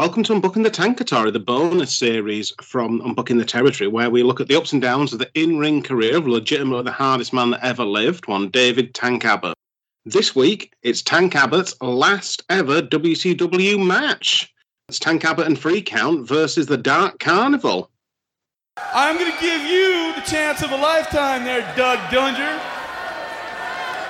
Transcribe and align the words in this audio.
Welcome 0.00 0.22
to 0.22 0.32
Unbooking 0.32 0.62
the 0.62 0.70
Tankatory, 0.70 1.30
the 1.30 1.38
bonus 1.38 1.94
series 1.94 2.54
from 2.62 3.02
Unbooking 3.02 3.36
the 3.36 3.44
Territory, 3.44 3.86
where 3.86 4.08
we 4.08 4.22
look 4.22 4.40
at 4.40 4.48
the 4.48 4.56
ups 4.56 4.72
and 4.72 4.80
downs 4.80 5.12
of 5.12 5.18
the 5.18 5.30
in 5.34 5.58
ring 5.58 5.82
career 5.82 6.16
of 6.16 6.26
legitimately 6.26 6.84
the 6.84 6.90
hardest 6.90 7.34
man 7.34 7.50
that 7.50 7.62
ever 7.62 7.84
lived, 7.84 8.26
one 8.26 8.48
David 8.48 8.94
Tank 8.94 9.26
Abbott. 9.26 9.52
This 10.06 10.34
week, 10.34 10.72
it's 10.82 11.02
Tank 11.02 11.36
Abbott's 11.36 11.78
last 11.82 12.42
ever 12.48 12.80
WCW 12.80 13.86
match. 13.86 14.50
It's 14.88 14.98
Tank 14.98 15.22
Abbott 15.22 15.46
and 15.46 15.58
3 15.58 15.82
Count 15.82 16.26
versus 16.26 16.66
the 16.66 16.78
Dark 16.78 17.18
Carnival. 17.18 17.90
I'm 18.78 19.18
going 19.18 19.30
to 19.30 19.38
give 19.38 19.60
you 19.64 20.14
the 20.14 20.22
chance 20.22 20.62
of 20.62 20.70
a 20.70 20.76
lifetime 20.76 21.44
there, 21.44 21.60
Doug 21.76 21.98
Dillinger. 22.08 22.58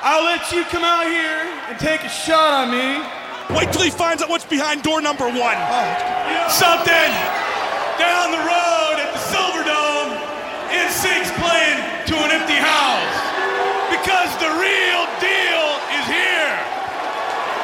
I'll 0.02 0.22
let 0.22 0.52
you 0.52 0.62
come 0.66 0.84
out 0.84 1.06
here 1.06 1.52
and 1.68 1.76
take 1.80 2.04
a 2.04 2.08
shot 2.08 2.52
on 2.52 2.70
me. 2.70 3.19
Wait 3.56 3.72
till 3.72 3.82
he 3.82 3.90
finds 3.90 4.22
out 4.22 4.28
what's 4.28 4.44
behind 4.44 4.82
door 4.82 5.00
number 5.00 5.26
one. 5.26 5.58
Oh, 5.58 6.48
something 6.48 7.10
down 7.98 8.30
the 8.30 8.42
road 8.42 8.96
at 9.02 9.10
the 9.12 9.18
Silver 9.18 9.64
Dome. 9.64 9.70
Silverdome, 9.70 10.16
NSYNC's 10.70 11.32
playing 11.36 11.78
to 12.06 12.14
an 12.16 12.30
empty 12.30 12.54
house 12.54 13.16
because 13.90 14.30
the 14.38 14.50
real 14.54 15.02
deal 15.18 15.66
is 15.98 16.06
here. 16.06 16.54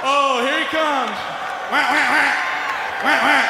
Oh, 0.02 0.42
here 0.42 0.60
he 0.60 0.68
comes. 0.74 1.16
Wah, 1.70 1.86
wah, 1.86 2.06
wah. 2.12 2.32
Wah, 3.02 3.20
wah. 3.22 3.44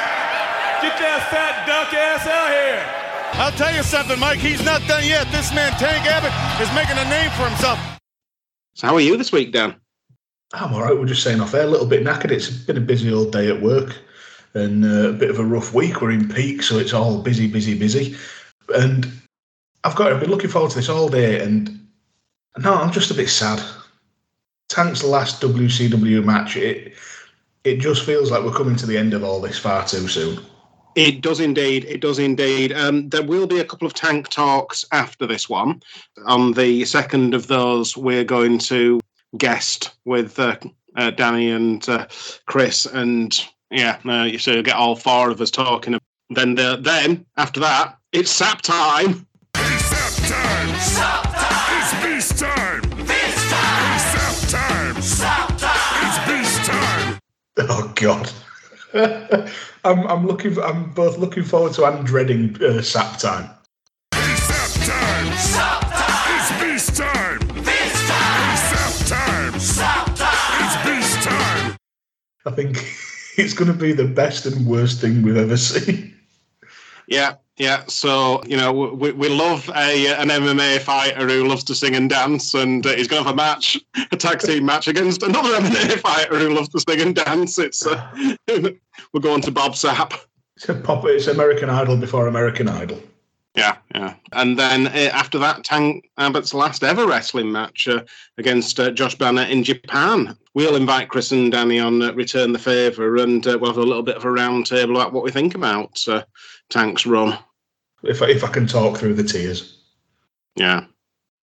Get 0.85 0.95
that 1.01 1.27
fat 1.33 1.67
duck 1.67 1.93
ass 1.93 2.27
out 2.27 2.49
here. 2.53 2.85
I'll 3.41 3.53
tell 3.53 3.75
you 3.75 3.83
something, 3.83 4.19
Mike. 4.19 4.39
He's 4.39 4.65
not 4.65 4.87
done 4.87 5.05
yet. 5.05 5.27
This 5.33 5.53
man, 5.55 5.73
Tank 5.73 6.07
Abbott, 6.07 6.33
is 6.61 6.73
making 6.75 6.97
a 6.99 7.09
name 7.09 7.31
for 7.33 7.49
himself. 7.49 7.79
So, 8.75 8.87
how 8.87 8.95
are 8.95 9.01
you 9.01 9.17
this 9.17 9.33
week, 9.33 9.53
Dan? 9.53 9.75
I'm 10.53 10.73
all 10.73 10.83
right. 10.83 10.97
We're 10.97 11.07
just 11.07 11.23
saying 11.23 11.41
off 11.41 11.55
air, 11.55 11.65
a 11.65 11.67
little 11.67 11.87
bit 11.87 12.05
knackered. 12.05 12.31
It's 12.31 12.51
been 12.51 12.77
a 12.77 12.81
busy 12.81 13.13
old 13.13 13.33
day 13.33 13.49
at 13.49 13.61
work 13.61 13.97
and 14.55 14.85
uh, 14.85 15.11
a 15.11 15.13
bit 15.13 15.31
of 15.31 15.39
a 15.39 15.45
rough 15.45 15.75
week. 15.75 16.01
We're 16.01 16.13
in 16.13 16.29
peak, 16.29 16.63
so 16.63 16.79
it's 16.79 16.93
all 16.93 17.23
busy, 17.23 17.47
busy, 17.47 17.79
busy. 17.79 18.17
And 18.75 19.11
I've 19.85 19.97
got. 19.97 20.13
I've 20.13 20.21
been 20.21 20.31
looking 20.31 20.51
forward 20.51 20.71
to 20.71 20.77
this 20.77 20.89
all 20.89 21.09
day, 21.09 21.43
and 21.43 21.89
no, 22.59 22.75
I'm 22.75 22.93
just 22.93 23.11
a 23.11 23.15
bit 23.15 23.29
sad. 23.29 23.63
Tank's 24.69 25.05
last 25.05 25.43
WCW 25.43 26.25
match. 26.25 26.57
It 26.57 26.95
it 27.65 27.79
just 27.79 28.05
feels 28.05 28.31
like 28.31 28.45
we're 28.45 28.53
coming 28.53 28.77
to 28.77 28.87
the 28.87 28.97
end 28.97 29.15
of 29.15 29.25
all 29.25 29.41
this 29.41 29.59
far 29.59 29.87
too 29.87 30.09
soon. 30.09 30.41
It 30.95 31.21
does 31.21 31.41
indeed. 31.41 31.85
It 31.85 32.01
does 32.01 32.19
indeed. 32.19 32.73
Um, 32.73 33.09
there 33.11 33.23
will 33.23 33.47
be 33.47 33.61
a 33.61 33.65
couple 33.65 33.87
of 33.87 33.93
tank 33.93 34.29
talks 34.29 34.85
after 34.93 35.27
this 35.27 35.49
one. 35.49 35.83
On 36.25 36.53
the 36.53 36.87
second 36.87 37.35
of 37.35 37.49
those, 37.49 37.97
we're 37.97 38.25
going 38.25 38.59
to 38.61 38.99
guest 39.37 39.97
with 40.05 40.39
uh, 40.39 40.57
uh, 40.97 41.11
Danny 41.11 41.51
and 41.51 41.87
uh, 41.89 42.07
Chris, 42.47 42.87
and 42.87 43.39
yeah, 43.71 43.99
uh, 44.07 44.25
you 44.25 44.39
so 44.39 44.63
get 44.63 44.77
all 44.77 44.97
four 44.97 45.31
of 45.31 45.41
us 45.41 45.51
talking. 45.51 45.99
Then, 46.31 46.55
the, 46.57 46.79
then 46.81 47.25
after 47.37 47.61
that, 47.61 47.99
it's 48.13 48.31
sap 48.31 48.63
time. 48.63 49.27
It's 49.55 49.85
sap 49.85 50.29
time. 50.29 50.79
Sap 50.81 51.23
time. 51.33 51.83
It's 51.83 52.05
beast 52.05 52.39
time. 52.39 52.81
Beast 53.07 53.49
time. 53.49 53.95
It's 53.95 54.05
sap 54.13 54.51
time. 54.51 55.03
Sap 55.03 55.59
time. 55.59 56.07
It's 56.07 56.19
beast 56.29 56.71
time. 56.71 57.19
Oh 57.59 57.93
God. 57.95 58.33
I'm 59.85 60.07
I'm 60.07 60.27
looking. 60.27 60.55
For, 60.55 60.65
I'm 60.65 60.91
both 60.91 61.19
looking 61.19 61.45
forward 61.45 61.75
to 61.75 61.85
and 61.85 62.05
dreading 62.07 62.61
uh, 62.63 62.83
sap 62.83 63.19
time. 63.19 63.51
I 72.47 72.51
think 72.53 72.77
it's 73.37 73.53
going 73.53 73.71
to 73.71 73.79
be 73.79 73.93
the 73.93 74.07
best 74.07 74.47
and 74.47 74.67
worst 74.67 75.01
thing 75.01 75.23
we've 75.23 75.37
ever 75.37 75.57
seen. 75.57 76.15
Yeah, 77.09 77.35
yeah. 77.57 77.85
So 77.87 78.43
you 78.47 78.57
know, 78.57 78.73
we, 78.73 79.13
we 79.13 79.29
love 79.29 79.69
a 79.75 80.07
an 80.15 80.29
MMA 80.29 80.81
fighter 80.81 81.27
who 81.27 81.47
loves 81.47 81.65
to 81.65 81.75
sing 81.75 81.95
and 81.95 82.11
dance, 82.11 82.55
and 82.55 82.87
uh, 82.87 82.95
he's 82.95 83.09
going 83.09 83.23
to 83.23 83.29
have 83.29 83.35
a 83.35 83.37
match, 83.37 83.79
a 84.11 84.17
tag 84.17 84.41
team 84.41 84.65
match 84.65 84.89
against 84.89 85.23
another 85.23 85.51
MMA 85.61 86.01
fighter 86.01 86.39
who 86.39 86.55
loves 86.55 86.69
to 86.71 86.81
sing 86.81 87.01
and 87.01 87.15
dance. 87.15 87.59
It's 87.59 87.87
uh, 87.87 88.11
we're 88.49 89.21
going 89.21 89.43
to 89.43 89.51
Bob 89.51 89.73
Sapp. 89.73 90.19
It's 90.57 90.69
a 90.69 90.75
pop. 90.75 91.05
It's 91.05 91.27
American 91.27 91.71
Idol 91.71 91.97
before 91.97 92.27
American 92.27 92.69
Idol. 92.69 93.01
Yeah, 93.57 93.79
yeah. 93.95 94.15
And 94.33 94.59
then 94.59 94.89
uh, 94.89 95.11
after 95.15 95.39
that, 95.39 95.65
Tank 95.65 96.11
Abbott's 96.19 96.53
last 96.53 96.85
ever 96.85 97.07
wrestling 97.07 97.51
match 97.51 97.89
uh, 97.89 98.03
against 98.37 98.79
uh, 98.79 98.91
Josh 98.91 99.15
Barnett 99.15 99.51
in 99.51 99.65
Japan. 99.65 100.37
We'll 100.53 100.77
invite 100.77 101.09
Chris 101.09 101.33
and 101.33 101.51
Danny 101.51 101.81
on 101.81 102.03
uh, 102.03 102.13
Return 102.13 102.53
the 102.53 102.59
Favour 102.59 103.17
and 103.17 103.47
uh, 103.47 103.57
we'll 103.59 103.71
have 103.71 103.79
a 103.79 103.83
little 103.83 104.03
bit 104.03 104.17
of 104.17 104.27
a 104.27 104.31
round 104.31 104.67
table 104.67 104.97
about 104.97 105.15
what 105.15 105.25
we 105.25 105.31
think 105.31 105.55
about 105.55 105.99
uh, 106.07 106.23
Tank's 106.69 107.07
run. 107.07 107.39
If 108.03 108.21
I, 108.21 108.27
if 108.27 108.45
I 108.45 108.49
can 108.49 108.67
talk 108.67 108.99
through 108.99 109.15
the 109.15 109.25
tears. 109.25 109.85
Yeah, 110.55 110.85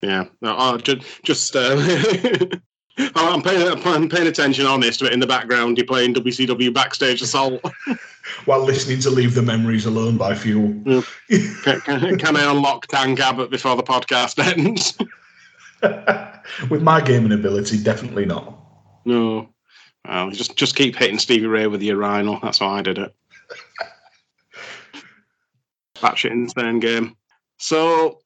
yeah. 0.02 0.26
No, 0.42 0.56
oh, 0.58 0.78
just, 0.78 1.24
just 1.24 1.56
I'm 3.16 3.42
paying, 3.42 3.68
I'm 3.86 4.10
paying 4.10 4.28
attention, 4.28 4.66
honest, 4.66 5.00
but 5.00 5.14
in 5.14 5.20
the 5.20 5.28
background, 5.28 5.78
you're 5.78 5.88
playing 5.88 6.14
WCW 6.14 6.74
Backstage 6.74 7.22
Assault. 7.22 7.64
While 8.46 8.64
listening 8.64 9.00
to 9.02 9.10
Leave 9.10 9.36
the 9.36 9.42
Memories 9.42 9.86
Alone 9.86 10.18
by 10.18 10.36
Fuel. 10.36 10.70
Mm. 10.70 11.64
can, 11.64 11.82
can, 11.82 12.18
can 12.18 12.36
I 12.36 12.52
unlock 12.52 12.88
Tank 12.88 13.20
Abbott 13.20 13.50
before 13.50 13.76
the 13.76 13.84
podcast 13.84 14.38
ends? 14.40 14.98
With 16.70 16.82
my 16.82 17.00
gaming 17.00 17.32
ability, 17.32 17.82
definitely 17.82 18.26
not. 18.26 18.58
No. 19.06 19.50
Well, 20.06 20.32
just 20.32 20.56
just 20.56 20.76
keep 20.76 20.96
hitting 20.96 21.20
Stevie 21.20 21.46
Ray 21.46 21.68
with 21.68 21.82
your 21.82 22.02
urinal. 22.02 22.40
That's 22.42 22.60
how 22.60 22.70
I 22.70 22.82
did 22.82 22.98
it. 22.98 23.16
Batshit 25.96 26.32
insane 26.32 26.80
game. 26.80 27.16
So, 27.58 28.20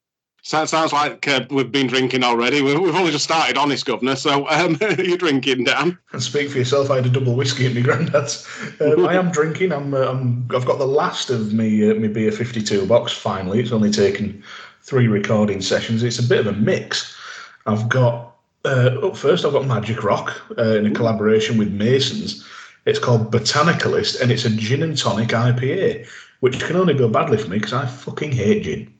so 0.46 0.62
it 0.62 0.68
sounds 0.68 0.92
like 0.92 1.26
uh, 1.26 1.46
we've 1.50 1.72
been 1.72 1.88
drinking 1.88 2.22
already. 2.22 2.62
We, 2.62 2.78
we've 2.78 2.94
only 2.94 3.12
just 3.12 3.24
started, 3.24 3.58
honest 3.58 3.86
governor. 3.86 4.18
So, 4.18 4.46
um, 4.50 4.78
you're 5.00 5.18
drinking, 5.18 5.64
Dan? 5.64 5.98
And 6.12 6.22
speak 6.22 6.50
for 6.50 6.58
yourself. 6.58 6.92
I 6.92 6.98
had 6.98 7.06
a 7.06 7.10
double 7.10 7.34
whiskey 7.34 7.66
at 7.66 7.74
my 7.74 7.80
granddad's. 7.80 8.46
Um, 8.82 9.08
I 9.08 9.16
am 9.16 9.32
drinking. 9.32 9.72
I'm, 9.72 9.94
uh, 9.94 10.06
I'm. 10.06 10.46
I've 10.54 10.66
got 10.66 10.80
the 10.80 10.86
last 10.86 11.30
of 11.30 11.54
me 11.54 11.90
uh, 11.90 11.94
me 11.96 12.10
Beer52 12.10 12.86
box. 12.90 13.14
Finally, 13.14 13.62
it's 13.62 13.72
only 13.72 13.90
taken 13.90 14.44
three 14.82 15.08
recording 15.08 15.62
sessions. 15.62 16.04
It's 16.04 16.20
a 16.20 16.24
bit 16.24 16.42
of 16.42 16.48
a 16.48 16.54
mix. 16.60 17.18
I've 17.66 17.88
got 17.88 18.36
uh, 18.66 19.00
up 19.02 19.16
first. 19.16 19.46
I've 19.46 19.54
got 19.54 19.66
Magic 19.66 20.04
Rock 20.04 20.42
uh, 20.58 20.76
in 20.76 20.86
a 20.86 20.92
collaboration 20.92 21.58
with 21.58 21.72
Masons. 21.72 22.46
It's 22.86 23.00
called 23.00 23.32
Botanicalist, 23.32 24.20
and 24.20 24.30
it's 24.30 24.44
a 24.44 24.50
gin 24.50 24.84
and 24.84 24.98
tonic 24.98 25.30
IPA, 25.30 26.06
which 26.42 26.60
can 26.60 26.76
only 26.76 26.96
go 26.96 27.08
badly 27.08 27.38
for 27.38 27.48
me 27.48 27.60
because 27.60 27.72
I 27.72 27.86
fucking 27.86 28.34
hate 28.34 28.64
gin. 28.64 28.93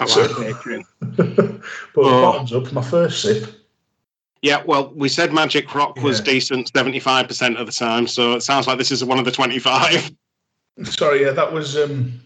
I 0.00 0.06
So- 0.06 0.22
like 0.22 0.86
but 1.00 1.60
Oh. 1.96 2.22
bottoms 2.22 2.52
up, 2.52 2.72
my 2.72 2.82
first 2.82 3.22
sip. 3.22 3.44
Yeah, 4.42 4.62
well, 4.64 4.90
we 4.94 5.08
said 5.10 5.32
Magic 5.34 5.74
Rock 5.74 5.96
was 6.02 6.18
Yeah. 6.20 6.24
decent 6.32 6.72
75% 6.72 7.58
of 7.60 7.66
the 7.66 7.72
time. 7.72 8.06
So, 8.06 8.32
it 8.32 8.42
sounds 8.42 8.66
like 8.66 8.78
this 8.78 8.90
is 8.90 9.04
one 9.04 9.18
of 9.18 9.26
the 9.26 9.30
25. 9.30 10.10
Sorry, 10.84 11.22
yeah, 11.22 11.32
that 11.32 11.52
was 11.52 11.76
um, 11.76 12.18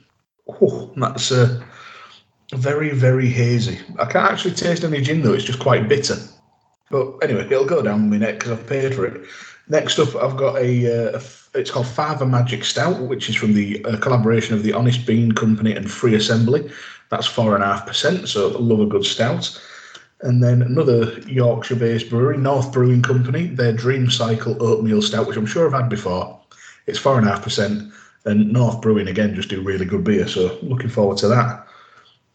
oh, 0.49 0.93
that's 0.97 1.33
uh, 1.33 1.61
very, 2.55 2.91
very 2.91 3.27
hazy. 3.29 3.81
I 3.99 4.05
can't 4.05 4.31
actually 4.31 4.55
taste 4.55 4.85
any 4.85 5.01
gin 5.01 5.23
though; 5.23 5.33
it's 5.33 5.43
just 5.43 5.59
quite 5.59 5.89
bitter. 5.89 6.17
But 6.89 7.15
anyway, 7.25 7.47
it'll 7.47 7.65
go 7.65 7.83
down 7.83 8.09
my 8.11 8.19
neck 8.19 8.39
because 8.39 8.53
I've 8.53 8.67
paid 8.69 8.95
for 8.95 9.07
it. 9.07 9.23
Next 9.69 9.99
up, 9.99 10.15
I've 10.15 10.37
got 10.37 10.59
a, 10.59 11.15
uh, 11.15 11.19
a 11.19 11.59
it's 11.59 11.71
called 11.71 11.89
Father 11.89 12.27
Magic 12.27 12.65
Stout, 12.65 13.01
which 13.01 13.29
is 13.29 13.35
from 13.35 13.55
the 13.55 13.85
uh, 13.87 13.97
collaboration 13.97 14.55
of 14.55 14.63
the 14.63 14.73
Honest 14.75 15.05
Bean 15.05 15.33
Company 15.33 15.73
and 15.73 15.91
Free 15.91 16.15
Assembly. 16.15 16.71
That's 17.11 17.27
four 17.27 17.55
and 17.55 17.63
a 17.63 17.67
half 17.67 17.87
percent, 17.87 18.29
so 18.29 18.49
love 18.49 18.81
a 18.81 18.87
good 18.87 19.05
stout. 19.05 19.61
And 20.23 20.43
then 20.43 20.63
another 20.63 21.19
Yorkshire-based 21.21 22.09
brewery, 22.09 22.39
North 22.39 22.73
Brewing 22.73 23.03
Company, 23.03 23.47
their 23.47 23.73
Dream 23.73 24.11
Cycle 24.11 24.61
Oatmeal 24.63 25.03
Stout, 25.03 25.27
which 25.27 25.37
I'm 25.37 25.47
sure 25.47 25.67
I've 25.67 25.81
had 25.81 25.91
before. 25.91 26.41
It's 26.87 26.99
four 26.99 27.19
and 27.19 27.27
a 27.27 27.31
half 27.31 27.43
percent, 27.43 27.93
and 28.25 28.53
North 28.53 28.81
Brewing 28.81 29.09
again 29.09 29.35
just 29.35 29.51
do 29.51 29.63
really 29.63 29.85
good 29.85 30.05
beer. 30.05 30.27
So 30.27 30.59
looking 30.63 30.89
forward 30.89 31.19
to 31.19 31.29
that. 31.29 31.67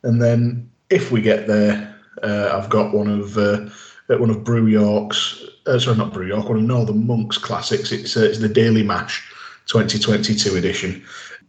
And 0.03 0.21
then 0.21 0.69
if 0.89 1.11
we 1.11 1.21
get 1.21 1.47
there, 1.47 1.95
uh, 2.23 2.51
I've 2.53 2.69
got 2.69 2.93
one 2.93 3.07
of 3.07 3.37
uh, 3.37 3.69
uh, 4.09 4.17
one 4.17 4.29
of 4.29 4.43
Brew 4.43 4.67
York's, 4.67 5.43
uh, 5.65 5.79
sorry, 5.79 5.97
not 5.97 6.13
Brew 6.13 6.27
York, 6.27 6.47
one 6.47 6.57
of 6.57 6.63
Northern 6.63 7.05
Monks 7.05 7.37
classics. 7.37 7.91
It's 7.91 8.17
uh, 8.17 8.21
it's 8.21 8.39
the 8.39 8.49
Daily 8.49 8.83
Mash 8.83 9.31
2022 9.67 10.55
edition, 10.55 11.03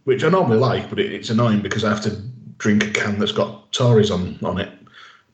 which 0.04 0.24
I 0.24 0.28
normally 0.28 0.58
like, 0.58 0.88
but 0.90 0.98
it, 0.98 1.12
it's 1.12 1.30
annoying 1.30 1.60
because 1.60 1.84
I 1.84 1.90
have 1.90 2.02
to 2.02 2.22
drink 2.60 2.84
a 2.84 2.90
can 2.90 3.18
that's 3.18 3.32
got 3.32 3.72
Tories 3.72 4.12
on 4.12 4.38
on 4.44 4.60
it. 4.60 4.70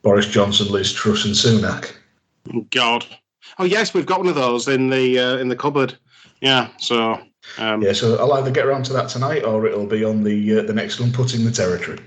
Boris 0.02 0.26
Johnson, 0.26 0.68
Liz 0.68 0.92
Truss, 0.92 1.24
and 1.24 1.34
Sunak. 1.34 1.92
God. 2.70 3.04
Oh, 3.58 3.64
yes, 3.64 3.92
we've 3.92 4.06
got 4.06 4.20
one 4.20 4.28
of 4.28 4.34
those 4.34 4.68
in 4.68 4.88
the 4.88 5.18
uh, 5.18 5.36
in 5.36 5.48
the 5.48 5.56
cupboard. 5.56 5.98
Yeah, 6.40 6.68
so. 6.78 7.20
Um, 7.58 7.80
Yeah, 7.80 7.92
so 7.92 8.16
I'll 8.16 8.32
either 8.32 8.50
get 8.50 8.66
around 8.66 8.84
to 8.86 8.92
that 8.94 9.08
tonight 9.08 9.44
or 9.44 9.66
it'll 9.66 9.86
be 9.86 10.04
on 10.04 10.24
the 10.24 10.58
uh, 10.58 10.62
the 10.62 10.72
next 10.72 11.00
one, 11.00 11.12
putting 11.12 11.44
the 11.44 11.50
territory. 11.50 11.98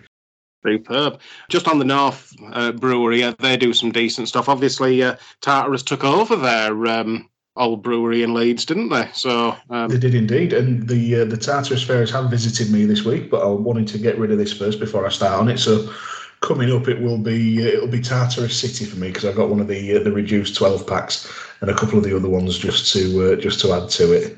Superb. 0.66 1.20
Just 1.48 1.68
on 1.70 1.80
the 1.80 1.86
North 1.86 2.34
uh, 2.52 2.74
Brewery, 2.74 3.24
uh, 3.24 3.34
they 3.40 3.56
do 3.56 3.74
some 3.74 3.92
decent 3.92 4.28
stuff. 4.28 4.50
Obviously, 4.50 5.02
uh, 5.02 5.16
Tartarus 5.40 5.84
took 5.84 6.04
over 6.04 6.36
their 6.36 6.86
um, 6.88 7.29
old 7.60 7.84
brewery 7.84 8.24
in 8.24 8.34
Leeds, 8.34 8.66
didn't 8.66 8.90
they? 8.90 9.08
So 9.14 9.56
um, 9.70 9.90
They 9.90 10.00
did 10.00 10.16
indeed, 10.16 10.54
and 10.54 10.88
the 10.88 11.22
uh, 11.22 11.26
the 11.26 11.38
Tartarus 11.38 11.84
Fairies 11.84 12.10
have 12.12 12.32
visited 12.32 12.72
me 12.72 12.86
this 12.86 13.04
week, 13.04 13.30
but 13.30 13.44
I 13.44 13.48
wanted 13.48 13.88
to 13.90 14.00
get 14.00 14.18
rid 14.18 14.32
of 14.32 14.38
this 14.38 14.54
first 14.54 14.80
before 14.80 15.06
I 15.06 15.10
start 15.10 15.40
on 15.40 15.50
it. 15.50 15.60
So 15.60 15.94
coming 16.42 16.72
up, 16.72 16.88
it 16.88 17.00
will 17.00 17.18
be 17.18 17.62
uh, 17.64 17.68
it'll 17.68 17.88
be 17.88 18.02
Tartarus 18.02 18.60
City 18.60 18.86
for 18.86 18.98
me 18.98 19.10
because 19.10 19.26
I've 19.26 19.36
got 19.36 19.50
one 19.50 19.60
of 19.60 19.68
the 19.68 19.98
uh, 19.98 20.04
the 20.04 20.12
reduced 20.12 20.56
twelve 20.56 20.88
packs 20.88 21.32
and 21.62 21.70
a 21.70 21.76
couple 21.76 21.98
of 21.98 22.04
the 22.04 22.16
other 22.16 22.30
ones 22.30 22.58
just 22.58 22.92
to 22.94 23.34
uh, 23.34 23.36
just 23.36 23.60
to 23.62 23.74
add 23.74 23.90
to 23.90 24.14
it. 24.14 24.38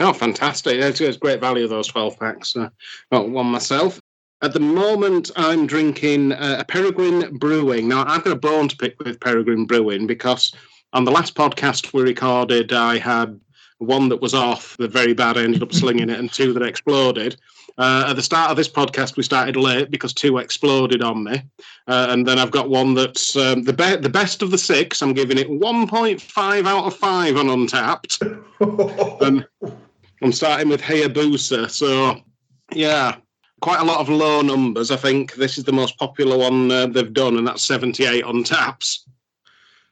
Oh, 0.00 0.12
fantastic! 0.12 0.78
It's, 0.78 1.00
it's 1.00 1.16
great 1.16 1.40
value 1.40 1.68
those 1.68 1.88
twelve 1.88 2.18
packs. 2.18 2.56
Uh, 2.56 2.70
got 3.12 3.28
one 3.28 3.46
myself. 3.46 4.00
At 4.40 4.52
the 4.52 4.60
moment, 4.60 5.32
I'm 5.34 5.66
drinking 5.66 6.32
uh, 6.32 6.58
a 6.60 6.64
Peregrine 6.64 7.36
Brewing. 7.38 7.88
Now, 7.88 8.04
I've 8.06 8.22
got 8.22 8.34
a 8.34 8.36
bone 8.36 8.68
to 8.68 8.76
pick 8.76 8.96
with 9.00 9.18
Peregrine 9.18 9.66
Brewing 9.66 10.06
because 10.06 10.54
on 10.92 11.04
the 11.04 11.10
last 11.10 11.34
podcast 11.34 11.92
we 11.92 12.02
recorded, 12.02 12.72
I 12.72 12.98
had 12.98 13.38
one 13.78 14.08
that 14.08 14.20
was 14.20 14.34
off, 14.34 14.76
the 14.78 14.88
very 14.88 15.14
bad. 15.14 15.36
I 15.36 15.44
ended 15.44 15.62
up 15.62 15.72
slinging 15.72 16.10
it, 16.10 16.18
and 16.18 16.32
two 16.32 16.52
that 16.52 16.62
exploded. 16.62 17.36
Uh, 17.76 18.06
at 18.08 18.16
the 18.16 18.22
start 18.22 18.50
of 18.50 18.56
this 18.56 18.68
podcast, 18.68 19.16
we 19.16 19.22
started 19.22 19.54
late 19.54 19.90
because 19.90 20.12
two 20.12 20.38
exploded 20.38 21.02
on 21.02 21.22
me, 21.22 21.42
uh, 21.86 22.08
and 22.10 22.26
then 22.26 22.38
I've 22.38 22.50
got 22.50 22.70
one 22.70 22.94
that's 22.94 23.36
um, 23.36 23.62
the 23.62 23.72
be- 23.72 23.96
the 23.96 24.08
best 24.08 24.42
of 24.42 24.50
the 24.50 24.58
six. 24.58 25.00
I'm 25.00 25.12
giving 25.12 25.38
it 25.38 25.48
1.5 25.48 26.66
out 26.66 26.86
of 26.86 26.96
five 26.96 27.36
on 27.36 27.46
Untappd. 27.46 29.20
and 29.20 29.46
I'm 30.22 30.32
starting 30.32 30.68
with 30.68 30.80
Hayabusa. 30.80 31.70
So, 31.70 32.20
yeah, 32.72 33.16
quite 33.60 33.80
a 33.80 33.84
lot 33.84 34.00
of 34.00 34.08
low 34.08 34.40
numbers. 34.40 34.90
I 34.90 34.96
think 34.96 35.34
this 35.34 35.56
is 35.58 35.62
the 35.62 35.72
most 35.72 35.96
popular 35.98 36.36
one 36.36 36.72
uh, 36.72 36.86
they've 36.86 37.12
done, 37.12 37.36
and 37.36 37.46
that's 37.46 37.62
78 37.62 38.24
on 38.24 38.42
taps. 38.42 39.06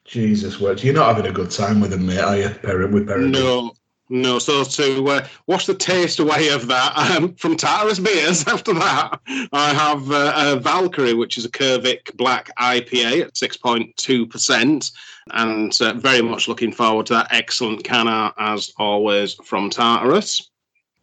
Jesus, 0.07 0.61
words! 0.61 0.85
You're 0.85 0.95
not 0.95 1.15
having 1.15 1.31
a 1.31 1.35
good 1.35 1.51
time 1.51 1.81
with 1.81 1.91
them, 1.91 2.07
mate, 2.07 2.21
are 2.21 2.37
you? 2.37 2.49
Per- 2.49 2.87
with 2.87 3.07
Peregrine? 3.07 3.33
No, 3.33 3.73
no. 4.09 4.39
So 4.39 4.63
to 4.63 5.09
uh, 5.09 5.27
wash 5.47 5.67
the 5.67 5.75
taste 5.75 6.21
away 6.21 6.49
of 6.49 6.69
that, 6.69 6.97
um, 6.97 7.35
from 7.35 7.57
Tartarus 7.57 7.99
Beers, 7.99 8.47
after 8.47 8.73
that, 8.75 9.21
I 9.53 9.75
have 9.75 10.11
uh, 10.11 10.33
a 10.37 10.61
Valkyrie, 10.61 11.15
which 11.15 11.37
is 11.37 11.45
a 11.45 11.51
Kveik 11.51 12.17
Black 12.17 12.51
IPA 12.57 13.23
at 13.23 13.35
6.2%, 13.35 14.93
and 15.33 15.79
uh, 15.81 15.93
very 15.95 16.23
much 16.23 16.47
looking 16.47 16.73
forward 16.73 17.07
to 17.07 17.15
that 17.15 17.29
excellent 17.31 17.83
can 17.83 18.07
art, 18.07 18.35
as 18.39 18.73
always, 18.79 19.35
from 19.35 19.71
Tartarus. 19.71 20.51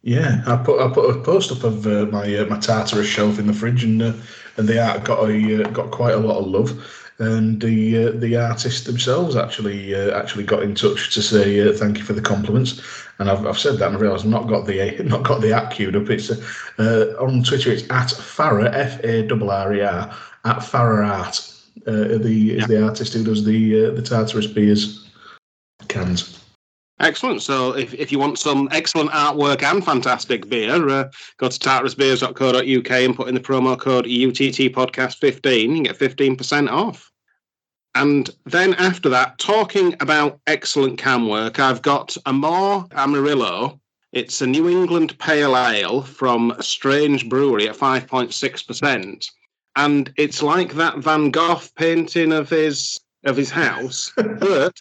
Yeah, 0.02 0.42
I 0.46 0.56
put 0.56 0.80
I 0.80 0.92
put 0.92 1.16
a 1.16 1.20
post 1.22 1.50
up 1.50 1.64
of 1.64 1.86
uh, 1.86 2.04
my 2.06 2.36
uh, 2.36 2.44
my 2.44 2.58
Tartarus 2.58 3.06
shelf 3.06 3.38
in 3.38 3.46
the 3.46 3.54
fridge, 3.54 3.84
and 3.84 4.02
uh, 4.02 4.12
and 4.58 4.68
the 4.68 4.78
art 4.78 5.02
got 5.02 5.30
a 5.30 5.64
uh, 5.64 5.68
got 5.70 5.90
quite 5.90 6.12
a 6.12 6.18
lot 6.18 6.40
of 6.40 6.46
love. 6.46 7.03
And 7.18 7.60
the 7.60 8.08
uh, 8.08 8.10
the 8.12 8.36
artists 8.36 8.86
themselves 8.86 9.36
actually 9.36 9.94
uh, 9.94 10.18
actually 10.18 10.44
got 10.44 10.64
in 10.64 10.74
touch 10.74 11.14
to 11.14 11.22
say 11.22 11.60
uh, 11.60 11.72
thank 11.72 11.98
you 11.98 12.04
for 12.04 12.12
the 12.12 12.20
compliments. 12.20 12.82
And 13.20 13.30
I've, 13.30 13.46
I've 13.46 13.58
said 13.58 13.78
that 13.78 13.86
and 13.86 13.96
I 13.96 14.00
realised 14.00 14.24
I've 14.24 14.30
not 14.30 14.48
got 14.48 14.66
the 14.66 15.00
not 15.04 15.22
got 15.22 15.40
the 15.40 15.52
app 15.52 15.70
queued 15.70 15.94
up. 15.94 16.10
It's 16.10 16.30
uh, 16.30 17.14
on 17.20 17.44
Twitter. 17.44 17.70
It's 17.70 17.88
at 17.90 18.10
Farrer 18.10 18.66
F 18.66 19.02
A 19.04 19.28
R 19.30 19.50
R 19.50 19.74
E 19.74 19.82
R 19.82 20.16
at 20.44 20.64
Farrer 20.64 21.04
Art. 21.04 21.50
Uh, 21.86 22.18
the 22.18 22.56
is 22.56 22.66
the 22.66 22.82
artist 22.82 23.14
who 23.14 23.22
does 23.22 23.44
the 23.44 23.86
uh, 23.86 23.90
the 23.92 24.02
Tartarus 24.02 24.46
beers 24.46 25.08
cans. 25.88 26.43
Excellent. 27.00 27.42
So, 27.42 27.72
if, 27.76 27.92
if 27.94 28.12
you 28.12 28.20
want 28.20 28.38
some 28.38 28.68
excellent 28.70 29.10
artwork 29.10 29.62
and 29.64 29.84
fantastic 29.84 30.48
beer, 30.48 30.88
uh, 30.88 31.10
go 31.38 31.48
to 31.48 31.58
tartarusbeers.co.uk 31.58 32.90
and 32.90 33.16
put 33.16 33.28
in 33.28 33.34
the 33.34 33.40
promo 33.40 33.78
code 33.78 34.06
UTT 34.06 34.72
Podcast 34.72 35.16
15 35.16 35.76
and 35.76 35.86
get 35.86 35.98
15% 35.98 36.70
off. 36.70 37.10
And 37.96 38.30
then 38.44 38.74
after 38.74 39.08
that, 39.08 39.38
talking 39.38 39.94
about 40.00 40.40
excellent 40.46 40.98
cam 40.98 41.28
work, 41.28 41.58
I've 41.58 41.82
got 41.82 42.16
a 42.26 42.32
more 42.32 42.86
Amarillo. 42.92 43.80
It's 44.12 44.40
a 44.40 44.46
New 44.46 44.68
England 44.68 45.18
Pale 45.18 45.56
Ale 45.56 46.02
from 46.02 46.54
Strange 46.60 47.28
Brewery 47.28 47.68
at 47.68 47.76
5.6%. 47.76 49.30
And 49.76 50.12
it's 50.16 50.42
like 50.42 50.74
that 50.74 50.98
Van 50.98 51.30
Gogh 51.30 51.60
painting 51.76 52.32
of 52.32 52.48
his 52.48 53.00
of 53.24 53.36
his 53.36 53.50
house, 53.50 54.12
but 54.16 54.78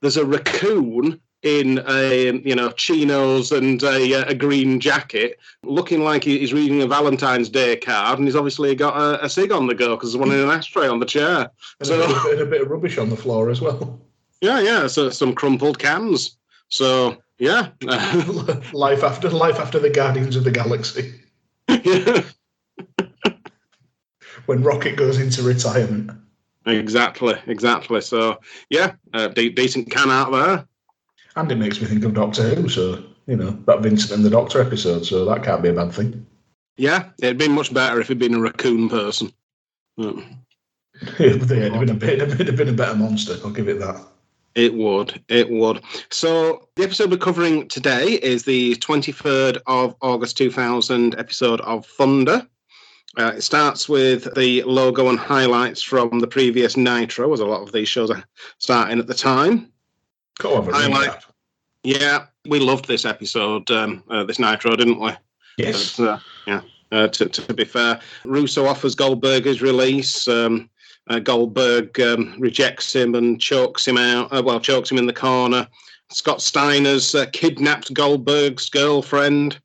there's 0.00 0.16
a 0.16 0.24
raccoon 0.24 1.20
in 1.42 1.82
a 1.88 2.32
you 2.44 2.54
know 2.54 2.70
chinos 2.72 3.50
and 3.52 3.82
a, 3.82 4.28
a 4.28 4.34
green 4.34 4.78
jacket, 4.80 5.38
looking 5.62 6.02
like 6.02 6.24
he's 6.24 6.52
reading 6.52 6.82
a 6.82 6.86
Valentine's 6.86 7.48
Day 7.48 7.76
card, 7.76 8.18
and 8.18 8.28
he's 8.28 8.36
obviously 8.36 8.74
got 8.74 8.96
a, 8.96 9.24
a 9.24 9.28
cig 9.28 9.52
on 9.52 9.66
the 9.66 9.74
go 9.74 9.96
because 9.96 10.12
there's 10.12 10.20
one 10.20 10.32
in 10.32 10.40
an 10.40 10.50
ashtray 10.50 10.86
on 10.88 11.00
the 11.00 11.06
chair. 11.06 11.50
And, 11.80 11.86
So 11.86 12.02
a, 12.02 12.06
bit, 12.06 12.32
and 12.32 12.40
a 12.42 12.46
bit 12.46 12.60
of 12.62 12.70
rubbish 12.70 12.98
on 12.98 13.08
the 13.08 13.16
floor 13.16 13.50
as 13.50 13.60
well. 13.60 13.98
yeah, 14.40 14.60
yeah, 14.60 14.86
so 14.86 15.10
some 15.10 15.34
crumpled 15.34 15.78
cans. 15.78 16.36
So 16.68 17.16
yeah, 17.38 17.70
life 18.72 19.02
after 19.02 19.30
life 19.30 19.58
after 19.58 19.78
the 19.78 19.90
Guardians 19.90 20.36
of 20.36 20.44
the 20.44 20.50
Galaxy. 20.50 21.14
yeah. 21.68 22.22
when 24.46 24.62
Rocket 24.62 24.96
goes 24.96 25.18
into 25.18 25.42
retirement. 25.42 26.10
exactly, 26.66 27.34
exactly. 27.46 28.00
So 28.02 28.40
yeah, 28.68 28.92
uh, 29.14 29.28
de- 29.28 29.50
decent 29.50 29.90
can 29.90 30.10
out 30.10 30.32
there. 30.32 30.66
And 31.40 31.50
it 31.50 31.56
makes 31.56 31.80
me 31.80 31.86
think 31.86 32.04
of 32.04 32.12
Doctor 32.12 32.54
Who, 32.54 32.68
so 32.68 33.02
you 33.26 33.34
know, 33.34 33.50
that 33.66 33.80
Vincent 33.80 34.12
and 34.12 34.22
the 34.22 34.28
Doctor 34.28 34.60
episode, 34.60 35.06
so 35.06 35.24
that 35.24 35.42
can't 35.42 35.62
be 35.62 35.70
a 35.70 35.72
bad 35.72 35.90
thing. 35.90 36.26
Yeah, 36.76 37.08
it'd 37.22 37.38
been 37.38 37.52
much 37.52 37.72
better 37.72 37.98
if 37.98 38.08
it'd 38.08 38.18
been 38.18 38.34
a 38.34 38.40
raccoon 38.40 38.90
person. 38.90 39.32
Mm. 39.98 40.36
it'd, 41.18 41.40
have 41.40 41.48
been 41.48 41.88
a 41.88 41.94
bit, 41.94 42.20
it'd 42.20 42.46
have 42.46 42.56
been 42.56 42.68
a 42.68 42.74
better 42.74 42.94
monster, 42.94 43.38
I'll 43.42 43.50
give 43.52 43.68
it 43.68 43.78
that. 43.78 44.04
It 44.54 44.74
would. 44.74 45.22
It 45.28 45.48
would. 45.48 45.82
So, 46.10 46.68
the 46.76 46.82
episode 46.82 47.10
we're 47.10 47.16
covering 47.16 47.68
today 47.68 48.18
is 48.22 48.44
the 48.44 48.74
23rd 48.76 49.62
of 49.66 49.96
August 50.02 50.36
2000 50.36 51.18
episode 51.18 51.62
of 51.62 51.86
Thunder. 51.86 52.46
Uh, 53.16 53.32
it 53.36 53.42
starts 53.42 53.88
with 53.88 54.34
the 54.34 54.62
logo 54.64 55.08
and 55.08 55.18
highlights 55.18 55.82
from 55.82 56.18
the 56.18 56.26
previous 56.26 56.76
Nitro, 56.76 57.32
as 57.32 57.40
a 57.40 57.46
lot 57.46 57.62
of 57.62 57.72
these 57.72 57.88
shows 57.88 58.10
are 58.10 58.24
starting 58.58 58.98
at 58.98 59.06
the 59.06 59.14
time. 59.14 59.72
To 60.40 60.62
Highlight. 60.62 61.24
Yeah, 61.82 62.26
we 62.46 62.60
loved 62.60 62.86
this 62.86 63.04
episode, 63.04 63.70
um, 63.70 64.02
uh, 64.10 64.24
this 64.24 64.38
Nitro, 64.38 64.76
didn't 64.76 65.00
we? 65.00 65.12
Yes. 65.56 65.96
But, 65.96 66.08
uh, 66.08 66.18
yeah. 66.46 66.60
Uh, 66.92 67.08
to, 67.08 67.26
to 67.26 67.54
be 67.54 67.64
fair, 67.64 68.00
Russo 68.24 68.66
offers 68.66 68.94
Goldberger's 68.94 69.62
release. 69.62 70.26
Um, 70.26 70.68
uh, 71.08 71.20
Goldberg 71.20 71.98
um, 72.00 72.34
rejects 72.38 72.94
him 72.94 73.14
and 73.14 73.40
chokes 73.40 73.86
him 73.86 73.96
out. 73.96 74.32
Uh, 74.32 74.42
well, 74.44 74.60
chokes 74.60 74.90
him 74.90 74.98
in 74.98 75.06
the 75.06 75.12
corner. 75.12 75.66
Scott 76.10 76.42
Steiner's 76.42 77.14
uh, 77.14 77.26
kidnapped 77.32 77.94
Goldberg's 77.94 78.68
girlfriend. 78.68 79.60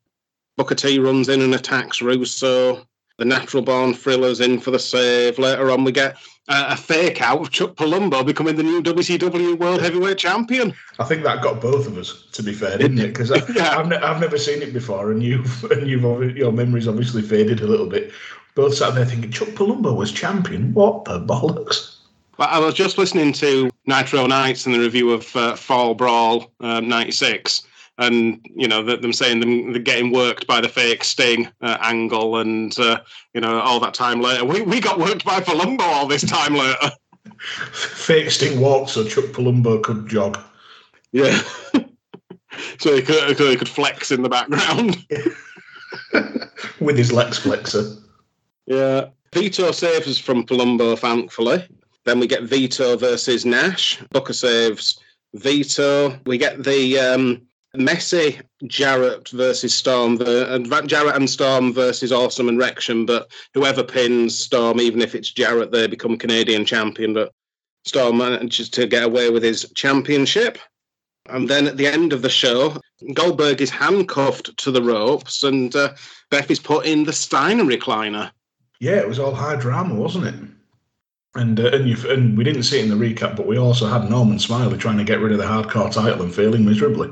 Booker 0.56 0.76
T 0.76 0.98
runs 0.98 1.28
in 1.28 1.42
and 1.42 1.54
attacks 1.54 2.00
Russo. 2.00 2.86
The 3.18 3.24
natural 3.24 3.62
born 3.62 3.94
thriller's 3.94 4.40
in 4.40 4.60
for 4.60 4.70
the 4.70 4.78
save. 4.78 5.38
Later 5.38 5.70
on, 5.70 5.84
we 5.84 5.92
get 5.92 6.16
uh, 6.48 6.66
a 6.68 6.76
fake 6.76 7.22
out 7.22 7.40
of 7.40 7.50
Chuck 7.50 7.74
Palumbo 7.74 8.24
becoming 8.24 8.56
the 8.56 8.62
new 8.62 8.82
WCW 8.82 9.58
World 9.58 9.80
Heavyweight 9.80 10.18
Champion. 10.18 10.74
I 10.98 11.04
think 11.04 11.22
that 11.22 11.42
got 11.42 11.60
both 11.62 11.86
of 11.86 11.96
us, 11.96 12.26
to 12.32 12.42
be 12.42 12.52
fair, 12.52 12.76
didn't 12.76 12.98
it? 12.98 13.08
Because 13.14 13.30
Yeah. 13.56 13.78
I've, 13.78 13.88
ne- 13.88 13.96
I've 13.96 14.20
never 14.20 14.36
seen 14.36 14.60
it 14.60 14.74
before, 14.74 15.10
and 15.10 15.22
you've 15.22 15.64
and 15.70 15.88
you've 15.88 16.36
your 16.36 16.52
memory's 16.52 16.86
obviously 16.88 17.22
faded 17.22 17.60
a 17.60 17.66
little 17.66 17.86
bit. 17.88 18.12
Both 18.54 18.74
sat 18.74 18.94
there 18.94 19.06
thinking 19.06 19.30
Chuck 19.30 19.48
Palumbo 19.48 19.96
was 19.96 20.12
champion. 20.12 20.74
What 20.74 21.04
the 21.06 21.20
bollocks? 21.20 21.96
But 22.36 22.50
I 22.50 22.58
was 22.58 22.74
just 22.74 22.98
listening 22.98 23.32
to 23.34 23.70
Nitro 23.86 24.26
Nights 24.26 24.66
and 24.66 24.74
the 24.74 24.78
review 24.78 25.10
of 25.10 25.34
uh, 25.36 25.56
Fall 25.56 25.94
Brawl 25.94 26.50
um, 26.60 26.86
'96, 26.86 27.62
and 27.98 28.44
you 28.54 28.68
know 28.68 28.82
them 28.82 29.12
saying 29.12 29.40
them 29.40 29.72
they're 29.72 29.82
getting 29.82 30.12
worked 30.12 30.46
by 30.46 30.60
the 30.60 30.68
fake 30.68 31.04
Sting 31.04 31.48
uh, 31.60 31.78
angle, 31.80 32.38
and 32.38 32.78
uh, 32.78 33.00
you 33.34 33.40
know 33.40 33.60
all 33.60 33.80
that 33.80 33.94
time 33.94 34.20
later, 34.20 34.44
we 34.44 34.62
we 34.62 34.80
got 34.80 34.98
worked 34.98 35.24
by 35.24 35.40
Palumbo 35.40 35.82
all 35.82 36.06
this 36.06 36.26
time 36.26 36.54
later. 36.54 36.90
Fake 37.72 38.30
Sting 38.30 38.60
walked 38.60 38.90
so 38.90 39.04
Chuck 39.04 39.26
Palumbo 39.26 39.82
could 39.82 40.08
jog. 40.08 40.38
Yeah. 41.12 41.40
so 42.78 42.94
he 42.94 43.02
could 43.02 43.36
so 43.36 43.50
he 43.50 43.56
could 43.56 43.68
flex 43.68 44.10
in 44.10 44.22
the 44.22 44.28
background. 44.28 45.04
with 46.80 46.96
his 46.96 47.12
Lex 47.12 47.38
Flexor. 47.38 47.96
Yeah. 48.66 49.06
Vito 49.32 49.70
saves 49.70 50.08
us 50.08 50.18
from 50.18 50.46
Palumbo, 50.46 50.98
thankfully. 50.98 51.66
Then 52.04 52.20
we 52.20 52.26
get 52.26 52.44
Vito 52.44 52.96
versus 52.96 53.44
Nash. 53.44 54.00
Booker 54.10 54.32
saves 54.32 55.00
Vito. 55.34 56.18
We 56.24 56.38
get 56.38 56.62
the 56.62 56.98
um, 56.98 57.45
messy 57.78 58.40
Jarrett 58.66 59.28
versus 59.30 59.74
Storm. 59.74 60.18
Uh, 60.20 60.58
Jarrett 60.86 61.16
and 61.16 61.28
Storm 61.28 61.72
versus 61.72 62.12
Awesome 62.12 62.48
and 62.48 62.58
Wrexham. 62.58 63.06
But 63.06 63.30
whoever 63.54 63.82
pins 63.82 64.38
Storm, 64.38 64.80
even 64.80 65.00
if 65.00 65.14
it's 65.14 65.32
Jarrett, 65.32 65.72
they 65.72 65.86
become 65.86 66.16
Canadian 66.16 66.64
champion. 66.64 67.14
But 67.14 67.32
Storm 67.84 68.18
manages 68.18 68.68
to 68.70 68.86
get 68.86 69.04
away 69.04 69.30
with 69.30 69.42
his 69.42 69.70
championship. 69.74 70.58
And 71.28 71.48
then 71.48 71.66
at 71.66 71.76
the 71.76 71.86
end 71.86 72.12
of 72.12 72.22
the 72.22 72.28
show, 72.28 72.78
Goldberg 73.14 73.60
is 73.60 73.70
handcuffed 73.70 74.56
to 74.58 74.70
the 74.70 74.82
ropes 74.82 75.42
and 75.42 75.74
uh, 75.74 75.94
Beth 76.30 76.50
is 76.50 76.60
put 76.60 76.86
in 76.86 77.04
the 77.04 77.12
Steiner 77.12 77.64
recliner. 77.64 78.30
Yeah, 78.80 78.96
it 78.96 79.08
was 79.08 79.18
all 79.18 79.34
high 79.34 79.56
drama, 79.56 79.94
wasn't 79.94 80.26
it? 80.26 80.34
And 81.34 81.60
uh, 81.60 81.70
and 81.72 82.04
and 82.06 82.38
we 82.38 82.44
didn't 82.44 82.62
see 82.62 82.78
it 82.78 82.84
in 82.84 82.98
the 82.98 83.14
recap, 83.14 83.36
but 83.36 83.46
we 83.46 83.58
also 83.58 83.86
had 83.86 84.08
Norman 84.08 84.38
Smiley 84.38 84.78
trying 84.78 84.98
to 84.98 85.04
get 85.04 85.20
rid 85.20 85.32
of 85.32 85.38
the 85.38 85.44
hardcore 85.44 85.92
title 85.92 86.22
and 86.22 86.34
failing 86.34 86.64
miserably. 86.64 87.10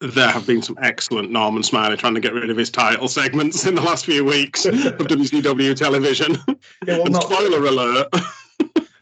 There 0.00 0.30
have 0.30 0.46
been 0.46 0.62
some 0.62 0.78
excellent 0.80 1.32
Norman 1.32 1.64
Smiley 1.64 1.96
trying 1.96 2.14
to 2.14 2.20
get 2.20 2.32
rid 2.32 2.50
of 2.50 2.56
his 2.56 2.70
title 2.70 3.08
segments 3.08 3.66
in 3.66 3.74
the 3.74 3.82
last 3.82 4.04
few 4.04 4.24
weeks 4.24 4.64
of 4.64 4.74
WCW 4.74 5.74
television. 5.74 6.38
Yeah, 6.86 6.98
well, 6.98 7.06
not, 7.06 7.24
spoiler 7.24 7.66
alert. 7.66 8.06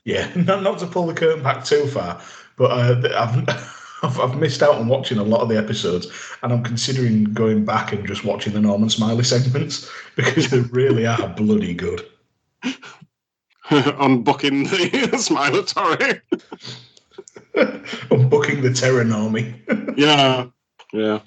yeah, 0.05 0.31
not, 0.37 0.63
not 0.63 0.79
to 0.79 0.87
pull 0.87 1.07
the 1.07 1.13
curtain 1.13 1.43
back 1.43 1.65
too 1.65 1.87
far, 1.89 2.19
but 2.57 2.71
uh, 2.71 3.09
I've, 3.15 3.49
I've 4.03 4.21
I've 4.21 4.39
missed 4.39 4.63
out 4.63 4.77
on 4.77 4.89
watching 4.89 5.19
a 5.19 5.23
lot 5.23 5.43
of 5.43 5.51
the 5.51 5.59
episodes, 5.59 6.07
and 6.43 6.51
I'm 6.51 6.63
considering 6.63 7.25
going 7.25 7.67
back 7.67 7.93
and 7.93 8.07
just 8.07 8.25
watching 8.25 8.55
the 8.55 8.61
Norman 8.61 8.89
Smiley 8.89 9.25
segments 9.25 9.91
because 10.17 10.49
they 10.49 10.61
really 10.61 11.07
are 11.07 11.29
bloody 11.29 11.75
good. 11.75 12.07
on 13.71 14.23
booking 14.23 14.63
the 14.65 15.11
Smilatory. 15.19 16.23
I'm 18.11 18.29
booking 18.31 18.63
the 18.63 18.73
Terror 18.73 19.05
Normie. 19.05 19.55
Yeah, 19.99 20.47
yeah. 20.93 21.21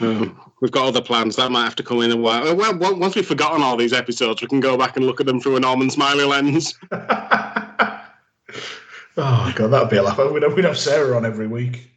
Um, 0.00 0.40
we've 0.60 0.70
got 0.70 0.86
other 0.86 1.02
plans 1.02 1.36
that 1.36 1.50
might 1.50 1.64
have 1.64 1.76
to 1.76 1.82
come 1.82 2.00
in 2.00 2.10
a 2.10 2.16
while. 2.16 2.54
Well, 2.54 2.76
once 2.96 3.14
we've 3.14 3.26
forgotten 3.26 3.62
all 3.62 3.76
these 3.76 3.92
episodes, 3.92 4.40
we 4.42 4.48
can 4.48 4.60
go 4.60 4.76
back 4.76 4.96
and 4.96 5.06
look 5.06 5.20
at 5.20 5.26
them 5.26 5.40
through 5.40 5.56
a 5.56 5.60
Norman 5.60 5.90
Smiley 5.90 6.24
lens. 6.24 6.74
oh 6.92 8.02
god, 9.16 9.68
that'd 9.68 9.90
be 9.90 9.96
a 9.96 10.02
laugh. 10.02 10.18
We'd 10.18 10.42
have, 10.42 10.54
we'd 10.54 10.64
have 10.64 10.78
Sarah 10.78 11.16
on 11.16 11.26
every 11.26 11.46
week. 11.46 11.90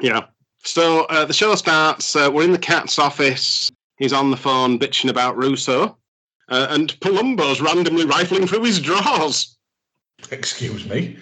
Yeah. 0.00 0.26
So 0.62 1.04
uh, 1.06 1.24
the 1.24 1.32
show 1.32 1.54
starts. 1.54 2.14
Uh, 2.14 2.30
we're 2.32 2.44
in 2.44 2.52
the 2.52 2.58
cat's 2.58 2.98
office. 2.98 3.72
He's 3.96 4.12
on 4.12 4.30
the 4.30 4.36
phone 4.36 4.78
bitching 4.78 5.10
about 5.10 5.36
Russo, 5.36 5.96
uh, 6.48 6.66
and 6.70 6.98
Palumbo's 7.00 7.60
randomly 7.60 8.04
rifling 8.04 8.46
through 8.46 8.64
his 8.64 8.80
drawers. 8.80 9.56
Excuse 10.30 10.86
me. 10.86 11.18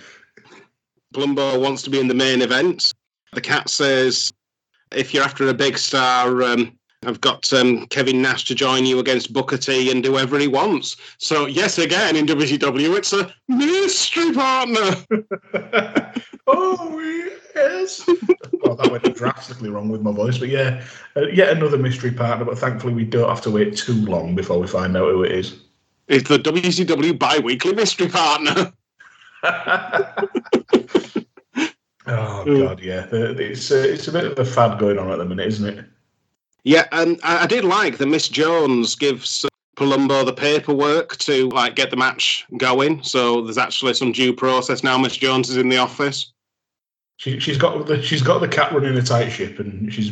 Palumbo 1.14 1.60
wants 1.60 1.82
to 1.82 1.90
be 1.90 2.00
in 2.00 2.08
the 2.08 2.14
main 2.14 2.42
event. 2.42 2.92
The 3.32 3.40
cat 3.40 3.68
says, 3.68 4.32
"If 4.92 5.12
you're 5.12 5.24
after 5.24 5.48
a 5.48 5.54
big 5.54 5.78
star, 5.78 6.42
um, 6.42 6.72
I've 7.06 7.20
got 7.20 7.52
um, 7.52 7.86
Kevin 7.86 8.20
Nash 8.20 8.44
to 8.46 8.54
join 8.54 8.86
you 8.86 8.98
against 8.98 9.32
Booker 9.32 9.56
T 9.56 9.90
and 9.90 10.02
do 10.02 10.12
whatever 10.12 10.38
he 10.38 10.48
wants." 10.48 10.96
So 11.18 11.46
yes, 11.46 11.78
again 11.78 12.16
in 12.16 12.26
WCW, 12.26 12.96
it's 12.96 13.12
a 13.12 13.32
mystery 13.48 14.32
partner. 14.32 14.96
oh 16.46 16.98
yes. 17.54 18.04
oh, 18.64 18.74
that 18.74 18.90
went 18.90 19.16
drastically 19.16 19.70
wrong 19.70 19.88
with 19.88 20.02
my 20.02 20.12
voice, 20.12 20.38
but 20.38 20.48
yeah, 20.48 20.84
uh, 21.16 21.26
yet 21.28 21.50
another 21.50 21.78
mystery 21.78 22.12
partner. 22.12 22.44
But 22.44 22.58
thankfully, 22.58 22.94
we 22.94 23.04
don't 23.04 23.28
have 23.28 23.42
to 23.42 23.50
wait 23.50 23.76
too 23.76 24.04
long 24.04 24.34
before 24.34 24.58
we 24.58 24.66
find 24.66 24.96
out 24.96 25.10
who 25.10 25.22
it 25.22 25.32
is. 25.32 25.56
It's 26.08 26.28
the 26.28 26.38
WCW 26.38 27.18
bi-weekly 27.18 27.74
mystery 27.74 28.08
partner. 28.08 28.72
Oh 32.08 32.44
Mm. 32.46 32.66
god, 32.66 32.80
yeah, 32.80 33.06
it's 33.12 33.70
uh, 33.70 33.74
it's 33.76 34.08
a 34.08 34.12
bit 34.12 34.24
of 34.24 34.38
a 34.38 34.44
fad 34.44 34.78
going 34.78 34.98
on 34.98 35.10
at 35.10 35.18
the 35.18 35.24
minute, 35.24 35.46
isn't 35.48 35.78
it? 35.78 35.84
Yeah, 36.64 36.86
and 36.92 37.20
I, 37.22 37.44
I 37.44 37.46
did 37.46 37.64
like 37.64 37.98
that 37.98 38.06
Miss 38.06 38.28
Jones 38.28 38.94
gives 38.94 39.44
Palumbo 39.76 40.24
the 40.24 40.32
paperwork 40.32 41.16
to 41.18 41.48
like 41.50 41.76
get 41.76 41.90
the 41.90 41.96
match 41.96 42.44
going. 42.56 43.02
So 43.02 43.42
there's 43.42 43.58
actually 43.58 43.94
some 43.94 44.12
due 44.12 44.32
process 44.32 44.82
now. 44.82 44.96
Miss 44.98 45.16
Jones 45.16 45.50
is 45.50 45.56
in 45.56 45.68
the 45.68 45.76
office. 45.78 46.32
She, 47.18 47.38
she's 47.40 47.58
got 47.58 47.86
the 47.86 48.00
she's 48.02 48.22
got 48.22 48.40
the 48.40 48.48
cat 48.48 48.72
running 48.72 48.96
a 48.96 49.02
tight 49.02 49.28
ship, 49.30 49.58
and 49.58 49.92
she's 49.92 50.10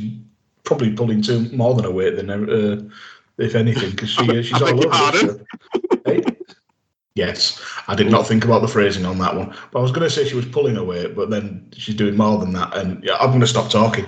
probably 0.65 0.93
pulling 0.93 1.23
too 1.23 1.49
more 1.53 1.75
than 1.75 1.85
her 1.85 1.91
weight 1.91 2.17
than 2.17 2.31
uh, 2.31 2.89
if 3.39 3.55
anything, 3.55 3.91
because 3.93 4.11
she 4.11 4.39
uh, 4.39 4.43
she's 4.43 4.61
I 4.61 4.71
all 4.71 4.77
beg 4.77 4.87
over. 4.87 4.89
pardon? 4.91 5.47
it. 6.05 6.25
Hey? 6.25 6.36
Yes, 7.17 7.59
I 7.89 7.95
did 7.95 8.11
not 8.11 8.27
think 8.27 8.45
about 8.45 8.61
the 8.61 8.69
phrasing 8.69 9.07
on 9.07 9.17
that 9.19 9.35
one, 9.35 9.49
but 9.73 9.79
I 9.79 9.83
was 9.83 9.91
going 9.91 10.07
to 10.07 10.11
say 10.15 10.29
she 10.29 10.37
was 10.37 10.45
pulling 10.45 10.77
away, 10.77 11.07
but 11.07 11.31
then 11.31 11.67
she's 11.75 11.95
doing 11.95 12.15
more 12.15 12.39
than 12.39 12.53
that, 12.53 12.77
and 12.77 13.03
yeah, 13.03 13.17
I'm 13.17 13.29
going 13.31 13.41
to 13.41 13.47
stop 13.47 13.71
talking 13.71 14.05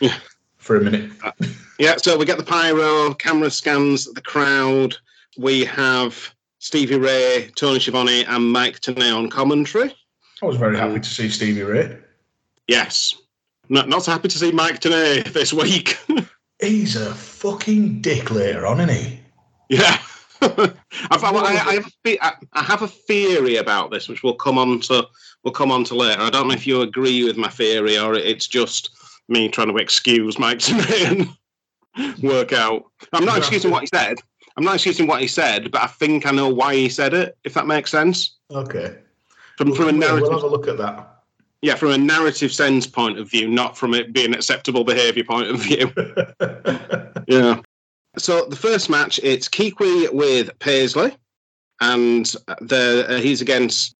Yeah. 0.00 0.16
for 0.56 0.76
a 0.76 0.80
minute. 0.80 1.10
Uh, 1.22 1.32
yeah, 1.78 1.96
so 1.98 2.16
we 2.16 2.24
get 2.24 2.38
the 2.38 2.44
pyro, 2.44 3.12
camera 3.12 3.50
scans 3.50 4.06
the 4.14 4.22
crowd. 4.22 4.96
We 5.36 5.66
have 5.66 6.34
Stevie 6.58 6.96
Ray, 6.98 7.50
Tony 7.54 7.80
Schiavone, 7.80 8.24
and 8.24 8.50
Mike 8.50 8.80
Tenay 8.80 9.14
on 9.14 9.28
commentary. 9.28 9.94
I 10.42 10.46
was 10.46 10.56
very 10.56 10.78
happy 10.78 10.94
um, 10.94 11.00
to 11.02 11.08
see 11.08 11.28
Stevie 11.28 11.62
Ray. 11.62 11.98
Yes. 12.66 13.14
Not, 13.68 13.90
not 13.90 14.04
so 14.04 14.12
happy 14.12 14.28
to 14.28 14.38
see 14.38 14.52
Mike 14.52 14.80
Tenay 14.80 15.22
this 15.34 15.52
week. 15.52 15.98
He's 16.62 16.96
a 16.96 17.14
fucking 17.14 18.00
dick 18.00 18.30
later 18.30 18.66
on, 18.66 18.80
isn't 18.80 18.94
he? 18.96 19.20
yeah. 19.68 19.98
I've, 21.10 21.22
I, 21.24 21.30
I, 21.30 21.52
have 21.74 21.86
a 21.86 21.90
the- 22.04 22.20
I 22.22 22.32
I 22.54 22.62
have 22.62 22.82
a 22.82 22.88
theory 22.88 23.56
about 23.56 23.90
this, 23.90 24.08
which 24.08 24.22
we'll 24.22 24.34
come 24.34 24.58
on 24.58 24.80
to. 24.80 25.06
We'll 25.44 25.52
come 25.52 25.70
on 25.70 25.84
to 25.84 25.94
later. 25.94 26.20
I 26.20 26.30
don't 26.30 26.48
know 26.48 26.54
if 26.54 26.66
you 26.66 26.80
agree 26.82 27.24
with 27.24 27.36
my 27.36 27.48
theory 27.48 27.98
or 27.98 28.14
it's 28.14 28.46
just 28.46 28.90
me 29.28 29.48
trying 29.48 29.68
to 29.68 29.76
excuse 29.76 30.38
Mike 30.38 30.68
and 30.70 31.28
work 32.22 32.52
out. 32.52 32.84
I'm 33.12 33.24
not 33.24 33.38
excusing 33.38 33.70
what 33.70 33.82
he 33.82 33.86
said. 33.86 34.16
I'm 34.56 34.64
not 34.64 34.74
excusing 34.74 35.06
what 35.06 35.20
he 35.20 35.28
said, 35.28 35.70
but 35.70 35.82
I 35.82 35.86
think 35.86 36.26
I 36.26 36.32
know 36.32 36.48
why 36.48 36.74
he 36.74 36.88
said 36.88 37.14
it. 37.14 37.36
If 37.44 37.54
that 37.54 37.66
makes 37.66 37.90
sense. 37.90 38.36
Okay, 38.50 38.96
From 39.56 39.74
from 39.74 39.88
a 39.88 39.92
narrative, 39.92 40.22
We'll 40.28 40.32
have 40.40 40.42
a 40.42 40.46
look 40.48 40.66
at 40.66 40.78
that. 40.78 41.22
yeah, 41.62 41.74
from 41.76 41.90
a 41.90 41.98
narrative 41.98 42.52
sense 42.52 42.86
point 42.86 43.18
of 43.18 43.30
view, 43.30 43.46
not 43.48 43.76
from 43.78 43.94
it 43.94 44.12
being 44.12 44.34
acceptable 44.34 44.82
behaviour 44.84 45.22
point 45.24 45.48
of 45.48 45.60
view. 45.60 45.92
Yeah. 47.28 47.60
So 48.18 48.44
the 48.46 48.56
first 48.56 48.90
match, 48.90 49.20
it's 49.22 49.48
Kwee 49.48 49.74
Wee 49.78 50.08
with 50.08 50.56
Paisley, 50.58 51.16
and 51.80 52.26
the 52.60 53.06
uh, 53.08 53.20
he's 53.20 53.40
against 53.40 53.94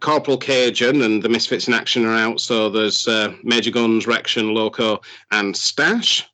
Corporal 0.00 0.38
Cajun, 0.38 1.02
and 1.02 1.22
the 1.22 1.28
Misfits 1.28 1.68
in 1.68 1.74
action 1.74 2.04
are 2.04 2.14
out. 2.14 2.40
So 2.40 2.68
there's 2.68 3.08
uh, 3.08 3.34
Major 3.42 3.70
Gunns, 3.70 4.06
Rection, 4.06 4.54
Loco, 4.54 5.00
and 5.30 5.56
Stash. 5.56 6.28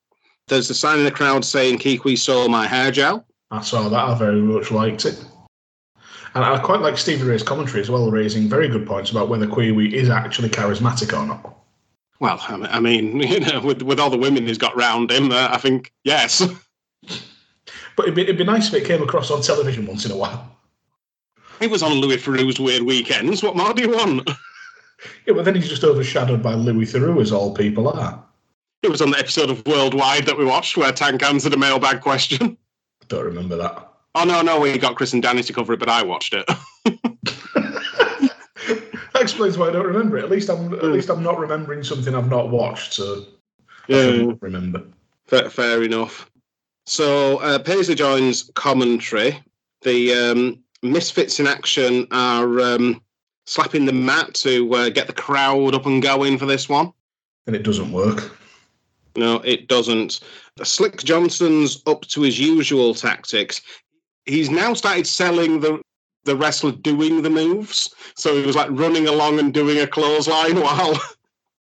There's 0.48 0.70
a 0.70 0.74
sign 0.74 0.98
in 0.98 1.04
the 1.04 1.10
crowd 1.10 1.44
saying 1.44 1.78
Kwee 1.78 2.00
Wee 2.04 2.16
saw 2.16 2.48
my 2.48 2.66
hair 2.66 2.90
gel. 2.90 3.24
I 3.50 3.60
saw 3.62 3.88
that. 3.88 3.98
I 3.98 4.14
very 4.14 4.40
much 4.40 4.70
liked 4.70 5.04
it. 5.04 5.24
And 6.34 6.44
I 6.44 6.58
quite 6.58 6.80
like 6.80 6.98
Stevie 6.98 7.24
Ray's 7.24 7.42
commentary 7.42 7.80
as 7.80 7.90
well, 7.90 8.10
raising 8.10 8.48
very 8.48 8.68
good 8.68 8.86
points 8.86 9.10
about 9.10 9.28
whether 9.28 9.46
Kwee 9.46 9.72
Wee 9.72 9.94
is 9.94 10.10
actually 10.10 10.50
charismatic 10.50 11.18
or 11.18 11.26
not. 11.26 11.56
Well, 12.20 12.40
I 12.48 12.56
mean- 12.56 12.68
I 12.70 12.80
mean, 13.20 13.20
you 13.20 13.40
know, 13.40 13.60
with 13.60 13.82
with 13.82 14.00
all 14.00 14.10
the 14.10 14.18
women 14.18 14.46
he's 14.46 14.58
got 14.58 14.76
round 14.76 15.10
him, 15.10 15.30
uh, 15.30 15.48
I 15.50 15.58
think 15.58 15.92
yes. 16.04 16.46
But 17.98 18.04
it'd 18.04 18.14
be, 18.14 18.22
it'd 18.22 18.38
be 18.38 18.44
nice 18.44 18.68
if 18.68 18.74
it 18.74 18.86
came 18.86 19.02
across 19.02 19.28
on 19.28 19.42
television 19.42 19.84
once 19.84 20.04
in 20.06 20.12
a 20.12 20.16
while. 20.16 20.56
He 21.58 21.66
was 21.66 21.82
on 21.82 21.94
Louis 21.94 22.16
Theroux's 22.16 22.60
Weird 22.60 22.84
Weekends. 22.84 23.42
What 23.42 23.56
more 23.56 23.74
do 23.74 23.82
you 23.82 23.90
want? 23.90 24.30
Yeah, 25.26 25.34
but 25.34 25.44
then 25.44 25.54
he's 25.54 25.68
just 25.68 25.84
overshadowed 25.84 26.42
by 26.42 26.54
Louis 26.54 26.84
Theroux, 26.84 27.20
as 27.20 27.30
all 27.30 27.54
people 27.54 27.88
are. 27.88 28.20
It 28.82 28.90
was 28.90 29.00
on 29.00 29.10
the 29.10 29.18
episode 29.18 29.48
of 29.48 29.64
Worldwide 29.66 30.26
that 30.26 30.36
we 30.36 30.44
watched 30.44 30.76
where 30.76 30.90
Tank 30.90 31.22
answered 31.22 31.54
a 31.54 31.56
mailbag 31.56 32.00
question. 32.00 32.56
I 33.02 33.04
don't 33.06 33.24
remember 33.24 33.56
that. 33.56 33.92
Oh 34.16 34.24
no, 34.24 34.42
no, 34.42 34.58
we 34.58 34.76
got 34.76 34.96
Chris 34.96 35.12
and 35.12 35.22
Danny 35.22 35.42
to 35.44 35.52
cover 35.52 35.72
it, 35.72 35.78
but 35.80 35.88
I 35.88 36.02
watched 36.02 36.34
it. 36.34 36.48
That 39.12 39.22
explains 39.22 39.58
why 39.58 39.68
I 39.68 39.72
don't 39.72 39.86
remember 39.86 40.16
it. 40.18 40.24
At 40.24 40.30
least 40.30 40.48
I'm 40.48 40.72
at 40.74 40.84
least 40.84 41.10
I'm 41.10 41.24
not 41.24 41.40
remembering 41.40 41.82
something 41.82 42.14
I've 42.14 42.30
not 42.30 42.50
watched, 42.50 42.92
so 42.92 43.24
I 43.88 43.92
shouldn't 43.92 44.40
remember. 44.40 44.84
fair, 45.26 45.50
fair 45.50 45.82
enough. 45.82 46.27
So 46.88 47.36
uh, 47.38 47.58
Paisley 47.58 47.94
joins 47.94 48.50
commentary. 48.54 49.42
The 49.82 50.14
um, 50.14 50.58
Misfits 50.82 51.38
in 51.38 51.46
action 51.46 52.06
are 52.10 52.60
um, 52.60 53.02
slapping 53.46 53.84
the 53.84 53.92
mat 53.92 54.32
to 54.36 54.72
uh, 54.74 54.88
get 54.88 55.06
the 55.06 55.12
crowd 55.12 55.74
up 55.74 55.84
and 55.84 56.02
going 56.02 56.38
for 56.38 56.46
this 56.46 56.66
one. 56.68 56.92
And 57.46 57.54
it 57.54 57.62
doesn't 57.62 57.92
work. 57.92 58.38
No, 59.16 59.36
it 59.40 59.68
doesn't. 59.68 60.20
Slick 60.62 61.04
Johnson's 61.04 61.82
up 61.86 62.02
to 62.06 62.22
his 62.22 62.38
usual 62.38 62.94
tactics. 62.94 63.60
He's 64.24 64.48
now 64.48 64.72
started 64.74 65.06
selling 65.06 65.60
the 65.60 65.80
the 66.24 66.36
wrestler 66.36 66.72
doing 66.72 67.22
the 67.22 67.30
moves. 67.30 67.94
So 68.16 68.34
he 68.34 68.46
was 68.46 68.56
like 68.56 68.68
running 68.70 69.08
along 69.08 69.38
and 69.38 69.52
doing 69.52 69.78
a 69.78 69.86
clothesline 69.86 70.60
while 70.60 70.98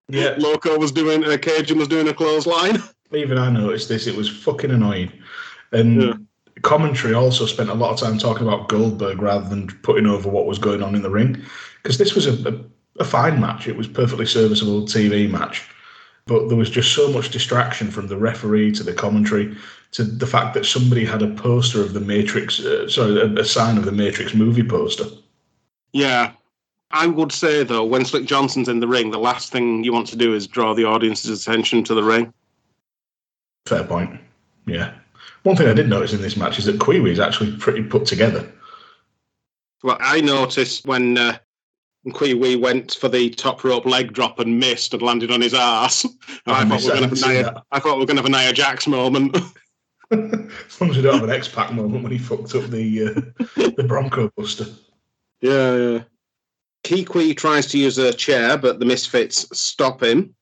Yeah. 0.08 0.36
Loco 0.38 0.78
was 0.78 0.92
doing 0.92 1.24
a 1.24 1.36
Cajun 1.36 1.78
was 1.78 1.88
doing 1.88 2.08
a 2.08 2.14
clothesline. 2.14 2.82
Even 3.14 3.38
I 3.38 3.50
noticed 3.50 3.88
this. 3.88 4.06
It 4.06 4.16
was 4.16 4.28
fucking 4.28 4.70
annoying. 4.70 5.12
And 5.72 6.02
Yeah. 6.02 6.12
commentary 6.62 7.14
also 7.14 7.46
spent 7.46 7.70
a 7.70 7.74
lot 7.74 7.92
of 7.92 7.98
time 7.98 8.18
talking 8.18 8.46
about 8.46 8.68
Goldberg 8.68 9.20
rather 9.20 9.48
than 9.48 9.66
putting 9.82 10.06
over 10.06 10.28
what 10.28 10.46
was 10.46 10.58
going 10.58 10.82
on 10.82 10.94
in 10.94 11.02
the 11.02 11.10
ring. 11.10 11.42
Because 11.82 11.98
this 11.98 12.14
was 12.14 12.26
a, 12.26 12.48
a, 12.48 13.00
a 13.00 13.04
fine 13.04 13.40
match. 13.40 13.66
It 13.68 13.76
was 13.76 13.88
perfectly 13.88 14.26
serviceable 14.26 14.82
TV 14.82 15.28
match. 15.30 15.68
But 16.26 16.48
there 16.48 16.56
was 16.56 16.70
just 16.70 16.94
so 16.94 17.10
much 17.10 17.30
distraction 17.30 17.90
from 17.90 18.06
the 18.06 18.16
referee 18.16 18.72
to 18.72 18.82
the 18.84 18.92
commentary 18.92 19.56
to 19.90 20.04
the 20.04 20.26
fact 20.26 20.54
that 20.54 20.64
somebody 20.64 21.04
had 21.04 21.20
a 21.20 21.28
poster 21.34 21.82
of 21.82 21.92
the 21.92 22.00
Matrix, 22.00 22.60
uh, 22.60 22.88
sorry, 22.88 23.20
a, 23.20 23.26
a 23.34 23.44
sign 23.44 23.76
of 23.76 23.84
the 23.84 23.92
Matrix 23.92 24.32
movie 24.32 24.62
poster. 24.62 25.04
Yeah. 25.92 26.32
I 26.92 27.06
would 27.06 27.32
say 27.32 27.64
though, 27.64 27.84
when 27.84 28.04
Slick 28.04 28.24
Johnson's 28.24 28.68
in 28.68 28.80
the 28.80 28.88
ring, 28.88 29.10
the 29.10 29.18
last 29.18 29.50
thing 29.50 29.82
you 29.82 29.92
want 29.92 30.06
to 30.08 30.16
do 30.16 30.34
is 30.34 30.46
draw 30.46 30.74
the 30.74 30.84
audience's 30.84 31.46
attention 31.46 31.82
to 31.84 31.94
the 31.94 32.02
ring. 32.02 32.32
Fair 33.66 33.84
point. 33.84 34.18
Yeah. 34.66 34.94
One 35.42 35.56
thing 35.56 35.68
I 35.68 35.74
did 35.74 35.88
notice 35.88 36.12
in 36.12 36.22
this 36.22 36.36
match 36.36 36.58
is 36.58 36.64
that 36.66 36.80
Kwee 36.80 37.00
Wee 37.00 37.10
is 37.10 37.20
actually 37.20 37.56
pretty 37.56 37.82
put 37.82 38.06
together. 38.06 38.50
Well, 39.82 39.96
I 40.00 40.20
noticed 40.20 40.86
when 40.86 41.18
uh, 41.18 41.38
Kwee 42.12 42.34
Wee 42.34 42.56
went 42.56 42.94
for 42.94 43.08
the 43.08 43.30
top 43.30 43.64
rope 43.64 43.86
leg 43.86 44.12
drop 44.12 44.38
and 44.38 44.58
missed 44.58 44.94
and 44.94 45.02
landed 45.02 45.30
on 45.30 45.40
his 45.40 45.54
ass. 45.54 46.04
I 46.46 46.62
I, 46.62 46.64
thought 46.64 46.80
we 46.80 46.86
were 46.86 46.94
that. 46.94 47.00
going 47.00 47.00
to 47.00 47.00
I 47.00 47.02
have 47.02 47.12
a 47.12 47.16
see 47.16 47.28
Nia, 47.28 47.62
I 47.72 47.80
thought 47.80 47.94
we 47.94 48.00
were 48.00 48.06
going 48.06 48.16
to 48.16 48.22
have 48.22 48.32
a 48.32 48.44
Nia 48.44 48.52
Jax 48.52 48.86
moment. 48.86 49.36
as 50.10 50.80
long 50.80 50.90
as 50.90 50.96
we 50.96 51.02
don't 51.02 51.14
have 51.14 51.24
an 51.24 51.30
X 51.30 51.48
Pac 51.48 51.72
moment 51.72 52.02
when 52.02 52.12
he 52.12 52.18
fucked 52.18 52.54
up 52.54 52.70
the 52.70 53.02
uh, 53.56 53.70
the 53.76 53.84
Bronco 53.86 54.30
Buster. 54.36 54.66
yeah, 55.40 55.76
yeah. 55.76 56.02
Kwee 56.84 57.06
Wee 57.14 57.34
tries 57.34 57.66
to 57.68 57.78
use 57.78 57.98
a 57.98 58.12
chair, 58.12 58.58
but 58.58 58.78
the 58.80 58.84
Misfits 58.84 59.46
stop 59.56 60.02
him. 60.02 60.34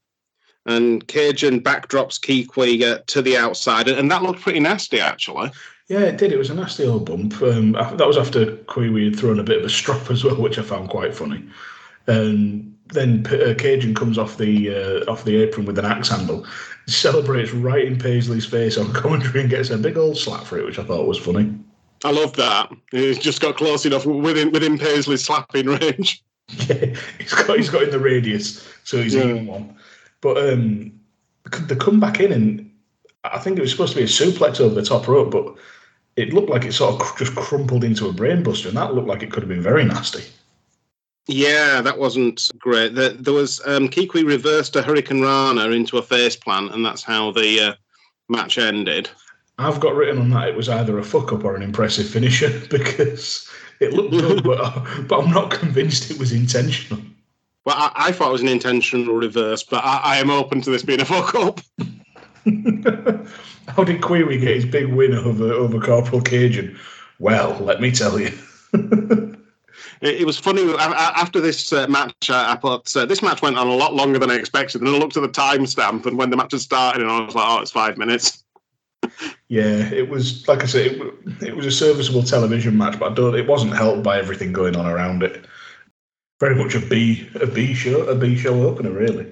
And 0.67 1.07
Cajun 1.09 1.61
backdrops 1.61 2.21
Kwee 2.21 2.47
Wee 2.57 2.95
to 3.07 3.23
the 3.23 3.37
outside, 3.37 3.89
and 3.89 4.11
that 4.11 4.23
looked 4.23 4.41
pretty 4.43 4.61
nasty, 4.61 5.01
actually. 5.01 5.51
Yeah, 5.89 6.01
it 6.01 6.19
did. 6.19 6.33
It 6.33 6.39
was 6.39 6.51
a 6.51 6.55
nasty 6.55 6.85
old 6.87 7.07
bump. 7.07 7.41
Um, 7.43 7.73
that 7.73 8.07
was 8.07 8.19
after 8.19 8.57
Kwee 8.57 8.91
Wee 8.91 9.07
had 9.07 9.19
thrown 9.19 9.41
a 9.41 9.45
bit 9.45 9.59
of 9.59 9.65
a 9.65 9.71
strop 9.71 10.11
as 10.11 10.23
well, 10.23 10.37
which 10.37 10.59
I 10.59 10.63
found 10.63 10.91
quite 10.91 11.15
funny. 11.15 11.43
Um, 12.09 12.75
then 12.93 13.27
uh, 13.27 13.55
Cajun 13.57 13.95
comes 13.95 14.19
off 14.19 14.37
the 14.37 14.75
uh, 15.07 15.11
off 15.11 15.25
the 15.25 15.37
apron 15.37 15.65
with 15.67 15.79
an 15.79 15.85
axe 15.85 16.09
handle, 16.09 16.47
celebrates 16.87 17.53
right 17.53 17.85
in 17.85 17.99
Paisley's 17.99 18.47
face 18.47 18.77
on 18.77 18.93
commentary, 18.93 19.41
and 19.41 19.51
gets 19.51 19.71
a 19.71 19.79
big 19.79 19.97
old 19.97 20.19
slap 20.19 20.45
for 20.45 20.59
it, 20.59 20.65
which 20.65 20.79
I 20.79 20.85
thought 20.85 21.07
was 21.07 21.19
funny. 21.19 21.55
I 22.05 22.11
love 22.11 22.35
that. 22.37 22.71
He's 22.91 23.19
just 23.19 23.41
got 23.41 23.57
close 23.57 23.85
enough 23.87 24.07
within 24.07 24.53
within 24.53 24.79
Paisley's 24.79 25.25
slapping 25.25 25.67
range. 25.67 26.23
Yeah, 26.69 26.97
he's 27.17 27.33
got 27.33 27.57
he's 27.59 27.71
got 27.71 27.85
in 27.85 27.91
the 27.91 28.01
radius, 28.01 28.67
so 28.83 29.01
he's 29.01 29.15
Yeah. 29.15 29.27
even 29.27 29.47
one. 29.47 29.77
But 30.21 30.53
um, 30.53 30.93
they 31.67 31.77
come 31.77 32.01
back 32.01 32.21
in, 32.21 32.33
and 32.33 32.71
I 33.25 33.39
think 33.39 33.59
it 33.59 33.63
was 33.63 33.71
supposed 33.71 33.93
to 33.93 33.99
be 33.99 34.05
a 34.05 34.07
suplex 34.07 34.61
over 34.61 34.75
the 34.75 34.83
top 34.83 35.09
rope, 35.09 35.31
but 35.31 35.55
it 36.17 36.33
looked 36.33 36.51
like 36.51 36.65
it 36.65 36.73
sort 36.73 36.95
of 36.95 37.01
cr- 37.01 37.25
just 37.25 37.35
crumpled 37.37 37.85
into 37.85 38.09
a 38.09 38.13
brainbuster, 38.13 38.67
and 38.67 38.77
that 38.77 38.95
looked 38.95 39.09
like 39.09 39.23
it 39.23 39.31
could 39.31 39.43
have 39.43 39.49
been 39.49 39.63
very 39.63 39.85
nasty. 39.85 40.25
Yeah, 41.27 41.81
that 41.81 41.99
wasn't 41.99 42.51
great. 42.59 42.95
There, 42.95 43.11
there 43.11 43.35
was 43.35 43.61
um, 43.67 43.89
Kwee 43.89 44.11
Wee 44.13 44.25
reversed 44.25 44.75
a 44.77 44.83
Hurricane 44.83 45.23
Rana 45.23 45.69
into 45.71 45.99
a 45.99 46.03
face 46.03 46.37
plant, 46.37 46.75
and 46.75 46.85
that's 46.85 47.03
how 47.03 47.31
the 47.31 47.61
uh, 47.61 47.75
match 48.29 48.59
ended. 48.59 49.09
I've 49.59 49.81
got 49.81 49.95
written 49.95 50.19
on 50.19 50.31
that 50.31 50.49
it 50.49 50.57
was 50.57 50.69
either 50.69 50.99
a 50.99 51.05
fuck 51.05 51.33
up 51.33 51.45
or 51.45 51.55
an 51.55 51.63
impressive 51.63 52.09
finisher 52.09 52.63
because 52.71 53.49
it 53.79 53.93
looked 53.93 54.13
good, 54.13 54.43
but 54.43 55.07
but 55.07 55.21
I'm 55.21 55.31
not 55.31 55.51
convinced 55.51 56.11
it 56.11 56.19
was 56.19 56.33
intentional. 56.33 57.01
Well, 57.65 57.77
I, 57.77 57.93
I 57.95 58.13
thought 58.13 58.31
it 58.31 58.33
was 58.33 58.43
an 58.43 58.49
intentional 58.49 59.15
reverse, 59.15 59.63
but 59.63 59.85
I, 59.85 60.01
I 60.03 60.17
am 60.19 60.31
open 60.31 60.61
to 60.63 60.71
this 60.71 60.83
being 60.83 61.01
a 61.01 61.05
fuck 61.05 61.35
up. 61.35 61.61
How 63.69 63.85
did 63.85 64.01
Kwee 64.03 64.25
Wee 64.25 64.39
get 64.39 64.55
his 64.57 64.65
big 64.65 64.87
win 64.87 65.15
over 65.15 65.53
over 65.53 65.79
Corporal 65.79 66.23
Cajun? 66.23 66.79
Well, 67.19 67.59
let 67.61 67.81
me 67.81 67.91
tell 67.91 68.19
you. 68.19 68.33
It, 70.01 70.23
it 70.23 70.27
was 70.27 70.39
funny 70.39 70.71
a- 70.73 70.79
after 70.79 71.41
this 71.41 71.73
uh, 71.73 71.87
match. 71.89 72.31
I, 72.31 72.53
I 72.53 72.57
thought 72.57 72.95
uh, 72.97 73.07
this 73.07 73.23
match 73.23 73.43
went 73.43 73.59
on 73.59 73.67
a 73.67 73.75
lot 73.75 73.95
longer 73.95 74.19
than 74.19 74.31
I 74.31 74.35
expected, 74.35 74.81
and 74.81 74.89
I 74.89 74.93
looked 74.93 75.17
at 75.17 75.23
the 75.23 75.29
timestamp, 75.29 76.07
and 76.07 76.17
when 76.19 76.31
the 76.31 76.37
match 76.37 76.53
had 76.53 76.61
started, 76.61 77.03
and 77.03 77.11
I 77.11 77.21
was 77.21 77.35
like, 77.35 77.47
"Oh, 77.47 77.61
it's 77.61 77.71
five 77.71 77.99
minutes." 77.99 78.45
Yeah, 79.49 79.91
it 79.93 80.09
was 80.09 80.47
like 80.47 80.63
I 80.63 80.67
said, 80.67 80.93
it, 80.93 81.15
it 81.43 81.57
was 81.57 81.67
a 81.67 81.71
serviceable 81.73 82.23
television 82.23 82.79
match, 82.79 82.99
but 82.99 83.11
I 83.11 83.15
don't. 83.15 83.35
It 83.35 83.49
wasn't 83.49 83.75
helped 83.75 84.03
by 84.05 84.19
everything 84.19 84.53
going 84.53 84.77
on 84.77 84.87
around 84.87 85.23
it. 85.25 85.45
Very 86.41 86.55
much 86.55 86.75
a 86.75 86.81
B 86.81 87.29
a 87.41 87.47
B 87.47 87.75
show 87.75 88.09
a 88.09 88.15
B 88.15 88.35
show 88.37 88.63
opener, 88.67 88.91
really. 88.91 89.27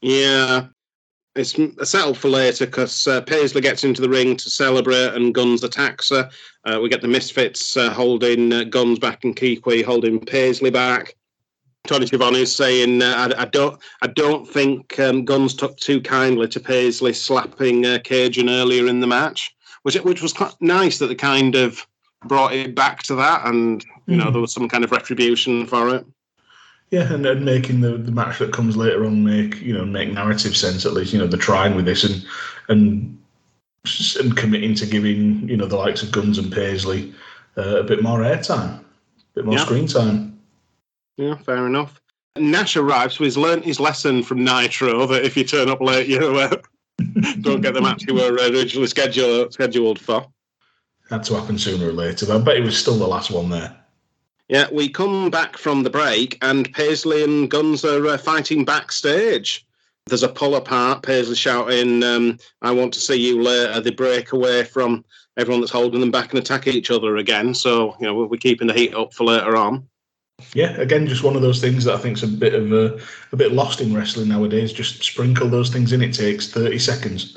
Yeah, 0.00 0.66
it's 1.34 1.54
settled 1.88 2.16
for 2.16 2.28
later 2.28 2.64
because 2.66 3.06
uh, 3.06 3.20
Paisley 3.20 3.60
gets 3.60 3.84
into 3.84 4.00
the 4.00 4.08
ring 4.08 4.34
to 4.36 4.48
celebrate, 4.50 5.14
and 5.14 5.34
Gunns 5.34 5.62
attacks 5.62 6.08
her. 6.08 6.30
Uh, 6.64 6.80
we 6.82 6.88
get 6.88 7.02
the 7.02 7.08
Misfits 7.08 7.76
uh, 7.76 7.90
holding 7.90 8.52
uh, 8.52 8.64
Gunns 8.64 8.98
back 8.98 9.24
and 9.24 9.36
Kwee 9.36 9.60
Wee 9.64 9.82
holding 9.82 10.18
Paisley 10.20 10.70
back. 10.70 11.14
Tony 11.86 12.06
Schiavone 12.06 12.42
is 12.42 12.54
saying, 12.54 13.02
uh, 13.02 13.32
I, 13.38 13.42
I 13.42 13.44
don't, 13.46 13.78
I 14.02 14.08
don't 14.08 14.46
think 14.46 14.98
um, 14.98 15.24
Gunns 15.24 15.54
took 15.54 15.76
too 15.78 16.00
kindly 16.02 16.48
to 16.48 16.60
Paisley 16.60 17.12
slapping 17.12 17.86
uh, 17.86 17.98
Cajun 18.04 18.50
earlier 18.50 18.86
in 18.88 19.00
the 19.00 19.06
match, 19.06 19.54
which 19.82 19.96
which 19.96 20.22
was 20.22 20.32
quite 20.32 20.54
nice 20.60 20.98
that 20.98 21.06
they 21.08 21.14
kind 21.14 21.54
of 21.54 21.86
brought 22.26 22.52
it 22.54 22.74
back 22.74 23.02
to 23.04 23.14
that, 23.16 23.46
and 23.46 23.84
you 24.06 24.16
know 24.16 24.26
Mhm. 24.26 24.32
there 24.32 24.40
was 24.40 24.52
some 24.52 24.68
kind 24.68 24.82
of 24.84 24.92
retribution 24.92 25.66
for 25.66 25.94
it. 25.94 26.06
Yeah, 26.90 27.12
and, 27.12 27.26
and 27.26 27.44
making 27.44 27.80
the, 27.82 27.98
the 27.98 28.10
match 28.10 28.38
that 28.38 28.52
comes 28.52 28.76
later 28.76 29.04
on 29.04 29.22
make 29.22 29.60
you 29.60 29.74
know 29.74 29.84
make 29.84 30.10
narrative 30.12 30.56
sense 30.56 30.86
at 30.86 30.94
least. 30.94 31.12
You 31.12 31.18
know, 31.18 31.26
they're 31.26 31.38
trying 31.38 31.74
with 31.74 31.84
this 31.84 32.04
and 32.04 32.24
and 32.68 33.18
and 34.20 34.36
committing 34.36 34.74
to 34.76 34.86
giving 34.86 35.48
you 35.48 35.56
know 35.56 35.66
the 35.66 35.76
likes 35.76 36.02
of 36.02 36.12
Gunns 36.12 36.38
and 36.38 36.52
Paisley 36.52 37.12
uh, 37.56 37.80
a 37.80 37.82
bit 37.82 38.02
more 38.02 38.20
airtime, 38.20 38.78
a 38.78 38.84
bit 39.34 39.44
more 39.44 39.54
Yeah. 39.54 39.64
screen 39.64 39.86
time. 39.86 40.38
Yeah, 41.16 41.36
fair 41.36 41.66
enough. 41.66 42.00
Nash 42.36 42.76
arrives, 42.76 43.16
so 43.16 43.24
he's 43.24 43.36
learnt 43.36 43.64
his 43.64 43.80
lesson 43.80 44.22
from 44.22 44.44
Nitro 44.44 45.06
that 45.06 45.24
if 45.24 45.36
you 45.36 45.44
turn 45.44 45.68
up 45.68 45.80
late, 45.80 46.06
you 46.08 46.20
uh, 46.20 46.56
don't 47.40 47.60
get 47.60 47.74
the 47.74 47.82
match 47.82 48.04
you 48.06 48.14
were 48.14 48.32
originally 48.32 48.86
scheduled 48.86 49.52
scheduled 49.52 49.98
for. 49.98 50.26
Had 51.10 51.24
to 51.24 51.34
happen 51.34 51.58
sooner 51.58 51.88
or 51.88 51.92
later. 51.92 52.26
But 52.26 52.36
I 52.36 52.44
bet 52.44 52.56
he 52.56 52.62
was 52.62 52.78
still 52.78 52.96
the 52.98 53.06
last 53.06 53.30
one 53.30 53.48
there. 53.50 53.77
Yeah, 54.48 54.66
we 54.72 54.88
come 54.88 55.30
back 55.30 55.58
from 55.58 55.82
the 55.82 55.90
break, 55.90 56.38
and 56.40 56.72
Paisley 56.72 57.22
and 57.22 57.50
Gunns 57.50 57.84
are 57.84 58.06
uh, 58.06 58.16
fighting 58.16 58.64
backstage. 58.64 59.66
There's 60.06 60.22
a 60.22 60.28
pull 60.28 60.56
apart. 60.56 61.02
Paisley 61.02 61.34
shouting, 61.34 62.02
um, 62.02 62.38
"I 62.62 62.70
want 62.70 62.94
to 62.94 63.00
see 63.00 63.16
you 63.16 63.42
later." 63.42 63.80
They 63.80 63.90
break 63.90 64.32
away 64.32 64.64
from 64.64 65.04
everyone 65.36 65.60
that's 65.60 65.72
holding 65.72 66.00
them 66.00 66.10
back 66.10 66.30
and 66.30 66.38
attack 66.38 66.66
each 66.66 66.90
other 66.90 67.18
again. 67.18 67.52
So 67.52 67.94
you 68.00 68.06
know 68.06 68.14
we're 68.14 68.38
keeping 68.38 68.68
the 68.68 68.74
heat 68.74 68.94
up 68.94 69.12
for 69.12 69.24
later 69.24 69.54
on. 69.54 69.86
Yeah, 70.54 70.70
again, 70.80 71.06
just 71.06 71.24
one 71.24 71.36
of 71.36 71.42
those 71.42 71.60
things 71.60 71.84
that 71.84 71.94
I 71.94 71.98
think's 71.98 72.22
a 72.22 72.28
bit 72.28 72.54
of 72.54 72.72
a, 72.72 72.98
a 73.32 73.36
bit 73.36 73.52
lost 73.52 73.80
in 73.80 73.94
wrestling 73.94 74.28
nowadays. 74.28 74.72
Just 74.72 75.02
sprinkle 75.02 75.48
those 75.48 75.68
things 75.68 75.92
in. 75.92 76.00
It 76.00 76.14
takes 76.14 76.50
thirty 76.50 76.78
seconds, 76.78 77.36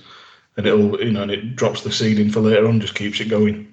and 0.56 0.66
it'll 0.66 0.98
you 1.04 1.12
know, 1.12 1.24
and 1.24 1.32
it 1.32 1.58
drops 1.58 1.82
the 1.82 1.92
seed 1.92 2.20
in 2.20 2.32
for 2.32 2.40
later 2.40 2.68
on. 2.68 2.80
Just 2.80 2.96
keeps 2.96 3.20
it 3.20 3.28
going. 3.28 3.71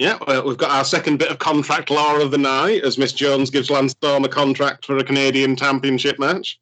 Yeah, 0.00 0.16
well, 0.26 0.46
we've 0.46 0.56
got 0.56 0.70
our 0.70 0.84
second 0.86 1.18
bit 1.18 1.30
of 1.30 1.40
contract 1.40 1.90
law 1.90 2.16
of 2.16 2.30
the 2.30 2.38
night 2.38 2.84
as 2.84 2.96
Miss 2.96 3.12
Jones 3.12 3.50
gives 3.50 3.68
Lance 3.68 3.92
Storm 3.92 4.24
a 4.24 4.30
contract 4.30 4.86
for 4.86 4.96
a 4.96 5.04
Canadian 5.04 5.56
Championship 5.56 6.18
match. 6.18 6.58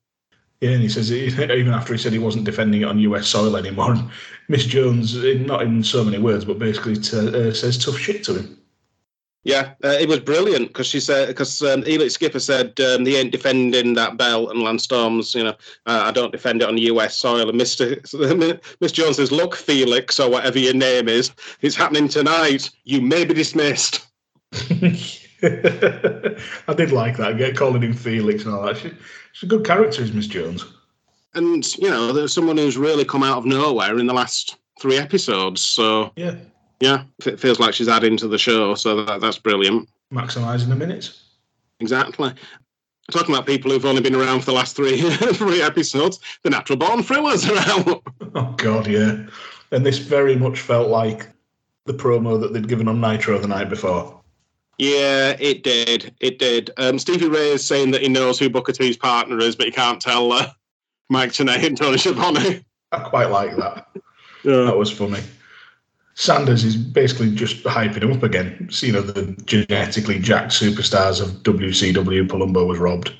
Yeah, 0.60 0.70
and 0.70 0.82
he 0.82 0.88
says 0.88 1.12
even 1.12 1.72
after 1.72 1.92
he 1.92 2.00
said 2.00 2.12
he 2.12 2.18
wasn't 2.18 2.46
defending 2.46 2.80
it 2.80 2.86
on 2.86 2.98
US 2.98 3.28
soil 3.28 3.56
anymore, 3.56 3.94
Miss 4.48 4.66
Jones, 4.66 5.14
not 5.46 5.62
in 5.62 5.84
so 5.84 6.02
many 6.02 6.18
words, 6.18 6.44
but 6.44 6.58
basically 6.58 6.96
t- 6.96 7.16
uh, 7.16 7.52
says 7.52 7.78
tough 7.78 7.96
shit 7.96 8.24
to 8.24 8.40
him. 8.40 8.57
Yeah, 9.44 9.74
uh, 9.84 9.96
it 10.00 10.08
was 10.08 10.20
brilliant 10.20 10.68
because 10.68 10.86
she 10.86 11.00
said 11.00 11.28
because 11.28 11.62
um, 11.62 11.82
Elix 11.82 12.12
Skipper 12.12 12.40
said 12.40 12.78
um, 12.80 13.06
he 13.06 13.16
ain't 13.16 13.32
defending 13.32 13.94
that 13.94 14.16
belt, 14.16 14.50
and 14.50 14.62
Lance 14.62 14.84
Storm's, 14.84 15.34
you 15.34 15.44
know, 15.44 15.54
uh, 15.86 16.02
I 16.04 16.10
don't 16.10 16.32
defend 16.32 16.60
it 16.60 16.68
on 16.68 16.76
US 16.76 17.16
soil. 17.16 17.48
And 17.48 17.56
Mister 17.56 17.96
Miss 18.80 18.92
Jones 18.92 19.16
says, 19.16 19.32
"Look, 19.32 19.54
Felix, 19.54 20.18
or 20.18 20.30
whatever 20.30 20.58
your 20.58 20.74
name 20.74 21.08
is, 21.08 21.30
it's 21.60 21.76
happening 21.76 22.08
tonight. 22.08 22.70
You 22.84 23.00
may 23.00 23.24
be 23.24 23.34
dismissed." 23.34 24.06
I 24.52 24.58
did 26.76 26.90
like 26.90 27.16
that. 27.18 27.36
Get 27.38 27.56
calling 27.56 27.82
him 27.82 27.94
Felix 27.94 28.44
and 28.44 28.54
all 28.54 28.66
that. 28.66 28.78
She, 28.78 28.90
she's 29.32 29.46
a 29.46 29.46
good 29.46 29.64
character, 29.64 30.02
is 30.02 30.12
Miss 30.12 30.26
Jones. 30.26 30.64
And 31.34 31.64
you 31.76 31.88
know, 31.88 32.12
there's 32.12 32.34
someone 32.34 32.56
who's 32.56 32.76
really 32.76 33.04
come 33.04 33.22
out 33.22 33.38
of 33.38 33.44
nowhere 33.44 33.98
in 33.98 34.06
the 34.06 34.14
last 34.14 34.56
three 34.80 34.96
episodes. 34.96 35.60
So 35.60 36.12
Yeah, 36.16 36.34
yeah, 36.80 37.04
it 37.26 37.40
feels 37.40 37.58
like 37.58 37.74
she's 37.74 37.88
adding 37.88 38.16
to 38.18 38.28
the 38.28 38.38
show. 38.38 38.74
So 38.74 39.04
that, 39.04 39.20
that's 39.20 39.38
brilliant. 39.38 39.88
maximising 40.12 40.68
the 40.68 40.76
minutes. 40.76 41.22
Exactly. 41.80 42.32
Talking 43.10 43.34
about 43.34 43.46
people 43.46 43.70
who've 43.70 43.84
only 43.86 44.02
been 44.02 44.14
around 44.14 44.40
for 44.40 44.46
the 44.46 44.52
last 44.52 44.76
three 44.76 45.00
three 45.32 45.62
episodes, 45.62 46.20
the 46.42 46.50
Natural 46.50 46.76
Born 46.76 47.02
Thrillers 47.02 47.48
are 47.48 47.56
out. 47.58 48.02
Oh 48.34 48.52
God, 48.58 48.86
yeah. 48.86 49.26
And 49.72 49.84
this 49.84 49.98
very 49.98 50.36
much 50.36 50.60
felt 50.60 50.88
like 50.88 51.28
the 51.86 51.94
promo 51.94 52.38
that 52.38 52.52
they'd 52.52 52.68
given 52.68 52.86
on 52.86 53.00
Nitro 53.00 53.38
the 53.38 53.48
night 53.48 53.70
before. 53.70 54.20
Yeah, 54.76 55.34
it 55.40 55.64
did. 55.64 56.14
It 56.20 56.38
did. 56.38 56.70
Um, 56.76 56.98
Stevie 56.98 57.28
Ray 57.28 57.52
is 57.52 57.64
saying 57.64 57.90
that 57.92 58.02
he 58.02 58.08
knows 58.08 58.38
who 58.38 58.50
Booker 58.50 58.72
T's 58.72 58.96
partner 58.98 59.38
is, 59.40 59.56
but 59.56 59.66
he 59.66 59.72
can't 59.72 60.00
tell 60.00 60.30
uh, 60.30 60.50
Mike 61.08 61.32
Tenay 61.32 61.64
and 61.66 61.76
Tony 61.76 61.96
Schiavone. 61.98 62.62
I 62.92 62.98
quite 63.00 63.30
like 63.30 63.56
that. 63.56 63.88
Yeah. 64.44 64.64
That 64.64 64.76
was 64.76 64.92
funny. 64.92 65.20
Sanders 66.18 66.64
is 66.64 66.76
basically 66.76 67.32
just 67.32 67.62
hyping 67.62 68.02
him 68.02 68.12
up 68.12 68.24
again. 68.24 68.66
So, 68.72 68.88
you 68.88 68.92
know, 68.92 69.02
the 69.02 69.40
genetically 69.44 70.18
jacked 70.18 70.50
superstars 70.50 71.22
of 71.22 71.44
WCW, 71.44 72.26
Palumbo 72.26 72.66
was 72.66 72.80
robbed, 72.80 73.12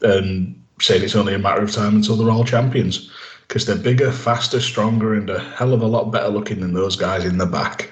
and 0.00 0.58
saying 0.80 1.04
it's 1.04 1.14
only 1.14 1.34
a 1.34 1.38
matter 1.38 1.60
of 1.60 1.70
time 1.70 1.96
until 1.96 2.16
they're 2.16 2.30
all 2.30 2.42
champions 2.42 3.12
because 3.46 3.66
they're 3.66 3.76
bigger, 3.76 4.10
faster, 4.10 4.62
stronger, 4.62 5.12
and 5.12 5.28
a 5.28 5.40
hell 5.40 5.74
of 5.74 5.82
a 5.82 5.86
lot 5.86 6.10
better 6.10 6.28
looking 6.28 6.60
than 6.60 6.72
those 6.72 6.96
guys 6.96 7.26
in 7.26 7.36
the 7.36 7.44
back. 7.44 7.90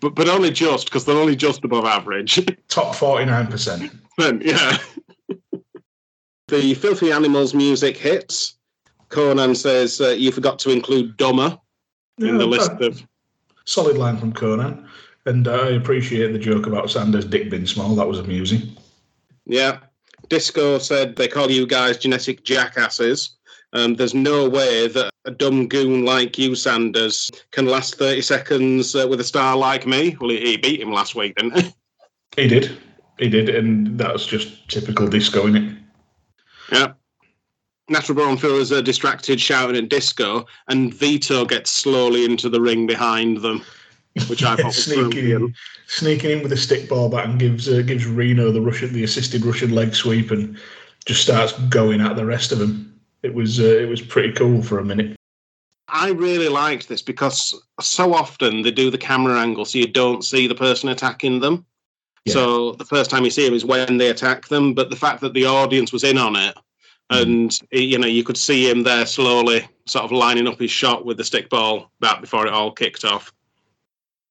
But, 0.00 0.14
but 0.14 0.28
only 0.28 0.50
just, 0.50 0.84
because 0.84 1.06
they're 1.06 1.16
only 1.16 1.34
just 1.34 1.64
above 1.64 1.86
average. 1.86 2.44
Top 2.68 2.94
49%. 2.94 3.90
Then, 4.18 4.42
yeah. 4.44 4.76
the 6.48 6.74
Filthy 6.74 7.10
Animals 7.10 7.54
music 7.54 7.96
hits. 7.96 8.58
Konnan 9.08 9.56
says 9.56 9.98
uh, 10.02 10.08
you 10.08 10.30
forgot 10.30 10.58
to 10.58 10.70
include 10.70 11.16
Doma 11.16 11.58
in 12.18 12.36
the 12.36 12.46
list 12.46 12.72
of. 12.82 13.02
Solid 13.68 13.98
line 13.98 14.16
from 14.16 14.32
Konnan. 14.32 14.88
And 15.26 15.46
I 15.46 15.72
appreciate 15.72 16.32
the 16.32 16.38
joke 16.38 16.66
about 16.66 16.90
Sanders' 16.90 17.26
dick 17.26 17.50
being 17.50 17.66
small. 17.66 17.94
That 17.94 18.08
was 18.08 18.18
amusing. 18.18 18.62
Yeah. 19.44 19.80
Disco 20.30 20.78
said 20.78 21.16
they 21.16 21.28
call 21.28 21.50
you 21.50 21.66
guys 21.66 21.98
genetic 21.98 22.44
jackasses. 22.44 23.36
Um, 23.74 23.96
there's 23.96 24.14
no 24.14 24.48
way 24.48 24.88
that 24.88 25.10
a 25.26 25.30
dumb 25.30 25.68
goon 25.68 26.06
like 26.06 26.38
you, 26.38 26.54
Sanders, 26.54 27.30
can 27.50 27.66
last 27.66 27.96
30 27.96 28.22
seconds 28.22 28.94
uh, 28.94 29.06
with 29.06 29.20
a 29.20 29.24
star 29.24 29.54
like 29.54 29.86
me. 29.86 30.16
Well, 30.18 30.30
he, 30.30 30.38
he 30.38 30.56
beat 30.56 30.80
him 30.80 30.90
last 30.90 31.14
week, 31.14 31.36
didn't 31.36 31.60
he? 31.60 31.74
He 32.36 32.46
did. 32.46 32.78
He 33.18 33.28
did. 33.28 33.48
And 33.48 33.98
that's 33.98 34.24
just 34.24 34.68
typical 34.68 35.08
disco, 35.08 35.48
is 35.48 35.56
it? 35.56 35.74
Yeah. 36.70 36.92
Natural 37.88 38.16
Born 38.16 38.36
Fillers 38.36 38.70
are 38.70 38.82
distracted 38.82 39.40
shouting 39.40 39.76
at 39.76 39.88
Disco, 39.88 40.46
and 40.68 40.92
Vito 40.92 41.44
gets 41.44 41.70
slowly 41.70 42.24
into 42.24 42.48
the 42.48 42.60
ring 42.60 42.86
behind 42.86 43.38
them, 43.38 43.62
which 44.28 44.42
I 44.42 44.56
thought 44.62 44.74
sneaking 44.74 45.30
in, 45.30 45.54
sneaking 45.86 46.30
in 46.30 46.42
with 46.42 46.52
a 46.52 46.56
stick 46.56 46.88
ball 46.88 47.08
bat 47.08 47.26
and 47.26 47.38
gives 47.38 47.68
uh, 47.68 47.82
gives 47.82 48.06
Reno 48.06 48.52
the 48.52 48.60
Russian 48.60 48.92
the 48.92 49.04
assisted 49.04 49.44
Russian 49.44 49.74
leg 49.74 49.94
sweep 49.94 50.30
and 50.30 50.58
just 51.06 51.22
starts 51.22 51.52
going 51.70 52.00
at 52.00 52.16
the 52.16 52.26
rest 52.26 52.52
of 52.52 52.58
them. 52.58 53.00
It 53.22 53.32
was 53.32 53.58
uh, 53.58 53.64
it 53.64 53.88
was 53.88 54.02
pretty 54.02 54.32
cool 54.34 54.62
for 54.62 54.78
a 54.78 54.84
minute. 54.84 55.16
I 55.90 56.10
really 56.10 56.48
liked 56.48 56.88
this 56.88 57.00
because 57.00 57.58
so 57.80 58.12
often 58.12 58.60
they 58.60 58.70
do 58.70 58.90
the 58.90 58.98
camera 58.98 59.40
angle 59.40 59.64
so 59.64 59.78
you 59.78 59.88
don't 59.88 60.22
see 60.22 60.46
the 60.46 60.54
person 60.54 60.90
attacking 60.90 61.40
them. 61.40 61.64
Yeah. 62.26 62.34
So 62.34 62.72
the 62.72 62.84
first 62.84 63.10
time 63.10 63.24
you 63.24 63.30
see 63.30 63.46
them 63.46 63.54
is 63.54 63.64
when 63.64 63.96
they 63.96 64.10
attack 64.10 64.48
them, 64.48 64.74
but 64.74 64.90
the 64.90 64.96
fact 64.96 65.22
that 65.22 65.32
the 65.32 65.46
audience 65.46 65.90
was 65.90 66.04
in 66.04 66.18
on 66.18 66.36
it 66.36 66.54
and 67.10 67.58
you 67.70 67.98
know 67.98 68.06
you 68.06 68.24
could 68.24 68.36
see 68.36 68.68
him 68.68 68.82
there 68.82 69.06
slowly 69.06 69.66
sort 69.86 70.04
of 70.04 70.12
lining 70.12 70.46
up 70.46 70.58
his 70.58 70.70
shot 70.70 71.04
with 71.04 71.16
the 71.16 71.24
stick 71.24 71.48
ball 71.48 71.90
back 72.00 72.20
before 72.20 72.46
it 72.46 72.52
all 72.52 72.70
kicked 72.70 73.04
off. 73.04 73.32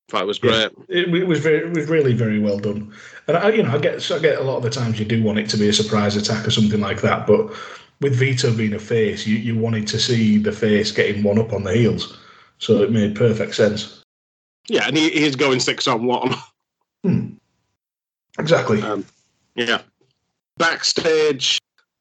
Thought 0.10 0.22
it 0.22 0.28
was 0.28 0.40
great. 0.40 0.72
It, 0.88 1.14
it 1.14 1.28
was 1.28 1.40
very, 1.40 1.68
it 1.68 1.76
was 1.76 1.90
really 1.90 2.14
very 2.14 2.40
well 2.40 2.60
done. 2.60 2.94
And 3.28 3.36
I, 3.36 3.50
you 3.50 3.64
know, 3.64 3.72
I 3.72 3.78
get 3.78 4.10
I 4.12 4.20
get 4.20 4.40
a 4.40 4.44
lot 4.44 4.58
of 4.58 4.64
the 4.64 4.70
times 4.70 5.00
you 5.00 5.06
do 5.06 5.22
want 5.22 5.40
it 5.40 5.50
to 5.50 5.58
be 5.58 5.68
a 5.68 5.74
surprise 5.74 6.16
attack 6.16 6.48
or 6.48 6.52
something 6.52 6.80
like 6.80 7.02
that, 7.02 7.28
but 7.28 7.52
with 8.00 8.16
Vito 8.16 8.56
being 8.56 8.74
a 8.74 8.80
face, 8.80 9.26
you, 9.26 9.38
you 9.38 9.58
wanted 9.58 9.88
to 9.88 10.00
see 10.00 10.38
the 10.38 10.52
face 10.52 10.92
getting 10.92 11.24
one 11.24 11.40
up 11.40 11.52
on 11.52 11.64
the 11.64 11.74
heels, 11.74 12.18
so 12.60 12.84
it 12.84 12.92
made 12.92 13.16
perfect 13.16 13.56
sense. 13.56 14.04
Yeah, 14.70 14.88
and 14.88 14.96
he, 14.96 15.10
he's 15.10 15.36
going 15.36 15.60
six 15.60 15.88
on 15.88 16.06
one. 16.06 16.36
Exactly. 18.40 18.82
Um, 18.82 19.06
yeah. 19.56 19.82
Backstage, 20.58 21.60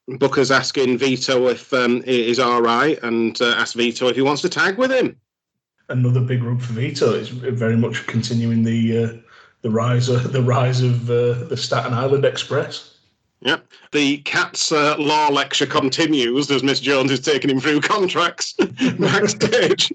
Booker's 0.09 0.51
asking 0.51 0.99
Vito 0.99 1.49
if 1.49 1.73
um, 1.73 2.03
he 2.03 2.31
is 2.31 2.39
all 2.39 2.63
right 2.63 2.99
and 3.03 3.41
uh, 3.41 3.55
asks 3.57 3.75
Vito 3.75 4.09
if 4.09 4.17
he 4.17 4.23
wants 4.23 4.43
to 4.43 4.49
tag 4.49 4.79
with 4.79 4.93
him. 4.93 5.17
Another 5.89 6.21
big 6.21 6.43
run 6.43 6.59
for 6.59 6.73
Vito. 6.73 7.13
is 7.15 7.29
very 7.29 7.77
much 7.77 8.07
continuing 8.07 8.63
the 8.63 9.05
uh, 9.05 9.13
the 9.63 9.71
rise 9.71 10.09
of, 10.09 10.33
the 10.33 10.43
rise 10.43 10.81
of 10.81 11.11
uh, 11.11 11.45
the 11.45 11.57
Staten 11.57 11.93
Island 11.93 12.25
Express. 12.25 12.97
Yeah. 13.41 13.59
The 13.93 14.19
Cats 14.19 14.73
uh, 14.73 14.97
law 14.99 15.29
lecture 15.29 15.67
continues 15.67 16.51
as 16.51 16.63
Miss 16.63 16.81
Jones 16.81 17.11
is 17.11 17.21
taking 17.21 17.51
him 17.51 17.61
through 17.61 17.81
contracts 17.81 18.55
backstage. 18.99 19.93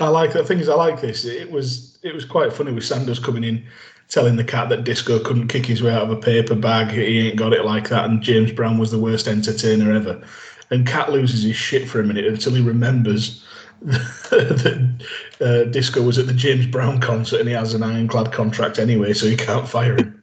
I 0.00 0.08
like 0.08 0.32
the 0.32 0.44
thing 0.44 0.58
is 0.58 0.68
I 0.68 0.74
like 0.74 1.00
this. 1.00 1.24
It 1.24 1.50
was 1.50 1.98
it 2.02 2.14
was 2.14 2.24
quite 2.24 2.52
funny 2.52 2.72
with 2.72 2.84
Sanders 2.84 3.18
coming 3.18 3.44
in, 3.44 3.66
telling 4.08 4.36
the 4.36 4.44
cat 4.44 4.68
that 4.70 4.84
Disco 4.84 5.18
couldn't 5.22 5.48
kick 5.48 5.66
his 5.66 5.82
way 5.82 5.92
out 5.92 6.02
of 6.02 6.10
a 6.10 6.16
paper 6.16 6.54
bag. 6.54 6.90
He 6.90 7.28
ain't 7.28 7.36
got 7.36 7.52
it 7.52 7.64
like 7.64 7.88
that. 7.90 8.06
And 8.06 8.22
James 8.22 8.52
Brown 8.52 8.78
was 8.78 8.90
the 8.90 8.98
worst 8.98 9.28
entertainer 9.28 9.92
ever. 9.92 10.22
And 10.70 10.86
Cat 10.86 11.12
loses 11.12 11.42
his 11.42 11.56
shit 11.56 11.88
for 11.88 12.00
a 12.00 12.04
minute 12.04 12.26
until 12.26 12.54
he 12.54 12.62
remembers 12.62 13.44
that 13.82 15.06
uh, 15.40 15.64
Disco 15.70 16.02
was 16.02 16.18
at 16.18 16.26
the 16.26 16.34
James 16.34 16.66
Brown 16.66 17.00
concert 17.00 17.40
and 17.40 17.48
he 17.48 17.54
has 17.54 17.74
an 17.74 17.82
ironclad 17.82 18.32
contract 18.32 18.78
anyway, 18.78 19.12
so 19.12 19.26
he 19.26 19.36
can't 19.36 19.68
fire 19.68 19.96
him. 19.96 20.22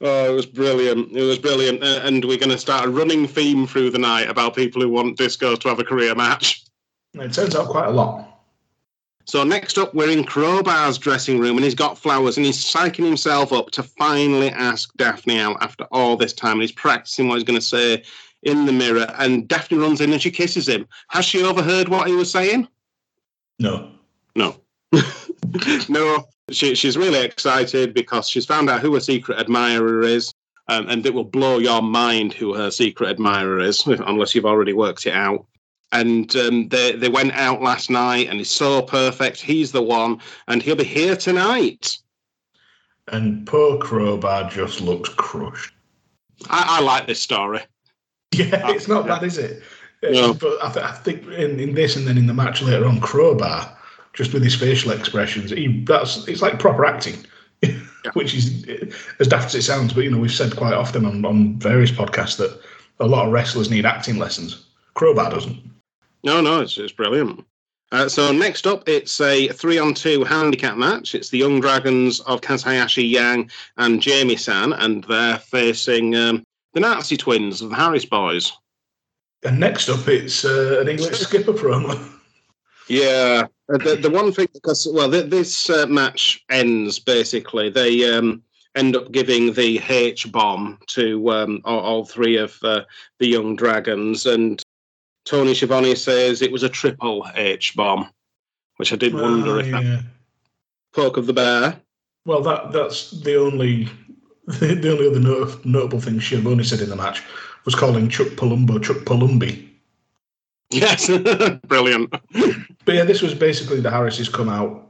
Oh, 0.00 0.32
it 0.32 0.34
was 0.34 0.46
brilliant. 0.46 1.16
It 1.16 1.22
was 1.22 1.38
brilliant. 1.38 1.82
Uh, 1.82 2.00
and 2.02 2.24
we're 2.24 2.38
going 2.38 2.50
to 2.50 2.58
start 2.58 2.86
a 2.86 2.90
running 2.90 3.26
theme 3.26 3.66
through 3.68 3.90
the 3.90 3.98
night 3.98 4.28
about 4.28 4.56
people 4.56 4.82
who 4.82 4.88
want 4.88 5.16
Disco 5.16 5.54
to 5.54 5.68
have 5.68 5.78
a 5.78 5.84
career 5.84 6.14
match. 6.14 6.64
It 7.14 7.32
turns 7.32 7.54
out 7.54 7.68
quite 7.68 7.86
a 7.86 7.92
lot. 7.92 8.31
So 9.24 9.44
next 9.44 9.78
up, 9.78 9.94
we're 9.94 10.10
in 10.10 10.24
Crowbar's 10.24 10.98
dressing 10.98 11.38
room, 11.38 11.56
and 11.56 11.64
he's 11.64 11.74
got 11.74 11.98
flowers, 11.98 12.36
and 12.36 12.44
he's 12.44 12.64
psyching 12.64 13.04
himself 13.04 13.52
up 13.52 13.70
to 13.72 13.82
finally 13.82 14.50
ask 14.50 14.92
Daffney 14.96 15.38
out 15.38 15.62
after 15.62 15.84
all 15.92 16.16
this 16.16 16.32
time. 16.32 16.54
And 16.54 16.62
he's 16.62 16.72
practicing 16.72 17.28
what 17.28 17.36
he's 17.36 17.44
going 17.44 17.58
to 17.58 17.64
say 17.64 18.02
in 18.42 18.66
the 18.66 18.72
mirror, 18.72 19.06
and 19.18 19.46
Daffney 19.46 19.78
runs 19.78 20.00
in 20.00 20.12
and 20.12 20.20
she 20.20 20.30
kisses 20.30 20.68
him. 20.68 20.86
Has 21.08 21.24
she 21.24 21.44
overheard 21.44 21.88
what 21.88 22.08
he 22.08 22.14
was 22.14 22.30
saying? 22.30 22.66
No. 23.58 23.92
No. 24.34 24.56
no. 25.88 26.24
She, 26.50 26.74
she's 26.74 26.96
really 26.96 27.24
excited 27.24 27.94
because 27.94 28.28
she's 28.28 28.46
found 28.46 28.68
out 28.68 28.80
who 28.80 28.94
her 28.94 29.00
secret 29.00 29.38
admirer 29.38 30.02
is, 30.02 30.34
um, 30.68 30.88
and 30.88 31.06
it 31.06 31.14
will 31.14 31.24
blow 31.24 31.58
your 31.58 31.82
mind 31.82 32.32
who 32.32 32.54
her 32.54 32.70
secret 32.70 33.10
admirer 33.10 33.60
is, 33.60 33.86
unless 33.86 34.34
you've 34.34 34.44
already 34.44 34.72
worked 34.72 35.06
it 35.06 35.14
out 35.14 35.46
and 35.92 36.34
um, 36.36 36.68
they 36.68 36.92
they 36.92 37.08
went 37.08 37.32
out 37.32 37.62
last 37.62 37.90
night, 37.90 38.28
and 38.28 38.38
he's 38.38 38.50
so 38.50 38.82
perfect. 38.82 39.40
He's 39.40 39.72
the 39.72 39.82
one, 39.82 40.20
and 40.48 40.62
he'll 40.62 40.76
be 40.76 40.84
here 40.84 41.16
tonight. 41.16 41.98
And 43.08 43.46
poor 43.46 43.78
Crowbar 43.78 44.50
just 44.50 44.80
looks 44.80 45.10
crushed. 45.10 45.74
I, 46.48 46.78
I 46.78 46.80
like 46.80 47.06
this 47.06 47.20
story. 47.20 47.60
Yeah, 48.34 48.70
it's 48.70 48.88
not 48.88 49.06
bad, 49.06 49.22
is 49.24 49.36
it? 49.36 49.62
No. 50.02 50.32
But 50.32 50.56
I, 50.64 50.72
th- 50.72 50.86
I 50.86 50.92
think 50.92 51.26
in, 51.26 51.60
in 51.60 51.74
this 51.74 51.96
and 51.96 52.06
then 52.06 52.16
in 52.16 52.26
the 52.26 52.32
match 52.32 52.62
later 52.62 52.86
on, 52.86 52.98
Crowbar, 52.98 53.76
just 54.14 54.32
with 54.32 54.42
his 54.42 54.54
facial 54.54 54.90
expressions, 54.90 55.50
he 55.50 55.82
that's 55.84 56.26
it's 56.26 56.40
like 56.40 56.58
proper 56.58 56.86
acting, 56.86 57.26
which 58.14 58.34
is 58.34 58.64
as 59.20 59.28
daft 59.28 59.48
as 59.48 59.56
it 59.56 59.62
sounds. 59.64 59.92
But 59.92 60.04
you 60.04 60.10
know, 60.10 60.16
we've 60.16 60.32
said 60.32 60.56
quite 60.56 60.72
often 60.72 61.04
on, 61.04 61.26
on 61.26 61.58
various 61.58 61.90
podcasts 61.90 62.38
that 62.38 62.58
a 63.00 63.06
lot 63.06 63.26
of 63.26 63.32
wrestlers 63.32 63.70
need 63.70 63.84
acting 63.84 64.16
lessons. 64.16 64.64
Crowbar 64.94 65.30
doesn't. 65.30 65.71
No, 66.24 66.40
no, 66.40 66.60
it's, 66.60 66.78
it's 66.78 66.92
brilliant. 66.92 67.44
Uh, 67.90 68.08
so 68.08 68.32
next 68.32 68.66
up, 68.66 68.88
it's 68.88 69.20
a 69.20 69.48
three-on-two 69.48 70.24
handicap 70.24 70.78
match. 70.78 71.14
It's 71.14 71.28
the 71.28 71.38
Young 71.38 71.60
Dragons 71.60 72.20
of 72.20 72.40
Kaz 72.40 72.62
Hayashi 72.62 73.04
Yang 73.04 73.50
and 73.76 74.00
Jamie 74.00 74.36
San, 74.36 74.72
and 74.72 75.04
they're 75.04 75.38
facing 75.38 76.16
um, 76.16 76.42
the 76.72 76.80
Nazi 76.80 77.18
twins 77.18 77.60
of 77.60 77.68
the 77.68 77.76
Harris 77.76 78.06
Boys. 78.06 78.52
And 79.44 79.60
next 79.60 79.90
up, 79.90 80.08
it's 80.08 80.44
uh, 80.44 80.78
an 80.80 80.88
English 80.88 81.18
skipper 81.18 81.52
promo. 81.52 82.12
Yeah, 82.88 83.46
uh, 83.72 83.78
the, 83.78 83.96
the 83.96 84.10
one 84.10 84.32
thing 84.32 84.48
because 84.54 84.88
well, 84.90 85.10
th- 85.10 85.30
this 85.30 85.68
uh, 85.68 85.86
match 85.86 86.42
ends 86.50 86.98
basically. 86.98 87.68
They 87.68 88.10
um, 88.10 88.42
end 88.74 88.96
up 88.96 89.12
giving 89.12 89.52
the 89.52 89.80
H 89.88 90.30
bomb 90.32 90.78
to 90.88 91.30
um, 91.30 91.60
all, 91.64 91.80
all 91.80 92.04
three 92.04 92.36
of 92.36 92.58
uh, 92.62 92.82
the 93.18 93.26
young 93.26 93.56
dragons, 93.56 94.26
and 94.26 94.62
Tony 95.24 95.54
Schiavone 95.54 95.94
says 95.94 96.42
it 96.42 96.52
was 96.52 96.62
a 96.62 96.68
triple 96.68 97.26
H 97.34 97.74
bomb, 97.76 98.10
which 98.76 98.92
I 98.92 98.96
did 98.96 99.14
wonder 99.14 99.60
if 99.60 99.70
that 99.70 99.84
yeah. 99.84 100.00
poke 100.92 101.16
of 101.16 101.26
the 101.26 101.32
bear. 101.32 101.80
Well, 102.26 102.42
that 102.42 102.72
that's 102.72 103.10
the 103.10 103.36
only 103.36 103.88
the 104.46 104.90
only 104.90 105.08
other 105.08 105.20
not- 105.20 105.64
notable 105.64 106.00
thing 106.00 106.20
Schiavone 106.20 106.64
said 106.64 106.80
in 106.80 106.90
the 106.90 106.96
match 106.96 107.22
was 107.64 107.74
calling 107.74 108.08
Chuck 108.08 108.28
Palumbo 108.28 108.82
Chuck 108.82 108.98
Palumbi. 108.98 109.68
Yes, 110.70 111.08
brilliant. 111.66 112.10
But 112.84 112.94
yeah, 112.94 113.04
this 113.04 113.22
was 113.22 113.34
basically 113.34 113.80
the 113.80 113.90
Harrises 113.90 114.28
come 114.28 114.48
out, 114.48 114.88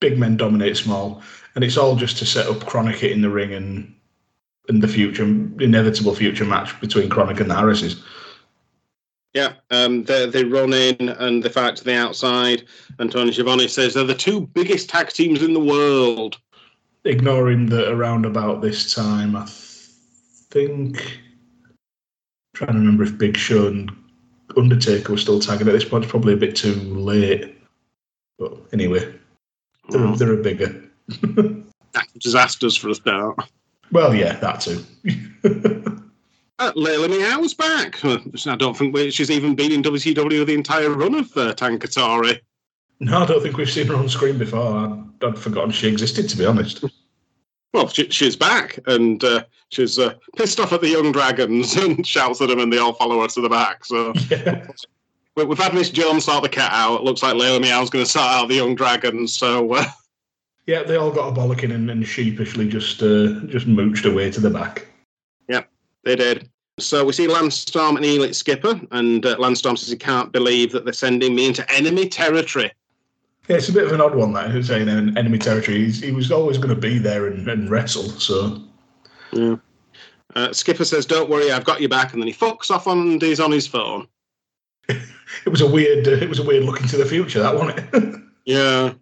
big 0.00 0.18
men 0.18 0.36
dominate 0.36 0.76
small, 0.76 1.22
and 1.54 1.62
it's 1.62 1.76
all 1.76 1.96
just 1.96 2.16
to 2.18 2.26
set 2.26 2.46
up 2.46 2.56
KroniK 2.60 3.10
in 3.10 3.22
the 3.22 3.30
ring 3.30 3.52
and 3.52 3.94
and 4.68 4.82
the 4.82 4.88
future 4.88 5.24
inevitable 5.24 6.14
future 6.14 6.44
match 6.44 6.78
between 6.80 7.10
KroniK 7.10 7.40
and 7.40 7.50
the 7.50 7.56
Harrises. 7.56 8.02
Yeah, 9.34 9.52
um, 9.70 10.04
they 10.04 10.26
they 10.26 10.44
run 10.44 10.72
in 10.72 11.08
and 11.08 11.42
they 11.42 11.48
fight 11.48 11.76
to 11.76 11.84
the 11.84 11.94
outside, 11.94 12.64
and 12.98 13.12
Tony 13.12 13.32
Schiavone 13.32 13.68
says 13.68 13.94
they're 13.94 14.04
the 14.04 14.14
two 14.14 14.40
biggest 14.40 14.88
tag 14.88 15.10
teams 15.10 15.42
in 15.42 15.54
the 15.54 15.60
world. 15.60 16.38
Ignoring 17.04 17.66
that 17.66 17.90
around 17.92 18.26
about 18.26 18.60
this 18.60 18.92
time, 18.92 19.36
I 19.36 19.46
think 19.48 21.20
trying 22.54 22.72
to 22.72 22.78
remember 22.78 23.04
if 23.04 23.16
Big 23.16 23.36
Show 23.36 23.68
and 23.68 23.90
Undertaker 24.56 25.12
were 25.12 25.18
still 25.18 25.40
tagging 25.40 25.68
at 25.68 25.72
this 25.72 25.84
point. 25.84 26.04
It's 26.04 26.10
probably 26.10 26.34
a 26.34 26.36
bit 26.36 26.56
too 26.56 26.74
late. 26.74 27.56
But 28.38 28.54
anyway, 28.72 29.14
they're, 29.88 30.00
Well, 30.00 30.16
they're 30.16 30.32
a 30.32 30.42
bigger. 30.42 30.82
disasters 32.18 32.76
for 32.76 32.88
a 32.90 32.94
start. 32.94 33.38
Well, 33.92 34.14
yeah, 34.14 34.36
that 34.40 34.60
too. 34.60 34.84
Uh, 36.60 36.72
Leia 36.72 37.08
Meow's 37.08 37.54
back. 37.54 38.04
I 38.04 38.56
don't 38.56 38.76
think 38.76 38.94
she's 39.14 39.30
even 39.30 39.54
been 39.54 39.72
in 39.72 39.82
WCW 39.82 40.44
the 40.44 40.52
entire 40.54 40.90
run 40.90 41.14
of 41.14 41.34
uh, 41.36 41.54
Tankatory. 41.54 42.38
no, 43.00 43.22
I 43.22 43.26
don't 43.26 43.42
think 43.42 43.56
we've 43.56 43.70
seen 43.70 43.86
her 43.86 43.96
on 43.96 44.10
screen 44.10 44.36
before. 44.36 44.76
I'd, 44.76 45.24
I'd 45.24 45.38
forgotten 45.38 45.70
she 45.70 45.88
existed, 45.88 46.28
to 46.28 46.36
be 46.36 46.44
honest. 46.44 46.84
Well, 47.72 47.88
she, 47.88 48.10
she's 48.10 48.36
back, 48.36 48.78
and 48.86 49.24
uh, 49.24 49.44
she's 49.70 49.98
uh, 49.98 50.14
pissed 50.36 50.60
off 50.60 50.72
at 50.74 50.82
the 50.82 50.88
young 50.90 51.12
dragons 51.12 51.76
and 51.78 52.06
shouts 52.06 52.42
at 52.42 52.48
them, 52.48 52.58
and 52.60 52.70
they 52.72 52.78
all 52.78 52.92
follow 52.92 53.22
her 53.22 53.28
to 53.28 53.40
the 53.40 53.48
back. 53.48 53.84
So 53.86 54.12
yeah. 54.30 54.66
we- 55.36 55.44
we've 55.44 55.56
had 55.58 55.72
Miss 55.72 55.88
Jones 55.88 56.26
sort 56.26 56.42
the 56.42 56.48
cat 56.50 56.72
out. 56.74 56.96
It 57.00 57.04
looks 57.04 57.22
like 57.22 57.36
Leia 57.36 57.58
Meow's 57.60 57.88
going 57.88 58.04
to 58.04 58.10
sort 58.10 58.26
out 58.26 58.48
the 58.48 58.56
young 58.56 58.74
dragons. 58.74 59.34
So 59.34 59.72
uh, 59.72 59.84
Yeah, 60.66 60.82
they 60.82 60.96
all 60.96 61.10
got 61.10 61.28
a 61.28 61.32
bollocking 61.32 61.72
and, 61.74 61.90
and 61.90 62.06
sheepishly 62.06 62.68
just 62.68 63.02
uh, 63.02 63.40
just 63.46 63.66
mooched 63.66 64.04
away 64.10 64.30
to 64.32 64.40
the 64.40 64.50
back. 64.50 64.86
They 66.04 66.16
did. 66.16 66.48
So 66.78 67.04
we 67.04 67.12
see 67.12 67.26
Lance 67.26 67.56
Storm 67.56 67.96
and 67.96 68.04
Elix 68.04 68.36
Skipper, 68.36 68.80
and 68.90 69.24
uh, 69.26 69.36
Lance 69.38 69.58
Storm 69.58 69.76
says 69.76 69.90
he 69.90 69.96
can't 69.96 70.32
believe 70.32 70.72
that 70.72 70.84
they're 70.84 70.94
sending 70.94 71.34
me 71.34 71.46
into 71.46 71.70
enemy 71.70 72.08
territory. 72.08 72.72
Yeah, 73.48 73.56
it's 73.56 73.68
a 73.68 73.72
bit 73.72 73.84
of 73.84 73.92
an 73.92 74.00
odd 74.00 74.14
one 74.14 74.32
that 74.34 74.50
who's 74.50 74.68
saying 74.68 74.88
in 74.88 75.16
enemy 75.18 75.38
territory. 75.38 75.78
He's, 75.78 76.00
he 76.00 76.12
was 76.12 76.30
always 76.30 76.56
going 76.56 76.74
to 76.74 76.80
be 76.80 76.98
there 76.98 77.26
and, 77.26 77.48
and 77.48 77.68
wrestle. 77.68 78.08
So 78.08 78.62
Uh, 80.34 80.52
Skipper 80.52 80.84
says, 80.84 81.04
"Don't 81.04 81.28
worry, 81.28 81.50
I've 81.50 81.64
got 81.64 81.80
you 81.80 81.88
back," 81.88 82.12
and 82.12 82.22
then 82.22 82.28
he 82.28 82.34
fucks 82.34 82.70
off 82.70 82.86
and 82.86 83.20
he's 83.20 83.40
on 83.40 83.50
his 83.50 83.66
phone. 83.66 84.06
it 84.88 85.48
was 85.48 85.60
a 85.60 85.70
weird 85.70 86.06
uh, 86.06 86.12
it 86.12 86.28
was 86.28 86.38
a 86.38 86.44
weird 86.44 86.64
look 86.64 86.80
into 86.80 86.96
the 86.96 87.04
future. 87.04 87.40
That 87.40 87.56
wasn't 87.56 87.78
it? 87.92 88.20
Yeah. 88.46 88.94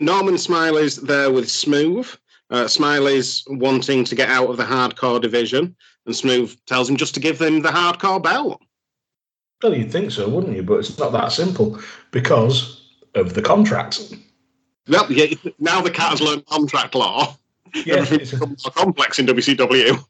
Norman 0.00 0.36
Smiley's 0.38 0.96
there 0.96 1.30
with 1.30 1.50
Smooth. 1.50 2.08
Uh, 2.50 2.68
Smiley's 2.68 3.42
wanting 3.48 4.04
to 4.04 4.14
get 4.14 4.28
out 4.28 4.48
of 4.50 4.56
the 4.56 4.64
hardcore 4.64 5.20
division, 5.20 5.74
and 6.06 6.14
Smooth 6.14 6.56
tells 6.66 6.88
him 6.88 6.96
just 6.96 7.14
to 7.14 7.20
give 7.20 7.38
them 7.38 7.60
the 7.62 7.70
hardcore 7.70 8.22
belt. 8.22 8.62
well, 9.62 9.74
you'd 9.74 9.90
think 9.90 10.10
so, 10.12 10.28
wouldn't 10.28 10.54
you? 10.56 10.62
But 10.62 10.78
it's 10.78 10.98
not 10.98 11.12
that 11.12 11.32
simple 11.32 11.80
because 12.12 12.82
of 13.14 13.34
the 13.34 13.42
contracts. 13.42 14.14
Well, 14.88 15.10
yeah, 15.10 15.34
now 15.58 15.80
the 15.80 15.90
cat 15.90 16.10
has 16.10 16.20
learned 16.20 16.46
contract 16.46 16.94
law. 16.94 17.36
Yeah, 17.74 18.02
it's- 18.04 18.30
becomes 18.30 18.64
more 18.64 18.72
complex 18.72 19.18
in 19.18 19.26
WCW. 19.26 20.02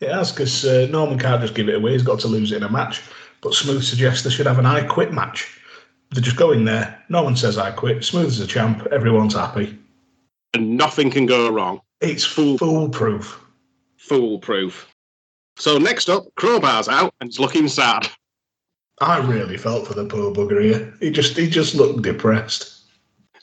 It 0.00 0.10
has 0.10 0.32
because 0.32 0.64
uh, 0.64 0.88
Norman 0.90 1.18
can't 1.18 1.40
just 1.40 1.54
give 1.54 1.68
it 1.68 1.76
away. 1.76 1.92
He's 1.92 2.02
got 2.02 2.18
to 2.20 2.28
lose 2.28 2.50
it 2.50 2.56
in 2.56 2.62
a 2.64 2.70
match. 2.70 3.00
But 3.42 3.54
Smooth 3.54 3.84
suggests 3.84 4.24
they 4.24 4.30
should 4.30 4.46
have 4.46 4.58
an 4.58 4.66
I 4.66 4.82
quit 4.84 5.12
match. 5.12 5.60
They 6.14 6.20
just 6.20 6.36
go 6.36 6.50
in 6.50 6.64
there. 6.64 7.00
Norman 7.10 7.36
says 7.36 7.56
I 7.58 7.70
quit. 7.70 8.02
Smooth's 8.04 8.40
a 8.40 8.46
champ. 8.46 8.86
Everyone's 8.90 9.34
happy. 9.34 9.78
And 10.54 10.76
nothing 10.76 11.10
can 11.10 11.26
go 11.26 11.50
wrong. 11.50 11.80
It's 12.00 12.24
fool- 12.24 12.58
foolproof. 12.58 13.40
Foolproof. 13.96 14.88
So 15.56 15.78
next 15.78 16.08
up, 16.08 16.24
Crowbar's 16.36 16.88
out 16.88 17.14
and 17.20 17.28
he's 17.28 17.38
looking 17.38 17.68
sad. 17.68 18.08
I 19.00 19.18
really 19.18 19.56
felt 19.56 19.86
for 19.86 19.94
the 19.94 20.04
poor 20.04 20.32
bugger 20.32 20.62
here. 20.62 20.94
He 21.00 21.10
just 21.10 21.36
he 21.36 21.48
just 21.48 21.74
looked 21.74 22.02
depressed. 22.02 22.82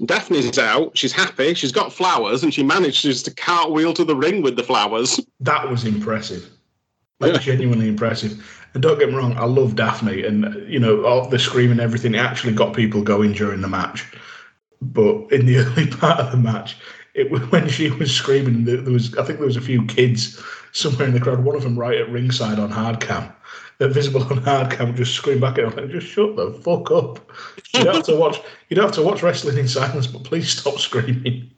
Daffney's 0.05 0.57
out. 0.57 0.97
She's 0.97 1.11
happy. 1.11 1.53
She's 1.53 1.71
got 1.71 1.93
flowers, 1.93 2.43
and 2.43 2.53
she 2.53 2.63
manages 2.63 3.21
to 3.23 3.33
cartwheel 3.33 3.93
to 3.93 4.03
the 4.03 4.15
ring 4.15 4.41
with 4.41 4.55
the 4.55 4.63
flowers. 4.63 5.19
That 5.41 5.69
was 5.69 5.85
impressive. 5.85 6.47
Like 7.19 7.41
genuinely 7.41 7.87
impressive. 7.87 8.67
And 8.73 8.81
don't 8.81 8.99
get 8.99 9.09
me 9.09 9.15
wrong, 9.15 9.35
I 9.37 9.45
love 9.45 9.75
Daffney, 9.75 10.23
and 10.23 10.67
you 10.71 10.79
know 10.79 11.03
all 11.05 11.27
the 11.27 11.39
screaming, 11.39 11.73
and 11.73 11.81
everything. 11.81 12.15
It 12.15 12.19
actually 12.19 12.53
got 12.53 12.75
people 12.75 13.01
going 13.01 13.33
during 13.33 13.61
the 13.61 13.67
match. 13.67 14.05
But 14.81 15.31
in 15.31 15.45
the 15.45 15.57
early 15.65 15.87
part 15.87 16.19
of 16.19 16.31
the 16.31 16.37
match, 16.37 16.77
it 17.13 17.31
was 17.31 17.41
when 17.51 17.67
she 17.69 17.89
was 17.89 18.13
screaming. 18.13 18.65
There 18.65 18.81
was, 18.81 19.15
I 19.17 19.23
think, 19.23 19.39
there 19.39 19.47
was 19.47 19.57
a 19.57 19.61
few 19.61 19.85
kids 19.85 20.41
somewhere 20.71 21.07
in 21.07 21.13
the 21.13 21.19
crowd. 21.19 21.43
One 21.43 21.55
of 21.55 21.63
them 21.63 21.77
right 21.77 21.97
at 21.97 22.09
ringside 22.09 22.59
on 22.59 22.71
hard 22.71 22.99
cam, 22.99 23.31
uh, 23.79 23.87
visible 23.87 24.23
on 24.23 24.37
hard 24.37 24.71
cam, 24.71 24.95
just 24.95 25.15
scream 25.15 25.39
back 25.39 25.57
at 25.57 25.65
him, 25.65 25.75
like, 25.75 25.89
just 25.91 26.07
shut 26.07 26.35
the 26.35 26.53
fuck 26.63 26.91
up. 26.91 27.19
You 27.73 27.83
don't 27.83 27.95
have 27.95 28.05
to 28.05 28.15
watch. 28.15 28.39
You 28.69 28.75
don't 28.75 28.85
have 28.85 28.95
to 28.95 29.03
watch 29.03 29.23
wrestling 29.23 29.57
in 29.57 29.67
silence, 29.67 30.07
but 30.07 30.23
please 30.23 30.49
stop 30.49 30.79
screaming. 30.79 31.49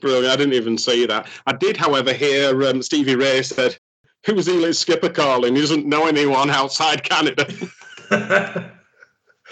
Brilliant. 0.00 0.32
I 0.32 0.36
didn't 0.36 0.54
even 0.54 0.78
see 0.78 1.06
that. 1.06 1.28
I 1.46 1.52
did, 1.52 1.76
however, 1.76 2.12
hear 2.12 2.64
um, 2.64 2.82
Stevie 2.82 3.14
Ray 3.14 3.42
said, 3.42 3.78
Who 4.26 4.34
was 4.34 4.48
Elix 4.48 4.76
Skipper 4.76 5.08
calling? 5.08 5.54
He 5.54 5.60
doesn't 5.60 5.86
know 5.86 6.06
anyone 6.06 6.50
outside 6.50 7.04
Canada. 7.04 7.46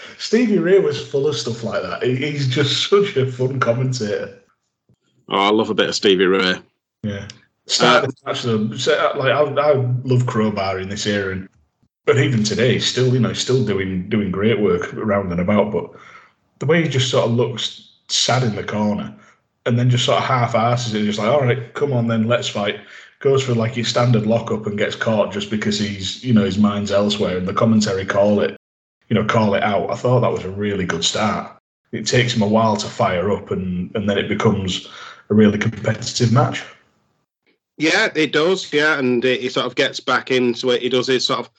Stevie 0.17 0.59
Ray 0.59 0.79
was 0.79 1.07
full 1.07 1.27
of 1.27 1.35
stuff 1.35 1.63
like 1.63 1.81
that. 1.81 2.03
He's 2.03 2.47
just 2.47 2.89
such 2.89 3.15
a 3.15 3.31
fun 3.31 3.59
commentator. 3.59 4.40
Oh, 5.31 5.39
I 5.39 5.49
love 5.49 5.69
a 5.69 5.73
bit 5.73 5.89
of 5.89 5.95
Stevie 5.95 6.25
Ray. 6.25 6.55
Yeah. 7.03 7.27
Start 7.67 8.03
uh, 8.03 8.07
the 8.07 8.13
match 8.25 8.79
so, 8.79 8.93
uh, 8.93 9.17
Like 9.17 9.31
I, 9.31 9.41
I 9.41 9.73
love 10.03 10.25
Crowbar 10.27 10.79
in 10.79 10.89
this 10.89 11.07
era, 11.07 11.31
and 11.31 11.49
but 12.05 12.19
even 12.19 12.43
today, 12.43 12.79
still 12.79 13.13
you 13.13 13.19
know 13.19 13.33
still 13.33 13.65
doing 13.65 14.09
doing 14.09 14.31
great 14.31 14.59
work 14.59 14.93
around 14.93 15.31
and 15.31 15.39
about. 15.39 15.71
But 15.71 15.91
the 16.59 16.65
way 16.65 16.83
he 16.83 16.89
just 16.89 17.09
sort 17.09 17.25
of 17.25 17.31
looks 17.31 17.89
sad 18.07 18.43
in 18.43 18.55
the 18.55 18.63
corner, 18.63 19.15
and 19.65 19.79
then 19.79 19.89
just 19.89 20.05
sort 20.05 20.19
of 20.19 20.25
half 20.25 20.55
asses 20.55 20.93
it, 20.93 21.05
just 21.05 21.19
like 21.19 21.29
all 21.29 21.41
right, 21.41 21.73
come 21.73 21.93
on 21.93 22.07
then, 22.07 22.27
let's 22.27 22.49
fight. 22.49 22.79
Goes 23.19 23.43
for 23.43 23.53
like 23.53 23.73
his 23.73 23.87
standard 23.87 24.25
lockup 24.25 24.65
and 24.65 24.77
gets 24.77 24.95
caught 24.95 25.31
just 25.31 25.51
because 25.51 25.79
he's 25.79 26.23
you 26.23 26.33
know 26.33 26.43
his 26.43 26.57
mind's 26.57 26.91
elsewhere, 26.91 27.37
and 27.37 27.47
the 27.47 27.53
commentary 27.53 28.05
call 28.05 28.41
it 28.41 28.57
you 29.09 29.15
know 29.15 29.25
call 29.25 29.53
it 29.53 29.63
out. 29.63 29.91
I 29.91 29.95
thought 29.95 30.21
that 30.21 30.31
was 30.31 30.43
a 30.43 30.49
really 30.49 30.85
good 30.85 31.05
start. 31.05 31.55
It 31.91 32.07
takes 32.07 32.33
him 32.33 32.41
a 32.41 32.47
while 32.47 32.75
to 32.77 32.87
fire 32.87 33.31
up, 33.31 33.51
and 33.51 33.95
and 33.95 34.09
then 34.09 34.17
it 34.17 34.27
becomes 34.27 34.89
a 35.31 35.33
really 35.33 35.57
competitive 35.57 36.31
match. 36.31 36.63
Yeah, 37.77 38.09
it 38.15 38.33
does. 38.33 38.71
Yeah, 38.71 38.99
and 38.99 39.23
he 39.23 39.49
sort 39.49 39.65
of 39.65 39.75
gets 39.75 39.99
back 39.99 40.29
into 40.29 40.69
it. 40.69 40.81
He 40.81 40.89
does 40.89 41.07
his 41.07 41.25
sort 41.25 41.39
of 41.39 41.49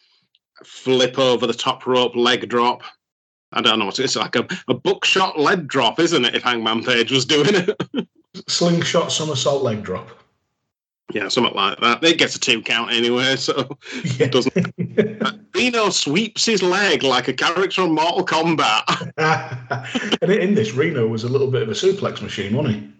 flip 0.63 1.19
over 1.19 1.47
the 1.47 1.55
top 1.55 1.87
rope 1.87 2.15
leg 2.15 2.49
drop. 2.49 2.83
I 3.53 3.61
don't 3.61 3.79
know. 3.79 3.89
It's 3.89 4.15
like 4.17 4.37
a, 4.37 4.47
a 4.69 4.75
buckshot 4.75 5.39
leg 5.41 5.67
drop, 5.67 5.99
isn't 5.99 6.25
it? 6.25 6.35
If 6.35 6.43
Hangman 6.43 6.85
Page 6.85 7.11
was 7.11 7.25
doing 7.25 7.55
it. 7.55 8.09
slingshot 8.49 9.11
somersault 9.11 9.63
leg 9.63 9.83
drop. 9.83 10.09
yeah, 11.13 11.29
something 11.29 11.55
like 11.55 11.79
that. 11.81 12.05
It 12.05 12.19
gets 12.19 12.37
a 12.37 12.41
two 12.41 12.63
count 12.63 12.93
anyway, 12.93 13.37
so 13.37 13.77
Yeah. 14.19 14.27
doesn't. 14.29 15.45
Reno 15.55 15.91
sweeps 15.91 16.45
his 16.45 16.63
leg 16.63 17.03
like 17.03 17.29
a 17.29 17.33
character 17.33 17.83
from 17.83 17.95
Mortal 17.95 18.25
Kombat. 18.25 19.13
and 20.23 20.31
in 20.31 20.55
this, 20.55 20.73
Reno 20.75 21.07
was 21.09 21.25
a 21.25 21.29
little 21.29 21.51
bit 21.51 21.63
of 21.63 21.69
a 21.69 21.73
suplex 21.73 22.23
machine, 22.23 22.55
wasn't 22.55 22.77
he? 22.77 22.93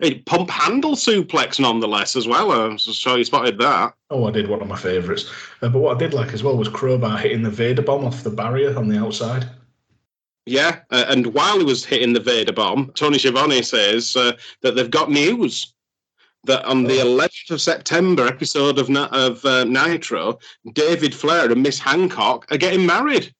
A 0.00 0.20
pump 0.20 0.50
handle 0.50 0.96
suplex, 0.96 1.60
nonetheless, 1.60 2.16
as 2.16 2.26
well. 2.26 2.50
I'm 2.50 2.78
sure 2.78 3.18
you 3.18 3.24
spotted 3.24 3.58
that. 3.58 3.94
Oh, 4.10 4.26
I 4.26 4.30
did 4.30 4.48
one 4.48 4.60
of 4.60 4.68
my 4.68 4.76
favourites. 4.76 5.30
Uh, 5.62 5.68
but 5.68 5.78
what 5.78 5.96
I 5.96 5.98
did 5.98 6.14
like 6.14 6.32
as 6.32 6.42
well 6.42 6.56
was 6.56 6.68
Crowbar 6.68 7.18
hitting 7.18 7.42
the 7.42 7.50
Vader 7.50 7.82
bomb 7.82 8.04
off 8.04 8.24
the 8.24 8.30
barrier 8.30 8.76
on 8.76 8.88
the 8.88 8.98
outside. 8.98 9.48
Yeah, 10.46 10.80
uh, 10.90 11.04
and 11.08 11.28
while 11.28 11.58
he 11.58 11.64
was 11.64 11.84
hitting 11.84 12.12
the 12.12 12.20
Vader 12.20 12.52
bomb, 12.52 12.92
Tony 12.94 13.18
Schiavone 13.18 13.62
says 13.62 14.14
uh, 14.16 14.32
that 14.62 14.74
they've 14.74 14.90
got 14.90 15.10
news 15.10 15.74
that 16.44 16.64
on 16.66 16.84
the 16.84 16.98
11th 16.98 17.52
of 17.52 17.60
September 17.60 18.26
episode 18.26 18.78
of 18.78 18.90
of 18.90 19.44
uh, 19.44 19.64
Nitro, 19.64 20.38
David 20.72 21.14
Flair 21.14 21.50
and 21.50 21.62
Miss 21.62 21.78
Hancock 21.78 22.46
are 22.50 22.58
getting 22.58 22.84
married. 22.84 23.32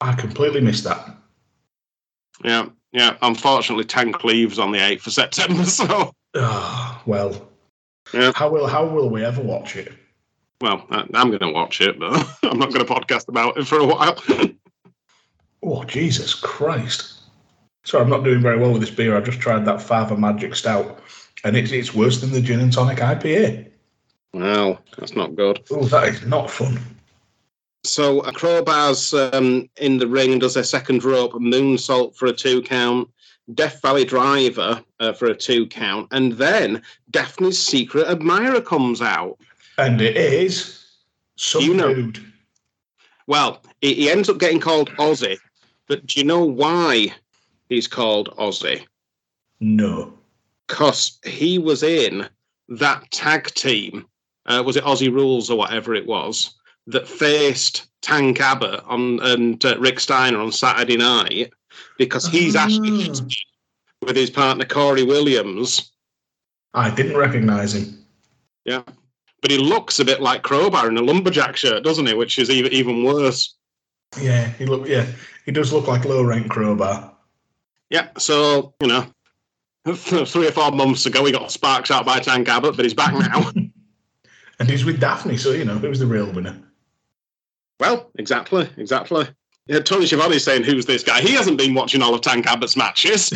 I 0.00 0.12
completely 0.14 0.60
missed 0.60 0.82
that. 0.84 1.16
Yeah, 2.44 2.66
yeah. 2.92 3.16
Unfortunately, 3.22 3.84
Tank 3.84 4.22
leaves 4.24 4.58
on 4.58 4.72
the 4.72 4.78
8th 4.78 5.06
of 5.06 5.12
September, 5.12 5.64
so 5.80 6.12
Ah, 6.34 7.02
well, 7.06 7.48
Yeah. 8.14 8.32
how 8.34 8.48
will 8.50 8.66
how 8.66 8.86
will 8.86 9.10
we 9.10 9.24
ever 9.24 9.42
watch 9.42 9.76
it? 9.76 9.92
well, 10.60 10.86
I- 10.90 11.06
I'm 11.14 11.28
going 11.28 11.40
to 11.40 11.50
watch 11.50 11.80
it, 11.80 11.98
but 11.98 12.12
I'm 12.44 12.58
not 12.58 12.72
going 12.72 12.84
to 12.86 12.92
podcast 12.94 13.28
about 13.28 13.56
it 13.58 13.66
for 13.66 13.78
a 13.78 13.84
while. 13.86 14.16
Oh, 15.64 15.84
Jesus 15.84 16.34
Christ! 16.34 17.20
Sorry, 17.84 18.02
I'm 18.02 18.10
not 18.10 18.24
doing 18.24 18.40
very 18.42 18.58
well 18.58 18.72
with 18.72 18.80
this 18.80 18.90
beer. 18.90 19.16
I 19.16 19.20
just 19.20 19.38
tried 19.40 19.64
that 19.66 19.80
Father 19.80 20.16
Magic 20.16 20.56
Stout, 20.56 21.00
and 21.44 21.56
it's 21.56 21.70
it's 21.70 21.94
worse 21.94 22.20
than 22.20 22.32
the 22.32 22.40
gin 22.40 22.58
and 22.58 22.72
tonic 22.72 22.98
IPA. 22.98 23.68
well, 24.34 24.80
that's 24.98 25.14
not 25.14 25.36
good. 25.36 25.62
Oh, 25.70 25.84
that 25.84 26.08
is 26.08 26.26
not 26.26 26.50
fun. 26.50 26.80
So 27.84 28.20
uh, 28.20 28.32
Crowbar's 28.32 29.12
um, 29.12 29.68
in 29.76 29.98
the 29.98 30.06
ring 30.06 30.32
and 30.32 30.40
does 30.40 30.54
their 30.54 30.62
second 30.64 31.02
rope 31.04 31.32
moonsault 31.32 32.14
for 32.14 32.26
a 32.26 32.32
two 32.32 32.62
count, 32.62 33.08
Death 33.54 33.82
Valley 33.82 34.04
Driver 34.04 34.82
uh, 35.00 35.12
for 35.12 35.26
a 35.26 35.34
two 35.34 35.66
count, 35.66 36.08
and 36.12 36.32
then 36.32 36.82
Daffney's 37.10 37.58
secret 37.58 38.06
admirer 38.06 38.60
comes 38.60 39.02
out. 39.02 39.38
And 39.78 40.00
it 40.00 40.16
is 40.16 40.84
some 41.36 41.62
You 41.62 41.74
know- 41.74 41.94
dude. 41.94 42.24
Well, 43.28 43.62
he, 43.80 43.94
he 43.94 44.10
ends 44.10 44.28
up 44.28 44.38
getting 44.38 44.60
called 44.60 44.90
Ozzy, 44.96 45.38
but 45.86 46.06
do 46.06 46.20
you 46.20 46.26
know 46.26 46.44
why 46.44 47.12
he's 47.68 47.86
called 47.86 48.28
Ozzy? 48.36 48.84
No. 49.60 50.12
Because 50.66 51.18
he 51.24 51.56
was 51.58 51.82
in 51.84 52.28
that 52.68 53.10
tag 53.12 53.46
team, 53.54 54.06
uh, 54.46 54.62
was 54.66 54.76
it 54.76 54.84
Aussie 54.84 55.12
Rules 55.12 55.50
or 55.50 55.56
whatever 55.56 55.94
it 55.94 56.06
was, 56.06 56.54
that 56.86 57.06
faced 57.08 57.86
Tank 58.02 58.40
Abbott 58.40 58.82
on 58.86 59.20
and 59.22 59.64
uh, 59.64 59.76
Rick 59.78 60.00
Steiner 60.00 60.38
on 60.40 60.52
Saturday 60.52 60.96
night, 60.96 61.52
because 61.98 62.26
he's 62.26 62.56
actually 62.56 63.08
Ah. 63.10 63.24
with 64.02 64.16
his 64.16 64.30
partner 64.30 64.64
Corey 64.64 65.04
Williams. 65.04 65.92
I 66.74 66.90
didn't 66.90 67.16
recognise 67.16 67.74
him. 67.74 68.04
Yeah, 68.64 68.82
but 69.40 69.50
he 69.50 69.58
looks 69.58 69.98
a 70.00 70.04
bit 70.04 70.20
like 70.20 70.42
Crowbar 70.42 70.88
in 70.88 70.96
a 70.96 71.02
lumberjack 71.02 71.56
shirt, 71.56 71.84
doesn't 71.84 72.06
he? 72.06 72.14
Which 72.14 72.38
is 72.38 72.50
even 72.50 72.72
even 72.72 73.04
worse. 73.04 73.54
Yeah, 74.20 74.48
he 74.58 74.66
look. 74.66 74.88
Yeah, 74.88 75.06
he 75.46 75.52
does 75.52 75.72
look 75.72 75.86
like 75.86 76.04
low 76.04 76.22
rank 76.22 76.50
crowbar. 76.50 77.12
Yeah, 77.90 78.08
so 78.18 78.74
you 78.80 78.88
know, 78.88 79.06
three 79.94 80.48
or 80.48 80.52
four 80.52 80.70
months 80.72 81.06
ago 81.06 81.24
he 81.24 81.32
got 81.32 81.50
sparks 81.52 81.90
out 81.90 82.06
by 82.06 82.18
Tank 82.20 82.48
Abbott, 82.48 82.76
but 82.76 82.84
he's 82.84 82.94
back 82.94 83.14
now. 83.14 83.50
And 84.58 84.70
he's 84.70 84.84
with 84.84 85.00
Daffney, 85.00 85.36
so 85.36 85.50
you 85.50 85.64
know 85.64 85.76
who's 85.78 85.98
the 85.98 86.06
real 86.06 86.30
winner. 86.30 86.56
Well, 87.82 88.12
exactly, 88.16 88.70
exactly. 88.76 89.26
Yeah, 89.66 89.80
Tony 89.80 90.06
Schiavone's 90.06 90.44
saying, 90.44 90.62
"Who's 90.62 90.86
this 90.86 91.02
guy?" 91.02 91.20
He 91.20 91.32
hasn't 91.32 91.58
been 91.58 91.74
watching 91.74 92.00
all 92.00 92.14
of 92.14 92.20
Tank 92.20 92.46
Abbott's 92.46 92.76
matches. 92.76 93.32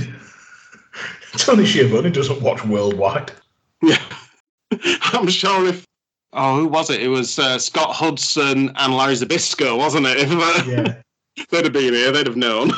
Tony 1.36 1.66
Schiavone 1.66 2.10
doesn't 2.12 2.40
watch 2.40 2.64
worldwide. 2.64 3.32
Yeah. 3.82 4.00
I'm 5.12 5.26
sure 5.26 5.66
if. 5.66 5.84
Oh, 6.32 6.60
who 6.60 6.68
was 6.68 6.90
it? 6.90 7.02
It 7.02 7.08
was 7.08 7.40
uh, 7.40 7.58
Scott 7.58 7.92
Hudson 7.92 8.70
and 8.76 8.94
Larry 8.96 9.14
Zbyszko, 9.14 9.76
wasn't 9.76 10.06
it? 10.06 10.16
If 10.20 10.30
uh, 10.30 10.70
Yeah. 10.70 10.94
they'd 11.50 11.64
have 11.64 11.72
been 11.72 11.92
here, 11.94 12.12
they'd 12.12 12.26
have 12.28 12.36
known. 12.36 12.70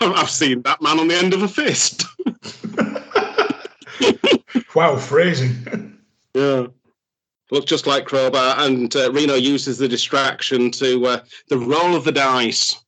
I've 0.00 0.30
seen 0.30 0.62
that 0.62 0.80
man 0.80 0.98
on 1.00 1.08
the 1.08 1.16
end 1.16 1.34
of 1.34 1.42
a 1.42 1.48
fist. 1.48 2.04
wow, 4.74 4.96
phrasing. 4.96 5.98
Yeah. 6.32 6.68
Looks 7.54 7.66
just 7.66 7.86
like 7.86 8.04
Crowbar, 8.04 8.56
and 8.58 8.94
uh, 8.96 9.12
Reno 9.12 9.34
uses 9.34 9.78
the 9.78 9.86
distraction 9.86 10.72
to 10.72 11.06
uh, 11.06 11.20
the 11.48 11.56
roll 11.56 11.94
of 11.94 12.02
the 12.02 12.10
dice. 12.10 12.82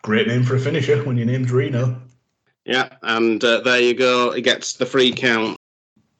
Great 0.00 0.26
name 0.26 0.42
for 0.42 0.56
a 0.56 0.58
finisher 0.58 1.04
when 1.04 1.18
your 1.18 1.26
name's 1.26 1.52
Reno. 1.52 2.00
Yeah, 2.64 2.88
and 3.02 3.44
uh, 3.44 3.60
there 3.60 3.78
you 3.78 3.92
go. 3.92 4.32
He 4.32 4.40
gets 4.40 4.72
the 4.72 4.86
free 4.86 5.12
count. 5.12 5.58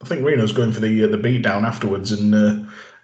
I 0.03 0.07
think 0.07 0.23
Reno's 0.23 0.53
going 0.53 0.73
for 0.73 0.81
the 0.81 1.05
uh, 1.05 1.07
the 1.07 1.17
beatdown 1.17 1.63
afterwards, 1.67 2.13
and 2.13 2.35
uh, 2.35 2.57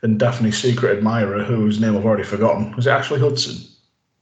and 0.02 0.18
Daffney's 0.20 0.58
secret 0.58 0.98
admirer, 0.98 1.42
whose 1.42 1.80
name 1.80 1.96
I've 1.96 2.04
already 2.04 2.24
forgotten, 2.24 2.76
was 2.76 2.86
it 2.86 2.90
Ashley 2.90 3.18
Hudson? 3.18 3.56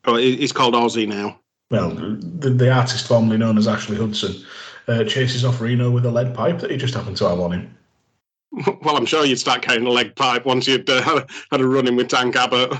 Oh, 0.04 0.14
he- 0.14 0.36
he's 0.36 0.52
called 0.52 0.74
Ozzy 0.74 1.08
now. 1.08 1.36
Well, 1.72 1.90
the, 1.90 2.50
the 2.50 2.70
artist 2.72 3.08
formerly 3.08 3.38
known 3.38 3.58
as 3.58 3.66
Ashley 3.66 3.96
Hudson 3.96 4.36
uh, 4.86 5.02
chases 5.02 5.44
off 5.44 5.60
Reno 5.60 5.90
with 5.90 6.06
a 6.06 6.10
lead 6.12 6.32
pipe 6.32 6.60
that 6.60 6.70
he 6.70 6.76
just 6.76 6.94
happened 6.94 7.16
to 7.16 7.28
have 7.28 7.40
on 7.40 7.50
him. 7.50 7.76
Well, 8.82 8.96
I'm 8.96 9.06
sure 9.06 9.24
you'd 9.24 9.38
start 9.38 9.62
carrying 9.62 9.86
a 9.86 9.90
leg 9.90 10.14
pipe 10.14 10.44
once 10.44 10.66
you'd 10.66 10.88
uh, 10.88 11.02
had, 11.50 11.60
a, 11.60 11.66
run 11.66 11.88
in 11.88 11.96
with 11.96 12.08
Tank 12.08 12.36
Abbott. 12.36 12.72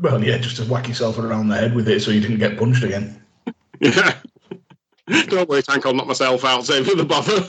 Well, 0.00 0.22
yeah, 0.22 0.38
just 0.38 0.56
to 0.56 0.64
whack 0.64 0.88
yourself 0.88 1.18
around 1.18 1.48
the 1.48 1.56
head 1.56 1.74
with 1.74 1.88
it 1.88 2.02
so 2.02 2.10
you 2.10 2.20
didn't 2.20 2.38
get 2.38 2.58
punched 2.58 2.82
again. 2.84 3.22
Yeah. 3.80 4.14
Don't 5.28 5.48
worry, 5.48 5.62
Tank, 5.62 5.86
I'll 5.86 5.94
knock 5.94 6.08
myself 6.08 6.44
out, 6.44 6.66
save 6.66 6.88
you 6.88 6.96
the 6.96 7.04
bother. 7.04 7.48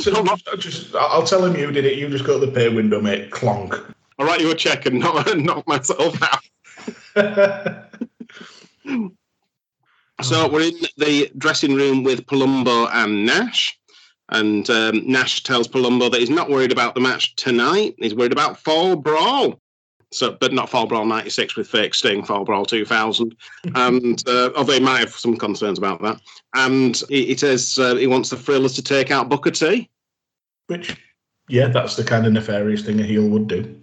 So 0.00 0.10
not- 0.22 0.42
just, 0.56 0.82
just, 0.82 0.94
I'll 0.96 1.22
tell 1.22 1.44
him 1.44 1.56
you 1.56 1.70
did 1.70 1.84
it. 1.84 1.96
You 1.96 2.08
just 2.08 2.24
go 2.24 2.40
to 2.40 2.44
the 2.44 2.50
pay 2.50 2.68
window, 2.68 3.00
mate. 3.00 3.30
Clonk. 3.30 3.94
I'll 4.18 4.26
write 4.26 4.40
you 4.40 4.50
a 4.50 4.54
check 4.56 4.86
and 4.86 4.98
knock, 4.98 5.32
knock 5.36 5.66
myself 5.68 6.20
out. 6.20 6.40
So 10.22 10.48
we're 10.48 10.68
in 10.68 10.80
the 10.98 11.30
dressing 11.38 11.74
room 11.74 12.02
with 12.02 12.26
Palumbo 12.26 12.90
and 12.92 13.24
Nash. 13.24 13.79
And 14.30 14.68
um, 14.70 15.02
Nash 15.06 15.42
tells 15.42 15.66
Palumbo 15.66 16.10
that 16.10 16.20
he's 16.20 16.30
not 16.30 16.50
worried 16.50 16.72
about 16.72 16.94
the 16.94 17.00
match 17.00 17.34
tonight. 17.36 17.94
He's 17.98 18.14
worried 18.14 18.32
about 18.32 18.58
Fall 18.58 18.96
Brawl. 18.96 19.60
So, 20.12 20.36
but 20.40 20.52
not 20.52 20.68
Fall 20.68 20.86
Brawl 20.86 21.04
96 21.04 21.56
with 21.56 21.68
fake 21.68 21.94
Sting, 21.94 22.24
Fall 22.24 22.44
Brawl 22.44 22.64
2000. 22.64 23.36
And 23.74 24.22
uh, 24.28 24.50
although 24.56 24.72
he 24.72 24.80
might 24.80 24.98
have 24.98 25.10
some 25.10 25.36
concerns 25.36 25.78
about 25.78 26.02
that. 26.02 26.20
And 26.54 27.00
he, 27.08 27.26
he 27.26 27.36
says 27.36 27.78
uh, 27.78 27.94
he 27.94 28.06
wants 28.06 28.30
the 28.30 28.36
Thrillers 28.36 28.74
to 28.74 28.82
take 28.82 29.10
out 29.10 29.28
Booker 29.28 29.50
T. 29.50 29.88
Which, 30.66 30.96
yeah, 31.48 31.68
that's 31.68 31.96
the 31.96 32.04
kind 32.04 32.26
of 32.26 32.32
nefarious 32.32 32.82
thing 32.82 33.00
a 33.00 33.04
heel 33.04 33.28
would 33.28 33.48
do. 33.48 33.80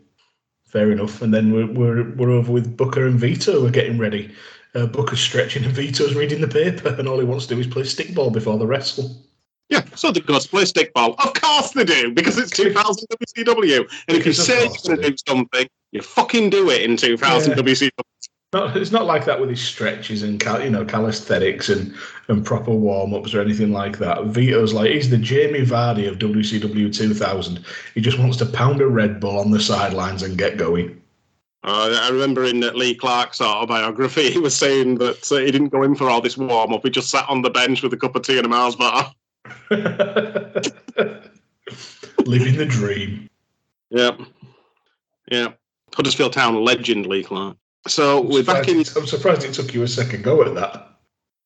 Fair 0.65 0.91
enough. 0.91 1.21
And 1.21 1.33
then 1.33 1.53
we're, 1.53 1.67
we're, 1.67 2.13
we're 2.15 2.31
over 2.31 2.51
with 2.51 2.75
Booker 2.75 3.05
and 3.05 3.19
Vito. 3.19 3.61
We're 3.63 3.71
getting 3.71 3.97
ready. 3.97 4.33
Uh, 4.75 4.85
Booker's 4.85 5.21
stretching 5.21 5.63
and 5.63 5.73
Vito's 5.73 6.13
reading 6.13 6.41
the 6.41 6.47
paper, 6.47 6.89
and 6.99 7.07
all 7.07 7.19
he 7.19 7.25
wants 7.25 7.45
to 7.47 7.55
do 7.55 7.61
is 7.61 7.67
play 7.67 7.83
stickball 7.83 8.31
before 8.31 8.57
the 8.57 8.67
wrestle. 8.67 9.15
Yeah, 9.69 9.83
so 9.95 10.11
they 10.11 10.21
go 10.21 10.39
play 10.39 10.63
stickball. 10.63 11.15
Of 11.19 11.33
course 11.33 11.71
they 11.71 11.83
do, 11.83 12.13
because 12.13 12.37
it's 12.37 12.51
2000 12.51 13.05
WCW. 13.37 13.79
And 14.07 14.17
if 14.17 14.25
you 14.25 14.33
say 14.33 14.63
you're 14.63 14.73
going 14.85 15.01
to 15.01 15.09
do 15.09 15.15
something, 15.27 15.67
you 15.91 16.01
fucking 16.01 16.49
do 16.49 16.69
it 16.69 16.83
in 16.83 16.95
2000 16.95 17.51
Yeah. 17.51 17.57
WCW. 17.57 17.89
Not, 18.53 18.77
it's 18.77 18.93
not 18.93 19.05
like 19.05 19.25
that 19.25 19.41
with 19.41 19.49
his 19.49 19.61
stretches 19.61 20.23
and 20.23 20.39
cal- 20.39 20.63
you 20.63 20.69
know 20.69 20.85
calisthenics 20.85 21.67
and, 21.67 21.93
and 22.29 22.45
proper 22.45 22.71
warm 22.71 23.13
ups 23.13 23.33
or 23.33 23.41
anything 23.41 23.73
like 23.73 23.97
that. 23.97 24.23
Vito's 24.27 24.73
like 24.73 24.89
he's 24.89 25.09
the 25.09 25.17
Jamie 25.17 25.65
Vardy 25.65 26.07
of 26.07 26.17
WCW 26.17 26.93
2000. 26.95 27.65
He 27.93 27.99
just 27.99 28.17
wants 28.17 28.37
to 28.37 28.45
pound 28.45 28.79
a 28.79 28.87
Red 28.87 29.19
Bull 29.19 29.37
on 29.37 29.51
the 29.51 29.59
sidelines 29.59 30.23
and 30.23 30.37
get 30.37 30.55
going. 30.55 31.01
Uh, 31.65 31.99
I 32.01 32.09
remember 32.09 32.45
in 32.45 32.61
Lee 32.61 32.95
Clark's 32.95 33.41
autobiography, 33.41 34.29
he 34.31 34.39
was 34.39 34.55
saying 34.55 34.95
that 34.99 35.29
uh, 35.29 35.37
he 35.39 35.51
didn't 35.51 35.69
go 35.69 35.83
in 35.83 35.95
for 35.95 36.09
all 36.09 36.21
this 36.21 36.37
warm 36.37 36.71
up. 36.71 36.83
He 36.83 36.89
just 36.89 37.09
sat 37.09 37.27
on 37.27 37.41
the 37.41 37.49
bench 37.49 37.83
with 37.83 37.91
a 37.91 37.97
cup 37.97 38.15
of 38.15 38.21
tea 38.21 38.37
and 38.37 38.45
a 38.45 38.49
Mars 38.49 38.77
bar. 38.77 39.13
Living 42.25 42.57
the 42.57 42.65
dream. 42.67 43.29
Yep. 43.89 44.19
Yeah. 45.29 45.49
Huddersfield 45.93 46.33
Town 46.33 46.63
legend, 46.63 47.07
Lee 47.07 47.23
Clark. 47.23 47.57
So 47.87 48.19
I'm 48.19 48.29
we're 48.29 48.43
back 48.43 48.67
in. 48.67 48.79
it, 48.79 48.95
I'm 48.95 49.07
surprised 49.07 49.43
it 49.43 49.53
took 49.53 49.73
you 49.73 49.83
a 49.83 49.87
second 49.87 50.23
go 50.23 50.43
at 50.43 50.55
that. 50.55 50.89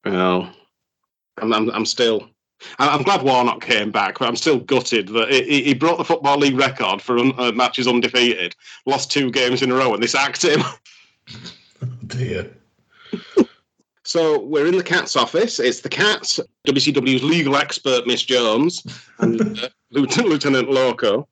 Well, 0.05 0.51
I'm, 1.37 1.53
I'm, 1.53 1.69
I'm 1.71 1.85
still. 1.85 2.29
I'm 2.77 3.01
glad 3.01 3.23
Warnock 3.23 3.61
came 3.61 3.89
back, 3.89 4.19
but 4.19 4.27
I'm 4.27 4.35
still 4.35 4.59
gutted 4.59 5.07
that 5.09 5.31
he, 5.31 5.63
he 5.63 5.73
broke 5.73 5.97
the 5.97 6.03
Football 6.03 6.37
League 6.37 6.57
record 6.57 7.01
for 7.01 7.17
un, 7.17 7.33
uh, 7.39 7.51
matches 7.51 7.87
undefeated, 7.87 8.55
lost 8.85 9.11
two 9.11 9.31
games 9.31 9.63
in 9.63 9.71
a 9.71 9.75
row, 9.75 9.95
and 9.95 10.03
they 10.03 10.07
sacked 10.07 10.43
him. 10.43 10.61
Dear. 12.07 12.51
So 14.11 14.41
we're 14.41 14.67
in 14.67 14.75
the 14.75 14.83
cat's 14.83 15.15
office. 15.15 15.57
It's 15.57 15.79
the 15.79 15.87
cat, 15.87 16.37
WCW's 16.67 17.23
legal 17.23 17.55
expert, 17.55 18.05
Miss 18.05 18.23
Jones, 18.23 18.85
and 19.19 19.39
uh, 19.59 19.69
Lieutenant, 19.91 20.27
Lieutenant 20.27 20.69
Loco. 20.69 21.29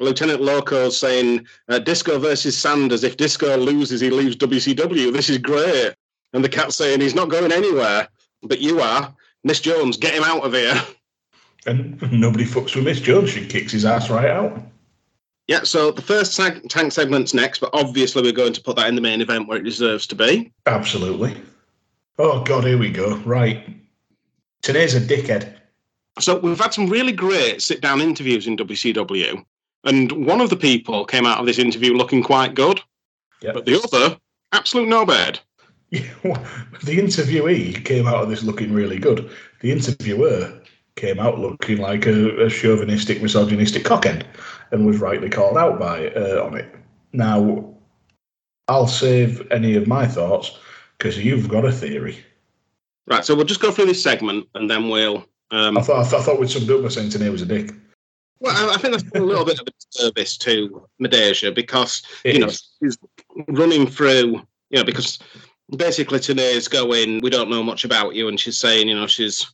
Lieutenant 0.00 0.40
Loco's 0.40 0.98
saying, 0.98 1.46
uh, 1.68 1.80
Disco 1.80 2.18
versus 2.18 2.56
Sanders. 2.56 3.04
If 3.04 3.18
Disco 3.18 3.58
loses, 3.58 4.00
he 4.00 4.08
leaves 4.08 4.36
WCW. 4.36 5.12
This 5.12 5.28
is 5.28 5.36
great. 5.36 5.92
And 6.32 6.42
the 6.42 6.48
cat's 6.48 6.76
saying, 6.76 7.02
he's 7.02 7.14
not 7.14 7.28
going 7.28 7.52
anywhere. 7.52 8.08
But 8.42 8.60
you 8.60 8.80
are. 8.80 9.14
Miss 9.44 9.60
Jones, 9.60 9.98
get 9.98 10.14
him 10.14 10.24
out 10.24 10.46
of 10.46 10.54
here. 10.54 10.80
And 11.66 12.00
nobody 12.10 12.46
fucks 12.46 12.74
with 12.74 12.86
Miss 12.86 13.00
Jones. 13.00 13.28
She 13.28 13.46
kicks 13.46 13.72
his 13.72 13.84
ass 13.84 14.08
right 14.08 14.30
out. 14.30 14.62
Yeah, 15.46 15.64
so 15.64 15.90
the 15.90 16.00
first 16.00 16.34
tank 16.36 16.92
segment's 16.92 17.34
next, 17.34 17.58
but 17.58 17.68
obviously 17.74 18.22
we're 18.22 18.32
going 18.32 18.54
to 18.54 18.62
put 18.62 18.76
that 18.76 18.88
in 18.88 18.94
the 18.94 19.02
main 19.02 19.20
event 19.20 19.46
where 19.46 19.58
it 19.58 19.64
deserves 19.64 20.06
to 20.06 20.14
be. 20.14 20.50
Absolutely. 20.64 21.36
Oh, 22.18 22.42
God, 22.44 22.64
here 22.64 22.78
we 22.78 22.90
go. 22.90 23.16
Right. 23.18 23.68
Today's 24.62 24.94
a 24.94 25.00
dickhead. 25.00 25.54
So 26.20 26.38
we've 26.38 26.58
had 26.60 26.72
some 26.72 26.88
really 26.88 27.12
great 27.12 27.60
sit 27.60 27.80
down 27.80 28.00
interviews 28.00 28.46
in 28.46 28.56
WCW, 28.56 29.44
and 29.82 30.12
one 30.26 30.40
of 30.40 30.48
the 30.48 30.56
people 30.56 31.04
came 31.04 31.26
out 31.26 31.38
of 31.38 31.46
this 31.46 31.58
interview 31.58 31.92
looking 31.92 32.22
quite 32.22 32.54
good, 32.54 32.80
Yeah. 33.42 33.52
but 33.52 33.66
the 33.66 33.82
other, 33.82 34.16
absolute 34.52 34.88
no. 34.88 35.04
Yeah, 35.90 36.00
the 36.84 36.98
interviewee 36.98 37.84
came 37.84 38.06
out 38.06 38.22
of 38.22 38.30
this 38.30 38.44
looking 38.44 38.72
really 38.72 38.98
good. 38.98 39.28
The 39.60 39.72
interviewer 39.72 40.60
came 40.94 41.18
out 41.18 41.40
looking 41.40 41.78
like 41.78 42.06
a, 42.06 42.44
a 42.46 42.48
chauvinistic, 42.48 43.20
misogynistic 43.20 43.82
cockhead, 43.82 44.24
and 44.70 44.86
was 44.86 44.98
rightly 44.98 45.28
called 45.28 45.58
out 45.58 45.80
by 45.80 46.10
uh, 46.10 46.44
on 46.44 46.56
it. 46.56 46.72
Now, 47.12 47.74
I'll 48.68 48.86
save 48.86 49.50
any 49.50 49.74
of 49.74 49.88
my 49.88 50.06
thoughts 50.06 50.56
because 50.98 51.18
you've 51.18 51.48
got 51.48 51.64
a 51.64 51.72
theory. 51.72 52.18
Right, 53.06 53.24
so 53.24 53.34
we'll 53.34 53.44
just 53.44 53.60
go 53.60 53.70
through 53.70 53.86
this 53.86 54.02
segment 54.02 54.48
and 54.54 54.70
then 54.70 54.88
we'll. 54.88 55.24
Um, 55.50 55.76
I 55.76 55.82
thought 55.82 56.12
I 56.12 56.22
thought, 56.22 56.40
we'd 56.40 56.50
summed 56.50 56.70
up 56.70 56.82
by 56.82 56.88
saying 56.88 57.10
Tenay 57.10 57.30
was 57.30 57.42
a 57.42 57.46
dick. 57.46 57.70
well, 58.40 58.70
I- 58.70 58.74
I 58.74 58.78
think 58.78 58.92
that's 58.94 59.04
a 59.14 59.20
little 59.20 59.44
bit 59.44 59.60
of 59.60 59.66
a 59.66 59.70
disservice 59.70 60.36
to 60.38 60.86
Midajah 61.02 61.54
because 61.54 62.02
It 62.24 62.34
you 62.34 62.40
know 62.40 62.46
is. 62.46 62.62
she's 62.82 62.98
running 63.48 63.86
through. 63.86 64.42
You 64.70 64.78
know 64.80 64.84
because 64.84 65.18
basically 65.76 66.18
Tenay's 66.18 66.66
going, 66.66 67.20
we 67.22 67.30
don't 67.30 67.50
know 67.50 67.62
much 67.62 67.84
about 67.84 68.14
you, 68.14 68.28
and 68.28 68.40
she's 68.40 68.58
saying, 68.58 68.88
you 68.88 68.94
know, 68.94 69.06
she's 69.06 69.46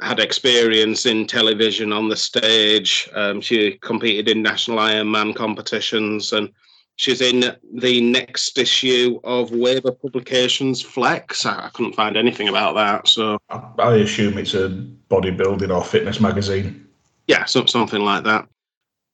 had 0.00 0.18
experience 0.18 1.06
in 1.06 1.26
television 1.26 1.92
on 1.92 2.08
the 2.08 2.16
stage. 2.16 3.08
Um, 3.14 3.40
she 3.40 3.72
competed 3.82 4.28
in 4.28 4.42
national 4.42 4.78
Ironman 4.78 5.34
competitions, 5.36 6.32
and 6.32 6.50
she's 6.96 7.20
in 7.20 7.56
the 7.74 8.00
next 8.00 8.58
issue 8.58 9.20
of 9.24 9.50
Weider 9.50 9.98
Publications 10.00 10.82
Flex. 10.82 11.46
I, 11.46 11.66
I 11.66 11.68
couldn't 11.72 11.94
find 11.94 12.16
anything 12.16 12.48
about 12.48 12.74
that, 12.74 13.08
so 13.08 13.38
I, 13.50 13.62
I 13.78 13.94
assume 13.96 14.38
it's 14.38 14.54
a 14.54 14.68
bodybuilding 15.10 15.74
or 15.74 15.84
fitness 15.84 16.20
magazine. 16.20 16.86
yeah, 17.28 17.44
so, 17.44 17.64
something 17.66 18.02
like 18.02 18.24
that. 18.24 18.46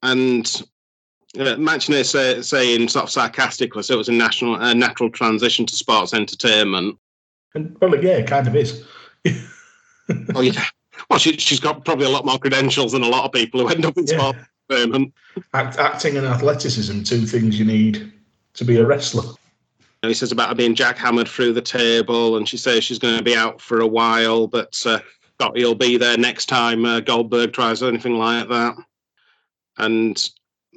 And 0.03 0.63
uh, 1.39 1.57
Manchester 1.57 2.03
say, 2.05 2.43
saying 2.43 2.89
sort 2.89 3.05
of 3.05 3.11
sarcastically, 3.11 3.83
so 3.83 3.95
it 3.95 3.99
was 3.99 4.09
a 4.09 4.13
national, 4.13 4.57
a 4.57 4.75
natural 4.75 5.11
transition 5.11 5.67
to 5.67 5.75
sports 5.77 6.13
entertainment. 6.15 6.99
And 7.55 7.77
well, 7.81 7.95
yeah, 8.03 8.17
it 8.17 8.27
kind 8.27 8.49
of 8.49 8.57
is. 8.57 8.85
Oh 10.35 10.41
yeah. 10.41 10.65
Well, 11.09 11.19
she, 11.19 11.37
she's 11.39 11.61
got 11.61 11.85
probably 11.85 12.05
a 12.07 12.11
lot 12.11 12.27
more 12.27 12.39
credentials 12.39 12.93
than 12.93 13.03
a 13.03 13.09
lot 13.09 13.25
of 13.25 13.33
people 13.33 13.61
who 13.61 13.69
end 13.69 13.87
up 13.87 13.97
in 13.97 14.05
Yeah. 14.07 14.19
sports 14.19 14.39
entertainment. 14.73 15.15
Act, 15.55 15.79
acting 15.79 16.17
and 16.17 16.27
athleticism, 16.27 17.03
two 17.03 17.27
things 17.27 17.59
you 17.59 17.65
need 17.65 18.13
to 18.55 18.65
be 18.65 18.77
a 18.77 18.87
wrestler. 18.87 19.35
And 20.03 20.11
he 20.11 20.15
says 20.15 20.33
about 20.33 20.49
her 20.49 20.55
being 20.55 20.75
jackhammered 20.75 21.29
through 21.29 21.53
the 21.53 21.63
table, 21.63 22.37
and 22.37 22.49
she 22.49 22.57
says 22.57 22.83
she's 22.83 22.99
going 22.99 23.17
to 23.17 23.23
be 23.23 23.37
out 23.37 23.61
for 23.61 23.81
a 23.81 23.87
while, 23.87 24.47
but 24.49 24.81
uh, 24.85 24.99
got 25.39 25.57
he'll 25.57 25.75
be 25.75 25.97
there 25.97 26.19
next 26.19 26.47
time 26.47 26.85
uh, 26.85 27.01
Goldberg 27.01 27.53
tries 27.53 27.83
anything 27.83 28.19
like 28.19 28.49
that. 28.49 28.75
And 29.79 30.31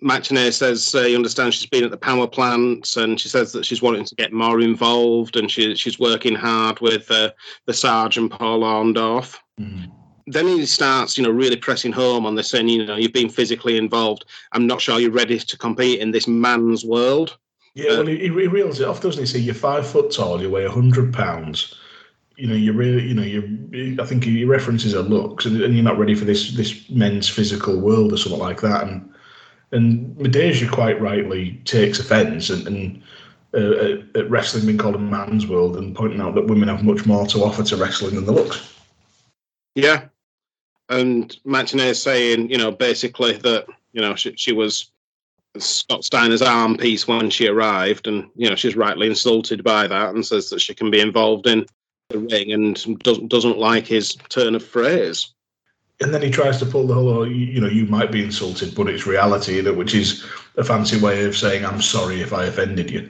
Machinay 0.04 0.54
says 0.54 0.94
uh, 0.94 1.04
he 1.04 1.16
understands 1.16 1.56
she's 1.56 1.70
been 1.70 1.84
at 1.84 1.92
the 1.92 1.98
power 1.98 2.28
plant, 2.28 2.96
and 2.98 3.20
she 3.20 3.28
says 3.28 3.52
that 3.54 3.66
she's 3.66 3.82
wanting 3.82 4.06
to 4.06 4.16
get 4.16 4.32
more 4.32 4.62
involved, 4.62 5.38
and 5.38 5.50
she, 5.50 5.76
she's 5.76 6.00
working 6.00 6.36
hard 6.36 6.80
with 6.80 7.10
uh, 7.10 7.32
the 7.66 7.74
Sarge 7.74 8.18
and 8.18 8.30
Paul 8.30 8.62
Orndorff. 8.62 9.38
Then 10.28 10.48
he 10.48 10.66
starts, 10.66 11.18
you 11.18 11.24
know, 11.24 11.30
really 11.30 11.56
pressing 11.56 11.92
home 11.92 12.26
on 12.26 12.36
this, 12.36 12.50
saying, 12.50 12.68
you 12.68 12.86
know, 12.86 12.96
you've 12.96 13.14
been 13.14 13.30
physically 13.30 13.78
involved. 13.78 14.26
I'm 14.54 14.66
not 14.66 14.82
sure 14.82 15.00
you're 15.00 15.12
ready 15.12 15.38
to 15.38 15.58
compete 15.58 16.00
in 16.00 16.12
this 16.12 16.28
man's 16.28 16.84
world. 16.84 17.38
Yeah, 17.76 17.98
well, 17.98 18.08
he, 18.08 18.18
he 18.18 18.30
reels 18.30 18.80
it 18.80 18.88
off, 18.88 19.02
doesn't 19.02 19.22
he? 19.22 19.28
So 19.28 19.38
you're 19.38 19.54
five 19.54 19.86
foot 19.86 20.12
tall, 20.12 20.42
you 20.42 20.50
weigh 20.50 20.66
hundred 20.66 21.14
pounds. 21.14 21.76
You 22.38 22.48
know, 22.48 22.56
you're 22.56 22.74
really, 22.74 23.04
you 23.04 23.14
know, 23.14 23.22
you. 23.22 23.98
I 24.02 24.06
think 24.06 24.24
he 24.24 24.46
references 24.46 24.94
her 24.94 25.02
looks, 25.02 25.46
and, 25.46 25.62
and 25.62 25.76
you're 25.76 25.84
not 25.84 26.00
ready 26.00 26.16
for 26.16 26.26
this 26.26 26.54
this 26.54 26.90
men's 26.90 27.28
physical 27.28 27.80
world 27.80 28.14
or 28.14 28.18
something 28.18 28.40
like 28.40 28.62
that. 28.62 28.84
And 28.84 29.14
and 29.74 30.16
Midajah 30.16 30.72
quite 30.72 31.00
rightly 31.02 31.62
takes 31.66 32.00
offence 32.00 32.50
and, 32.50 32.66
and 32.68 33.04
uh, 33.54 34.20
at 34.20 34.30
wrestling 34.30 34.66
being 34.66 34.78
called 34.78 34.96
a 34.96 35.00
man's 35.00 35.46
world, 35.46 35.76
and 35.76 35.96
pointing 35.96 36.22
out 36.22 36.34
that 36.36 36.48
women 36.48 36.70
have 36.70 36.84
much 36.84 37.06
more 37.06 37.28
to 37.28 37.44
offer 37.44 37.64
to 37.64 37.76
wrestling 37.76 38.16
than 38.16 38.26
the 38.26 38.32
looks. 38.32 38.74
Yeah, 39.76 40.06
and 40.90 41.36
Martinez 41.46 41.98
is 41.98 42.02
saying, 42.02 42.50
you 42.50 42.58
know, 42.58 42.72
basically 42.72 43.34
that 43.34 43.66
you 43.94 44.02
know 44.02 44.16
she, 44.16 44.36
she 44.36 44.52
was 44.52 44.92
Scott 45.58 46.04
Steiner's 46.04 46.42
arm 46.42 46.78
piece 46.78 47.08
when 47.08 47.30
she 47.30 47.48
arrived, 47.48 48.08
and 48.08 48.30
you 48.36 48.50
know 48.50 48.56
she's 48.56 48.76
rightly 48.76 49.08
insulted 49.08 49.64
by 49.64 49.88
that, 49.88 50.14
and 50.14 50.26
says 50.26 50.50
that 50.50 50.62
she 50.62 50.74
can 50.74 50.92
be 50.92 51.00
involved 51.00 51.48
in 51.48 51.66
the 52.10 52.20
ring 52.20 52.52
and 52.52 52.76
doesn't 53.00 53.30
doesn't 53.30 53.58
like 53.58 53.88
his 53.88 54.16
turn 54.30 54.56
of 54.56 54.66
phrase. 54.66 55.32
And 56.02 56.14
then 56.14 56.22
he 56.22 56.30
tries 56.30 56.60
to 56.60 56.66
pull 56.66 56.88
the 56.88 56.94
whole, 56.94 57.08
oh, 57.08 57.24
you 57.24 57.62
know, 57.62 57.70
you 57.70 57.86
might 57.86 58.12
be 58.12 58.22
insulted, 58.22 58.76
but 58.76 58.90
it's 58.90 59.08
reality, 59.08 59.62
that 59.62 59.78
which 59.78 59.96
is 59.96 60.26
a 60.58 60.64
fancy 60.64 61.00
way 61.00 61.24
of 61.24 61.38
saying 61.38 61.64
I'm 61.64 61.82
sorry 61.82 62.20
if 62.20 62.34
I 62.34 62.46
offended 62.46 62.92
you. 62.92 63.10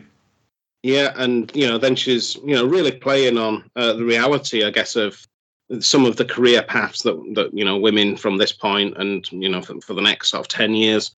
Yeah, 0.84 1.14
and 1.16 1.52
you 1.56 1.68
know, 1.68 1.80
then 1.80 1.96
she's 1.96 2.36
you 2.36 2.54
know 2.56 2.66
really 2.66 2.92
playing 2.92 3.40
on 3.40 3.70
uh, 3.76 3.94
the 3.94 4.06
reality, 4.06 4.64
I 4.64 4.70
guess, 4.70 4.96
of 4.96 5.26
some 5.80 6.06
of 6.06 6.18
the 6.18 6.26
career 6.26 6.64
paths 6.64 7.04
that 7.04 7.16
that 7.36 7.54
you 7.54 7.66
know 7.66 7.78
women 7.78 8.18
from 8.18 8.38
this 8.38 8.52
point 8.52 8.96
and 8.98 9.30
you 9.32 9.50
know 9.50 9.62
for, 9.62 9.80
for 9.82 9.94
the 9.94 10.02
next 10.02 10.30
sort 10.30 10.42
of 10.42 10.48
ten 10.48 10.74
years 10.74 11.16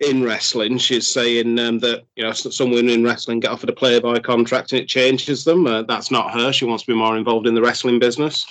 in 0.00 0.22
wrestling. 0.24 0.78
She's 0.78 1.06
saying 1.06 1.58
um, 1.58 1.78
that 1.80 2.04
you 2.16 2.24
know 2.24 2.32
some 2.32 2.70
women 2.70 2.90
in 2.90 3.04
wrestling 3.04 3.40
get 3.40 3.50
offered 3.50 3.70
a 3.70 3.74
Playboy 3.74 4.20
contract 4.20 4.72
and 4.72 4.80
it 4.80 4.88
changes 4.88 5.44
them. 5.44 5.66
Uh, 5.66 5.82
that's 5.82 6.10
not 6.10 6.32
her. 6.32 6.52
She 6.52 6.64
wants 6.64 6.84
to 6.84 6.92
be 6.92 6.98
more 6.98 7.16
involved 7.16 7.46
in 7.46 7.54
the 7.54 7.62
wrestling 7.62 7.98
business. 7.98 8.46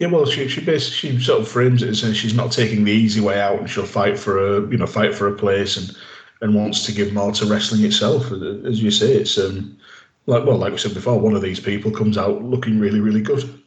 Yeah, 0.00 0.08
well, 0.08 0.26
she 0.26 0.48
she 0.48 0.60
basically 0.60 1.18
she 1.18 1.24
sort 1.24 1.42
of 1.42 1.48
frames 1.48 1.82
it 1.82 1.88
as 1.88 2.00
saying 2.00 2.14
she's 2.14 2.34
not 2.34 2.52
taking 2.52 2.84
the 2.84 2.92
easy 2.92 3.20
way 3.20 3.40
out, 3.40 3.58
and 3.58 3.70
she'll 3.70 3.86
fight 3.86 4.18
for 4.18 4.38
a 4.38 4.68
you 4.70 4.76
know 4.76 4.86
fight 4.86 5.14
for 5.14 5.28
a 5.28 5.36
place 5.36 5.76
and 5.76 5.96
and 6.40 6.54
wants 6.54 6.84
to 6.86 6.92
give 6.92 7.12
more 7.12 7.32
to 7.32 7.46
wrestling 7.46 7.84
itself. 7.84 8.30
As 8.64 8.82
you 8.82 8.90
say, 8.90 9.14
it's 9.14 9.38
um 9.38 9.78
like 10.26 10.44
well, 10.44 10.58
like 10.58 10.72
we 10.72 10.78
said 10.78 10.94
before, 10.94 11.20
one 11.20 11.36
of 11.36 11.42
these 11.42 11.60
people 11.60 11.90
comes 11.90 12.18
out 12.18 12.42
looking 12.42 12.80
really 12.80 13.00
really 13.00 13.22
good. 13.22 13.63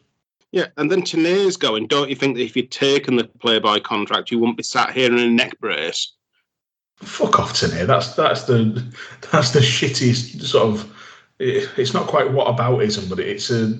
Yeah, 0.51 0.67
and 0.77 0.89
then 0.89 1.01
Tenay's 1.01 1.57
going. 1.57 1.87
Don't 1.87 2.09
you 2.09 2.15
think 2.15 2.37
that 2.37 2.43
if 2.43 2.55
you'd 2.55 2.71
taken 2.71 3.17
the 3.17 3.25
play-by 3.25 3.79
contract, 3.81 4.31
you 4.31 4.39
wouldn't 4.39 4.57
be 4.57 4.63
sat 4.63 4.93
here 4.93 5.11
in 5.11 5.19
a 5.19 5.27
neck 5.27 5.59
brace? 5.59 6.13
Fuck 6.97 7.39
off, 7.39 7.53
Tenay. 7.53 7.85
That's 7.85 8.13
that's 8.15 8.43
the 8.43 8.83
that's 9.31 9.51
the 9.51 9.59
shittiest 9.59 10.41
sort 10.43 10.65
of. 10.67 10.93
It, 11.39 11.69
it's 11.77 11.93
not 11.93 12.07
quite 12.07 12.31
what 12.31 12.47
aboutism, 12.47 13.09
but 13.09 13.19
it's 13.19 13.51
a. 13.51 13.79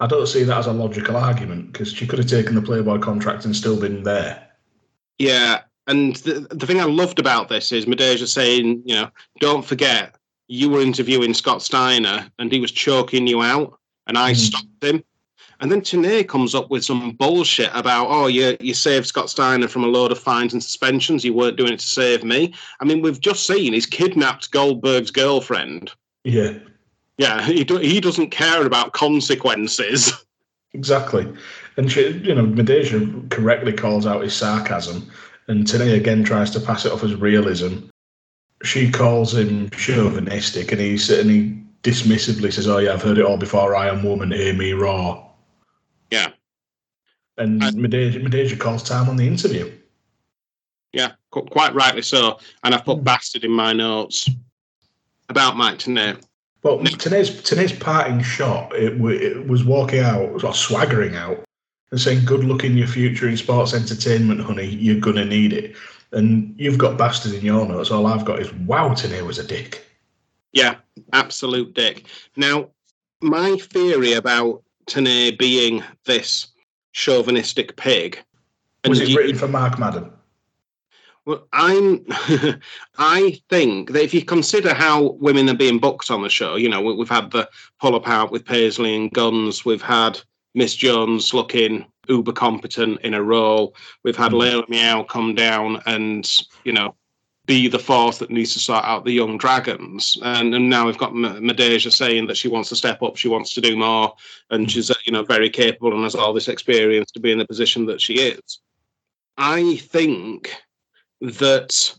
I 0.00 0.06
don't 0.06 0.26
see 0.26 0.44
that 0.44 0.56
as 0.58 0.66
a 0.66 0.72
logical 0.72 1.16
argument 1.16 1.72
because 1.72 1.92
she 1.92 2.06
could 2.06 2.18
have 2.20 2.28
taken 2.28 2.54
the 2.54 2.62
play-by 2.62 2.98
contract 2.98 3.44
and 3.44 3.54
still 3.54 3.78
been 3.78 4.02
there. 4.04 4.48
Yeah, 5.18 5.62
and 5.88 6.16
the, 6.16 6.46
the 6.50 6.66
thing 6.66 6.80
I 6.80 6.84
loved 6.84 7.18
about 7.18 7.48
this 7.48 7.72
is 7.72 7.86
Midajah 7.86 8.28
saying, 8.28 8.82
you 8.84 8.94
know, 8.94 9.10
don't 9.40 9.64
forget 9.64 10.14
you 10.46 10.70
were 10.70 10.80
interviewing 10.80 11.34
Scott 11.34 11.62
Steiner 11.62 12.30
and 12.38 12.50
he 12.52 12.60
was 12.60 12.70
choking 12.72 13.26
you 13.26 13.42
out, 13.42 13.78
and 14.06 14.16
I 14.16 14.32
Mm. 14.32 14.36
stopped 14.36 14.84
him. 14.84 15.04
And 15.60 15.72
then 15.72 15.80
Tenay 15.80 16.26
comes 16.28 16.54
up 16.54 16.70
with 16.70 16.84
some 16.84 17.12
bullshit 17.12 17.70
about, 17.74 18.06
oh, 18.08 18.28
you 18.28 18.56
you 18.60 18.74
saved 18.74 19.06
Scott 19.06 19.28
Steiner 19.28 19.66
from 19.66 19.82
a 19.82 19.88
load 19.88 20.12
of 20.12 20.18
fines 20.18 20.52
and 20.52 20.62
suspensions. 20.62 21.24
You 21.24 21.34
weren't 21.34 21.56
doing 21.56 21.72
it 21.72 21.80
to 21.80 21.86
save 21.86 22.22
me. 22.22 22.54
I 22.80 22.84
mean, 22.84 23.02
we've 23.02 23.20
just 23.20 23.46
seen 23.46 23.72
he's 23.72 23.86
kidnapped 23.86 24.50
Goldberg's 24.52 25.10
girlfriend. 25.10 25.92
Yeah, 26.24 26.54
Yeah, 27.16 27.42
he 27.42 27.64
do, 27.64 27.78
he 27.78 28.00
doesn't 28.00 28.30
care 28.30 28.64
about 28.64 28.92
consequences. 28.92 30.12
exactly. 30.74 31.26
And 31.76 31.90
she, 31.90 32.08
you 32.18 32.34
know, 32.34 32.44
Midajah 32.44 33.30
correctly 33.30 33.72
calls 33.72 34.06
out 34.06 34.22
his 34.22 34.34
sarcasm, 34.34 35.10
and 35.48 35.66
Tenay 35.66 35.96
again 35.96 36.22
tries 36.22 36.50
to 36.52 36.60
pass 36.60 36.84
it 36.84 36.92
off 36.92 37.02
as 37.02 37.14
realism. 37.16 37.88
She 38.62 38.90
calls 38.90 39.34
him 39.34 39.70
chauvinistic, 39.70 40.70
and 40.70 40.80
he 40.80 40.92
and 41.14 41.30
he 41.30 41.62
dismissively 41.82 42.52
says, 42.52 42.68
"Oh 42.68 42.78
yeah, 42.78 42.92
I've 42.92 43.02
heard 43.02 43.18
it 43.18 43.24
all 43.24 43.38
before. 43.38 43.74
I 43.74 43.88
am 43.88 44.04
woman, 44.04 44.30
hear 44.30 44.54
me 44.54 44.72
roar." 44.72 45.27
Yeah. 46.10 46.30
And 47.36 47.62
I- 47.62 47.70
Midajah, 47.70 48.22
Midajah 48.22 48.58
calls 48.58 48.82
time 48.82 49.08
on 49.08 49.16
the 49.16 49.26
interview. 49.26 49.70
Yeah, 50.92 51.12
qu- 51.30 51.42
quite 51.44 51.74
rightly 51.74 52.02
so. 52.02 52.38
And 52.64 52.74
I've 52.74 52.80
Hmm. 52.80 52.92
put 52.92 53.04
bastard 53.04 53.44
in 53.44 53.50
my 53.52 53.72
notes 53.72 54.28
about 55.28 55.56
Mike 55.56 55.78
Tenay. 55.78 56.20
But 56.62 56.80
Tenay's, 56.98 57.30
Tenay's 57.42 57.72
parting 57.72 58.22
shot, 58.22 58.74
it, 58.74 58.94
it 59.00 59.46
was 59.46 59.64
walking 59.64 60.00
out, 60.00 60.42
or 60.42 60.54
swaggering 60.54 61.14
out, 61.14 61.44
and 61.92 62.00
saying, 62.00 62.24
Good 62.24 62.42
luck 62.44 62.64
in 62.64 62.76
your 62.76 62.88
future 62.88 63.28
in 63.28 63.36
sports 63.36 63.74
entertainment, 63.74 64.40
honey. 64.40 64.66
You're 64.66 64.98
going 65.00 65.16
to 65.16 65.24
need 65.24 65.52
it. 65.52 65.76
And 66.12 66.54
you've 66.58 66.78
got 66.78 66.98
bastard 66.98 67.34
in 67.34 67.44
your 67.44 67.66
notes. 67.66 67.90
All 67.90 68.06
I've 68.06 68.24
got 68.24 68.40
is, 68.40 68.52
Wow, 68.54 68.88
Tenay 68.94 69.24
was 69.24 69.38
a 69.38 69.46
dick. 69.46 69.84
Yeah, 70.52 70.76
absolute 71.12 71.74
dick. 71.74 72.06
Now, 72.36 72.70
my 73.20 73.56
theory 73.58 74.14
about 74.14 74.62
Tenay 74.88 75.36
being 75.38 75.82
this 76.04 76.48
chauvinistic 76.92 77.76
pig. 77.76 78.18
and 78.84 78.90
Was 78.90 79.00
it 79.00 79.08
you- 79.08 79.16
written 79.18 79.36
for 79.36 79.48
Mark 79.48 79.78
Madden? 79.78 80.10
Well, 81.24 81.46
I'm. 81.52 82.06
I 82.98 83.38
think 83.50 83.92
that 83.92 84.02
if 84.02 84.14
you 84.14 84.24
consider 84.24 84.72
how 84.72 85.10
women 85.20 85.48
are 85.50 85.54
being 85.54 85.78
booked 85.78 86.10
on 86.10 86.22
the 86.22 86.30
show, 86.30 86.56
you 86.56 86.68
know, 86.70 86.80
we- 86.80 86.94
we've 86.94 87.08
had 87.08 87.30
the 87.30 87.48
pull 87.80 87.94
apart 87.96 88.30
with 88.30 88.46
Paisley 88.46 88.96
and 88.96 89.12
Gunns. 89.12 89.64
We've 89.64 89.82
had 89.82 90.18
Miss 90.54 90.74
Jones 90.74 91.34
looking 91.34 91.84
uber 92.08 92.32
competent 92.32 93.02
in 93.02 93.12
a 93.12 93.22
role. 93.22 93.74
We've 94.04 94.16
had 94.16 94.32
Mm. 94.32 94.40
Leia 94.62 94.68
Meow 94.70 95.02
come 95.02 95.34
down 95.34 95.82
and 95.84 96.26
you 96.64 96.72
know 96.72 96.94
be 97.48 97.66
the 97.66 97.78
force 97.78 98.18
that 98.18 98.30
needs 98.30 98.52
to 98.52 98.60
sort 98.60 98.84
out 98.84 99.04
the 99.04 99.12
Jung 99.12 99.38
Dragons. 99.38 100.16
And, 100.22 100.54
and 100.54 100.68
now 100.70 100.86
we've 100.86 100.98
got 100.98 101.10
M- 101.10 101.42
Midajah 101.42 101.92
saying 101.92 102.28
that 102.28 102.36
she 102.36 102.46
wants 102.46 102.68
to 102.68 102.76
step 102.76 103.02
up, 103.02 103.16
she 103.16 103.26
wants 103.26 103.52
to 103.54 103.60
do 103.60 103.76
more, 103.76 104.14
and 104.50 104.70
she's 104.70 104.90
uh, 104.90 104.94
you 105.04 105.12
know 105.12 105.24
very 105.24 105.50
capable 105.50 105.92
and 105.94 106.04
has 106.04 106.14
all 106.14 106.32
this 106.32 106.46
experience 106.48 107.10
to 107.10 107.20
be 107.20 107.32
in 107.32 107.38
the 107.38 107.46
position 107.46 107.86
that 107.86 108.00
she 108.00 108.14
is. 108.14 108.60
I 109.38 109.76
think 109.76 110.52
that 111.22 111.98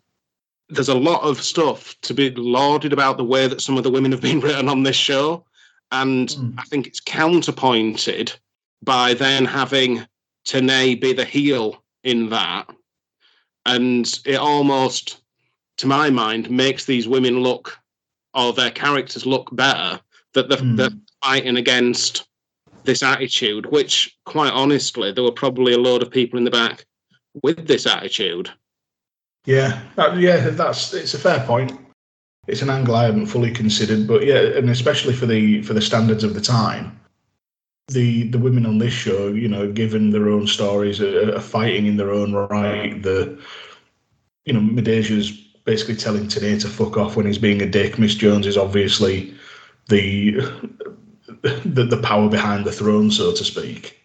there's 0.70 0.90
a 0.90 0.96
lot 0.96 1.24
of 1.24 1.42
stuff 1.42 1.96
to 2.04 2.14
be 2.14 2.30
lauded 2.30 2.94
about 2.94 3.18
the 3.18 3.24
way 3.26 3.48
that 3.48 3.62
some 3.62 3.76
of 3.76 3.84
the 3.84 3.92
women 3.92 4.12
have 4.12 4.22
been 4.22 4.40
written 4.46 4.70
on 4.70 4.84
this 4.84 4.96
show. 4.96 5.46
And 5.92 6.30
Mm. 6.30 6.54
I 6.60 6.64
think 6.64 6.86
it's 6.86 7.00
counterpointed 7.00 8.32
by 8.84 9.16
then 9.16 9.46
having 9.46 10.06
Tenay 10.46 11.02
be 11.02 11.14
the 11.14 11.26
heel 11.26 11.84
in 12.04 12.30
that. 12.30 12.70
And 13.66 14.06
it 14.26 14.36
almost, 14.36 15.19
to 15.80 15.88
my 15.88 16.10
mind, 16.10 16.50
makes 16.50 16.86
these 16.86 17.08
women 17.08 17.40
look, 17.40 17.78
or 18.34 18.54
their 18.54 18.72
characters 18.72 19.26
look 19.26 19.50
better, 19.54 20.00
that 20.34 20.50
they're, 20.50 20.58
Mm. 20.58 20.78
they're 20.78 20.90
fighting 21.24 21.58
against 21.58 22.28
this 22.84 23.02
attitude, 23.02 23.66
which, 23.68 24.18
quite 24.26 24.52
honestly, 24.54 25.12
there 25.12 25.24
were 25.24 25.32
probably 25.32 25.74
a 25.74 25.78
load 25.78 26.02
of 26.02 26.12
people 26.12 26.38
in 26.38 26.44
the 26.44 26.52
back 26.52 26.86
with 27.44 27.66
this 27.68 27.86
attitude. 27.86 28.50
Yeah, 29.46 29.82
that, 29.96 30.18
yeah, 30.18 30.50
that's 30.50 30.94
it's 30.94 31.14
a 31.14 31.20
fair 31.20 31.40
point. 31.46 31.72
It's 32.48 32.62
an 32.62 32.70
angle 32.70 32.96
I 32.96 33.06
hadn't 33.06 33.28
fully 33.28 33.52
considered, 33.52 34.06
but 34.06 34.26
yeah, 34.26 34.58
and 34.58 34.70
especially 34.70 35.14
for 35.14 35.28
the 35.28 35.62
for 35.62 35.74
the 35.74 35.82
standards 35.82 36.24
of 36.24 36.34
the 36.34 36.42
time, 36.42 37.00
the 37.88 38.24
the 38.30 38.38
women 38.40 38.66
on 38.66 38.80
this 38.80 38.94
show, 38.94 39.30
you 39.30 39.48
know, 39.48 39.72
given 39.72 40.10
their 40.10 40.30
own 40.30 40.46
stories, 40.46 41.00
are, 41.00 41.36
are 41.36 41.40
fighting 41.40 41.86
in 41.86 41.96
their 41.96 42.12
own 42.12 42.34
right. 42.34 43.02
The 43.02 43.40
you 44.46 44.54
know, 44.54 44.62
Midajah's 44.62 45.49
basically 45.70 45.96
telling 45.96 46.26
Tenay 46.26 46.60
to 46.60 46.68
fuck 46.68 46.98
off 46.98 47.16
when 47.16 47.28
he's 47.28 47.38
being 47.38 47.62
a 47.62 47.66
dick. 47.68 48.00
Miss 48.00 48.16
Jones 48.16 48.48
is 48.48 48.58
obviously 48.58 49.32
the 49.88 50.32
the, 51.44 51.86
the 51.88 52.02
power 52.02 52.28
behind 52.28 52.66
the 52.66 52.72
throne, 52.72 53.12
so 53.12 53.32
to 53.32 53.44
speak. 53.44 54.02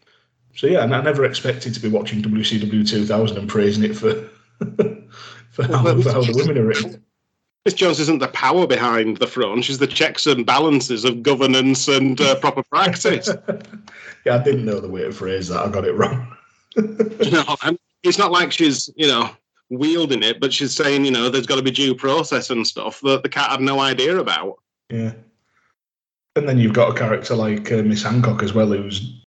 So 0.55 0.67
yeah, 0.67 0.85
and 0.85 0.95
I 0.95 1.01
never 1.01 1.25
expected 1.25 1.73
to 1.73 1.81
be 1.81 1.89
watching 1.89 2.21
WCW 2.21 2.87
2000 2.87 3.39
and 3.39 3.49
praising 3.49 3.83
it 3.83 3.97
for 3.97 4.13
for 5.53 5.63
how, 5.65 5.83
Well, 5.83 6.03
for 6.03 6.13
how 6.13 6.21
the 6.21 6.35
women 6.37 6.59
are 6.59 6.67
written. 6.67 7.03
Miss 7.65 7.73
Jones 7.73 7.99
isn't 7.99 8.19
the 8.19 8.29
power 8.29 8.67
behind 8.67 9.17
the 9.17 9.27
throne. 9.27 9.63
She's 9.63 9.79
the 9.79 9.87
checks 9.87 10.27
and 10.27 10.45
balances 10.45 11.07
of 11.07 11.23
governance 11.23 11.89
and 11.89 12.21
uh, 12.21 12.35
proper 12.41 12.63
practice. 12.65 13.31
yeah, 14.27 14.35
I 14.35 14.43
didn't 14.45 14.67
know 14.67 14.81
the 14.81 14.89
way 14.89 15.05
to 15.05 15.13
phrase 15.13 15.49
that. 15.49 15.65
I 15.65 15.71
got 15.71 15.87
it 15.87 15.95
wrong. 15.95 16.37
and 16.77 17.79
it's 18.03 18.19
not 18.19 18.33
like 18.33 18.53
she's, 18.53 18.91
you 18.97 19.07
know, 19.07 19.31
wielding 19.71 20.23
it, 20.23 20.41
but 20.41 20.53
she's 20.53 20.75
saying, 20.75 21.05
you 21.05 21.11
know, 21.11 21.29
there's 21.29 21.47
got 21.47 21.57
to 21.57 21.63
be 21.63 21.71
due 21.71 21.95
process 21.95 22.51
and 22.51 22.67
stuff 22.67 23.01
that 23.01 23.23
the 23.23 23.29
cat 23.29 23.51
had 23.51 23.61
no 23.61 23.81
idea 23.81 24.17
about. 24.19 24.59
Yeah. 24.91 25.13
And 26.37 26.49
then 26.49 26.59
you've 26.59 26.75
got 26.75 26.91
a 26.91 26.99
character 26.99 27.35
like 27.35 27.71
uh, 27.73 27.83
Miss 27.83 28.03
Hancock 28.03 28.43
as 28.43 28.53
well, 28.53 28.67
who's 28.69 29.23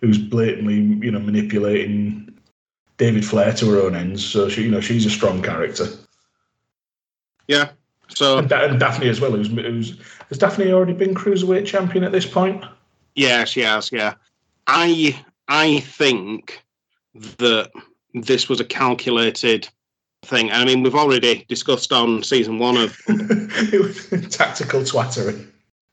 who's 0.00 0.18
blatantly, 0.18 0.74
you 0.74 1.10
know, 1.10 1.18
manipulating 1.18 2.32
David 2.96 3.24
Flair 3.24 3.52
to 3.54 3.70
her 3.70 3.80
own 3.80 3.94
ends. 3.94 4.24
So 4.24 4.48
she, 4.48 4.62
you 4.62 4.70
know, 4.70 4.80
she's 4.80 5.06
a 5.06 5.10
strong 5.10 5.42
character. 5.42 5.86
Yeah. 7.48 7.70
So 8.08 8.38
And, 8.38 8.48
Da- 8.48 8.64
and 8.66 8.78
Daffney 8.78 9.08
as 9.08 9.20
well, 9.20 9.32
who's, 9.32 9.48
who's 9.48 9.98
has 10.28 10.38
Daffney 10.38 10.72
already 10.72 10.92
been 10.92 11.14
cruiserweight 11.14 11.66
champion 11.66 12.04
at 12.04 12.12
this 12.12 12.26
point? 12.26 12.64
yeah, 13.14 13.44
she 13.44 13.60
has. 13.60 13.90
Yeah, 13.92 14.14
I 14.66 15.18
I 15.48 15.80
think 15.80 16.62
that 17.14 17.70
this 18.14 18.48
was 18.48 18.60
a 18.60 18.64
calculated 18.64 19.68
thing. 20.24 20.50
I 20.50 20.64
mean, 20.64 20.82
we've 20.82 20.94
already 20.94 21.44
discussed 21.48 21.92
on 21.92 22.22
season 22.22 22.58
one 22.58 22.76
of 22.76 22.96
tactical 24.30 24.80
twattery. 24.80 25.46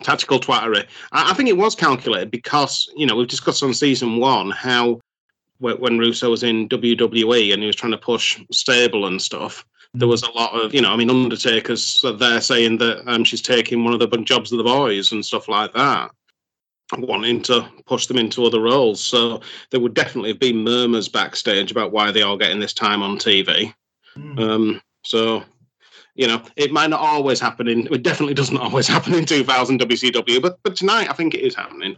tactical 0.03 0.39
twattery. 0.39 0.85
I, 1.11 1.31
I 1.31 1.33
think 1.33 1.49
it 1.49 1.57
was 1.57 1.75
calculated 1.75 2.31
because 2.31 2.91
you 2.95 3.05
know 3.05 3.15
we've 3.15 3.27
discussed 3.27 3.63
on 3.63 3.73
season 3.73 4.17
one 4.17 4.51
how 4.51 5.01
when 5.61 5.99
Russo 5.99 6.29
was 6.29 6.43
in 6.43 6.67
WWE 6.69 7.53
and 7.53 7.61
he 7.61 7.67
was 7.67 7.75
trying 7.75 7.91
to 7.91 7.97
push 7.97 8.41
stable 8.51 9.05
and 9.05 9.21
stuff. 9.21 9.65
There 9.93 10.07
was 10.07 10.23
a 10.23 10.31
lot 10.31 10.53
of, 10.53 10.73
you 10.73 10.81
know, 10.81 10.91
I 10.91 10.95
mean, 10.95 11.09
Undertaker's 11.09 12.03
there 12.17 12.41
saying 12.41 12.77
that 12.77 13.03
um, 13.07 13.23
she's 13.23 13.41
taking 13.41 13.83
one 13.83 13.93
of 13.93 13.99
the 13.99 14.07
jobs 14.23 14.51
of 14.51 14.57
the 14.57 14.63
boys 14.63 15.11
and 15.11 15.23
stuff 15.23 15.47
like 15.47 15.73
that, 15.73 16.11
wanting 16.99 17.41
to 17.43 17.67
push 17.85 18.07
them 18.07 18.17
into 18.17 18.45
other 18.45 18.61
roles. 18.61 19.01
So 19.01 19.41
there 19.69 19.79
would 19.79 19.93
definitely 19.93 20.31
have 20.31 20.39
been 20.39 20.63
murmurs 20.63 21.07
backstage 21.07 21.71
about 21.71 21.91
why 21.91 22.11
they 22.11 22.21
are 22.21 22.37
getting 22.37 22.59
this 22.59 22.73
time 22.73 23.01
on 23.01 23.17
TV. 23.17 23.73
Mm. 24.15 24.39
Um, 24.39 24.81
so, 25.03 25.43
you 26.15 26.27
know, 26.27 26.43
it 26.55 26.71
might 26.71 26.89
not 26.89 26.99
always 26.99 27.39
happen 27.39 27.67
in. 27.67 27.87
It 27.93 28.03
definitely 28.03 28.33
doesn't 28.33 28.57
always 28.65 28.87
happen 28.87 29.13
in 29.13 29.25
2000 29.25 29.79
WCW, 29.79 30.41
but 30.41 30.59
but 30.63 30.75
tonight 30.75 31.09
I 31.09 31.13
think 31.13 31.33
it 31.33 31.41
is 31.41 31.55
happening. 31.55 31.95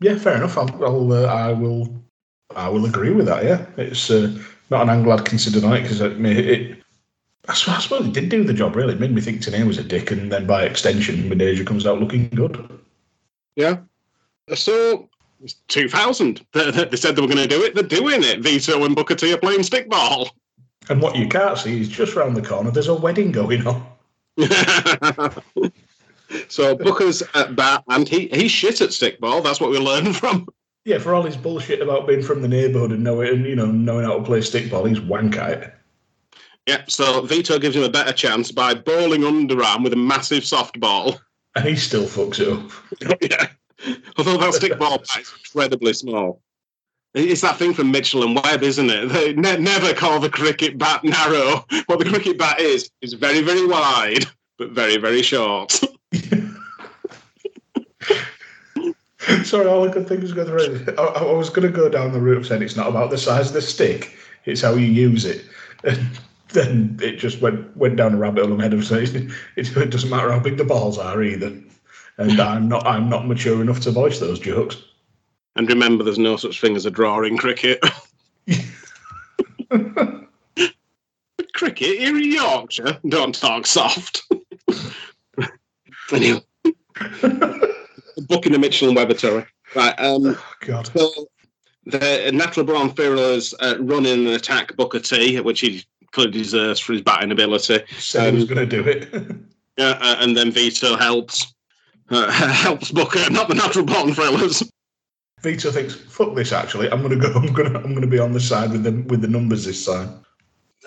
Yeah, 0.00 0.16
fair 0.16 0.36
enough. 0.36 0.56
I'll, 0.56 0.84
I'll 0.84 1.12
uh, 1.12 1.24
I 1.24 1.52
will, 1.52 1.92
I 2.54 2.68
will 2.68 2.86
agree 2.86 3.10
with 3.10 3.26
that. 3.26 3.44
Yeah, 3.44 3.66
it's 3.76 4.10
uh, 4.10 4.32
not 4.70 4.82
an 4.82 4.90
angle 4.90 5.12
I'd 5.12 5.24
considered 5.24 5.64
on 5.64 5.76
it 5.76 5.82
because 5.82 6.00
it, 6.00 6.24
it, 6.24 6.78
I 7.48 7.54
suppose, 7.54 7.74
I 7.74 7.80
suppose 7.80 8.06
it 8.06 8.12
did 8.12 8.28
do 8.28 8.44
the 8.44 8.54
job. 8.54 8.76
Really, 8.76 8.94
it 8.94 9.00
made 9.00 9.12
me 9.12 9.20
think 9.20 9.40
Tenay 9.40 9.66
was 9.66 9.78
a 9.78 9.82
dick, 9.82 10.10
and 10.12 10.30
then 10.30 10.46
by 10.46 10.62
extension, 10.62 11.28
Menasia 11.28 11.66
comes 11.66 11.86
out 11.86 12.00
looking 12.00 12.28
good. 12.28 12.68
Yeah. 13.58 13.78
So. 14.54 15.10
It's 15.40 15.54
2000. 15.68 16.44
They, 16.52 16.70
they 16.70 16.96
said 16.96 17.14
they 17.14 17.22
were 17.22 17.28
going 17.28 17.38
to 17.38 17.46
do 17.46 17.62
it. 17.62 17.74
They're 17.74 17.84
doing 17.84 18.24
it. 18.24 18.40
Vito 18.40 18.84
and 18.84 18.96
Booker 18.96 19.14
T 19.14 19.32
are 19.32 19.38
playing 19.38 19.60
stickball. 19.60 20.30
And 20.88 21.02
what 21.02 21.16
you 21.16 21.28
can't 21.28 21.58
see 21.58 21.80
is 21.80 21.88
just 21.88 22.16
round 22.16 22.36
the 22.36 22.42
corner. 22.42 22.70
There's 22.70 22.88
a 22.88 22.94
wedding 22.94 23.30
going 23.30 23.66
on. 23.66 23.86
so 26.48 26.74
Booker's 26.74 27.22
at 27.34 27.54
bat, 27.54 27.84
and 27.88 28.08
he 28.08 28.28
he's 28.28 28.50
shit 28.50 28.80
at 28.80 28.90
stickball. 28.90 29.42
That's 29.42 29.60
what 29.60 29.70
we 29.70 29.78
learned 29.78 30.16
from. 30.16 30.48
Yeah, 30.84 30.98
for 30.98 31.14
all 31.14 31.22
his 31.22 31.36
bullshit 31.36 31.82
about 31.82 32.06
being 32.06 32.22
from 32.22 32.40
the 32.40 32.48
neighbourhood 32.48 32.92
and 32.92 33.04
knowing, 33.04 33.28
and, 33.28 33.44
you 33.44 33.54
know, 33.54 33.66
knowing 33.66 34.06
how 34.06 34.16
to 34.16 34.24
play 34.24 34.40
stickball, 34.40 34.88
he's 34.88 35.00
wank 35.00 35.36
at 35.36 35.62
it. 35.62 35.74
Yeah. 36.66 36.84
So 36.88 37.22
Vito 37.22 37.58
gives 37.58 37.76
him 37.76 37.82
a 37.82 37.90
better 37.90 38.12
chance 38.12 38.50
by 38.50 38.74
bowling 38.74 39.22
underarm 39.22 39.84
with 39.84 39.92
a 39.92 39.96
massive 39.96 40.44
softball. 40.44 41.18
And 41.54 41.64
he 41.64 41.76
still 41.76 42.04
fucks 42.04 42.40
it 42.40 42.48
up. 42.48 42.70
yeah. 43.20 43.48
Although 44.16 44.38
that 44.38 44.54
stickball 44.54 44.98
bat 44.98 45.20
is 45.20 45.32
incredibly 45.44 45.92
small. 45.92 46.42
It's 47.14 47.40
that 47.40 47.56
thing 47.56 47.72
from 47.72 47.90
Mitchell 47.90 48.22
and 48.22 48.34
Webb, 48.36 48.62
isn't 48.62 48.90
it? 48.90 49.08
They 49.08 49.32
ne- 49.32 49.56
never 49.56 49.94
call 49.94 50.20
the 50.20 50.28
cricket 50.28 50.76
bat 50.78 51.02
narrow. 51.04 51.64
What 51.86 51.98
the 51.98 52.04
cricket 52.04 52.38
bat 52.38 52.60
is 52.60 52.90
is 53.00 53.14
very, 53.14 53.40
very 53.40 53.66
wide, 53.66 54.26
but 54.58 54.70
very, 54.70 54.98
very 54.98 55.22
short. 55.22 55.72
Sorry, 59.44 59.66
all 59.66 59.88
I 59.88 59.92
could 59.92 60.06
think 60.06 60.22
was 60.22 60.32
going 60.32 60.46
through. 60.46 60.94
I, 60.98 61.02
I 61.02 61.32
was 61.32 61.50
going 61.50 61.66
to 61.66 61.76
go 61.76 61.88
down 61.88 62.12
the 62.12 62.20
route 62.20 62.38
of 62.38 62.46
saying 62.46 62.62
it's 62.62 62.76
not 62.76 62.88
about 62.88 63.10
the 63.10 63.18
size 63.18 63.48
of 63.48 63.54
the 63.54 63.62
stick; 63.62 64.16
it's 64.44 64.60
how 64.60 64.74
you 64.74 64.86
use 64.86 65.24
it. 65.24 65.44
And 65.84 65.98
then 66.50 66.98
it 67.02 67.16
just 67.16 67.40
went 67.40 67.76
went 67.76 67.96
down 67.96 68.14
a 68.14 68.16
rabbit 68.16 68.42
hole. 68.42 68.52
in 68.52 68.56
my 68.58 68.64
head 68.64 68.74
of 68.74 68.84
saying 68.84 69.30
it, 69.56 69.76
it 69.76 69.90
doesn't 69.90 70.10
matter 70.10 70.32
how 70.32 70.38
big 70.38 70.56
the 70.56 70.64
balls 70.64 70.98
are 70.98 71.22
either. 71.22 71.52
And 72.18 72.40
I'm 72.40 72.68
not 72.68 72.86
I'm 72.86 73.08
not 73.08 73.26
mature 73.26 73.60
enough 73.60 73.80
to 73.80 73.90
voice 73.90 74.18
those 74.20 74.38
jokes. 74.38 74.76
And 75.56 75.68
remember, 75.68 76.04
there's 76.04 76.18
no 76.18 76.36
such 76.36 76.60
thing 76.60 76.76
as 76.76 76.86
a 76.86 76.90
draw 76.90 77.22
in 77.22 77.36
cricket. 77.36 77.80
cricket 81.52 81.98
here 81.98 82.16
in 82.16 82.32
Yorkshire. 82.32 82.98
Don't 83.08 83.34
talk 83.34 83.66
soft. 83.66 84.22
anyway, 86.12 86.40
booking 88.28 88.52
the 88.52 88.58
Mitchell 88.58 88.88
and 88.88 88.96
Webber 88.96 89.14
tour. 89.14 89.48
Right. 89.74 89.98
Um, 89.98 90.38
God, 90.60 90.86
so 90.96 91.10
the 91.86 92.30
Natural 92.32 92.64
Born 92.64 92.90
Thrillers 92.90 93.52
uh, 93.60 93.76
running 93.80 94.26
and 94.26 94.28
attack 94.28 94.76
Booker 94.76 95.00
T, 95.00 95.40
which 95.40 95.60
he 95.60 95.84
clearly 96.12 96.32
deserves 96.32 96.80
for 96.80 96.92
his 96.92 97.02
batting 97.02 97.32
ability. 97.32 97.80
said 97.98 98.32
he 98.32 98.40
was 98.40 98.48
going 98.48 98.68
to 98.68 98.82
do 98.82 98.88
it. 98.88 99.08
Yeah, 99.78 99.96
uh, 100.00 100.16
and 100.18 100.36
then 100.36 100.50
Vito 100.50 100.96
helps. 100.96 101.54
Uh, 102.10 102.28
helps 102.32 102.90
Booker, 102.90 103.30
not 103.30 103.46
the 103.46 103.54
Natural 103.54 103.84
Born 103.84 104.12
Thrillers. 104.12 104.68
Vito 105.40 105.70
thinks, 105.70 105.94
"Fuck 105.94 106.34
this! 106.34 106.50
Actually, 106.50 106.90
I'm 106.90 107.00
going 107.00 107.16
to 107.16 107.28
go. 107.28 107.32
I'm 107.36 107.52
going 107.52 107.72
to 107.72 107.78
I'm 107.78 107.90
going 107.90 108.00
to 108.00 108.08
be 108.08 108.18
on 108.18 108.32
the 108.32 108.40
side 108.40 108.72
with 108.72 108.82
the 108.82 108.90
with 109.06 109.20
the 109.20 109.28
numbers 109.28 109.64
this 109.64 109.86
time." 109.86 110.24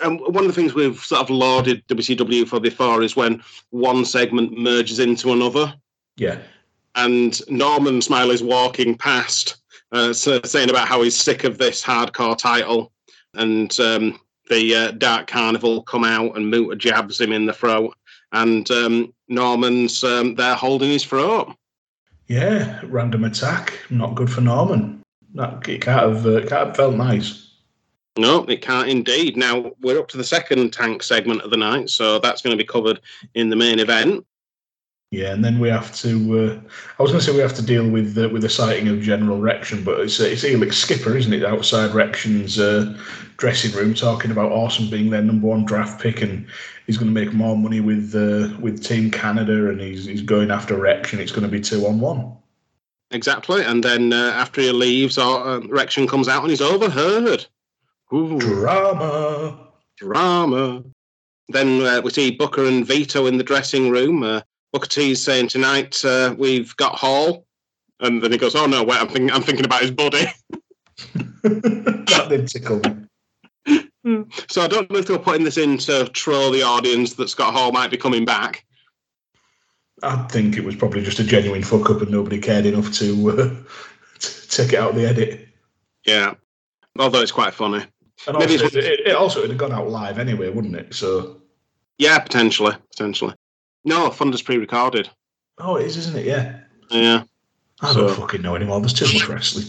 um, 0.02 0.18
one 0.18 0.44
of 0.44 0.48
the 0.48 0.52
things 0.52 0.74
we've 0.74 0.98
sort 0.98 1.22
of 1.22 1.30
lauded 1.30 1.86
WCW 1.88 2.46
for 2.46 2.60
before 2.60 3.02
is 3.02 3.16
when 3.16 3.42
one 3.70 4.04
segment 4.04 4.58
merges 4.58 4.98
into 4.98 5.32
another. 5.32 5.74
Yeah, 6.16 6.38
And 6.94 7.40
Norman 7.48 8.02
Smiley's 8.02 8.42
walking 8.42 8.96
past, 8.96 9.56
uh, 9.92 10.12
saying 10.12 10.70
about 10.70 10.88
how 10.88 11.02
he's 11.02 11.16
sick 11.16 11.44
of 11.44 11.58
this 11.58 11.82
hardcore 11.82 12.36
title, 12.36 12.92
and 13.34 13.78
um, 13.80 14.20
the 14.52 14.74
uh, 14.74 14.90
Dark 14.92 15.26
Carnival 15.26 15.82
come 15.82 16.04
out 16.04 16.36
and 16.36 16.50
Muta 16.50 16.76
jabs 16.76 17.20
him 17.20 17.32
in 17.32 17.46
the 17.46 17.52
throat, 17.52 17.96
and 18.32 18.70
um, 18.70 19.14
Norman's 19.28 20.04
um, 20.04 20.34
there 20.34 20.54
holding 20.54 20.90
his 20.90 21.04
throat. 21.04 21.54
yeah. 22.28 22.80
Random 22.84 23.24
attack, 23.24 23.78
not 23.90 24.14
good 24.14 24.30
for 24.30 24.42
Norman. 24.42 25.02
That 25.34 25.66
it 25.68 25.80
can't 25.80 26.02
have 26.02 26.26
uh, 26.26 26.40
can't 26.40 26.66
have 26.66 26.76
felt 26.76 26.96
nice. 26.96 27.48
No, 28.18 28.44
it 28.44 28.60
can't 28.60 28.90
indeed. 28.90 29.38
Now 29.38 29.72
we're 29.80 29.98
up 29.98 30.08
to 30.08 30.18
the 30.18 30.24
second 30.24 30.70
tank 30.72 31.02
segment 31.02 31.40
of 31.40 31.50
the 31.50 31.56
night, 31.56 31.88
so 31.88 32.18
that's 32.18 32.42
going 32.42 32.56
to 32.56 32.62
be 32.62 32.66
covered 32.66 33.00
in 33.34 33.48
the 33.48 33.56
main 33.56 33.78
event. 33.78 34.26
Yeah, 35.12 35.34
and 35.34 35.44
then 35.44 35.58
we 35.58 35.68
have 35.68 35.94
to. 35.96 36.38
Uh, 36.38 36.70
I 36.98 37.02
was 37.02 37.12
going 37.12 37.20
to 37.20 37.26
say 37.26 37.32
we 37.32 37.40
have 37.40 37.54
to 37.56 37.62
deal 37.64 37.86
with 37.86 38.16
uh, 38.16 38.30
with 38.30 38.40
the 38.40 38.48
sighting 38.48 38.88
of 38.88 39.02
General 39.02 39.38
Rection, 39.38 39.84
but 39.84 40.00
it's 40.00 40.18
uh, 40.18 40.24
it's 40.24 40.42
Elix 40.42 40.72
Skipper, 40.72 41.14
isn't 41.14 41.34
it, 41.34 41.44
outside 41.44 41.94
Rection's 41.94 42.58
uh, 42.58 42.98
dressing 43.36 43.72
room, 43.72 43.92
talking 43.92 44.30
about 44.30 44.50
Awesome 44.50 44.88
being 44.88 45.10
their 45.10 45.20
number 45.20 45.46
one 45.46 45.66
draft 45.66 46.00
pick, 46.00 46.22
and 46.22 46.46
he's 46.86 46.96
going 46.96 47.14
to 47.14 47.20
make 47.20 47.34
more 47.34 47.58
money 47.58 47.80
with 47.80 48.14
uh, 48.14 48.58
with 48.58 48.82
Team 48.82 49.10
Canada, 49.10 49.68
and 49.68 49.82
he's 49.82 50.06
he's 50.06 50.22
going 50.22 50.50
after 50.50 50.78
Rection. 50.78 51.18
It's 51.18 51.30
going 51.30 51.44
to 51.44 51.48
be 51.48 51.60
two 51.60 51.86
on 51.86 52.00
one. 52.00 52.34
Exactly, 53.10 53.62
and 53.64 53.84
then 53.84 54.14
uh, 54.14 54.32
after 54.34 54.62
he 54.62 54.72
leaves, 54.72 55.18
uh, 55.18 55.60
Rection 55.68 56.08
comes 56.08 56.26
out 56.26 56.40
and 56.40 56.48
he's 56.48 56.62
overheard. 56.62 57.44
Ooh, 58.14 58.38
Drama. 58.38 59.58
drama. 59.98 60.82
Then 61.48 61.82
uh, 61.82 62.00
we 62.02 62.08
see 62.08 62.30
Booker 62.30 62.64
and 62.64 62.86
Vito 62.86 63.26
in 63.26 63.36
the 63.36 63.44
dressing 63.44 63.90
room. 63.90 64.42
Booker 64.72 64.88
T's 64.88 65.22
saying 65.22 65.48
tonight 65.48 66.02
uh, 66.04 66.34
we've 66.38 66.74
got 66.76 66.94
Hall, 66.98 67.44
and 68.00 68.22
then 68.22 68.32
he 68.32 68.38
goes, 68.38 68.54
"Oh 68.54 68.66
no, 68.66 68.82
wait, 68.82 69.00
I'm 69.00 69.08
thinking, 69.08 69.30
I'm 69.30 69.42
thinking 69.42 69.64
about 69.66 69.82
his 69.82 69.90
body." 69.90 70.24
that 71.42 72.26
did 72.28 72.48
tickle. 72.48 72.80
So 74.48 74.62
I 74.62 74.66
don't 74.68 74.90
know 74.90 74.98
if 74.98 75.06
they 75.06 75.12
were 75.14 75.18
putting 75.22 75.44
this 75.44 75.58
in 75.58 75.78
to 75.78 76.08
troll 76.08 76.50
the 76.50 76.62
audience 76.62 77.14
that 77.14 77.28
Scott 77.28 77.52
Hall 77.54 77.70
might 77.70 77.90
be 77.90 77.96
coming 77.96 78.24
back. 78.24 78.64
I 80.02 80.16
think 80.24 80.56
it 80.56 80.64
was 80.64 80.74
probably 80.74 81.02
just 81.02 81.20
a 81.20 81.24
genuine 81.24 81.62
fuck 81.62 81.88
up, 81.90 82.00
and 82.02 82.10
nobody 82.10 82.40
cared 82.40 82.66
enough 82.66 82.92
to, 82.94 83.30
uh, 83.30 83.54
to 84.18 84.48
take 84.48 84.72
it 84.72 84.78
out 84.78 84.90
of 84.90 84.96
the 84.96 85.06
edit. 85.06 85.46
Yeah, 86.04 86.34
although 86.98 87.20
it's 87.20 87.30
quite 87.30 87.54
funny. 87.54 87.84
And 88.26 88.38
Maybe 88.38 88.54
also, 88.54 88.66
it's- 88.66 88.84
it, 88.84 89.00
it 89.06 89.14
also 89.14 89.40
would 89.42 89.50
have 89.50 89.58
gone 89.58 89.72
out 89.72 89.88
live 89.88 90.18
anyway, 90.18 90.48
wouldn't 90.48 90.74
it? 90.76 90.94
So, 90.94 91.40
Yeah, 91.98 92.18
potentially, 92.18 92.74
potentially. 92.90 93.34
No, 93.84 94.08
Thunder's 94.10 94.42
pre-recorded. 94.42 95.08
oh, 95.58 95.76
it 95.76 95.86
is, 95.86 95.96
isn't 95.96 96.16
it? 96.16 96.26
Yeah. 96.26 96.60
Yeah. 96.90 97.24
I 97.80 97.92
So- 97.92 98.06
don't 98.06 98.16
fucking 98.16 98.42
know 98.42 98.54
anymore. 98.56 98.80
There's 98.80 98.92
too 98.92 99.06
much 99.06 99.28
wrestling. 99.28 99.66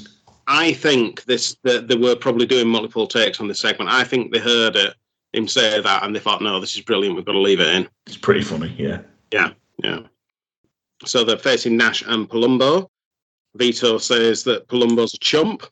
I 0.47 0.73
think 0.73 1.23
this 1.23 1.55
that 1.63 1.87
they 1.87 1.95
were 1.95 2.15
probably 2.15 2.45
doing 2.45 2.67
multiple 2.67 3.07
takes 3.07 3.39
on 3.39 3.47
this 3.47 3.59
segment. 3.59 3.89
I 3.89 4.03
think 4.03 4.31
they 4.33 4.39
heard 4.39 4.75
it 4.75 4.93
him 5.31 5.47
say 5.47 5.79
that 5.81 6.03
and 6.03 6.15
they 6.15 6.19
thought, 6.19 6.41
no, 6.43 6.59
this 6.59 6.75
is 6.75 6.81
brilliant. 6.81 7.15
We've 7.15 7.25
got 7.25 7.31
to 7.31 7.39
leave 7.39 7.59
it 7.59 7.67
in. 7.73 7.87
It's 8.05 8.17
pretty 8.17 8.43
funny, 8.43 8.75
yeah. 8.77 8.99
Yeah. 9.31 9.51
Yeah. 9.83 10.01
So 11.05 11.23
they're 11.23 11.37
facing 11.37 11.75
Nash 11.75 12.03
and 12.05 12.29
Palumbo. 12.29 12.87
Vito 13.55 13.97
says 13.97 14.43
that 14.43 14.67
Palumbo's 14.67 15.13
a 15.13 15.17
chump, 15.19 15.65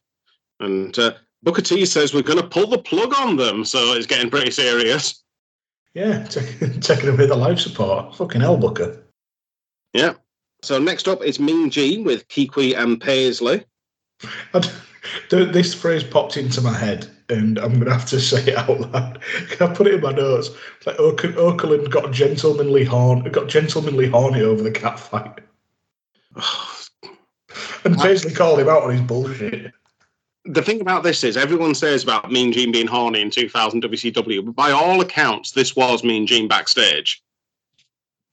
and 0.59 0.97
uh, 0.99 1.13
Booker 1.43 1.61
T 1.61 1.85
says 1.85 2.13
we're 2.13 2.21
going 2.23 2.39
to 2.41 2.47
pull 2.47 2.67
the 2.67 2.77
plug 2.79 3.13
on 3.17 3.35
them. 3.37 3.63
So 3.65 3.93
it's 3.93 4.07
getting 4.07 4.29
pretty 4.31 4.51
serious. 4.51 5.23
Yeah, 5.93 6.23
take, 6.25 6.81
taking 6.81 7.09
away 7.09 7.25
the 7.25 7.35
life 7.35 7.59
support. 7.59 8.15
Fucking 8.15 8.41
hell, 8.41 8.57
Booker. 8.57 9.03
Yeah. 9.93 10.13
So 10.63 10.79
next 10.79 11.07
up 11.07 11.23
is 11.23 11.39
Mean 11.39 11.69
Gene 11.69 12.03
with 12.03 12.27
Kwee 12.29 12.49
Wee 12.55 12.75
and 12.75 13.01
Paisley. 13.01 13.65
This 15.29 15.73
phrase 15.73 16.03
popped 16.03 16.37
into 16.37 16.61
my 16.61 16.77
head, 16.77 17.09
and 17.29 17.57
I'm 17.57 17.73
going 17.73 17.85
to 17.85 17.93
have 17.93 18.05
to 18.05 18.19
say 18.19 18.51
it 18.51 18.57
out 18.57 18.79
loud. 18.79 19.19
Can 19.49 19.69
I 19.69 19.73
put 19.73 19.87
it 19.87 19.95
in 19.95 20.01
my 20.01 20.11
notes. 20.11 20.49
It's 20.77 20.87
like 20.87 20.99
Oak- 20.99 21.17
Okerlund 21.21 21.89
got 21.89 22.11
gentlemanly 22.11 22.83
horn, 22.83 23.23
got 23.31 23.49
gentlemanly 23.49 24.07
horny 24.07 24.41
over 24.41 24.61
the 24.61 24.71
cat 24.71 24.99
fight, 24.99 25.39
and 27.83 27.97
Paisley 27.97 28.33
called 28.33 28.59
him 28.59 28.69
out 28.69 28.83
on 28.83 28.91
his 28.91 29.01
bullshit. 29.01 29.73
The 30.45 30.61
thing 30.61 30.81
about 30.81 31.03
this 31.03 31.23
is 31.23 31.37
everyone 31.37 31.75
says 31.75 32.03
about 32.03 32.31
Mean 32.31 32.51
Gene 32.51 32.71
being 32.71 32.87
horny 32.87 33.21
in 33.21 33.29
2000 33.29 33.83
WCW, 33.83 34.45
but 34.45 34.55
by 34.55 34.71
all 34.71 34.99
accounts, 35.01 35.51
this 35.51 35.75
was 35.75 36.03
Mean 36.03 36.25
Gene 36.25 36.47
backstage. 36.47 37.21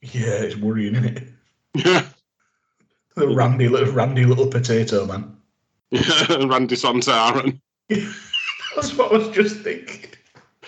Yeah, 0.01 0.41
it's 0.41 0.57
worrying, 0.57 0.95
isn't 0.95 1.17
it? 1.17 1.29
Yeah. 1.75 2.07
The 3.15 3.27
randy 3.27 3.67
little 3.67 3.93
randy 3.93 4.25
little 4.25 4.47
potato 4.47 5.05
man. 5.05 5.37
Yeah, 5.91 6.37
Randy 6.47 6.77
Sontaran. 6.77 7.61
That's 7.89 8.97
what 8.97 9.13
I 9.13 9.17
was 9.17 9.29
just 9.31 9.57
thinking. 9.57 10.11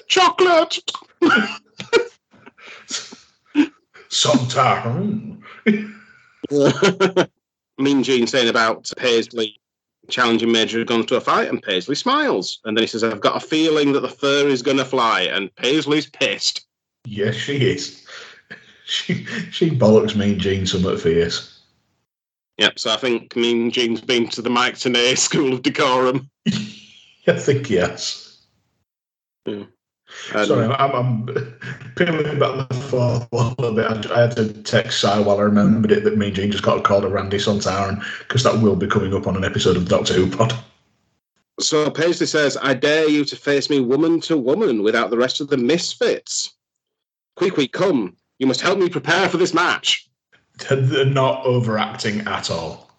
Chocolate! 0.08 0.80
Sometime. 4.08 5.44
mean 7.78 8.02
Gene 8.02 8.26
saying 8.26 8.48
about 8.48 8.90
Paisley 8.96 9.59
challenging 10.10 10.52
Major 10.52 10.84
Gunns 10.84 11.06
to 11.06 11.16
a 11.16 11.20
fight, 11.20 11.48
and 11.48 11.62
Paisley 11.62 11.94
smiles. 11.94 12.60
And 12.64 12.76
then 12.76 12.82
he 12.82 12.88
says, 12.88 13.04
I've 13.04 13.20
got 13.20 13.42
a 13.42 13.46
feeling 13.46 13.92
that 13.92 14.00
the 14.00 14.08
fur 14.08 14.48
is 14.48 14.62
going 14.62 14.76
to 14.76 14.84
fly, 14.84 15.22
and 15.22 15.54
Paisley's 15.56 16.06
pissed. 16.06 16.66
Yes, 17.04 17.34
she 17.34 17.70
is. 17.70 18.06
She 18.86 19.24
she 19.52 19.70
bollocks 19.70 20.16
Mean 20.16 20.36
Gene 20.40 20.66
somewhat 20.66 21.00
fierce. 21.00 21.60
Yep, 22.58 22.76
so 22.76 22.92
I 22.92 22.96
think 22.96 23.36
Mean 23.36 23.70
Gene's 23.70 24.00
been 24.00 24.28
to 24.30 24.42
the 24.42 24.50
Mike 24.50 24.74
Tenay 24.74 25.16
School 25.26 25.52
of 25.52 25.62
Decorum. 25.62 26.28
I 27.28 27.38
think 27.38 27.70
yes. 27.70 28.46
And- 30.34 30.46
Sorry, 30.46 30.66
I'm, 30.66 30.92
I'm 30.92 31.26
peeling 31.96 32.38
back 32.38 32.68
the 32.68 33.28
wall 33.30 33.54
a 33.58 33.62
little 33.62 33.76
bit. 33.76 34.10
I, 34.10 34.22
had 34.22 34.36
to 34.36 34.52
text 34.62 35.00
Si 35.00 35.08
while 35.08 35.38
I 35.38 35.42
remembered 35.42 35.92
it 35.92 36.04
that 36.04 36.16
Mean 36.16 36.34
Gene 36.34 36.50
just 36.50 36.64
got 36.64 36.78
a 36.78 36.82
call 36.82 37.00
to 37.00 37.08
Randy 37.08 37.38
Sontaran 37.38 38.04
because 38.20 38.42
that 38.42 38.60
will 38.60 38.76
be 38.76 38.86
coming 38.86 39.14
up 39.14 39.26
on 39.26 39.36
an 39.36 39.44
episode 39.44 39.76
of 39.76 39.88
Doctor 39.88 40.14
Who 40.14 40.30
Pod. 40.30 40.54
So 41.60 41.90
Paisley 41.90 42.26
says, 42.26 42.56
I 42.60 42.74
dare 42.74 43.08
you 43.08 43.24
to 43.26 43.36
face 43.36 43.68
me 43.68 43.80
woman 43.80 44.20
to 44.22 44.36
woman 44.36 44.82
without 44.82 45.10
the 45.10 45.18
rest 45.18 45.40
of 45.40 45.48
the 45.48 45.58
misfits. 45.58 46.54
Quick, 47.36 47.54
quick, 47.54 47.72
come. 47.72 48.16
You 48.38 48.46
must 48.46 48.62
help 48.62 48.78
me 48.78 48.88
prepare 48.88 49.28
for 49.28 49.36
this 49.36 49.52
match. 49.52 50.08
They're 50.70 51.04
not 51.04 51.44
overacting 51.44 52.20
at 52.22 52.50
all. 52.50 52.90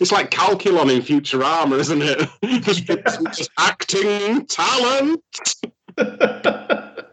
It's 0.00 0.10
like 0.10 0.30
Calculon 0.30 0.92
in 0.92 1.02
Futurama, 1.02 1.78
isn't 1.78 2.02
it? 2.02 2.28
just, 2.64 2.86
just 2.86 3.50
acting 3.58 4.44
talent. 4.46 5.22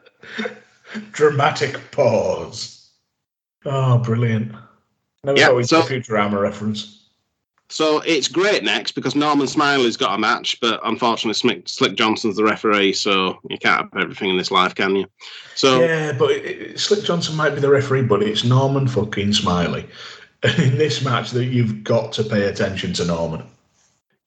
Dramatic 1.11 1.79
pause. 1.91 2.89
Oh, 3.65 3.97
brilliant. 3.99 4.53
Never 5.23 5.37
Yeah, 5.37 5.47
thought 5.47 5.55
we'd 5.55 5.69
so- 5.69 5.81
Futurama 5.83 6.41
reference. 6.41 6.97
So 7.69 7.99
it's 7.99 8.27
great 8.27 8.65
next 8.65 8.91
because 8.95 9.15
Norman 9.15 9.47
Smiley's 9.47 9.95
got 9.95 10.13
a 10.13 10.17
match, 10.17 10.59
but 10.59 10.81
unfortunately 10.83 11.35
Slick, 11.35 11.69
Slick 11.69 11.95
Johnson's 11.95 12.35
the 12.35 12.43
referee, 12.43 12.91
so 12.91 13.39
you 13.49 13.57
can't 13.57 13.87
have 13.93 14.01
everything 14.03 14.29
in 14.29 14.35
this 14.35 14.51
life, 14.51 14.75
can 14.75 14.93
you? 14.93 15.05
So 15.55 15.79
Yeah, 15.79 16.11
but 16.11 16.31
it, 16.31 16.45
it, 16.45 16.79
Slick 16.81 17.05
Johnson 17.05 17.33
might 17.37 17.51
be 17.51 17.61
the 17.61 17.69
referee, 17.69 18.01
but 18.01 18.21
it's 18.23 18.43
Norman 18.43 18.89
fucking 18.89 19.31
Smiley. 19.31 19.87
And 20.43 20.59
in 20.63 20.77
this 20.77 21.01
match, 21.01 21.31
that 21.31 21.45
you've 21.45 21.81
got 21.85 22.11
to 22.13 22.25
pay 22.25 22.47
attention 22.49 22.91
to 22.93 23.05
Norman. 23.05 23.43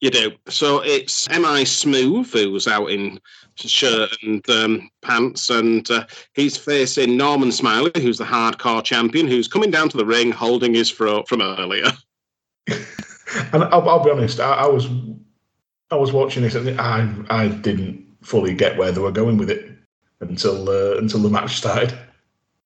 You 0.01 0.09
do. 0.09 0.31
So 0.47 0.79
it's 0.79 1.29
M.I. 1.29 1.65
Smooth 1.65 2.31
who's 2.33 2.67
out 2.67 2.87
in 2.87 3.19
shirt 3.55 4.15
and 4.23 4.47
um, 4.49 4.89
pants, 5.01 5.49
and 5.49 5.89
uh, 5.91 6.05
he's 6.33 6.57
facing 6.57 7.17
Norman 7.17 7.51
Smiley, 7.51 7.91
who's 7.95 8.17
the 8.17 8.25
hardcore 8.25 8.83
champion, 8.83 9.27
who's 9.27 9.47
coming 9.47 9.71
down 9.71 9.89
to 9.89 9.97
the 9.97 10.05
ring 10.05 10.31
holding 10.31 10.73
his 10.73 10.91
throat 10.91 11.27
from 11.27 11.41
earlier. 11.41 11.91
And 13.51 13.63
I'll, 13.63 13.87
I'll 13.89 14.03
be 14.03 14.11
honest, 14.11 14.39
I, 14.39 14.53
I 14.53 14.67
was 14.67 14.87
I 15.91 15.95
was 15.95 16.11
watching 16.13 16.43
this 16.43 16.55
and 16.55 16.79
I 16.79 17.09
I 17.29 17.47
didn't 17.47 18.05
fully 18.21 18.53
get 18.53 18.77
where 18.77 18.91
they 18.91 19.01
were 19.01 19.11
going 19.11 19.37
with 19.37 19.49
it 19.49 19.71
until 20.19 20.69
uh, 20.69 20.97
until 20.97 21.21
the 21.21 21.29
match 21.29 21.57
started. 21.57 21.97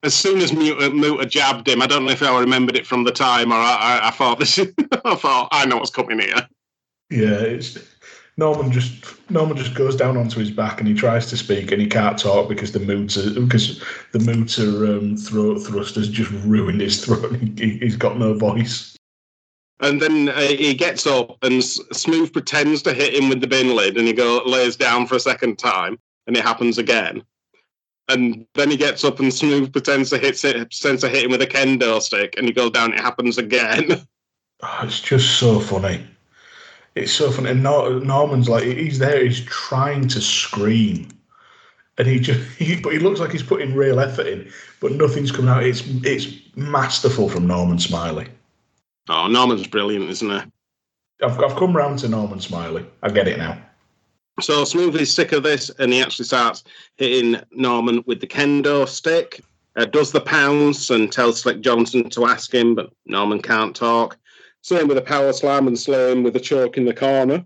As 0.03 0.13
soon 0.13 0.39
as 0.39 0.53
Muta, 0.53 0.89
Muta 0.91 1.25
jabbed 1.25 1.67
him, 1.67 1.81
I 1.81 1.87
don't 1.87 2.05
know 2.05 2.11
if 2.11 2.23
I 2.23 2.39
remembered 2.39 2.77
it 2.77 2.87
from 2.87 3.03
the 3.03 3.11
time, 3.11 3.51
or 3.51 3.57
I, 3.57 3.99
I, 4.01 4.07
I 4.07 4.11
thought 4.11 4.39
this. 4.39 4.57
I 5.05 5.15
thought 5.15 5.49
I 5.51 5.65
know 5.65 5.77
what's 5.77 5.89
coming 5.89 6.19
here. 6.19 6.47
Yeah, 7.09 7.39
it's 7.39 7.77
Norman 8.39 8.71
just 8.71 9.05
Norman 9.29 9.57
just 9.57 9.75
goes 9.75 9.97
down 9.97 10.15
onto 10.15 10.39
his 10.39 10.49
back 10.49 10.79
and 10.79 10.87
he 10.87 10.93
tries 10.93 11.25
to 11.27 11.37
speak 11.37 11.71
and 11.71 11.81
he 11.81 11.87
can't 11.87 12.17
talk 12.17 12.47
because 12.47 12.71
the 12.71 12.79
Muta 12.79 13.37
because 13.39 13.83
the 14.13 14.19
Muta 14.19 14.63
um, 14.97 15.17
throat 15.17 15.59
thrust 15.59 15.95
has 15.95 16.07
just 16.07 16.31
ruined 16.45 16.79
his 16.79 17.03
throat. 17.03 17.35
He, 17.57 17.77
he's 17.77 17.97
got 17.97 18.17
no 18.17 18.33
voice. 18.33 18.95
And 19.81 20.01
then 20.01 20.29
uh, 20.29 20.39
he 20.41 20.73
gets 20.73 21.07
up, 21.07 21.37
and 21.41 21.63
Smooth 21.63 22.33
pretends 22.33 22.81
to 22.81 22.93
hit 22.93 23.13
him 23.13 23.29
with 23.29 23.39
the 23.39 23.47
bin 23.47 23.75
lid, 23.75 23.97
and 23.97 24.05
he 24.05 24.13
go 24.13 24.41
lays 24.45 24.75
down 24.75 25.07
for 25.07 25.15
a 25.15 25.21
second 25.21 25.57
time, 25.57 25.97
and 26.27 26.35
it 26.35 26.43
happens 26.43 26.77
again. 26.77 27.23
And 28.09 28.45
then 28.55 28.69
he 28.71 28.75
gets 28.75 29.05
up, 29.05 29.21
and 29.21 29.33
Smooth 29.33 29.71
pretends 29.71 30.09
to 30.09 30.17
hit 30.17 30.41
pretends 30.41 31.01
to 31.01 31.09
hit 31.09 31.23
him 31.23 31.31
with 31.31 31.41
a 31.41 31.47
kendo 31.47 32.01
stick, 32.01 32.33
and 32.37 32.45
he 32.45 32.51
goes 32.51 32.71
down. 32.71 32.93
It 32.93 32.99
happens 32.99 33.37
again. 33.37 34.05
Oh, 34.61 34.79
it's 34.83 34.99
just 34.99 35.39
so 35.39 35.61
funny. 35.61 36.05
It's 36.95 37.11
so 37.11 37.31
funny. 37.31 37.51
And 37.51 37.63
Nor- 37.63 37.99
Norman's 38.01 38.49
like 38.49 38.63
he's 38.63 38.99
there. 38.99 39.23
He's 39.23 39.41
trying 39.45 40.07
to 40.09 40.21
scream, 40.21 41.07
and 41.97 42.07
he 42.07 42.19
just 42.19 42.39
he, 42.57 42.79
but 42.79 42.93
he 42.93 42.99
looks 42.99 43.19
like 43.19 43.31
he's 43.31 43.43
putting 43.43 43.75
real 43.75 43.99
effort 43.99 44.27
in, 44.27 44.51
but 44.79 44.91
nothing's 44.93 45.31
coming 45.31 45.49
out. 45.49 45.63
It's 45.63 45.83
it's 46.03 46.27
masterful 46.55 47.29
from 47.29 47.47
Norman 47.47 47.79
Smiley. 47.79 48.27
oh, 49.09 49.27
Norman's 49.27 49.67
brilliant, 49.67 50.09
isn't 50.09 50.29
he? 50.29 51.25
I've 51.25 51.39
I've 51.39 51.55
come 51.55 51.75
round 51.75 51.99
to 51.99 52.09
Norman 52.09 52.39
Smiley. 52.39 52.85
I 53.03 53.09
get 53.09 53.27
it 53.27 53.37
now. 53.37 53.57
So 54.41 54.63
Smooth 54.63 54.95
is 54.95 55.13
sick 55.13 55.33
of 55.33 55.43
this, 55.43 55.69
and 55.79 55.91
he 55.91 56.01
actually 56.01 56.25
starts 56.25 56.63
hitting 56.95 57.41
Norman 57.51 58.03
with 58.07 58.21
the 58.21 58.27
kendo 58.27 58.87
stick. 58.87 59.41
Uh, 59.75 59.85
does 59.85 60.11
the 60.11 60.21
pounce 60.21 60.89
and 60.89 61.11
tells 61.11 61.41
Slick 61.41 61.61
Johnson 61.61 62.09
to 62.09 62.25
ask 62.25 62.53
him, 62.53 62.73
but 62.73 62.91
Norman 63.05 63.41
can't 63.41 63.75
talk. 63.75 64.17
Same 64.61 64.87
with 64.87 64.97
a 64.97 65.01
power 65.01 65.31
slam 65.33 65.67
and 65.67 65.77
slow 65.79 66.11
him 66.11 66.23
with 66.23 66.35
a 66.35 66.39
choke 66.39 66.77
in 66.77 66.85
the 66.85 66.93
corner. 66.93 67.45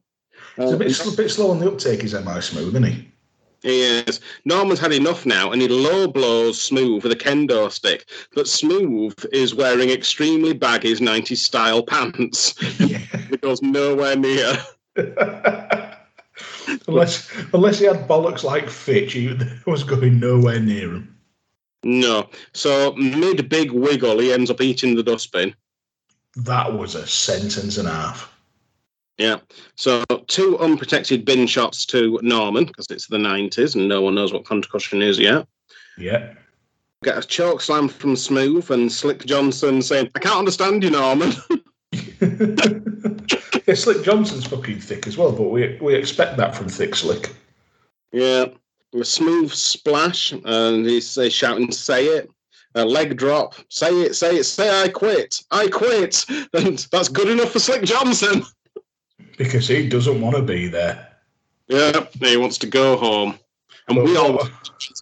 He's 0.55 0.71
a 0.71 0.75
Uh, 0.75 0.77
bit, 0.77 0.91
sl- 0.91 1.15
bit 1.15 1.29
slow 1.29 1.51
on 1.51 1.59
the 1.59 1.67
uptake. 1.71 2.03
Is 2.03 2.13
M.I. 2.13 2.39
Smooth, 2.39 2.69
isn't 2.69 2.83
he? 2.83 3.07
He 3.61 3.81
is. 3.81 4.19
Norman's 4.43 4.79
had 4.79 4.91
enough 4.91 5.25
now, 5.25 5.51
and 5.51 5.61
he 5.61 5.69
low 5.69 6.05
blows 6.07 6.61
Smooth 6.61 7.03
with 7.03 7.13
a 7.13 7.15
kendo 7.15 7.71
stick. 7.71 8.05
But 8.35 8.47
Smooth 8.47 9.25
is 9.31 9.55
wearing 9.55 9.89
extremely 9.89 10.53
baggy 10.53 10.93
90s 10.95 11.37
style 11.37 11.81
pants. 11.81 12.55
It 12.59 13.39
goes 13.41 13.61
nowhere 13.61 14.17
near. 14.17 14.57
unless 16.87 17.29
unless 17.53 17.79
he 17.79 17.85
had 17.85 18.07
bollocks 18.07 18.43
like 18.43 18.69
Fitch, 18.69 19.13
he 19.13 19.33
was 19.65 19.83
going 19.83 20.19
nowhere 20.19 20.59
near 20.59 20.89
him. 20.95 21.15
No. 21.83 22.29
So 22.53 22.93
mid 22.93 23.47
big 23.49 23.71
wiggle, 23.71 24.19
he 24.19 24.33
ends 24.33 24.49
up 24.51 24.61
eating 24.61 24.95
the 24.95 25.03
dustbin. 25.03 25.55
That 26.35 26.73
was 26.73 26.95
a 26.95 27.05
sentence 27.05 27.77
and 27.77 27.87
a 27.87 27.91
half. 27.91 28.33
Yeah. 29.17 29.37
So 29.75 30.03
two 30.27 30.57
unprotected 30.59 31.25
bin 31.25 31.45
shots 31.47 31.85
to 31.87 32.19
Norman 32.23 32.65
because 32.65 32.87
it's 32.89 33.07
the 33.07 33.17
90s 33.17 33.75
and 33.75 33.87
no 33.87 34.01
one 34.01 34.15
knows 34.15 34.33
what 34.33 34.45
concussion 34.45 35.01
is 35.01 35.19
yet. 35.19 35.47
Yeah. 35.97 36.33
Get 37.03 37.17
a 37.17 37.27
choke 37.27 37.61
slam 37.61 37.89
from 37.89 38.15
Smooth 38.15 38.71
and 38.71 38.91
Slick 38.91 39.25
Johnson 39.25 39.81
saying, 39.81 40.09
I 40.15 40.19
can't 40.19 40.37
understand 40.37 40.83
you, 40.83 40.89
Norman. 40.89 41.33
yeah, 43.67 43.75
Slick 43.75 44.03
Johnson's 44.03 44.47
fucking 44.47 44.79
thick 44.79 45.05
as 45.05 45.17
well, 45.17 45.31
but 45.31 45.49
we 45.49 45.77
we 45.79 45.93
expect 45.93 46.37
that 46.37 46.55
from 46.55 46.69
Thick 46.69 46.95
Slick. 46.95 47.35
yeah. 48.11 48.45
A 48.95 49.03
smooth 49.03 49.51
splash 49.51 50.31
and 50.31 50.85
he's 50.85 51.17
uh, 51.17 51.27
shouting, 51.27 51.71
Say 51.71 52.05
it. 52.05 52.29
A 52.75 52.85
leg 52.85 53.17
drop. 53.17 53.55
Say 53.69 54.01
it, 54.01 54.15
say 54.15 54.37
it, 54.37 54.45
say 54.45 54.83
I 54.83 54.89
quit. 54.89 55.43
I 55.51 55.67
quit. 55.67 56.25
And 56.53 56.79
that's 56.91 57.09
good 57.09 57.29
enough 57.29 57.51
for 57.51 57.59
Slick 57.59 57.83
Johnson. 57.83 58.43
Because 59.37 59.67
he 59.67 59.89
doesn't 59.89 60.21
want 60.21 60.35
to 60.35 60.41
be 60.41 60.67
there. 60.67 61.07
Yeah. 61.67 62.05
He 62.19 62.37
wants 62.37 62.57
to 62.59 62.67
go 62.67 62.97
home. 62.97 63.37
And 63.87 63.97
But 63.97 64.05
we 64.05 64.17
all 64.17 64.33
want 64.33 64.51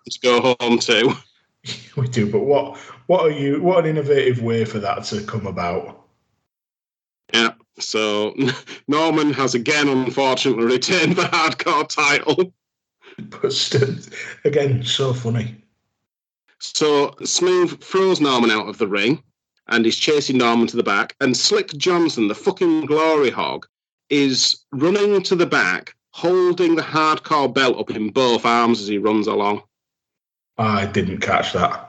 to 0.10 0.20
go 0.22 0.56
home 0.60 0.80
too. 0.80 1.14
we 1.96 2.08
do, 2.08 2.30
but 2.32 2.42
what 2.42 2.78
what 3.08 3.22
are 3.22 3.32
you 3.32 3.62
what 3.62 3.80
an 3.80 3.90
innovative 3.90 4.42
way 4.42 4.66
for 4.66 4.80
that 4.80 5.04
to 5.06 5.22
come 5.24 5.46
about? 5.46 6.06
Yeah. 7.34 7.54
So 7.78 8.36
Norman 8.88 9.34
has 9.34 9.56
again, 9.56 9.88
unfortunately, 9.88 10.66
retained 10.66 11.16
the 11.16 11.24
hardcore 11.24 11.88
title. 11.88 12.54
But 13.42 13.54
still, 13.54 13.96
again, 14.46 14.84
so 14.84 15.14
funny. 15.14 15.61
So 16.62 17.16
Smooth 17.24 17.84
throws 17.84 18.22
Norman 18.22 18.52
out 18.52 18.70
of 18.70 18.78
the 18.78 18.88
ring 18.88 19.24
and 19.68 19.84
he's 19.84 19.98
chasing 19.98 20.38
Norman 20.38 20.68
to 20.68 20.78
the 20.78 20.84
back. 20.84 21.16
And 21.20 21.36
Slick 21.36 21.70
Johnson, 21.70 22.28
the 22.28 22.36
fucking 22.36 22.86
glory 22.86 23.32
hog, 23.32 23.66
is 24.10 24.64
running 24.72 25.24
to 25.24 25.36
the 25.36 25.46
back, 25.46 25.96
holding 26.12 26.76
the 26.76 26.82
hardcore 26.82 27.52
belt 27.52 27.80
up 27.80 27.90
in 27.90 28.10
both 28.10 28.46
arms 28.46 28.82
as 28.82 28.88
he 28.88 28.98
runs 28.98 29.28
along. 29.28 29.64
I 30.58 30.86
didn't 30.86 31.20
catch 31.20 31.54
that. 31.54 31.88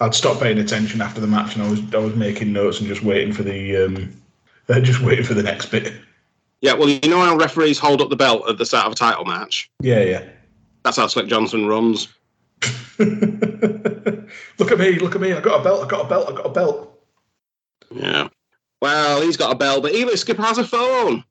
I'd 0.00 0.14
stopped 0.14 0.40
paying 0.40 0.58
attention 0.58 1.00
after 1.00 1.20
the 1.20 1.26
match, 1.26 1.54
and 1.54 1.62
I 1.62 1.70
was 1.70 1.94
I 1.94 1.98
was 1.98 2.16
making 2.16 2.52
notes 2.52 2.80
and 2.80 2.88
just 2.88 3.02
waiting 3.02 3.32
for 3.32 3.42
the 3.42 3.76
um, 3.76 4.12
uh, 4.68 4.80
just 4.80 5.00
waiting 5.00 5.24
for 5.24 5.34
the 5.34 5.42
next 5.42 5.66
bit. 5.66 5.92
Yeah, 6.60 6.72
well, 6.72 6.88
you 6.88 7.08
know 7.08 7.20
how 7.20 7.36
referees 7.36 7.78
hold 7.78 8.00
up 8.00 8.08
the 8.08 8.16
belt 8.16 8.48
at 8.48 8.58
the 8.58 8.64
start 8.64 8.86
of 8.86 8.92
a 8.92 8.96
title 8.96 9.24
match? 9.24 9.70
Yeah, 9.80 10.00
yeah. 10.00 10.24
That's 10.82 10.96
how 10.96 11.06
Slick 11.06 11.26
Johnson 11.26 11.66
runs. 11.66 12.08
look 14.58 14.70
at 14.70 14.78
me! 14.78 14.98
Look 14.98 15.14
at 15.14 15.20
me! 15.20 15.32
I 15.32 15.40
got 15.40 15.60
a 15.60 15.64
belt! 15.64 15.84
I 15.84 15.88
got 15.88 16.06
a 16.06 16.08
belt! 16.08 16.28
I 16.28 16.32
got 16.32 16.46
a 16.46 16.50
belt! 16.50 17.00
Yeah. 17.90 18.28
Well, 18.80 19.22
he's 19.22 19.36
got 19.36 19.52
a 19.52 19.56
belt, 19.56 19.82
but 19.82 19.92
Elix 19.92 20.18
Skipper 20.18 20.42
has 20.42 20.58
a 20.58 20.64
phone. 20.64 21.24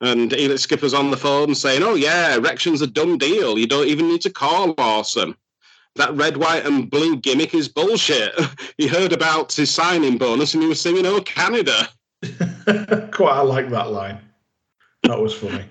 And 0.00 0.30
Elix 0.30 0.60
Skipper's 0.60 0.94
on 0.94 1.10
the 1.10 1.16
phone 1.16 1.54
saying, 1.54 1.82
Oh, 1.82 1.94
yeah, 1.94 2.36
erection's 2.36 2.82
a 2.82 2.86
done 2.86 3.18
deal. 3.18 3.58
You 3.58 3.66
don't 3.66 3.88
even 3.88 4.08
need 4.08 4.22
to 4.22 4.30
call 4.30 4.74
Awesome. 4.78 5.36
That 5.96 6.14
red, 6.14 6.36
white, 6.36 6.64
and 6.64 6.88
blue 6.88 7.16
gimmick 7.16 7.54
is 7.54 7.68
bullshit. 7.68 8.32
he 8.78 8.86
heard 8.86 9.12
about 9.12 9.52
his 9.52 9.70
signing 9.70 10.16
bonus 10.16 10.54
and 10.54 10.62
he 10.62 10.68
was 10.68 10.80
singing, 10.80 11.04
Oh, 11.04 11.20
Canada. 11.20 11.88
Quite, 13.12 13.32
I 13.32 13.40
like 13.40 13.68
that 13.70 13.90
line. 13.90 14.20
That 15.02 15.20
was 15.20 15.34
funny. 15.34 15.64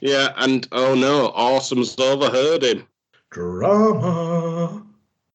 Yeah, 0.00 0.28
and 0.36 0.66
oh 0.72 0.94
no, 0.94 1.30
Awesome's 1.30 1.98
overheard 1.98 2.62
him. 2.62 2.86
Drama. 3.30 4.47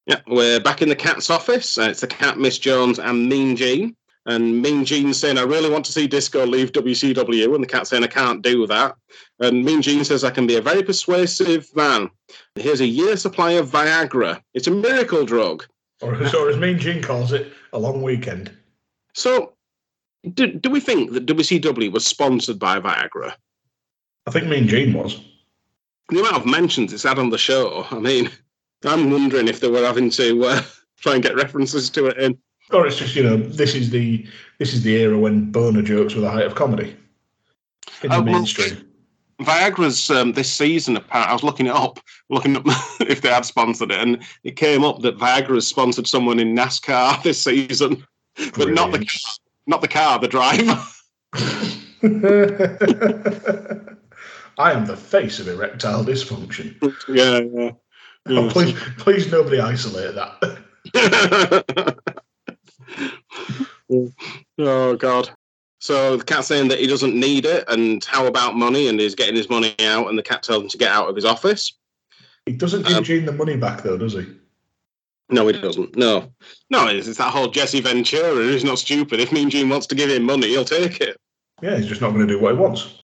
Yeah, 0.06 0.20
we're 0.26 0.60
back 0.60 0.82
in 0.82 0.90
the 0.90 0.96
cat's 0.96 1.30
office. 1.30 1.78
Uh, 1.78 1.88
it's 1.90 2.02
the 2.02 2.06
cat, 2.06 2.38
Miss 2.38 2.58
Jones, 2.58 2.98
and 2.98 3.28
Mean 3.28 3.56
Gene. 3.56 3.96
And 4.26 4.60
Mean 4.60 4.84
Gene 4.84 5.14
saying, 5.14 5.38
I 5.38 5.42
really 5.42 5.70
want 5.70 5.84
to 5.86 5.92
see 5.92 6.06
Disco 6.06 6.46
leave 6.46 6.72
WCW. 6.72 7.54
And 7.54 7.62
the 7.62 7.68
cat 7.68 7.86
saying, 7.86 8.04
I 8.04 8.08
can't 8.08 8.42
do 8.42 8.66
that. 8.66 8.96
And 9.40 9.64
Mean 9.64 9.80
Gene 9.80 10.04
says, 10.04 10.22
I 10.22 10.30
can 10.30 10.46
be 10.46 10.56
a 10.56 10.62
very 10.62 10.82
persuasive 10.82 11.74
man. 11.74 12.10
Here's 12.54 12.80
a 12.80 12.86
year 12.86 13.16
supply 13.16 13.52
of 13.52 13.70
Viagra. 13.70 14.40
It's 14.52 14.66
a 14.66 14.70
miracle 14.70 15.24
drug. 15.24 15.64
Or, 16.02 16.14
or 16.14 16.50
as 16.50 16.56
Mean 16.58 16.78
Gene 16.78 17.02
calls 17.02 17.32
it, 17.32 17.52
a 17.72 17.78
long 17.78 18.02
weekend. 18.02 18.50
So, 19.14 19.54
do, 20.34 20.48
do 20.48 20.68
we 20.68 20.80
think 20.80 21.12
that 21.12 21.26
WCW 21.26 21.92
was 21.92 22.06
sponsored 22.06 22.58
by 22.58 22.78
Viagra? 22.78 23.34
I 24.26 24.30
think 24.30 24.48
Mean 24.48 24.68
Gene 24.68 24.92
was. 24.92 25.20
The 26.10 26.20
amount 26.20 26.36
of 26.36 26.46
mentions 26.46 26.92
it's 26.92 27.04
had 27.04 27.18
on 27.18 27.30
the 27.30 27.38
show, 27.38 27.86
I 27.90 27.98
mean, 27.98 28.30
I'm 28.84 29.10
wondering 29.10 29.48
if 29.48 29.60
they 29.60 29.68
were 29.68 29.84
having 29.84 30.10
to 30.10 30.44
uh, 30.44 30.62
try 31.00 31.14
and 31.14 31.22
get 31.22 31.36
references 31.36 31.90
to 31.90 32.06
it 32.06 32.18
in. 32.18 32.38
Or 32.72 32.86
it's 32.86 32.96
just 32.96 33.14
you 33.14 33.22
know 33.22 33.36
this 33.36 33.74
is 33.74 33.90
the 33.90 34.26
this 34.58 34.72
is 34.72 34.82
the 34.82 34.96
era 34.96 35.18
when 35.18 35.50
boner 35.50 35.82
jokes 35.82 36.14
were 36.14 36.22
the 36.22 36.30
height 36.30 36.46
of 36.46 36.54
comedy 36.54 36.96
in 38.02 38.10
the 38.10 38.16
well, 38.16 38.22
mainstream. 38.22 38.88
Viagra's 39.40 40.10
um, 40.10 40.32
this 40.32 40.52
season. 40.52 40.96
Apparently, 40.96 41.30
I 41.30 41.32
was 41.32 41.42
looking 41.42 41.66
it 41.66 41.74
up, 41.74 42.00
looking 42.30 42.56
up 42.56 42.62
if 43.00 43.20
they 43.20 43.28
had 43.28 43.44
sponsored 43.44 43.90
it, 43.90 43.98
and 43.98 44.22
it 44.44 44.56
came 44.56 44.84
up 44.84 45.02
that 45.02 45.18
Viagra's 45.18 45.66
sponsored 45.66 46.06
someone 46.06 46.38
in 46.38 46.54
NASCAR 46.54 47.22
this 47.22 47.42
season, 47.42 48.06
but 48.56 48.70
not 48.70 48.92
the 48.92 48.98
car, 48.98 49.32
not 49.66 49.80
the 49.80 49.88
car, 49.88 50.18
the 50.18 50.28
driver. 50.28 50.80
I 54.56 54.72
am 54.72 54.86
the 54.86 54.96
face 54.96 55.40
of 55.40 55.48
erectile 55.48 56.04
dysfunction. 56.04 56.76
yeah, 57.08 57.40
yeah. 57.40 57.72
Oh, 58.26 58.48
please, 58.48 58.78
please, 58.98 59.30
nobody 59.30 59.60
isolate 59.60 60.14
that. 60.14 60.58
oh 64.58 64.96
God. 64.96 65.30
So 65.78 66.16
the 66.16 66.24
cat's 66.24 66.48
saying 66.48 66.68
that 66.68 66.78
he 66.78 66.86
doesn't 66.86 67.14
need 67.14 67.44
it, 67.44 67.64
and 67.68 68.02
how 68.04 68.26
about 68.26 68.56
money? 68.56 68.88
And 68.88 68.98
he's 68.98 69.14
getting 69.14 69.36
his 69.36 69.50
money 69.50 69.74
out, 69.80 70.08
and 70.08 70.16
the 70.16 70.22
cat 70.22 70.42
tells 70.42 70.62
him 70.62 70.68
to 70.70 70.78
get 70.78 70.90
out 70.90 71.08
of 71.08 71.14
his 71.14 71.26
office. 71.26 71.74
He 72.46 72.52
doesn't 72.52 72.86
give 72.86 72.96
Um, 72.96 73.04
Gene 73.04 73.26
the 73.26 73.32
money 73.32 73.56
back 73.56 73.82
though, 73.82 73.98
does 73.98 74.14
he? 74.14 74.26
No, 75.30 75.46
he 75.46 75.52
doesn't. 75.52 75.96
No, 75.96 76.32
no, 76.70 76.88
it's, 76.88 77.06
it's 77.06 77.18
that 77.18 77.32
whole 77.32 77.48
Jesse 77.48 77.80
Ventura 77.80 78.44
He's 78.44 78.64
not 78.64 78.78
stupid. 78.78 79.20
If 79.20 79.32
Mean 79.32 79.50
Gene 79.50 79.68
wants 79.68 79.86
to 79.88 79.94
give 79.94 80.10
him 80.10 80.24
money, 80.24 80.48
he'll 80.48 80.64
take 80.64 81.00
it. 81.00 81.16
Yeah, 81.62 81.76
he's 81.76 81.86
just 81.86 82.00
not 82.00 82.10
going 82.10 82.26
to 82.26 82.34
do 82.34 82.40
what 82.40 82.54
he 82.54 82.60
wants. 82.60 83.02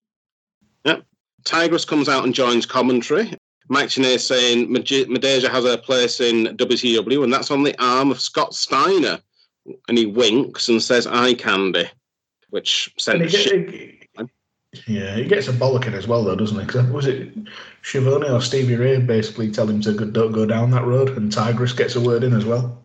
Yep. 0.84 1.02
Tigress 1.44 1.86
comes 1.86 2.08
out 2.08 2.24
and 2.24 2.34
joins 2.34 2.66
commentary. 2.66 3.34
Mike 3.70 3.88
Tenay 3.88 4.18
saying 4.18 4.68
Midajah 4.68 5.48
has 5.48 5.64
a 5.64 5.78
place 5.78 6.20
in 6.20 6.56
WCW, 6.56 7.22
and 7.22 7.32
that's 7.32 7.52
on 7.52 7.62
the 7.62 7.74
arm 7.82 8.10
of 8.10 8.20
Scott 8.20 8.52
Steiner. 8.52 9.20
And 9.88 9.96
he 9.96 10.06
winks 10.06 10.68
and 10.68 10.82
says, 10.82 11.06
"Eye 11.06 11.34
candy," 11.34 11.88
which 12.50 12.92
shit. 12.98 14.08
yeah, 14.88 15.14
he 15.14 15.24
gets 15.24 15.46
a 15.46 15.52
bollocking 15.52 15.92
as 15.92 16.08
well, 16.08 16.24
though, 16.24 16.34
doesn't 16.34 16.58
he? 16.58 16.66
'Cause 16.66 16.90
was 16.90 17.06
it 17.06 17.28
Schiavone 17.82 18.28
or 18.28 18.40
Stevie 18.40 18.74
Ray 18.74 18.98
basically 18.98 19.50
tell 19.50 19.68
him 19.68 19.80
to 19.82 19.92
go, 19.92 20.04
don't 20.04 20.32
go 20.32 20.46
down 20.46 20.70
that 20.72 20.84
road, 20.84 21.10
and 21.10 21.30
Tigress 21.30 21.72
gets 21.72 21.94
a 21.94 22.00
word 22.00 22.24
in 22.24 22.32
as 22.32 22.44
well. 22.44 22.82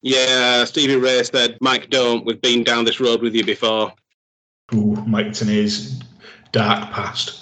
Yeah, 0.00 0.64
Stevie 0.64 0.96
Ray 0.96 1.22
said, 1.24 1.58
"Mike, 1.60 1.90
don't. 1.90 2.24
We've 2.24 2.40
been 2.40 2.64
down 2.64 2.86
this 2.86 3.00
road 3.00 3.20
with 3.20 3.34
you 3.34 3.44
before." 3.44 3.92
Ooh, 4.74 4.96
Mike 5.06 5.32
Tenay's 5.32 6.00
dark 6.52 6.90
past. 6.92 7.41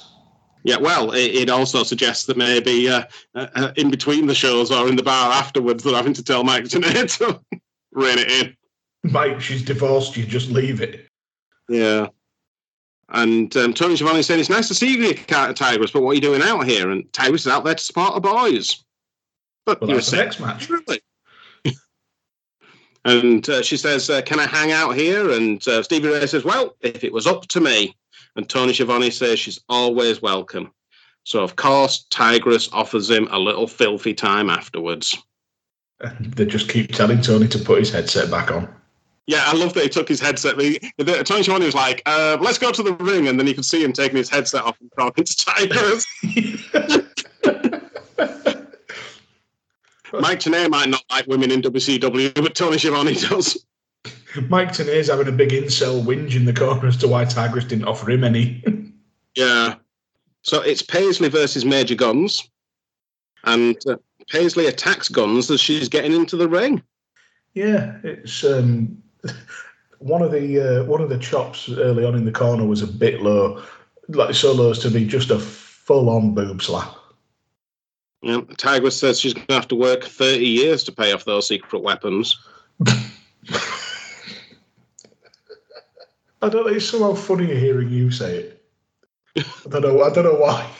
Yeah, 0.64 0.76
well, 0.76 1.12
it, 1.12 1.34
it 1.34 1.50
also 1.50 1.82
suggests 1.82 2.26
that 2.26 2.36
maybe 2.36 2.88
uh, 2.88 3.04
uh, 3.34 3.72
in 3.76 3.90
between 3.90 4.26
the 4.26 4.34
shows 4.34 4.70
or 4.70 4.88
in 4.88 4.96
the 4.96 5.02
bar 5.02 5.32
afterwards, 5.32 5.82
they're 5.82 5.94
having 5.94 6.12
to 6.14 6.22
tell 6.24 6.44
Mike 6.44 6.64
Tenay 6.64 7.16
to 7.18 7.40
rein 7.92 8.18
it 8.18 8.30
in. 8.30 8.56
Mike, 9.10 9.40
she's 9.40 9.62
divorced 9.62 10.16
you, 10.16 10.26
just 10.26 10.50
leave 10.50 10.80
it. 10.82 11.06
Yeah. 11.68 12.08
And 13.08 13.56
um, 13.56 13.72
Tony 13.74 13.96
Schiavone 13.96 14.22
saying, 14.22 14.40
It's 14.40 14.50
nice 14.50 14.68
to 14.68 14.74
see 14.74 14.96
you, 14.96 15.14
Cat- 15.14 15.56
Tigress, 15.56 15.90
but 15.90 16.02
what 16.02 16.10
are 16.10 16.14
you 16.14 16.20
doing 16.20 16.42
out 16.42 16.66
here? 16.66 16.90
And 16.90 17.10
Tigress 17.12 17.46
is 17.46 17.52
out 17.52 17.64
there 17.64 17.74
to 17.74 17.82
support 17.82 18.14
the 18.14 18.20
boys. 18.20 18.84
But 19.66 19.80
Well, 19.80 19.90
you're 19.90 20.00
sick, 20.00 20.18
next 20.18 20.40
match. 20.40 20.68
really. 20.68 21.00
and 23.04 23.48
uh, 23.48 23.62
she 23.62 23.76
says, 23.76 24.10
uh, 24.10 24.22
Can 24.22 24.38
I 24.38 24.46
hang 24.46 24.72
out 24.72 24.94
here? 24.94 25.30
And 25.32 25.66
uh, 25.66 25.82
Stevie 25.82 26.08
Ray 26.08 26.26
says, 26.26 26.44
Well, 26.44 26.76
if 26.82 27.02
it 27.02 27.12
was 27.12 27.26
up 27.26 27.46
to 27.48 27.60
me. 27.60 27.96
And 28.36 28.48
Tony 28.48 28.72
Schiavone 28.72 29.10
says 29.10 29.38
she's 29.38 29.60
always 29.68 30.22
welcome. 30.22 30.72
So, 31.24 31.42
of 31.42 31.56
course, 31.56 32.06
Tigress 32.10 32.68
offers 32.72 33.10
him 33.10 33.28
a 33.30 33.38
little 33.38 33.66
filthy 33.66 34.14
time 34.14 34.48
afterwards. 34.48 35.16
And 36.00 36.32
they 36.32 36.46
just 36.46 36.68
keep 36.68 36.92
telling 36.92 37.20
Tony 37.20 37.46
to 37.48 37.58
put 37.58 37.78
his 37.78 37.90
headset 37.90 38.30
back 38.30 38.50
on. 38.50 38.68
Yeah, 39.26 39.44
I 39.46 39.54
love 39.54 39.74
that 39.74 39.82
he 39.82 39.88
took 39.88 40.08
his 40.08 40.18
headset. 40.18 40.58
He, 40.58 40.80
the, 40.96 41.22
Tony 41.22 41.42
Schiavone 41.42 41.66
was 41.66 41.74
like, 41.74 42.02
uh, 42.06 42.38
let's 42.40 42.58
go 42.58 42.72
to 42.72 42.82
the 42.82 42.94
ring. 42.94 43.28
And 43.28 43.38
then 43.38 43.46
you 43.46 43.54
can 43.54 43.62
see 43.62 43.84
him 43.84 43.92
taking 43.92 44.16
his 44.16 44.30
headset 44.30 44.62
off 44.62 44.80
and 44.80 44.90
talking 44.98 45.24
to 45.24 45.36
Tigress. 45.36 46.06
Mike 50.12 50.40
Tenay 50.40 50.68
might 50.68 50.88
not 50.88 51.04
like 51.10 51.26
women 51.26 51.52
in 51.52 51.62
WCW, 51.62 52.34
but 52.34 52.54
Tony 52.54 52.78
Schiavone 52.78 53.14
does. 53.14 53.64
Mike 54.48 54.72
Tenay's 54.72 55.08
having 55.08 55.28
a 55.28 55.32
big 55.32 55.50
incel 55.50 56.02
whinge 56.04 56.36
in 56.36 56.44
the 56.44 56.52
corner 56.52 56.86
as 56.86 56.96
to 56.98 57.08
why 57.08 57.24
Tigress 57.24 57.64
didn't 57.64 57.86
offer 57.86 58.10
him 58.10 58.24
any. 58.24 58.62
Yeah. 59.36 59.76
So 60.42 60.60
it's 60.60 60.82
Paisley 60.82 61.28
versus 61.28 61.64
Major 61.64 61.94
Gunns. 61.94 62.50
And 63.44 63.76
uh, 63.86 63.96
Paisley 64.28 64.66
attacks 64.66 65.08
Gunns 65.08 65.50
as 65.52 65.60
she's 65.60 65.88
getting 65.88 66.12
into 66.12 66.36
the 66.36 66.48
ring. 66.48 66.82
yeah, 67.54 67.98
it's 68.02 68.42
um, 68.44 69.00
one 69.98 70.22
of 70.22 70.32
the 70.32 70.80
uh, 70.80 70.84
one 70.84 71.00
of 71.00 71.10
the 71.10 71.18
chops 71.18 71.68
early 71.70 72.04
on 72.04 72.16
in 72.16 72.24
the 72.24 72.32
corner 72.32 72.66
was 72.66 72.82
a 72.82 72.86
bit 72.86 73.22
low, 73.22 73.62
like 74.08 74.34
so 74.34 74.52
low 74.52 74.70
as 74.70 74.78
to 74.80 74.90
be 74.90 75.06
just 75.06 75.30
a 75.30 75.38
full 75.38 76.10
on 76.10 76.34
boob 76.34 76.60
slap. 76.60 76.94
Yeah, 78.22 78.40
Tigress 78.58 78.98
says 78.98 79.20
she's 79.20 79.34
going 79.34 79.46
to 79.46 79.54
have 79.54 79.68
to 79.68 79.76
work 79.76 80.04
30 80.04 80.44
years 80.44 80.82
to 80.84 80.92
pay 80.92 81.12
off 81.12 81.24
those 81.24 81.48
secret 81.48 81.82
weapons. 81.82 82.38
I 86.42 86.48
don't 86.48 86.66
know. 86.66 86.72
It's 86.72 86.88
somehow 86.88 87.14
funnier 87.14 87.54
hearing 87.54 87.90
you 87.90 88.10
say 88.10 88.36
it. 88.36 88.64
I 89.36 89.68
don't 89.68 89.82
know. 89.82 90.02
I 90.02 90.10
don't 90.10 90.24
know 90.24 90.34
why. 90.34 90.70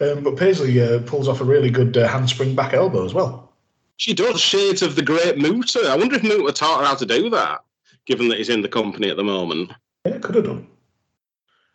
Um, 0.00 0.22
but 0.22 0.36
Paisley 0.36 0.80
uh, 0.80 1.00
pulls 1.00 1.28
off 1.28 1.40
a 1.40 1.44
really 1.44 1.70
good 1.70 1.96
uh, 1.96 2.08
handspring 2.08 2.54
back 2.54 2.74
elbow 2.74 3.04
as 3.04 3.14
well. 3.14 3.52
She 3.96 4.12
does 4.12 4.40
shades 4.40 4.82
of 4.82 4.94
the 4.94 5.02
great 5.02 5.38
Muta. 5.38 5.88
I 5.88 5.96
wonder 5.96 6.16
if 6.16 6.22
Muta 6.22 6.52
taught 6.52 6.80
her 6.80 6.86
how 6.86 6.94
to 6.96 7.06
do 7.06 7.30
that, 7.30 7.62
given 8.04 8.28
that 8.28 8.38
he's 8.38 8.50
in 8.50 8.60
the 8.60 8.68
company 8.68 9.08
at 9.08 9.16
the 9.16 9.24
moment. 9.24 9.72
Yeah, 10.04 10.18
could 10.18 10.34
have 10.34 10.44
done. 10.44 10.66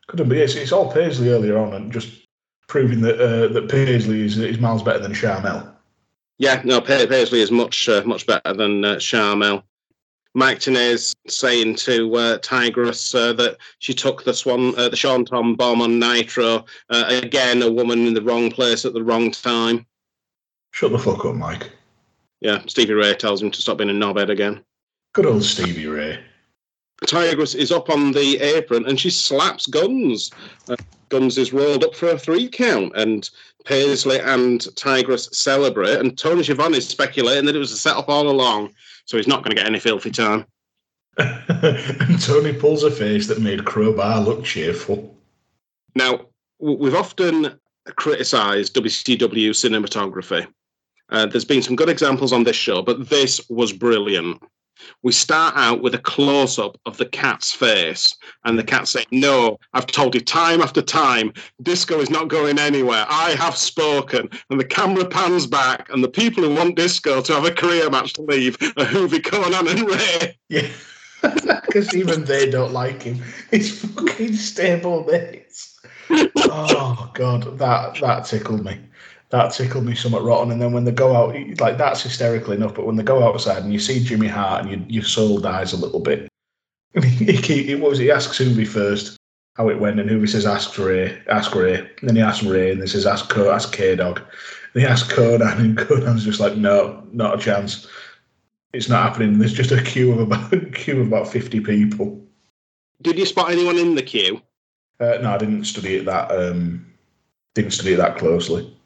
Could 0.07 0.19
have. 0.19 0.29
But 0.29 0.37
yes, 0.37 0.55
it's 0.55 0.71
all 0.71 0.91
Paisley 0.91 1.29
earlier 1.29 1.57
on, 1.57 1.73
and 1.73 1.91
just 1.91 2.27
proving 2.67 3.01
that 3.01 3.19
uh, 3.19 3.51
that 3.53 3.69
Paisley 3.69 4.21
is 4.21 4.37
is 4.37 4.59
miles 4.59 4.83
better 4.83 4.99
than 4.99 5.13
Charmel. 5.13 5.73
Yeah, 6.37 6.61
no, 6.63 6.79
Paisley 6.79 7.41
is 7.41 7.51
much 7.51 7.89
uh, 7.89 8.03
much 8.05 8.27
better 8.27 8.53
than 8.53 8.85
uh, 8.85 8.95
Charmel. 8.95 9.63
Mike 10.33 10.59
Tenay's 10.59 11.13
saying 11.27 11.75
to 11.75 12.15
uh, 12.15 12.37
Tigress 12.37 13.13
uh, 13.13 13.33
that 13.33 13.57
she 13.79 13.93
took 13.93 14.23
the 14.23 14.33
Swan, 14.33 14.73
uh, 14.77 14.89
the 14.89 14.95
Sean 14.95 15.25
Tom 15.25 15.55
bomb 15.55 15.81
on 15.81 15.99
Nitro. 15.99 16.65
Uh, 16.89 17.19
again, 17.23 17.61
a 17.61 17.71
woman 17.71 18.07
in 18.07 18.13
the 18.13 18.21
wrong 18.21 18.49
place 18.49 18.85
at 18.85 18.93
the 18.93 19.03
wrong 19.03 19.31
time. 19.31 19.85
Shut 20.71 20.91
the 20.91 20.99
fuck 20.99 21.25
up, 21.25 21.35
Mike. 21.35 21.71
Yeah, 22.39 22.61
Stevie 22.67 22.93
Ray 22.93 23.13
tells 23.15 23.41
him 23.41 23.51
to 23.51 23.61
stop 23.61 23.77
being 23.77 23.89
a 23.89 23.93
knobhead 23.93 24.29
again. 24.29 24.63
Good 25.13 25.25
old 25.25 25.43
Stevie 25.43 25.87
Ray. 25.87 26.19
Tigress 27.05 27.55
is 27.55 27.71
up 27.71 27.89
on 27.89 28.11
the 28.11 28.37
apron 28.37 28.85
and 28.85 28.99
she 28.99 29.09
slaps 29.09 29.65
Gunns. 29.65 30.31
Uh, 30.69 30.75
Gunns 31.09 31.37
is 31.37 31.51
rolled 31.51 31.83
up 31.83 31.93
for 31.93 32.09
a 32.09 32.17
three 32.17 32.47
count, 32.47 32.93
and 32.95 33.29
Paisley 33.65 34.19
and 34.19 34.65
Tigress 34.75 35.29
celebrate. 35.33 35.99
And 35.99 36.17
Tony 36.17 36.41
Schiavone 36.41 36.77
is 36.77 36.87
speculating 36.87 37.45
that 37.45 37.55
it 37.55 37.59
was 37.59 37.73
a 37.73 37.77
setup 37.77 38.07
all 38.07 38.29
along, 38.29 38.73
so 39.05 39.17
he's 39.17 39.27
not 39.27 39.43
going 39.43 39.55
to 39.55 39.61
get 39.61 39.67
any 39.67 39.79
filthy 39.79 40.11
time. 40.11 40.45
and 41.17 42.21
Tony 42.21 42.53
pulls 42.53 42.83
a 42.83 42.91
face 42.91 43.27
that 43.27 43.41
made 43.41 43.65
Crowbar 43.65 44.21
look 44.21 44.43
cheerful. 44.43 45.15
Now, 45.95 46.27
we've 46.59 46.95
often 46.95 47.59
criticised 47.95 48.75
WCW 48.75 49.49
cinematography. 49.49 50.47
Uh, 51.09 51.25
there's 51.25 51.45
been 51.45 51.61
some 51.61 51.75
good 51.75 51.89
examples 51.89 52.31
on 52.31 52.43
this 52.43 52.55
show, 52.55 52.81
but 52.81 53.09
this 53.09 53.41
was 53.49 53.73
brilliant. 53.73 54.41
We 55.03 55.11
start 55.11 55.55
out 55.55 55.81
with 55.81 55.95
a 55.95 55.99
close 55.99 56.59
up 56.59 56.79
of 56.85 56.97
the 56.97 57.05
cat's 57.05 57.51
face, 57.51 58.15
and 58.45 58.57
the 58.57 58.63
cat 58.63 58.87
saying, 58.87 59.07
No, 59.11 59.57
I've 59.73 59.87
told 59.87 60.15
you 60.15 60.21
time 60.21 60.61
after 60.61 60.81
time, 60.81 61.33
disco 61.61 61.99
is 61.99 62.09
not 62.09 62.27
going 62.27 62.59
anywhere. 62.59 63.05
I 63.09 63.31
have 63.31 63.55
spoken. 63.55 64.29
And 64.49 64.59
the 64.59 64.65
camera 64.65 65.05
pans 65.05 65.47
back, 65.47 65.89
and 65.89 66.03
the 66.03 66.09
people 66.09 66.43
who 66.43 66.55
want 66.55 66.75
disco 66.75 67.21
to 67.21 67.33
have 67.33 67.45
a 67.45 67.51
career 67.51 67.89
match 67.89 68.13
to 68.13 68.21
leave 68.21 68.55
are 68.77 68.85
Juvi, 68.85 69.21
Konnan, 69.21 69.69
and 69.69 69.89
Ray. 69.89 70.37
Yeah. 70.49 70.67
Because 71.65 71.95
even 71.95 72.25
they 72.25 72.49
don't 72.49 72.73
like 72.73 73.03
him. 73.03 73.21
He's 73.51 73.79
fucking 73.85 74.33
stable 74.33 75.05
mates. 75.05 75.79
Oh 76.09 77.09
god, 77.13 77.57
that 77.59 77.99
that 78.01 78.25
tickled 78.25 78.65
me. 78.65 78.77
That 79.31 79.53
tickled 79.53 79.85
me 79.85 79.95
somewhat 79.95 80.23
rotten. 80.23 80.51
And 80.51 80.61
then 80.61 80.73
when 80.73 80.83
they 80.83 80.91
go 80.91 81.15
out, 81.15 81.35
like 81.59 81.77
that's 81.77 82.03
hysterical 82.03 82.53
enough. 82.53 82.75
But 82.75 82.85
when 82.85 82.97
they 82.97 83.03
go 83.03 83.23
outside 83.23 83.63
and 83.63 83.73
you 83.73 83.79
see 83.79 84.03
Jimmy 84.03 84.27
Hart, 84.27 84.65
and 84.65 84.71
you, 84.71 84.85
your 84.87 85.03
soul 85.03 85.39
dies 85.39 85.73
a 85.73 85.77
little 85.77 86.01
bit. 86.01 86.27
he, 87.01 87.63
he, 87.63 87.75
was? 87.75 87.97
He 87.97 88.11
asks 88.11 88.37
Juvi 88.37 88.67
first 88.67 89.17
how 89.55 89.69
it 89.69 89.79
went, 89.79 89.99
and 89.99 90.09
Juvi 90.09 90.27
says, 90.27 90.45
"Ask 90.45 90.77
Ray, 90.77 91.17
ask 91.29 91.55
Ray." 91.55 91.75
And 91.75 92.09
then 92.09 92.15
he 92.17 92.21
asks 92.21 92.43
Ray, 92.43 92.71
and 92.71 92.81
he 92.81 92.87
says, 92.87 93.05
"Ask 93.05 93.29
Co- 93.29 93.51
ask 93.51 93.71
K 93.71 93.95
Dog." 93.95 94.21
And 94.73 94.83
he 94.83 94.87
asks 94.87 95.11
Konnan, 95.11 95.59
and 95.59 95.77
Konnan's 95.77 96.25
just 96.25 96.41
like, 96.41 96.57
"No, 96.57 97.01
not 97.13 97.39
a 97.39 97.41
chance. 97.41 97.87
It's 98.73 98.89
not 98.89 99.03
happening." 99.03 99.39
There's 99.39 99.53
just 99.53 99.71
a 99.71 99.81
queue 99.81 100.11
of 100.11 100.19
about 100.19 100.51
queue 100.73 100.99
of 100.99 101.07
about 101.07 101.29
fifty 101.29 101.61
people. 101.61 102.19
Did 103.01 103.17
you 103.17 103.25
spot 103.25 103.51
anyone 103.51 103.77
in 103.77 103.95
the 103.95 104.03
queue? 104.03 104.41
Uh, 104.99 105.17
no, 105.21 105.31
I 105.31 105.37
didn't 105.37 105.65
study 105.65 105.95
it 105.95 106.05
that. 106.05 106.29
Um, 106.31 106.85
didn't 107.55 107.71
study 107.71 107.93
it 107.93 107.97
that 107.97 108.17
closely. 108.17 108.77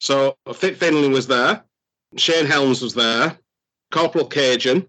So 0.00 0.36
Fit 0.54 0.76
Finlay 0.76 1.08
was 1.08 1.26
there, 1.26 1.64
Shane 2.16 2.46
Helms 2.46 2.82
was 2.82 2.94
there, 2.94 3.38
Corporal 3.90 4.26
Cajun, 4.26 4.86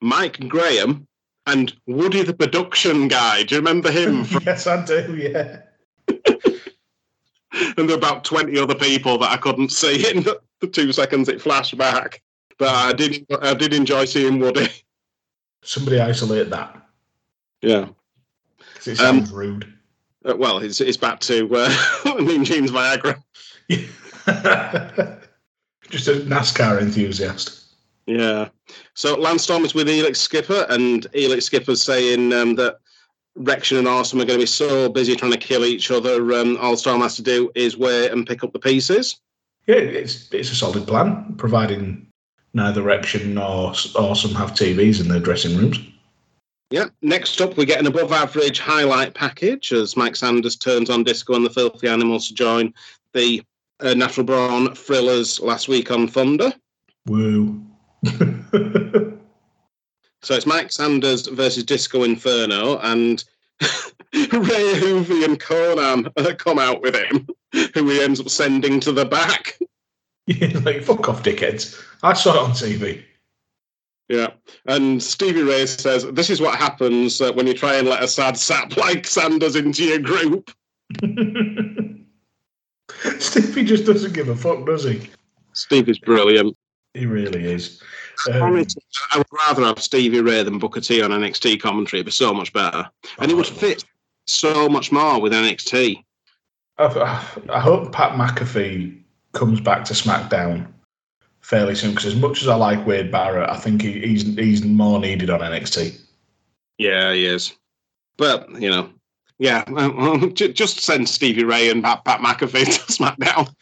Mike 0.00 0.48
Graham, 0.48 1.06
and 1.46 1.74
Woody 1.86 2.22
the 2.22 2.34
production 2.34 3.08
guy. 3.08 3.44
Do 3.44 3.54
you 3.54 3.60
remember 3.60 3.90
him? 3.90 4.26
yes, 4.44 4.66
I 4.66 4.84
do. 4.84 5.16
Yeah. 5.16 5.60
and 6.08 7.76
there 7.76 7.86
were 7.86 7.94
about 7.94 8.24
20 8.24 8.58
other 8.58 8.74
people 8.74 9.18
that 9.18 9.30
I 9.30 9.36
couldn't 9.36 9.70
see 9.70 10.10
in 10.16 10.22
the, 10.22 10.40
two 10.72 10.92
seconds 10.92 11.28
it 11.28 11.40
flashed 11.40 11.76
back. 11.76 12.22
But 12.58 12.68
I 12.68 12.92
did, 12.92 13.26
I 13.42 13.54
did 13.54 13.74
enjoy 13.74 14.06
seeing 14.06 14.40
Woody. 14.40 14.68
Somebody 15.62 16.00
isolate 16.00 16.50
that. 16.50 16.82
Yeah. 17.60 17.88
It 18.86 18.96
sounds 18.96 19.30
rude. 19.30 19.72
Uh, 20.24 20.36
well, 20.36 20.58
it's, 20.58 20.80
it's 20.80 20.96
back 20.96 21.20
to 21.20 21.48
uh, 21.54 22.14
Mean 22.22 22.44
Gene's 22.44 22.70
Viagra. 22.70 23.22
Just 25.88 26.08
a 26.08 26.14
NASCAR 26.14 26.80
enthusiast. 26.80 27.64
Yeah. 28.06 28.48
So 28.94 29.16
Lance 29.16 29.42
Storm 29.42 29.64
is 29.64 29.74
with 29.74 29.88
Elix 29.88 30.16
Skipper, 30.16 30.66
and 30.68 31.04
Elix 31.12 31.44
Skipper's 31.44 31.82
saying 31.82 32.32
um, 32.32 32.54
that 32.56 32.78
Rection 33.36 33.78
and 33.78 33.86
Awesome 33.86 34.20
are 34.20 34.24
going 34.24 34.38
to 34.38 34.42
be 34.42 34.46
so 34.46 34.88
busy 34.88 35.14
trying 35.14 35.32
to 35.32 35.38
kill 35.38 35.64
each 35.64 35.90
other. 35.90 36.32
Um, 36.32 36.56
all 36.58 36.76
Storm 36.76 37.02
has 37.02 37.16
to 37.16 37.22
do 37.22 37.50
is 37.54 37.76
wait 37.76 38.10
and 38.10 38.26
pick 38.26 38.42
up 38.42 38.52
the 38.52 38.58
pieces. 38.58 39.20
Yeah, 39.66 39.76
it's 39.76 40.32
it's 40.32 40.50
a 40.50 40.54
solid 40.54 40.86
plan, 40.86 41.34
providing 41.36 42.06
neither 42.54 42.82
Rection 42.82 43.34
nor 43.34 43.74
Awesome 43.94 44.34
have 44.34 44.52
TVs 44.52 45.00
in 45.00 45.08
their 45.08 45.20
dressing 45.20 45.56
rooms. 45.56 45.78
Yeah. 46.70 46.86
Next 47.02 47.40
up, 47.40 47.56
we 47.56 47.64
get 47.64 47.78
an 47.78 47.86
above 47.86 48.12
average 48.12 48.58
highlight 48.58 49.14
package 49.14 49.72
as 49.72 49.96
Mike 49.96 50.16
Sanders 50.16 50.56
turns 50.56 50.90
on 50.90 51.04
Disco 51.04 51.34
and 51.34 51.44
the 51.44 51.50
Filthy 51.50 51.86
Animals 51.86 52.28
to 52.28 52.34
join 52.34 52.74
the 53.12 53.42
uh, 53.80 53.94
Natural 53.94 54.24
Born 54.24 54.74
Thrillers 54.74 55.40
last 55.40 55.68
week 55.68 55.90
on 55.90 56.08
Thunder. 56.08 56.52
Woo. 57.06 57.62
So 60.26 60.34
it's 60.34 60.44
Mike 60.44 60.72
Sanders 60.72 61.28
versus 61.28 61.62
Disco 61.62 62.02
Inferno, 62.02 62.78
and 62.78 63.22
Ray 63.60 64.74
Juvi 64.74 65.24
and 65.24 65.38
Konnan 65.38 66.12
come 66.38 66.58
out 66.58 66.82
with 66.82 66.96
him, 66.96 67.28
who 67.74 67.88
he 67.88 68.02
ends 68.02 68.18
up 68.18 68.28
sending 68.28 68.80
to 68.80 68.90
the 68.90 69.04
back. 69.04 69.56
yeah, 70.26 70.58
like 70.64 70.82
fuck 70.82 71.08
off, 71.08 71.22
dickheads. 71.22 71.80
I 72.02 72.14
saw 72.14 72.34
it 72.34 72.38
on 72.38 72.50
TV. 72.50 73.04
Yeah, 74.08 74.30
and 74.66 75.00
Stevie 75.00 75.44
Ray 75.44 75.66
says, 75.66 76.04
"This 76.10 76.28
is 76.28 76.40
what 76.40 76.58
happens 76.58 77.20
uh, 77.20 77.32
when 77.34 77.46
you 77.46 77.54
try 77.54 77.76
and 77.76 77.86
let 77.86 78.02
a 78.02 78.08
sad 78.08 78.36
sap 78.36 78.76
like 78.76 79.06
Sanders 79.06 79.54
into 79.54 79.84
your 79.84 80.00
group." 80.00 80.50
Stevie 83.18 83.64
just 83.64 83.86
doesn't 83.86 84.12
give 84.12 84.28
a 84.28 84.36
fuck, 84.36 84.66
does 84.66 84.84
he? 84.84 85.10
Stevie's 85.52 85.98
brilliant. 85.98 86.56
He 86.94 87.06
really 87.06 87.44
is. 87.44 87.82
Um, 88.32 88.42
Honestly, 88.42 88.82
I 89.12 89.18
would 89.18 89.26
rather 89.46 89.64
have 89.64 89.82
Stevie 89.82 90.20
Ray 90.20 90.42
than 90.42 90.58
Booker 90.58 90.80
T 90.80 91.02
on 91.02 91.10
NXT 91.10 91.60
commentary. 91.60 92.00
It'd 92.00 92.06
be 92.06 92.12
so 92.12 92.32
much 92.32 92.52
better, 92.52 92.88
and 93.18 93.30
it 93.30 93.34
would 93.34 93.46
fit 93.46 93.84
so 94.26 94.68
much 94.68 94.90
more 94.92 95.20
with 95.20 95.32
NXT. 95.32 96.02
I, 96.78 96.84
I 97.48 97.60
hope 97.60 97.92
Pat 97.92 98.12
McAfee 98.12 98.98
comes 99.32 99.60
back 99.60 99.84
to 99.84 99.94
SmackDown 99.94 100.66
fairly 101.40 101.74
soon 101.74 101.90
because 101.90 102.06
as 102.06 102.16
much 102.16 102.42
as 102.42 102.48
I 102.48 102.56
like 102.56 102.86
Wade 102.86 103.12
Barrett, 103.12 103.48
I 103.48 103.56
think 103.56 103.82
he, 103.82 104.00
he's 104.00 104.22
he's 104.36 104.64
more 104.64 104.98
needed 104.98 105.30
on 105.30 105.40
NXT. 105.40 106.00
Yeah, 106.78 107.12
he 107.12 107.26
is. 107.26 107.52
But 108.16 108.50
you 108.60 108.70
know, 108.70 108.90
yeah, 109.38 109.64
well, 109.70 110.18
just 110.28 110.80
send 110.80 111.08
Stevie 111.08 111.44
Ray 111.44 111.70
and 111.70 111.82
Pat, 111.82 112.04
Pat 112.04 112.20
McAfee 112.20 112.64
to 112.64 112.92
SmackDown. 112.92 113.54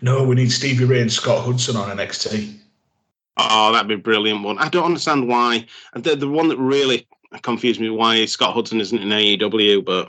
No, 0.00 0.24
we 0.24 0.34
need 0.34 0.50
Stevie 0.50 0.84
Ray 0.84 1.00
and 1.00 1.12
Scott 1.12 1.44
Hudson 1.44 1.76
on 1.76 1.96
NXT. 1.96 2.58
Oh, 3.36 3.72
that'd 3.72 3.88
be 3.88 3.94
a 3.94 3.98
brilliant 3.98 4.42
one. 4.42 4.58
I 4.58 4.68
don't 4.68 4.84
understand 4.84 5.28
why. 5.28 5.66
The, 5.94 6.16
the 6.16 6.28
one 6.28 6.48
that 6.48 6.58
really 6.58 7.06
confused 7.42 7.80
me 7.80 7.88
why 7.88 8.24
Scott 8.26 8.54
Hudson 8.54 8.80
isn't 8.80 8.98
in 8.98 9.08
AEW, 9.08 9.84
but 9.84 10.08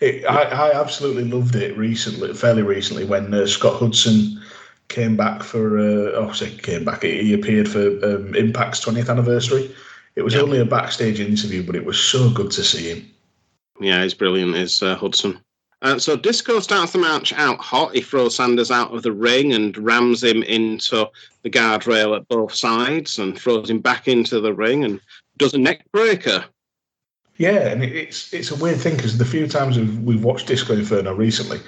It, 0.00 0.24
I, 0.24 0.42
I 0.44 0.80
absolutely 0.80 1.24
loved 1.24 1.56
it 1.56 1.76
recently, 1.76 2.32
fairly 2.32 2.62
recently, 2.62 3.04
when 3.04 3.34
uh, 3.34 3.46
Scott 3.46 3.78
Hudson 3.78 4.40
came 4.88 5.16
back 5.16 5.42
for. 5.42 5.78
Uh, 5.78 6.12
oh, 6.14 6.32
I 6.40 6.56
came 6.62 6.84
back. 6.84 7.02
He 7.02 7.34
appeared 7.34 7.68
for 7.68 7.88
um, 8.04 8.34
Impact's 8.34 8.84
20th 8.84 9.10
anniversary. 9.10 9.74
It 10.16 10.22
was 10.22 10.36
only 10.36 10.60
a 10.60 10.64
backstage 10.64 11.18
interview, 11.18 11.66
but 11.66 11.74
it 11.74 11.84
was 11.84 11.98
so 11.98 12.30
good 12.30 12.52
to 12.52 12.62
see 12.62 12.90
him. 12.90 13.13
Yeah, 13.80 14.02
he's 14.02 14.14
brilliant, 14.14 14.54
is 14.54 14.82
uh, 14.82 14.96
Hudson. 14.96 15.40
Uh, 15.82 15.98
so 15.98 16.16
Disco 16.16 16.60
starts 16.60 16.92
the 16.92 16.98
match 16.98 17.32
out 17.34 17.58
hot. 17.58 17.94
He 17.94 18.00
throws 18.00 18.36
Sanders 18.36 18.70
out 18.70 18.94
of 18.94 19.02
the 19.02 19.12
ring 19.12 19.52
and 19.52 19.76
rams 19.76 20.24
him 20.24 20.42
into 20.44 21.06
the 21.42 21.50
guardrail 21.50 22.16
at 22.16 22.26
both 22.28 22.54
sides 22.54 23.18
and 23.18 23.38
throws 23.38 23.68
him 23.68 23.80
back 23.80 24.08
into 24.08 24.40
the 24.40 24.54
ring 24.54 24.82
and 24.82 24.98
does 25.36 25.52
a 25.52 25.58
neck 25.58 25.84
breaker. 25.92 26.44
Yeah, 27.36 27.68
and 27.68 27.82
it's 27.82 28.32
it's 28.32 28.50
a 28.50 28.56
weird 28.56 28.78
thing 28.78 28.96
because 28.96 29.18
the 29.18 29.24
few 29.24 29.46
times 29.46 29.76
we've, 29.76 29.98
we've 30.00 30.24
watched 30.24 30.46
Disco 30.46 30.72
Inferno 30.72 31.12
recently, 31.12 31.60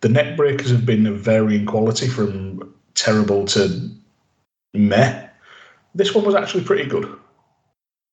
the 0.00 0.08
neck 0.08 0.36
breakers 0.36 0.70
have 0.70 0.84
been 0.84 1.06
of 1.06 1.20
varying 1.20 1.64
quality 1.64 2.08
from 2.08 2.74
terrible 2.94 3.46
to 3.46 3.88
meh. 4.74 5.28
This 5.94 6.14
one 6.14 6.24
was 6.24 6.34
actually 6.34 6.64
pretty 6.64 6.88
good. 6.88 7.16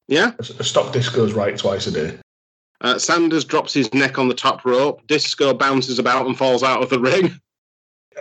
Yeah. 0.07 0.31
A, 0.39 0.41
a 0.59 0.63
stock 0.63 0.93
disco's 0.93 1.33
right 1.33 1.57
twice 1.57 1.87
a 1.87 1.91
day. 1.91 2.17
Uh, 2.81 2.97
Sanders 2.97 3.43
drops 3.43 3.73
his 3.73 3.93
neck 3.93 4.17
on 4.17 4.27
the 4.27 4.33
top 4.33 4.63
rope. 4.63 5.05
Disco 5.07 5.53
bounces 5.53 5.99
about 5.99 6.25
and 6.25 6.37
falls 6.37 6.63
out 6.63 6.81
of 6.81 6.89
the 6.89 6.99
ring. 6.99 7.39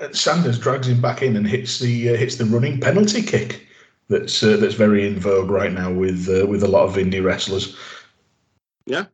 Uh, 0.00 0.12
Sanders 0.12 0.58
drags 0.58 0.88
him 0.88 1.00
back 1.00 1.22
in 1.22 1.36
and 1.36 1.46
hits 1.46 1.78
the 1.78 2.10
uh, 2.10 2.16
hits 2.16 2.36
the 2.36 2.44
running 2.44 2.80
penalty 2.80 3.22
kick. 3.22 3.66
That's 4.08 4.42
uh, 4.42 4.56
that's 4.56 4.74
very 4.74 5.06
in 5.06 5.18
vogue 5.18 5.50
right 5.50 5.72
now 5.72 5.92
with 5.92 6.28
uh, 6.28 6.46
with 6.46 6.62
a 6.62 6.68
lot 6.68 6.88
of 6.88 6.96
indie 6.96 7.22
wrestlers. 7.22 7.76
Yeah, 8.86 9.04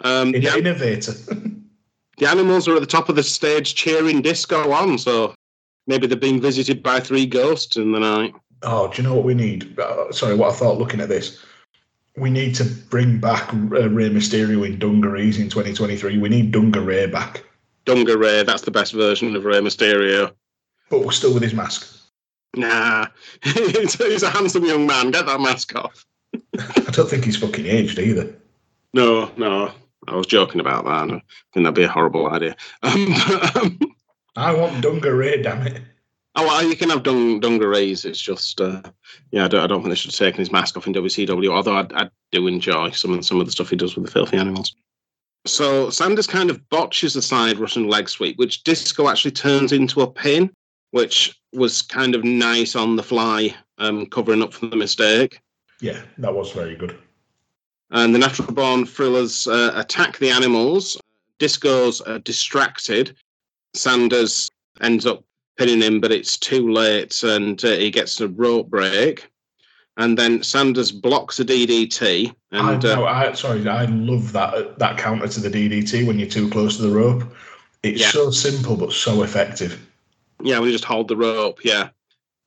um, 0.00 0.34
In- 0.34 0.42
the, 0.42 0.58
Innovator. 0.58 1.12
the 2.18 2.28
animals 2.28 2.68
are 2.68 2.74
at 2.74 2.80
the 2.80 2.86
top 2.86 3.08
of 3.08 3.16
the 3.16 3.22
stage 3.22 3.74
cheering 3.74 4.20
Disco 4.20 4.72
on, 4.72 4.98
so 4.98 5.34
maybe 5.86 6.06
they're 6.06 6.16
being 6.16 6.40
visited 6.40 6.82
by 6.82 7.00
three 7.00 7.26
ghosts 7.26 7.76
in 7.76 7.92
the 7.92 8.00
night. 8.00 8.34
Oh, 8.62 8.88
do 8.88 9.02
you 9.02 9.08
know 9.08 9.14
what 9.14 9.24
we 9.24 9.34
need? 9.34 9.78
Uh, 9.78 10.12
sorry, 10.12 10.34
what 10.34 10.50
I 10.50 10.56
thought 10.56 10.78
looking 10.78 11.00
at 11.00 11.08
this. 11.08 11.42
We 12.16 12.30
need 12.30 12.54
to 12.56 12.64
bring 12.64 13.18
back 13.18 13.52
uh, 13.54 13.88
Rey 13.88 14.10
Mysterio 14.10 14.66
in 14.66 14.78
dungarees 14.78 15.38
in 15.38 15.48
2023. 15.48 16.18
We 16.18 16.28
need 16.28 16.52
Dungaree 16.52 17.06
back, 17.06 17.42
Dunga 17.86 18.18
Ray, 18.18 18.42
that's 18.42 18.62
the 18.62 18.70
best 18.70 18.92
version 18.92 19.34
of 19.34 19.44
Rey 19.44 19.58
Mysterio. 19.60 20.32
but 20.90 21.04
we're 21.04 21.12
still 21.12 21.34
with 21.34 21.42
his 21.42 21.54
mask. 21.54 21.88
Nah, 22.54 23.06
he's, 23.42 24.22
a 24.22 24.30
handsome 24.30 24.64
young 24.64 24.86
man. 24.86 25.10
Get 25.10 25.26
that 25.26 25.40
mask 25.40 25.74
off. 25.74 26.04
I 26.34 26.90
don't 26.90 27.08
think 27.08 27.24
he's 27.24 27.36
fucking 27.36 27.66
aged 27.66 27.98
either. 27.98 28.34
No, 28.92 29.30
no. 29.36 29.72
I 30.06 30.16
was 30.16 30.26
joking 30.26 30.60
about 30.60 30.84
that. 30.84 31.14
I 31.14 31.22
think 31.54 31.64
that'd 31.64 31.74
be 31.74 31.84
a 31.84 31.88
horrible 31.88 32.28
idea. 32.28 32.56
Um, 32.82 33.14
but, 33.26 33.56
um, 33.62 33.78
I 34.36 34.54
want 34.54 34.82
Dunga 34.84 35.16
Ray, 35.16 35.42
damn 35.42 35.66
it. 35.66 35.80
Oh, 36.34 36.46
well, 36.46 36.62
you 36.62 36.76
can 36.76 36.90
have 36.90 37.02
dung, 37.02 37.40
dungarees. 37.40 38.04
It's 38.04 38.20
just, 38.20 38.60
uh, 38.60 38.82
yeah, 39.30 39.44
I 39.44 39.48
don't, 39.48 39.62
I 39.62 39.66
don't 39.66 39.82
think 39.82 39.90
they 39.90 39.96
should 39.96 40.12
have 40.12 40.18
taken 40.18 40.40
his 40.40 40.52
mask 40.52 40.76
off 40.76 40.86
in 40.86 40.94
WCW, 40.94 41.50
although 41.50 41.76
I, 41.76 41.86
I 41.94 42.10
do 42.30 42.46
enjoy 42.46 42.90
some 42.90 43.12
of, 43.12 43.24
some 43.24 43.40
of 43.40 43.46
the 43.46 43.52
stuff 43.52 43.70
he 43.70 43.76
does 43.76 43.94
with 43.96 44.04
the 44.04 44.10
filthy 44.10 44.36
animals. 44.36 44.74
So 45.46 45.90
Sanders 45.90 46.26
kind 46.26 46.50
of 46.50 46.68
botches 46.70 47.14
the 47.14 47.22
side 47.22 47.58
Russian 47.58 47.88
leg 47.88 48.08
sweep, 48.08 48.38
which 48.38 48.62
Disco 48.62 49.08
actually 49.08 49.32
turns 49.32 49.72
into 49.72 50.00
a 50.00 50.06
pin, 50.06 50.50
which 50.92 51.38
was 51.52 51.82
kind 51.82 52.14
of 52.14 52.22
nice 52.24 52.76
on 52.76 52.96
the 52.96 53.02
fly, 53.02 53.54
um, 53.78 54.06
covering 54.06 54.42
up 54.42 54.54
for 54.54 54.66
the 54.66 54.76
mistake. 54.76 55.40
Yeah, 55.80 56.00
that 56.18 56.32
was 56.32 56.52
very 56.52 56.76
good. 56.76 56.96
and 57.90 58.14
the 58.14 58.18
natural 58.18 58.52
born 58.52 58.86
thrillers 58.86 59.48
uh, 59.48 59.72
attack 59.74 60.18
the 60.18 60.30
animals. 60.30 60.96
Disco's 61.38 62.00
uh, 62.02 62.18
distracted. 62.18 63.16
Sanders 63.74 64.48
ends 64.80 65.06
up 65.06 65.24
pinning 65.58 65.82
him, 65.82 66.00
but 66.00 66.12
it's 66.12 66.36
too 66.36 66.72
late, 66.72 67.22
and 67.22 67.62
uh, 67.64 67.68
he 67.70 67.90
gets 67.90 68.20
a 68.20 68.28
rope 68.28 68.68
break. 68.70 69.28
And 69.98 70.16
then 70.18 70.42
Sanders 70.42 70.90
blocks 70.90 71.38
a 71.38 71.44
DDT, 71.44 72.34
and 72.52 72.66
I, 72.66 72.74
uh, 72.74 72.78
no, 72.94 73.04
I, 73.04 73.32
sorry, 73.34 73.66
I 73.68 73.84
love 73.84 74.32
that 74.32 74.78
that 74.78 74.96
counter 74.96 75.28
to 75.28 75.40
the 75.40 75.50
DDT 75.50 76.06
when 76.06 76.18
you're 76.18 76.28
too 76.28 76.48
close 76.48 76.76
to 76.76 76.82
the 76.82 76.90
rope. 76.90 77.24
It's 77.82 78.00
Yeah. 78.00 78.10
so 78.10 78.30
simple 78.30 78.76
but 78.76 78.92
so 78.92 79.22
effective. 79.22 79.86
yeah, 80.42 80.60
we 80.60 80.72
just 80.72 80.84
hold 80.84 81.08
the 81.08 81.16
rope, 81.16 81.62
yeah. 81.64 81.90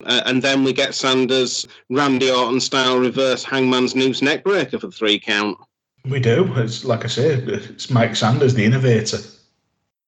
Uh, 0.03 0.21
and 0.25 0.41
then 0.41 0.63
we 0.63 0.73
get 0.73 0.93
Sanders 0.95 1.65
Randy 1.89 2.29
Orton 2.31 2.59
style 2.59 2.97
reverse 2.97 3.43
Hangman's 3.43 3.95
Noose 3.95 4.21
neckbreaker 4.21 4.79
for 4.81 4.87
the 4.87 4.91
three 4.91 5.19
count. 5.19 5.57
We 6.03 6.19
do. 6.19 6.51
It's 6.57 6.83
like 6.83 7.05
I 7.05 7.07
say, 7.07 7.33
it's 7.33 7.89
Mike 7.89 8.15
Sanders, 8.15 8.53
the 8.55 8.65
innovator. 8.65 9.19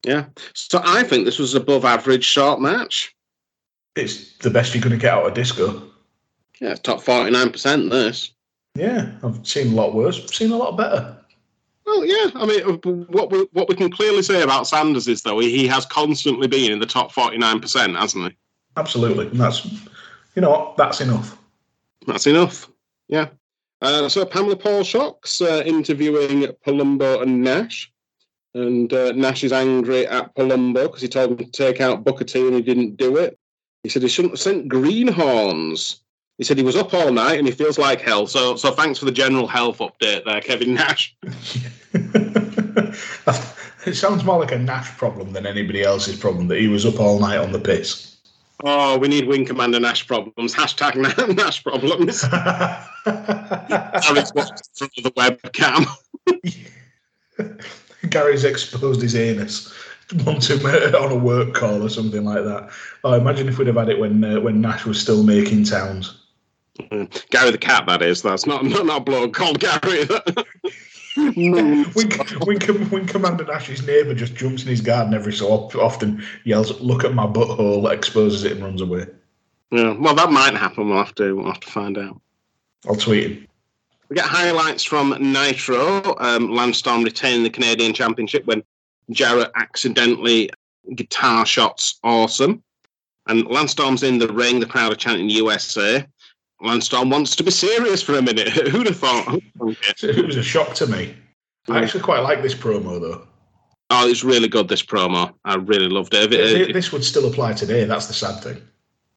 Yeah, 0.07 0.25
so 0.53 0.81
I 0.85 1.03
think 1.03 1.25
this 1.25 1.37
was 1.37 1.53
above 1.53 1.83
average 1.83 2.23
short 2.23 2.61
match. 2.61 3.13
It's 3.97 4.37
the 4.37 4.49
best 4.49 4.73
you're 4.73 4.81
going 4.81 4.97
to 4.97 5.01
get 5.01 5.13
out 5.13 5.27
of 5.27 5.33
disco. 5.33 5.83
Yeah, 6.61 6.75
top 6.75 7.01
forty 7.01 7.29
nine 7.29 7.51
percent. 7.51 7.89
This. 7.89 8.31
Yeah, 8.75 9.11
I've 9.21 9.45
seen 9.45 9.73
a 9.73 9.75
lot 9.75 9.93
worse. 9.93 10.25
Seen 10.31 10.51
a 10.51 10.55
lot 10.55 10.77
better. 10.77 11.17
Well, 11.85 12.05
yeah. 12.05 12.31
I 12.35 12.45
mean, 12.45 12.63
uh, 12.63 13.05
what 13.11 13.31
we 13.31 13.47
what 13.51 13.67
we 13.67 13.75
can 13.75 13.91
clearly 13.91 14.21
say 14.21 14.43
about 14.43 14.67
Sanders 14.67 15.09
is 15.09 15.23
though 15.23 15.39
he 15.39 15.67
has 15.67 15.85
constantly 15.85 16.47
been 16.47 16.71
in 16.71 16.79
the 16.79 16.85
top 16.85 17.11
forty 17.11 17.37
nine 17.37 17.59
percent, 17.59 17.97
hasn't 17.97 18.31
he? 18.31 18.37
Absolutely. 18.77 19.27
And 19.27 19.39
that's, 19.41 19.65
you 20.35 20.41
know 20.41 20.51
what? 20.51 20.77
That's 20.77 21.01
enough. 21.01 21.37
That's 22.05 22.27
enough. 22.27 22.69
Yeah. 23.09 23.27
Uh, 23.81 24.07
so 24.07 24.25
Pamela 24.25 24.55
Paulshock's 24.55 25.41
uh, 25.41 25.63
interviewing 25.65 26.43
Palumbo 26.65 27.21
and 27.21 27.43
Nash, 27.43 27.91
and 28.57 28.91
uh, 28.91 29.11
Nash 29.13 29.43
is 29.43 29.53
angry 29.53 30.07
at 30.07 30.33
Palumbo 30.35 30.83
because 30.83 31.01
he 31.01 31.07
told 31.07 31.31
him 31.31 31.37
to 31.37 31.45
take 31.45 31.79
out 31.79 32.03
Booker 32.03 32.23
T 32.23 32.45
and 32.45 32.55
he 32.55 32.61
didn't 32.61 32.97
do 32.97 33.17
it. 33.17 33.37
He 33.83 33.89
said 33.89 34.01
he 34.01 34.07
shouldn't 34.09 34.33
have 34.33 34.39
sent 34.39 34.67
greenhorns. 34.67 36.01
He 36.37 36.43
said 36.43 36.57
he 36.57 36.63
was 36.63 36.75
up 36.75 36.93
all 36.93 37.11
night 37.11 37.37
and 37.39 37.47
he 37.47 37.53
feels 37.53 37.77
like 37.77 38.01
hell. 38.01 38.27
So, 38.27 38.55
so 38.55 38.71
thanks 38.71 38.99
for 38.99 39.05
the 39.05 39.11
general 39.11 39.47
health 39.47 39.79
update 39.79 40.25
there, 40.25 40.41
Kevin 40.41 40.73
Nash. 40.73 41.15
it 43.85 43.95
sounds 43.95 44.23
more 44.23 44.39
like 44.39 44.51
a 44.51 44.59
Nash 44.59 44.89
problem 44.97 45.33
than 45.33 45.45
anybody 45.45 45.83
else's 45.83 46.19
problem 46.19 46.47
that 46.47 46.59
he 46.59 46.67
was 46.67 46.85
up 46.85 46.99
all 46.99 47.19
night 47.19 47.37
on 47.37 47.51
the 47.51 47.59
piss. 47.59 48.17
Oh, 48.63 48.97
we 48.97 49.07
need 49.07 49.27
Wing 49.27 49.45
Commander 49.45 49.79
Nash 49.79 50.07
problems. 50.07 50.53
Hashtag 50.53 50.95
Nash 51.35 51.63
problems. 51.63 52.23
Alex 54.05 54.31
watched 54.33 54.77
from 54.77 54.89
the 55.03 55.11
webcam. 55.11 55.85
Gary's 58.09 58.43
exposed 58.43 59.01
his 59.01 59.15
anus. 59.15 59.73
Uh, 60.25 60.31
on 61.01 61.11
a 61.11 61.15
work 61.15 61.53
call 61.53 61.83
or 61.83 61.89
something 61.89 62.23
like 62.23 62.43
that. 62.45 62.69
Oh, 63.03 63.13
imagine 63.13 63.49
if 63.49 63.57
we'd 63.57 63.67
have 63.67 63.75
had 63.75 63.89
it 63.89 63.99
when 63.99 64.23
uh, 64.23 64.39
when 64.39 64.61
Nash 64.61 64.85
was 64.85 65.01
still 65.01 65.23
making 65.23 65.65
towns. 65.65 66.23
Gary 67.29 67.51
the 67.51 67.57
cat, 67.57 67.85
that 67.87 68.01
is. 68.01 68.21
That's 68.21 68.45
not 68.45 68.63
not, 68.65 68.85
not 68.85 69.01
a 69.01 69.03
bloke 69.03 69.33
called 69.33 69.59
Gary. 69.59 70.05
When, 71.15 71.83
when, 71.85 72.89
when 72.89 73.07
Commander 73.07 73.43
Nash's 73.43 73.85
neighbour 73.85 74.13
just 74.13 74.35
jumps 74.35 74.61
in 74.61 74.69
his 74.69 74.81
garden 74.81 75.15
every 75.15 75.33
so 75.33 75.49
often, 75.49 76.23
yells, 76.43 76.79
"Look 76.79 77.03
at 77.03 77.15
my 77.15 77.25
butthole!" 77.25 77.91
exposes 77.91 78.43
it 78.43 78.51
and 78.53 78.63
runs 78.63 78.81
away. 78.81 79.07
yeah, 79.71 79.97
well, 79.97 80.13
that 80.13 80.31
might 80.31 80.53
happen. 80.53 80.87
We'll 80.87 80.99
have 81.03 81.15
to 81.15 81.35
we'll 81.35 81.47
have 81.47 81.59
to 81.59 81.69
find 81.69 81.97
out. 81.97 82.21
I'll 82.87 82.95
tweet 82.95 83.31
him. 83.31 83.46
We 84.09 84.15
get 84.15 84.25
highlights 84.25 84.83
from 84.83 85.15
Nitro. 85.19 86.15
Um, 86.19 86.49
Lance 86.53 86.77
Storm 86.77 87.03
retaining 87.03 87.43
the 87.43 87.49
Canadian 87.49 87.93
Championship 87.93 88.45
when 88.45 88.63
Jarrett 89.11 89.51
accidentally 89.55 90.49
guitar 90.95 91.45
shots 91.45 91.99
awesome. 92.03 92.63
And 93.27 93.45
Lance 93.47 93.71
Storm's 93.71 94.03
in 94.03 94.17
the 94.19 94.31
ring. 94.31 94.59
The 94.59 94.65
crowd 94.65 94.93
are 94.93 94.95
chanting 94.95 95.29
USA. 95.29 96.07
Lance 96.61 96.85
Storm 96.85 97.09
wants 97.09 97.35
to 97.35 97.43
be 97.43 97.51
serious 97.51 98.01
for 98.01 98.15
a 98.17 98.21
minute. 98.21 98.47
Who'd 98.69 98.87
have 98.87 98.97
thought? 98.97 99.25
Who'd 99.27 99.43
have 99.43 99.51
thought 99.85 100.03
it? 100.03 100.17
It 100.17 100.25
was 100.25 100.37
a 100.37 100.43
shock 100.43 100.73
to 100.75 100.87
me. 100.87 101.13
I 101.69 101.79
actually 101.83 102.03
quite 102.03 102.19
like 102.21 102.41
this 102.41 102.55
promo 102.55 103.01
though. 103.01 103.27
Oh, 103.89 104.07
it's 104.09 104.23
really 104.23 104.47
good. 104.47 104.67
This 104.69 104.83
promo, 104.83 105.33
I 105.45 105.55
really 105.55 105.87
loved 105.89 106.13
it. 106.13 106.33
It- 106.33 106.61
if- 106.69 106.73
This 106.73 106.91
would 106.93 107.03
still 107.03 107.27
apply 107.27 107.53
today. 107.53 107.83
That's 107.83 108.05
the 108.07 108.13
sad 108.13 108.41
thing. 108.41 108.61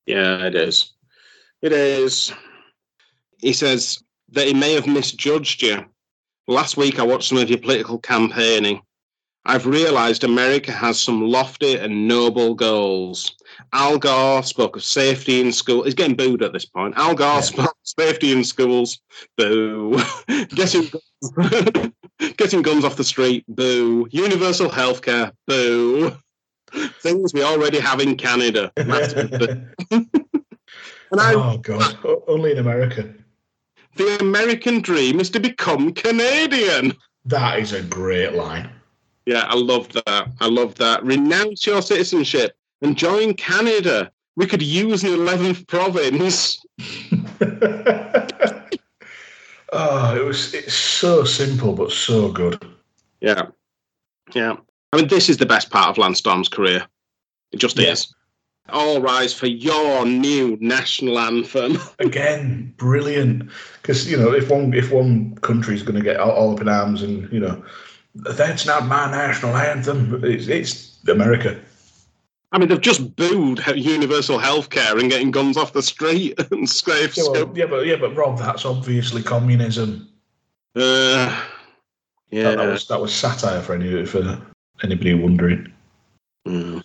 Yeah, 0.07 0.45
it 0.47 0.55
is. 0.57 0.93
It 1.63 1.73
is. 1.73 2.33
He 3.39 3.53
says 3.53 4.03
that 4.33 4.47
he 4.47 4.55
may 4.55 4.75
have 4.75 4.87
misjudged 4.87 5.63
you. 5.63 5.85
Last 6.47 6.77
week, 6.77 6.99
I 6.99 7.03
watched 7.03 7.29
some 7.29 7.39
of 7.39 7.49
your 7.49 7.59
political 7.59 7.99
campaigning. 7.99 8.83
I've 9.47 9.67
realised 9.67 10.23
America 10.23 10.71
has 10.71 11.01
some 11.01 11.23
lofty 11.23 11.77
and 11.77 12.07
noble 12.07 12.55
goals. 12.55 13.35
Al 13.73 13.99
Gore 13.99 14.43
spoke 14.43 14.77
of 14.77 14.85
safety 14.85 15.41
in 15.41 15.51
school. 15.51 15.83
He's 15.83 15.95
getting 15.95 16.15
booed 16.17 16.43
at 16.43 16.53
this 16.53 16.67
point. 16.67 16.95
Al 16.97 17.15
Gore 17.15 17.37
Yeah. 17.37 17.41
spoke 17.41 17.71
of 17.71 17.75
safety 17.99 18.33
in 18.33 18.45
schools. 18.45 19.01
Boo. 19.39 19.99
getting, 20.51 20.91
getting 22.37 22.63
guns 22.63 22.85
off 22.85 22.97
the 22.97 23.05
street. 23.05 23.45
Boo. 23.49 24.09
Universal 24.11 24.69
healthcare. 24.69 25.33
Boo. 25.47 26.13
Things 27.01 27.33
we 27.33 27.43
already 27.43 27.81
have 27.81 28.01
in 28.01 28.17
Canada. 28.17 28.71
And 31.13 31.21
I, 31.21 31.35
oh 31.35 31.59
god, 31.59 31.99
only 32.29 32.53
in 32.53 32.59
America. 32.59 33.13
The 33.97 34.19
American 34.21 34.81
dream 34.81 35.21
is 35.21 35.31
to 35.31 35.41
become 35.41 35.93
Canadian. 35.93 36.95
That 37.25 37.59
is 37.59 37.73
a 37.73 37.83
great 37.83 38.33
line. 38.35 38.71
Yeah, 39.27 39.45
I 39.47 39.55
love 39.57 39.89
that. 39.93 40.29
I 40.41 40.47
love 40.47 40.75
that. 40.77 41.05
Renounce 41.05 41.67
your 41.67 41.83
citizenship 41.83 42.57
and 42.83 42.97
join 42.97 43.35
Canada. 43.35 44.11
We 44.37 44.47
could 44.47 44.63
use 44.63 45.05
an 45.05 45.11
11th 45.11 45.67
province. 45.67 46.65
oh, 49.73 50.17
it 50.17 50.25
was 50.25 50.55
it's 50.55 50.75
so 50.75 51.25
simple 51.25 51.75
but 51.75 51.91
so 51.93 52.31
good. 52.33 52.65
Yeah. 53.21 53.49
Yeah. 54.33 54.57
I 54.93 54.97
mean, 54.97 55.09
this 55.09 55.29
is 55.29 55.37
the 55.37 55.47
best 55.47 55.71
part 55.71 55.89
of 55.89 55.99
Lance 55.99 56.19
Storm's 56.19 56.49
career. 56.49 56.87
It 57.53 57.59
just 57.59 57.79
Yeah. 57.79 57.91
is. 57.93 58.13
All 58.73 59.01
rise 59.01 59.33
for 59.33 59.47
your 59.47 60.05
new 60.05 60.57
national 60.61 61.19
anthem. 61.19 61.79
Again, 61.99 62.73
brilliant. 62.77 63.51
Because 63.81 64.11
you 64.11 64.17
know, 64.17 64.33
if 64.33 64.51
one 64.51 64.75
if 64.75 64.91
one 64.91 65.37
country's 65.37 65.83
going 65.83 65.97
to 65.97 66.03
get 66.03 66.19
all, 66.19 66.31
all 66.31 66.53
up 66.53 66.61
in 66.61 66.69
arms 66.69 67.03
and 67.03 67.31
you 67.33 67.41
know, 67.41 67.63
that's 68.15 68.67
not 68.67 68.87
my 68.87 69.11
national 69.11 69.57
anthem. 69.57 70.25
It's, 70.25 70.49
it's 70.49 70.99
America. 71.09 71.61
I 72.53 72.59
mean, 72.59 72.69
they've 72.69 72.81
just 72.81 73.15
booed 73.15 73.65
universal 73.77 74.39
healthcare 74.39 74.99
and 74.99 75.09
getting 75.09 75.31
guns 75.31 75.57
off 75.57 75.73
the 75.73 75.83
street 75.83 76.41
and 76.51 76.69
safe. 76.69 77.17
Yeah, 77.17 77.25
well, 77.29 77.53
yeah, 77.55 77.67
but 77.67 77.87
yeah, 77.87 77.97
but 77.97 78.17
Rob, 78.17 78.39
that's 78.39 78.65
obviously 78.65 79.23
communism. 79.23 80.09
uh, 80.75 81.45
yeah. 82.31 82.43
That, 82.43 82.59
that 82.59 82.67
was 82.67 82.89
that 82.89 83.01
was 83.01 83.13
satire 83.13 83.61
for 83.61 83.75
any 83.75 84.05
for 84.05 84.41
anybody 84.83 85.15
wondering. 85.15 85.73
Mm. 86.47 86.83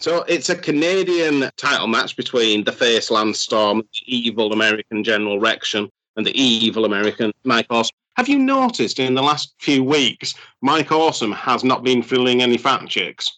So 0.00 0.22
it's 0.22 0.48
a 0.48 0.56
Canadian 0.56 1.50
title 1.58 1.86
match 1.86 2.16
between 2.16 2.64
the 2.64 2.72
face 2.72 3.10
Lance 3.10 3.38
Storm, 3.38 3.82
the 3.82 4.16
evil 4.16 4.54
American 4.54 5.04
General 5.04 5.38
Rection, 5.38 5.90
and 6.16 6.24
the 6.24 6.32
evil 6.40 6.86
American 6.86 7.32
Mike 7.44 7.66
Awesome. 7.68 7.94
Have 8.16 8.26
you 8.26 8.38
noticed 8.38 8.98
in 8.98 9.14
the 9.14 9.22
last 9.22 9.54
few 9.58 9.84
weeks, 9.84 10.34
Mike 10.62 10.90
Awesome 10.90 11.32
has 11.32 11.62
not 11.64 11.84
been 11.84 12.02
filling 12.02 12.40
any 12.40 12.56
fat 12.56 12.88
chicks? 12.88 13.30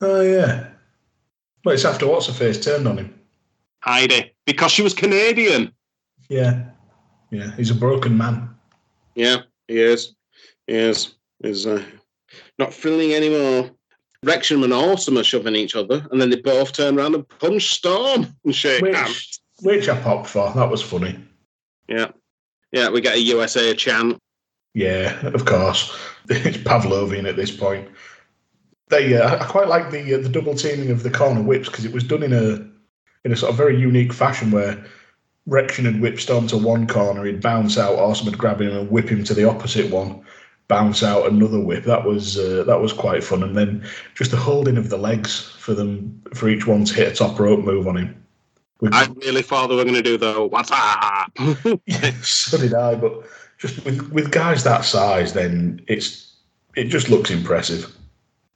Oh 0.00 0.22
yeah. 0.22 0.70
Well, 1.64 1.74
it's 1.74 1.84
after 1.84 2.08
what's 2.08 2.26
her 2.26 2.32
face 2.32 2.62
turned 2.62 2.88
on 2.88 2.98
him. 2.98 3.20
Heidi, 3.84 4.34
because 4.46 4.72
she 4.72 4.82
was 4.82 4.92
Canadian. 4.92 5.72
Yeah, 6.28 6.64
yeah. 7.30 7.54
He's 7.56 7.70
a 7.70 7.76
broken 7.76 8.18
man. 8.18 8.50
Yeah, 9.14 9.42
he 9.68 9.78
is. 9.78 10.16
He 10.66 10.74
is. 10.74 11.14
He's 11.40 11.64
uh, 11.64 11.84
not 12.58 12.74
filling 12.74 13.14
anymore. 13.14 13.70
Rection 14.24 14.62
and 14.62 14.72
Awesome 14.72 15.18
are 15.18 15.24
shoving 15.24 15.56
each 15.56 15.74
other, 15.74 16.06
and 16.10 16.20
then 16.20 16.30
they 16.30 16.36
both 16.36 16.72
turn 16.72 16.98
around 16.98 17.14
and 17.14 17.28
punch 17.40 17.74
Storm 17.74 18.26
and 18.44 18.54
shake 18.54 18.84
hands. 18.84 19.40
Which 19.62 19.76
which 19.76 19.88
I 19.88 19.98
popped 20.00 20.28
for. 20.28 20.52
That 20.52 20.70
was 20.70 20.82
funny. 20.82 21.18
Yeah. 21.88 22.08
Yeah, 22.72 22.90
we 22.90 23.00
get 23.00 23.16
a 23.16 23.20
USA 23.20 23.74
chant. 23.74 24.18
Yeah, 24.74 25.18
of 25.26 25.44
course. 25.44 25.96
It's 26.32 26.58
Pavlovian 26.58 27.28
at 27.28 27.34
this 27.34 27.50
point. 27.50 27.88
They, 28.88 29.16
uh, 29.16 29.42
I 29.42 29.44
quite 29.46 29.66
like 29.66 29.90
the 29.90 30.14
uh, 30.14 30.18
the 30.18 30.28
double 30.28 30.54
teaming 30.54 30.90
of 30.90 31.02
the 31.02 31.10
corner 31.10 31.42
whips 31.42 31.68
because 31.68 31.84
it 31.84 31.92
was 31.92 32.04
done 32.04 32.22
in 32.22 32.32
a 32.32 32.64
in 33.24 33.32
a 33.32 33.36
sort 33.36 33.50
of 33.50 33.56
very 33.56 33.76
unique 33.76 34.12
fashion 34.12 34.52
where 34.52 34.84
Rection 35.48 35.86
had 35.86 36.00
whipped 36.00 36.20
Storm 36.20 36.46
to 36.48 36.56
one 36.56 36.86
corner, 36.86 37.24
he'd 37.24 37.42
bounce 37.42 37.78
out, 37.78 37.98
Awesome 37.98 38.26
would 38.26 38.38
grab 38.38 38.60
him 38.60 38.76
and 38.76 38.90
whip 38.90 39.08
him 39.08 39.24
to 39.24 39.34
the 39.34 39.48
opposite 39.48 39.90
one, 39.90 40.24
bounce 40.70 41.02
out 41.02 41.30
another 41.30 41.60
whip. 41.60 41.84
That 41.84 42.04
was 42.04 42.38
uh, 42.38 42.64
that 42.66 42.80
was 42.80 42.94
quite 42.94 43.22
fun, 43.22 43.42
and 43.42 43.54
then 43.54 43.84
just 44.14 44.30
the 44.30 44.38
holding 44.38 44.78
of 44.78 44.88
the 44.88 44.96
legs 44.96 45.42
for 45.58 45.74
them 45.74 46.22
for 46.32 46.48
each 46.48 46.66
one 46.66 46.86
to 46.86 46.94
hit 46.94 47.12
a 47.12 47.14
top 47.14 47.38
rope 47.38 47.60
move 47.60 47.86
on 47.86 47.98
him. 47.98 48.24
Which, 48.78 48.94
I 48.94 49.08
really 49.26 49.42
thought 49.42 49.66
they 49.66 49.74
were 49.74 49.84
going 49.84 49.96
to 49.96 50.02
do 50.02 50.16
the 50.16 50.46
what's 50.46 50.70
up. 50.72 51.32
yeah, 51.86 52.12
so 52.22 52.56
did 52.56 52.72
I, 52.72 52.94
but 52.94 53.24
just 53.58 53.84
with 53.84 54.10
with 54.12 54.30
guys 54.30 54.64
that 54.64 54.86
size, 54.86 55.34
then 55.34 55.82
it's 55.88 56.36
it 56.76 56.84
just 56.84 57.10
looks 57.10 57.30
impressive. 57.30 57.94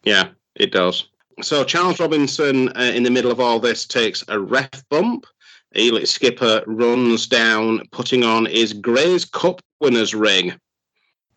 yeah, 0.04 0.28
it 0.54 0.72
does. 0.72 1.08
So 1.42 1.64
Charles 1.64 1.98
Robinson, 1.98 2.68
uh, 2.76 2.92
in 2.94 3.02
the 3.02 3.10
middle 3.10 3.32
of 3.32 3.40
all 3.40 3.58
this, 3.58 3.84
takes 3.84 4.22
a 4.28 4.38
ref 4.38 4.88
bump. 4.88 5.26
Elix 5.74 6.06
Skipper 6.08 6.62
runs 6.68 7.26
down, 7.26 7.82
putting 7.90 8.22
on 8.22 8.46
his 8.46 8.72
Grey's 8.72 9.24
Cup 9.24 9.60
winners 9.80 10.14
ring. 10.14 10.54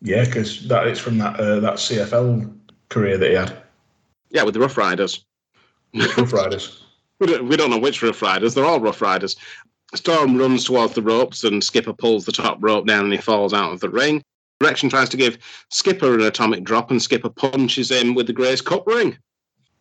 Yeah, 0.01 0.25
because 0.25 0.67
that 0.67 0.87
it's 0.87 0.99
from 0.99 1.17
that 1.17 1.39
uh, 1.39 1.59
that 1.59 1.75
CFL 1.75 2.55
career 2.89 3.17
that 3.17 3.29
he 3.29 3.35
had. 3.35 3.57
Yeah, 4.29 4.43
with 4.43 4.53
the 4.53 4.59
Rough 4.59 4.77
Riders. 4.77 5.25
Rough 5.93 6.33
Riders. 6.33 6.83
We 7.19 7.25
don't, 7.25 7.47
we 7.47 7.57
don't 7.57 7.71
know 7.71 7.79
which 7.79 8.03
Rough 8.03 8.21
Riders. 8.21 8.53
They're 8.53 8.63
all 8.63 8.79
Rough 8.79 9.01
Riders. 9.01 9.35
Storm 9.95 10.37
runs 10.37 10.65
towards 10.65 10.93
the 10.93 11.01
ropes, 11.01 11.43
and 11.43 11.63
Skipper 11.63 11.91
pulls 11.93 12.25
the 12.25 12.31
top 12.31 12.59
rope 12.61 12.85
down, 12.85 13.05
and 13.05 13.11
he 13.11 13.17
falls 13.19 13.55
out 13.55 13.73
of 13.73 13.79
the 13.79 13.89
ring. 13.89 14.21
Direction 14.59 14.87
tries 14.87 15.09
to 15.09 15.17
give 15.17 15.39
Skipper 15.71 16.13
an 16.13 16.21
atomic 16.21 16.63
drop, 16.63 16.91
and 16.91 17.01
Skipper 17.01 17.31
punches 17.31 17.89
him 17.89 18.13
with 18.13 18.27
the 18.27 18.33
Gray's 18.33 18.61
Cup 18.61 18.85
ring. 18.85 19.17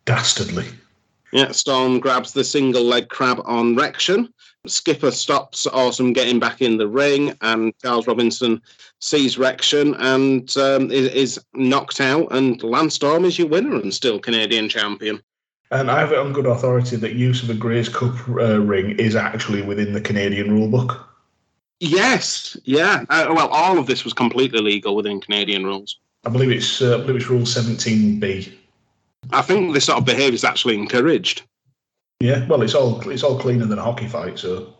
Dastardly. 0.05 0.65
Yeah, 1.31 1.51
Storm 1.51 1.99
grabs 1.99 2.33
the 2.33 2.43
single 2.43 2.83
leg 2.83 3.09
crab 3.09 3.41
on 3.45 3.75
Rection. 3.75 4.29
Skipper 4.65 5.11
stops 5.11 5.67
Awesome 5.67 6.13
getting 6.13 6.39
back 6.39 6.61
in 6.61 6.77
the 6.77 6.87
ring, 6.87 7.37
and 7.41 7.73
Charles 7.81 8.07
Robinson 8.07 8.61
sees 8.99 9.37
Rection 9.37 9.95
and 9.99 10.55
um, 10.57 10.91
is, 10.91 11.07
is 11.09 11.45
knocked 11.53 12.01
out. 12.01 12.27
And 12.31 12.61
Lance 12.63 12.95
Storm 12.95 13.25
is 13.25 13.37
your 13.37 13.47
winner 13.47 13.75
and 13.75 13.93
still 13.93 14.19
Canadian 14.19 14.69
champion. 14.69 15.21
And 15.69 15.91
I 15.91 15.99
have 15.99 16.11
it 16.11 16.17
on 16.17 16.33
good 16.33 16.45
authority 16.45 16.95
that 16.95 17.13
use 17.13 17.43
of 17.43 17.49
a 17.49 17.53
Grey's 17.53 17.89
Cup 17.89 18.15
uh, 18.29 18.59
ring 18.61 18.91
is 18.91 19.15
actually 19.15 19.61
within 19.61 19.93
the 19.93 20.01
Canadian 20.01 20.49
rulebook. 20.49 20.97
Yes, 21.79 22.57
yeah. 22.63 23.03
Uh, 23.09 23.27
well, 23.35 23.49
all 23.49 23.77
of 23.77 23.85
this 23.85 24.03
was 24.03 24.13
completely 24.13 24.61
legal 24.61 24.95
within 24.95 25.19
Canadian 25.21 25.65
rules. 25.65 25.99
I 26.25 26.29
believe 26.29 26.51
it's 26.51 26.81
uh, 26.81 26.97
I 26.97 27.01
believe 27.01 27.17
it's 27.17 27.29
Rule 27.29 27.41
17B. 27.41 28.53
I 29.31 29.41
think 29.41 29.73
this 29.73 29.85
sort 29.85 29.99
of 29.99 30.05
behaviour 30.05 30.33
is 30.33 30.43
actually 30.43 30.75
encouraged. 30.75 31.43
Yeah, 32.19 32.47
well, 32.47 32.61
it's 32.63 32.73
all 32.73 33.07
it's 33.09 33.23
all 33.23 33.39
cleaner 33.39 33.65
than 33.65 33.77
a 33.77 33.83
hockey 33.83 34.07
fight. 34.07 34.39
So 34.39 34.73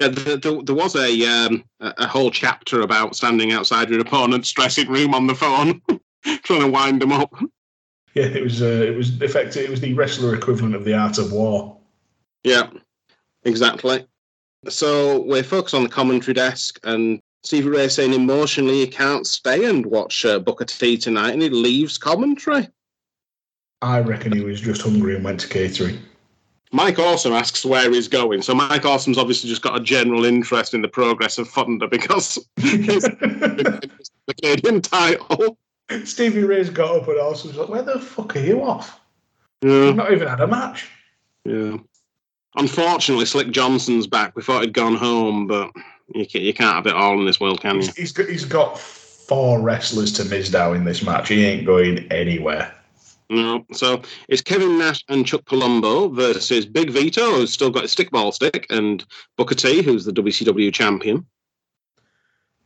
Yeah, 0.00 0.08
there, 0.08 0.36
there, 0.36 0.62
there 0.62 0.74
was 0.74 0.94
a 0.94 1.26
um, 1.26 1.64
a 1.80 2.06
whole 2.06 2.30
chapter 2.30 2.82
about 2.82 3.16
standing 3.16 3.52
outside 3.52 3.90
your 3.90 4.00
opponent's 4.00 4.52
dressing 4.52 4.88
room 4.88 5.14
on 5.14 5.26
the 5.26 5.34
phone, 5.34 5.82
trying 6.42 6.60
to 6.60 6.68
wind 6.68 7.02
them 7.02 7.12
up. 7.12 7.34
yeah, 8.14 8.24
it 8.24 8.42
was 8.42 8.62
uh, 8.62 8.66
it 8.66 8.96
was 8.96 9.20
effective. 9.20 9.64
It 9.64 9.70
was 9.70 9.80
the 9.80 9.94
wrestler 9.94 10.34
equivalent 10.34 10.76
of 10.76 10.84
the 10.84 10.94
art 10.94 11.18
of 11.18 11.32
war. 11.32 11.76
Yeah, 12.44 12.70
exactly. 13.44 14.06
So 14.68 15.22
we're 15.22 15.42
focused 15.42 15.74
on 15.74 15.82
the 15.82 15.88
commentary 15.88 16.34
desk, 16.34 16.78
and 16.84 17.20
Stevie 17.42 17.68
Ray 17.68 17.88
saying 17.88 18.12
emotionally 18.12 18.80
he 18.80 18.86
can't 18.86 19.26
stay 19.26 19.64
and 19.64 19.84
watch 19.86 20.24
uh, 20.24 20.38
Booker 20.38 20.64
T 20.64 20.96
tonight, 20.96 21.32
and 21.32 21.42
he 21.42 21.48
leaves 21.48 21.98
commentary. 21.98 22.68
I 23.82 24.00
reckon 24.00 24.32
he 24.32 24.42
was 24.42 24.60
just 24.60 24.82
hungry 24.82 25.16
and 25.16 25.24
went 25.24 25.40
to 25.40 25.48
catering. 25.48 25.98
Mike 26.72 26.98
Awesome 26.98 27.32
asks 27.32 27.64
where 27.64 27.90
he's 27.90 28.08
going. 28.08 28.42
So 28.42 28.54
Mike 28.54 28.84
Awesome's 28.84 29.18
obviously 29.18 29.48
just 29.48 29.62
got 29.62 29.76
a 29.76 29.80
general 29.82 30.24
interest 30.24 30.74
in 30.74 30.82
the 30.82 30.88
progress 30.88 31.38
of 31.38 31.48
Thunder 31.48 31.86
because 31.86 32.38
he's 32.60 33.02
the 33.02 33.90
Canadian 34.42 34.82
title. 34.82 35.56
Stevie 36.04 36.42
Ray's 36.42 36.70
got 36.70 36.96
up 36.96 37.08
and 37.08 37.18
also 37.18 37.48
was 37.48 37.56
like, 37.56 37.68
"Where 37.68 37.82
the 37.82 38.00
fuck 38.00 38.34
are 38.36 38.40
you 38.40 38.62
off? 38.62 39.00
Yeah, 39.62 39.86
We've 39.86 39.96
not 39.96 40.12
even 40.12 40.28
had 40.28 40.40
a 40.40 40.46
match." 40.46 40.88
yeah. 41.44 41.76
Unfortunately, 42.56 43.26
Slick 43.26 43.50
Johnson's 43.50 44.06
back. 44.06 44.34
We 44.34 44.42
thought 44.42 44.62
he'd 44.62 44.72
gone 44.72 44.96
home, 44.96 45.46
but 45.46 45.70
you 46.14 46.26
can't, 46.26 46.44
you 46.44 46.54
can't 46.54 46.74
have 46.74 46.86
it 46.86 46.94
all 46.94 47.18
in 47.20 47.26
this 47.26 47.38
world, 47.38 47.60
can 47.60 47.82
you? 47.82 47.88
He's, 47.94 48.16
he's 48.16 48.44
got 48.46 48.78
four 48.78 49.60
wrestlers 49.60 50.10
to 50.12 50.22
Mizdow 50.22 50.74
in 50.74 50.84
this 50.84 51.02
match. 51.02 51.28
He 51.28 51.44
ain't 51.44 51.66
going 51.66 52.10
anywhere. 52.10 52.74
No. 53.28 53.66
So 53.72 54.02
it's 54.28 54.42
Kevin 54.42 54.78
Nash 54.78 55.04
and 55.08 55.26
Chuck 55.26 55.44
Palumbo 55.44 56.14
versus 56.14 56.64
Big 56.64 56.90
Vito, 56.90 57.24
who's 57.32 57.52
still 57.52 57.70
got 57.70 57.84
a 57.84 57.88
stickball 57.88 58.32
stick, 58.32 58.66
and 58.70 59.04
Booker 59.36 59.54
T, 59.54 59.82
who's 59.82 60.04
the 60.04 60.12
WCW 60.12 60.72
champion. 60.72 61.26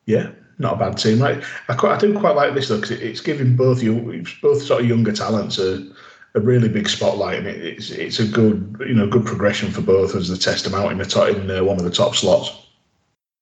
Yeah, 0.06 0.30
not 0.58 0.74
a 0.74 0.76
bad 0.76 0.98
team, 0.98 1.22
right? 1.22 1.42
I 1.68 1.74
quite, 1.74 1.94
I 1.94 1.98
do 1.98 2.18
quite 2.18 2.36
like 2.36 2.54
this 2.54 2.68
though 2.68 2.76
because 2.76 2.90
it, 2.90 3.02
it's 3.02 3.20
giving 3.20 3.56
both 3.56 3.82
you, 3.82 4.24
both 4.42 4.62
sort 4.62 4.82
of 4.82 4.88
younger 4.88 5.12
talents 5.12 5.58
a, 5.58 5.88
a 6.34 6.40
really 6.40 6.68
big 6.68 6.88
spotlight, 6.88 7.38
and 7.38 7.46
it, 7.46 7.64
it's 7.64 7.90
it's 7.90 8.20
a 8.20 8.26
good 8.26 8.76
you 8.86 8.94
know 8.94 9.06
good 9.06 9.24
progression 9.24 9.70
for 9.70 9.80
both 9.80 10.14
as 10.14 10.28
they 10.28 10.36
test 10.36 10.64
them 10.64 10.74
out 10.74 10.92
in 10.92 10.98
the 10.98 11.06
top, 11.06 11.28
in 11.28 11.50
uh, 11.50 11.64
one 11.64 11.78
of 11.78 11.84
the 11.84 11.90
top 11.90 12.14
slots. 12.14 12.52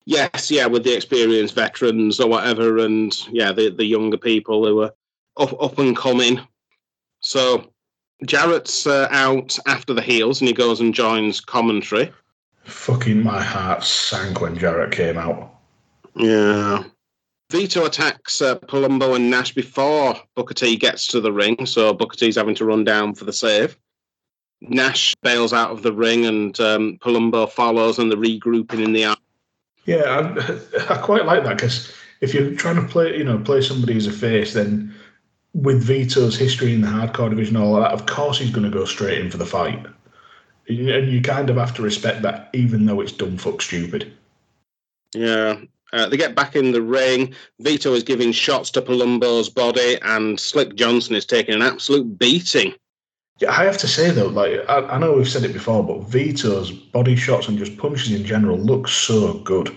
Yes, 0.04 0.50
yeah, 0.50 0.66
with 0.66 0.84
the 0.84 0.96
experienced 0.96 1.54
veterans 1.54 2.20
or 2.20 2.28
whatever, 2.28 2.78
and 2.78 3.14
yeah, 3.30 3.52
the, 3.52 3.68
the 3.70 3.84
younger 3.84 4.16
people 4.16 4.64
who 4.64 4.82
are 4.82 4.92
up 5.36 5.60
up 5.60 5.78
and 5.78 5.96
coming. 5.96 6.40
So 7.28 7.70
Jarrett's 8.24 8.86
uh, 8.86 9.06
out 9.10 9.58
after 9.66 9.92
the 9.92 10.00
heels, 10.00 10.40
and 10.40 10.48
he 10.48 10.54
goes 10.54 10.80
and 10.80 10.94
joins 10.94 11.42
commentary. 11.42 12.10
Fucking 12.64 13.22
my 13.22 13.42
heart 13.42 13.84
sank 13.84 14.40
when 14.40 14.56
Jarrett 14.58 14.92
came 14.92 15.18
out. 15.18 15.54
Yeah. 16.16 16.84
Vito 17.50 17.84
attacks 17.84 18.40
uh, 18.40 18.56
Palumbo 18.60 19.14
and 19.14 19.30
Nash 19.30 19.52
before 19.52 20.16
Booker 20.36 20.54
T 20.54 20.76
gets 20.76 21.06
to 21.08 21.20
the 21.20 21.30
ring, 21.30 21.66
so 21.66 21.92
Booker 21.92 22.16
T's 22.16 22.36
having 22.36 22.54
to 22.54 22.64
run 22.64 22.82
down 22.82 23.14
for 23.14 23.26
the 23.26 23.32
save. 23.34 23.76
Nash 24.62 25.14
bails 25.22 25.52
out 25.52 25.70
of 25.70 25.82
the 25.82 25.92
ring, 25.92 26.24
and 26.24 26.58
um, 26.60 26.98
Palumbo 27.02 27.50
follows, 27.50 27.98
and 27.98 28.10
the 28.10 28.16
regrouping 28.16 28.82
in 28.82 28.94
the 28.94 29.04
arm. 29.04 29.18
Yeah, 29.84 30.32
I, 30.88 30.94
I 30.94 30.96
quite 30.96 31.26
like 31.26 31.44
that 31.44 31.58
because 31.58 31.92
if 32.22 32.32
you're 32.32 32.54
trying 32.54 32.76
to 32.76 32.88
play, 32.88 33.18
you 33.18 33.24
know, 33.24 33.38
play 33.38 33.60
somebody 33.60 33.98
as 33.98 34.06
a 34.06 34.12
face, 34.12 34.54
then 34.54 34.94
with 35.54 35.82
Vito's 35.82 36.36
history 36.36 36.74
in 36.74 36.80
the 36.80 36.88
hardcore 36.88 37.30
division, 37.30 37.56
all 37.56 37.76
that, 37.76 37.92
of 37.92 38.06
course 38.06 38.38
he's 38.38 38.50
going 38.50 38.70
to 38.70 38.76
go 38.76 38.84
straight 38.84 39.18
in 39.18 39.30
for 39.30 39.38
the 39.38 39.46
fight, 39.46 39.84
and 40.68 41.10
you 41.10 41.20
kind 41.20 41.50
of 41.50 41.56
have 41.56 41.74
to 41.74 41.82
respect 41.82 42.22
that, 42.22 42.50
even 42.52 42.86
though 42.86 43.00
it's 43.00 43.12
dumb 43.12 43.36
fuck 43.36 43.62
stupid. 43.62 44.12
Yeah. 45.14 45.60
Uh, 45.92 46.06
they 46.06 46.18
get 46.18 46.34
back 46.34 46.54
in 46.54 46.72
the 46.72 46.82
ring. 46.82 47.34
Vito 47.60 47.94
is 47.94 48.02
giving 48.02 48.30
shots 48.30 48.70
to 48.70 48.82
Palumbo's 48.82 49.48
body, 49.48 49.98
and 50.02 50.38
Slick 50.38 50.74
Johnson 50.74 51.14
is 51.14 51.24
taking 51.24 51.54
an 51.54 51.62
absolute 51.62 52.18
beating. 52.18 52.74
Yeah, 53.38 53.52
I 53.52 53.64
have 53.64 53.78
to 53.78 53.88
say 53.88 54.10
though, 54.10 54.26
like 54.26 54.68
I, 54.68 54.80
I 54.80 54.98
know 54.98 55.14
we've 55.14 55.28
said 55.28 55.44
it 55.44 55.52
before, 55.52 55.84
but 55.84 56.08
Vito's 56.08 56.72
body 56.72 57.16
shots 57.16 57.48
and 57.48 57.56
just 57.56 57.76
punches 57.78 58.12
in 58.12 58.24
general 58.24 58.58
look 58.58 58.88
so 58.88 59.34
good. 59.34 59.74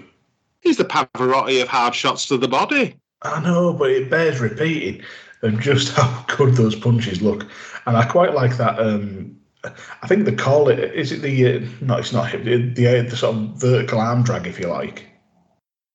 He's 0.61 0.77
the 0.77 0.85
Pavarotti 0.85 1.61
of 1.61 1.67
hard 1.67 1.95
shots 1.95 2.27
to 2.27 2.37
the 2.37 2.47
body. 2.47 2.95
I 3.21 3.41
know, 3.41 3.71
but 3.71 3.91
it 3.91 4.09
bears 4.09 4.39
repeating 4.39 5.03
of 5.41 5.59
just 5.59 5.89
how 5.95 6.25
good 6.35 6.55
those 6.55 6.75
punches 6.75 7.21
look, 7.21 7.47
and 7.85 7.97
I 7.97 8.05
quite 8.05 8.33
like 8.33 8.57
that. 8.57 8.79
Um, 8.79 9.37
I 9.63 10.07
think 10.07 10.25
the 10.25 10.31
call 10.35 10.69
it 10.69 10.79
is 10.79 11.11
it 11.11 11.21
the 11.21 11.57
uh, 11.57 11.59
no, 11.81 11.97
it's 11.97 12.13
not 12.13 12.31
the 12.31 12.71
the, 12.73 13.07
the 13.09 13.17
sort 13.17 13.35
of 13.35 13.41
vertical 13.61 13.99
arm 13.99 14.23
drag, 14.23 14.47
if 14.47 14.59
you 14.59 14.67
like, 14.67 15.05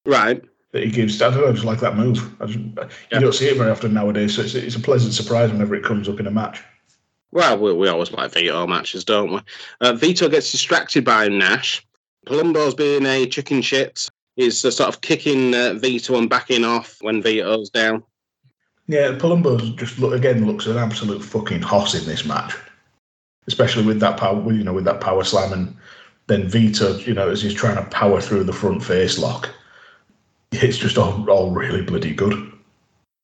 Right. 0.04 0.42
that 0.72 0.84
he 0.84 0.90
gives. 0.90 1.20
I 1.20 1.30
don't 1.30 1.40
know, 1.40 1.48
I 1.48 1.52
just 1.52 1.64
like 1.64 1.80
that 1.80 1.96
move. 1.96 2.34
I 2.40 2.46
just, 2.46 2.58
Yeah. 2.58 2.88
You 3.12 3.20
don't 3.20 3.34
see 3.34 3.48
it 3.48 3.56
very 3.56 3.70
often 3.70 3.92
nowadays, 3.94 4.36
so 4.36 4.42
it's, 4.42 4.54
it's 4.54 4.76
a 4.76 4.80
pleasant 4.80 5.14
surprise 5.14 5.50
whenever 5.50 5.74
it 5.74 5.84
comes 5.84 6.08
up 6.08 6.20
in 6.20 6.26
a 6.26 6.30
match. 6.30 6.62
Well, 7.32 7.58
we, 7.58 7.72
we 7.72 7.88
always 7.88 8.12
like 8.12 8.32
Vito 8.32 8.66
matches, 8.66 9.04
don't 9.04 9.32
we? 9.32 9.40
Uh, 9.80 9.92
Vito 9.94 10.28
gets 10.28 10.52
distracted 10.52 11.04
by 11.04 11.28
Nash. 11.28 11.84
Palumbo's 12.26 12.74
being 12.74 13.04
a 13.04 13.26
chicken 13.26 13.62
shit. 13.62 14.08
He's 14.36 14.64
uh, 14.64 14.70
sort 14.70 14.88
of 14.88 15.00
kicking 15.00 15.54
uh, 15.54 15.74
Vito 15.74 16.16
and 16.16 16.30
backing 16.30 16.64
off 16.64 16.98
when 17.00 17.20
Vito's 17.20 17.68
down. 17.68 18.04
Yeah, 18.88 19.12
Palumbo's 19.12 19.70
just 19.70 19.98
look 19.98 20.14
again 20.14 20.46
looks 20.46 20.66
an 20.66 20.76
absolute 20.76 21.22
fucking 21.22 21.62
hoss 21.62 21.94
in 21.94 22.06
this 22.06 22.24
match, 22.24 22.54
especially 23.48 23.84
with 23.84 24.00
that 24.00 24.16
power, 24.16 24.52
you 24.52 24.62
know, 24.62 24.72
with 24.72 24.84
that 24.84 25.00
power 25.00 25.24
slam, 25.24 25.52
and 25.52 25.76
then 26.28 26.48
Vito, 26.48 26.96
you 26.98 27.14
know, 27.14 27.28
as 27.28 27.42
he's 27.42 27.54
trying 27.54 27.76
to 27.76 27.90
power 27.90 28.20
through 28.20 28.44
the 28.44 28.52
front 28.52 28.84
face 28.84 29.18
lock, 29.18 29.48
it's 30.52 30.78
just 30.78 30.98
all, 30.98 31.28
all 31.28 31.50
really 31.50 31.82
bloody 31.82 32.14
good. 32.14 32.52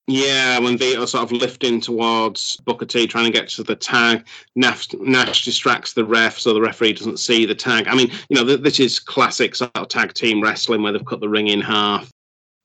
Yeah, 0.07 0.59
when 0.59 0.77
Vito's 0.77 1.11
sort 1.11 1.23
of 1.23 1.31
lifting 1.31 1.79
towards 1.79 2.57
Booker 2.65 2.85
T, 2.85 3.07
trying 3.07 3.23
to 3.23 3.31
get 3.31 3.47
to 3.49 3.63
the 3.63 3.75
tag, 3.75 4.27
Nash, 4.57 4.91
Nash 4.95 5.45
distracts 5.45 5.93
the 5.93 6.03
ref 6.03 6.37
so 6.37 6.53
the 6.53 6.59
referee 6.59 6.91
doesn't 6.93 7.19
see 7.19 7.45
the 7.45 7.55
tag. 7.55 7.87
I 7.87 7.95
mean, 7.95 8.11
you 8.27 8.35
know, 8.35 8.43
th- 8.43 8.59
this 8.59 8.81
is 8.81 8.99
classic 8.99 9.55
sort 9.55 9.71
of 9.75 9.87
tag 9.87 10.13
team 10.13 10.43
wrestling 10.43 10.83
where 10.83 10.91
they've 10.91 11.05
cut 11.05 11.21
the 11.21 11.29
ring 11.29 11.47
in 11.47 11.61
half. 11.61 12.11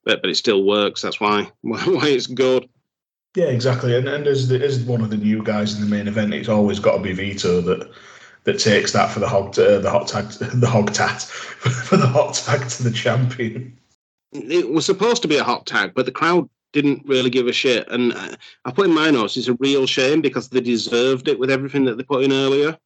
but 0.04 0.20
but 0.20 0.30
it 0.30 0.36
still 0.36 0.64
works. 0.64 1.00
That's 1.00 1.20
why 1.20 1.48
why 1.62 2.08
it's 2.08 2.26
good. 2.26 2.68
Yeah, 3.38 3.50
exactly. 3.50 3.96
And 3.96 4.08
and 4.08 4.26
as 4.26 4.48
the, 4.48 4.60
as 4.64 4.80
one 4.80 5.00
of 5.00 5.10
the 5.10 5.16
new 5.16 5.44
guys 5.44 5.72
in 5.72 5.80
the 5.80 5.86
main 5.86 6.08
event, 6.08 6.34
it's 6.34 6.48
always 6.48 6.80
got 6.80 6.96
to 6.96 7.02
be 7.02 7.12
Vito 7.12 7.60
that 7.60 7.88
that 8.42 8.58
takes 8.58 8.90
that 8.94 9.12
for 9.12 9.20
the 9.20 9.28
hog 9.28 9.56
uh, 9.56 9.78
the 9.78 9.88
hot 9.88 10.08
tag 10.08 10.28
the 10.40 10.66
hog 10.66 10.92
tat 10.92 11.22
for 11.22 11.96
the 11.96 12.08
hot 12.08 12.34
tag 12.34 12.68
to 12.68 12.82
the 12.82 12.90
champion. 12.90 13.78
It 14.32 14.70
was 14.70 14.84
supposed 14.84 15.22
to 15.22 15.28
be 15.28 15.36
a 15.36 15.44
hot 15.44 15.66
tag, 15.66 15.92
but 15.94 16.04
the 16.04 16.10
crowd 16.10 16.50
didn't 16.72 17.06
really 17.06 17.30
give 17.30 17.46
a 17.46 17.52
shit. 17.52 17.86
And 17.88 18.12
uh, 18.12 18.34
I 18.64 18.72
put 18.72 18.88
in 18.88 18.94
my 18.94 19.12
notes, 19.12 19.36
it's 19.36 19.46
a 19.46 19.54
real 19.54 19.86
shame 19.86 20.20
because 20.20 20.48
they 20.48 20.60
deserved 20.60 21.28
it 21.28 21.38
with 21.38 21.48
everything 21.48 21.84
that 21.84 21.96
they 21.96 22.02
put 22.02 22.24
in 22.24 22.32
earlier. 22.32 22.76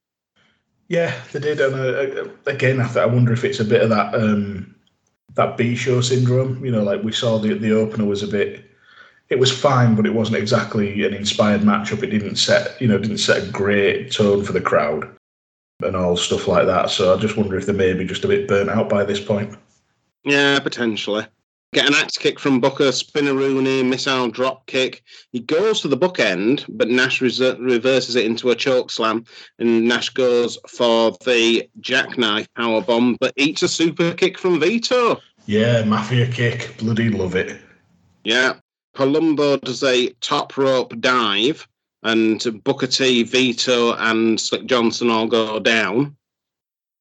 Yeah, 0.88 1.18
they 1.32 1.40
did. 1.40 1.62
And 1.62 1.74
uh, 1.74 2.28
again, 2.44 2.78
I, 2.78 2.84
th- 2.84 2.98
I 2.98 3.06
wonder 3.06 3.32
if 3.32 3.42
it's 3.42 3.60
a 3.60 3.64
bit 3.64 3.80
of 3.80 3.88
that 3.88 4.14
um, 4.14 4.74
that 5.32 5.56
B 5.56 5.76
show 5.76 6.02
syndrome. 6.02 6.62
You 6.62 6.72
know, 6.72 6.82
like 6.82 7.02
we 7.02 7.12
saw 7.12 7.38
the 7.38 7.54
the 7.54 7.72
opener 7.72 8.04
was 8.04 8.22
a 8.22 8.28
bit. 8.28 8.68
It 9.32 9.38
was 9.38 9.50
fine, 9.50 9.94
but 9.94 10.04
it 10.04 10.12
wasn't 10.12 10.36
exactly 10.36 11.06
an 11.06 11.14
inspired 11.14 11.62
matchup. 11.62 12.02
It 12.02 12.10
didn't 12.10 12.36
set, 12.36 12.78
you 12.82 12.86
know, 12.86 12.98
didn't 12.98 13.16
set 13.16 13.42
a 13.42 13.50
great 13.50 14.12
tone 14.12 14.44
for 14.44 14.52
the 14.52 14.60
crowd 14.60 15.08
and 15.82 15.96
all 15.96 16.18
stuff 16.18 16.46
like 16.46 16.66
that. 16.66 16.90
So 16.90 17.14
I 17.14 17.18
just 17.18 17.38
wonder 17.38 17.56
if 17.56 17.64
they 17.64 17.72
may 17.72 17.94
be 17.94 18.04
just 18.04 18.24
a 18.24 18.28
bit 18.28 18.46
burnt 18.46 18.68
out 18.68 18.90
by 18.90 19.04
this 19.04 19.24
point. 19.24 19.56
Yeah, 20.22 20.58
potentially. 20.58 21.26
Get 21.72 21.88
an 21.88 21.94
axe 21.94 22.18
kick 22.18 22.38
from 22.38 22.60
Booker, 22.60 22.90
Spinneroonie, 22.90 23.88
missile 23.88 24.28
drop 24.28 24.66
kick. 24.66 25.02
He 25.30 25.40
goes 25.40 25.80
to 25.80 25.88
the 25.88 25.96
bookend, 25.96 26.66
but 26.68 26.90
Nash 26.90 27.22
res- 27.22 27.40
reverses 27.40 28.16
it 28.16 28.26
into 28.26 28.50
a 28.50 28.54
choke 28.54 28.90
slam, 28.90 29.24
and 29.58 29.88
Nash 29.88 30.10
goes 30.10 30.58
for 30.68 31.16
the 31.24 31.66
jackknife 31.80 32.52
power 32.54 32.82
bomb, 32.82 33.16
but 33.18 33.32
eats 33.36 33.62
a 33.62 33.68
super 33.68 34.12
kick 34.12 34.36
from 34.36 34.60
Vito. 34.60 35.22
Yeah, 35.46 35.82
mafia 35.84 36.26
kick, 36.26 36.76
bloody 36.76 37.08
love 37.08 37.34
it. 37.34 37.58
Yeah, 38.24 38.56
Palumbo 38.94 39.60
does 39.60 39.82
a 39.82 40.08
top 40.20 40.56
rope 40.56 40.98
dive, 41.00 41.66
and 42.02 42.62
Booker 42.64 42.86
T, 42.86 43.22
Vito, 43.22 43.94
and 43.94 44.38
Slick 44.38 44.66
Johnson 44.66 45.10
all 45.10 45.26
go 45.26 45.58
down. 45.58 46.16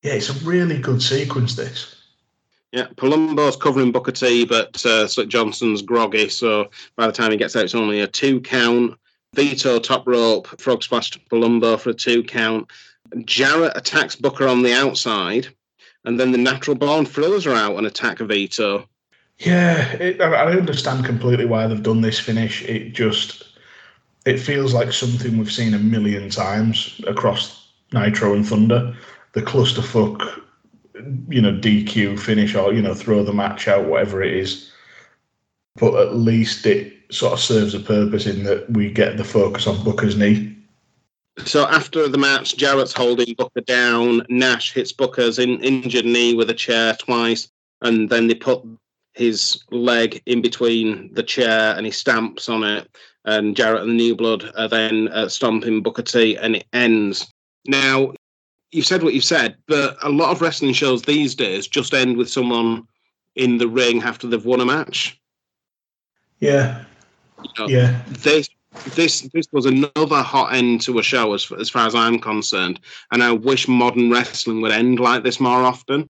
Yeah, 0.03 0.13
it's 0.13 0.29
a 0.29 0.45
really 0.45 0.79
good 0.79 1.01
sequence. 1.01 1.55
This. 1.55 1.95
Yeah, 2.71 2.87
Palumbo's 2.95 3.57
covering 3.57 3.91
Booker 3.91 4.13
T, 4.13 4.45
but 4.45 4.83
uh, 4.85 5.07
Slick 5.07 5.27
Johnson's 5.27 5.81
groggy, 5.81 6.29
so 6.29 6.69
by 6.95 7.05
the 7.05 7.13
time 7.13 7.31
he 7.31 7.37
gets 7.37 7.55
out, 7.55 7.65
it's 7.65 7.75
only 7.75 7.99
a 7.99 8.07
two 8.07 8.39
count. 8.41 8.97
Vito 9.33 9.79
top 9.79 10.07
rope, 10.07 10.47
frog 10.59 10.83
splash 10.83 11.11
to 11.11 11.19
Palumbo 11.19 11.79
for 11.79 11.91
a 11.91 11.93
two 11.93 12.23
count. 12.23 12.69
Jarrett 13.25 13.75
attacks 13.75 14.15
Booker 14.15 14.47
on 14.47 14.61
the 14.61 14.73
outside, 14.73 15.47
and 16.05 16.19
then 16.19 16.31
the 16.31 16.37
natural 16.37 16.75
born 16.75 17.05
thrillers 17.05 17.45
are 17.45 17.55
out 17.55 17.77
and 17.77 17.87
attack 17.87 18.19
Vito. 18.19 18.87
Yeah, 19.41 19.93
it, 19.93 20.21
I 20.21 20.51
understand 20.51 21.03
completely 21.03 21.45
why 21.45 21.65
they've 21.65 21.81
done 21.81 22.01
this 22.01 22.19
finish. 22.19 22.63
It 22.63 22.93
just 22.93 23.43
it 24.23 24.37
feels 24.37 24.71
like 24.71 24.93
something 24.93 25.37
we've 25.37 25.51
seen 25.51 25.73
a 25.73 25.79
million 25.79 26.29
times 26.29 27.01
across 27.07 27.71
Nitro 27.91 28.35
and 28.35 28.47
Thunder. 28.47 28.95
The 29.33 29.41
clusterfuck, 29.41 30.43
you 31.27 31.41
know, 31.41 31.53
DQ 31.53 32.19
finish 32.19 32.53
or 32.53 32.71
you 32.71 32.83
know 32.83 32.93
throw 32.93 33.23
the 33.23 33.33
match 33.33 33.67
out, 33.67 33.85
whatever 33.85 34.21
it 34.21 34.33
is. 34.33 34.71
But 35.75 35.95
at 35.95 36.15
least 36.15 36.67
it 36.67 36.93
sort 37.09 37.33
of 37.33 37.39
serves 37.39 37.73
a 37.73 37.79
purpose 37.79 38.27
in 38.27 38.43
that 38.43 38.69
we 38.69 38.91
get 38.91 39.17
the 39.17 39.23
focus 39.23 39.65
on 39.65 39.83
Booker's 39.83 40.17
knee. 40.17 40.55
So 41.45 41.65
after 41.65 42.07
the 42.07 42.17
match, 42.19 42.57
Jarrett's 42.57 42.93
holding 42.93 43.33
Booker 43.33 43.61
down. 43.61 44.21
Nash 44.29 44.73
hits 44.73 44.91
Booker's 44.91 45.39
in, 45.39 45.59
injured 45.61 46.05
knee 46.05 46.35
with 46.35 46.51
a 46.51 46.53
chair 46.53 46.95
twice, 46.99 47.49
and 47.81 48.07
then 48.09 48.27
they 48.27 48.35
put 48.35 48.61
his 49.13 49.63
leg 49.71 50.21
in 50.25 50.41
between 50.41 51.13
the 51.13 51.23
chair 51.23 51.75
and 51.75 51.85
he 51.85 51.91
stamps 51.91 52.49
on 52.49 52.63
it. 52.63 52.89
And 53.25 53.55
Jarrett 53.55 53.83
and 53.83 53.91
the 53.91 53.95
New 53.95 54.15
Blood 54.15 54.51
are 54.57 54.67
then 54.67 55.07
uh, 55.09 55.29
stomping 55.29 55.83
Booker 55.83 56.01
T, 56.01 56.37
and 56.37 56.55
it 56.55 56.65
ends. 56.73 57.31
Now, 57.67 58.13
you've 58.71 58.85
said 58.85 59.03
what 59.03 59.13
you've 59.13 59.23
said, 59.23 59.57
but 59.67 59.97
a 60.01 60.09
lot 60.09 60.31
of 60.31 60.41
wrestling 60.41 60.73
shows 60.73 61.03
these 61.03 61.35
days 61.35 61.67
just 61.67 61.93
end 61.93 62.17
with 62.17 62.29
someone 62.29 62.87
in 63.35 63.57
the 63.57 63.67
ring 63.67 64.01
after 64.01 64.27
they've 64.27 64.45
won 64.45 64.61
a 64.61 64.65
match. 64.65 65.19
Yeah, 66.39 66.83
You 67.43 67.49
know, 67.59 67.67
yeah, 67.67 68.01
this 68.07 68.49
this 68.95 69.21
this 69.33 69.45
was 69.51 69.65
another 69.65 70.23
hot 70.23 70.53
end 70.53 70.81
to 70.81 70.97
a 70.97 71.03
show 71.03 71.33
as 71.33 71.51
as 71.51 71.69
far 71.69 71.85
as 71.85 71.93
I'm 71.93 72.19
concerned, 72.19 72.79
and 73.11 73.21
I 73.21 73.31
wish 73.31 73.67
modern 73.67 74.09
wrestling 74.09 74.61
would 74.61 74.71
end 74.71 74.99
like 74.99 75.23
this 75.23 75.39
more 75.39 75.63
often. 75.63 76.09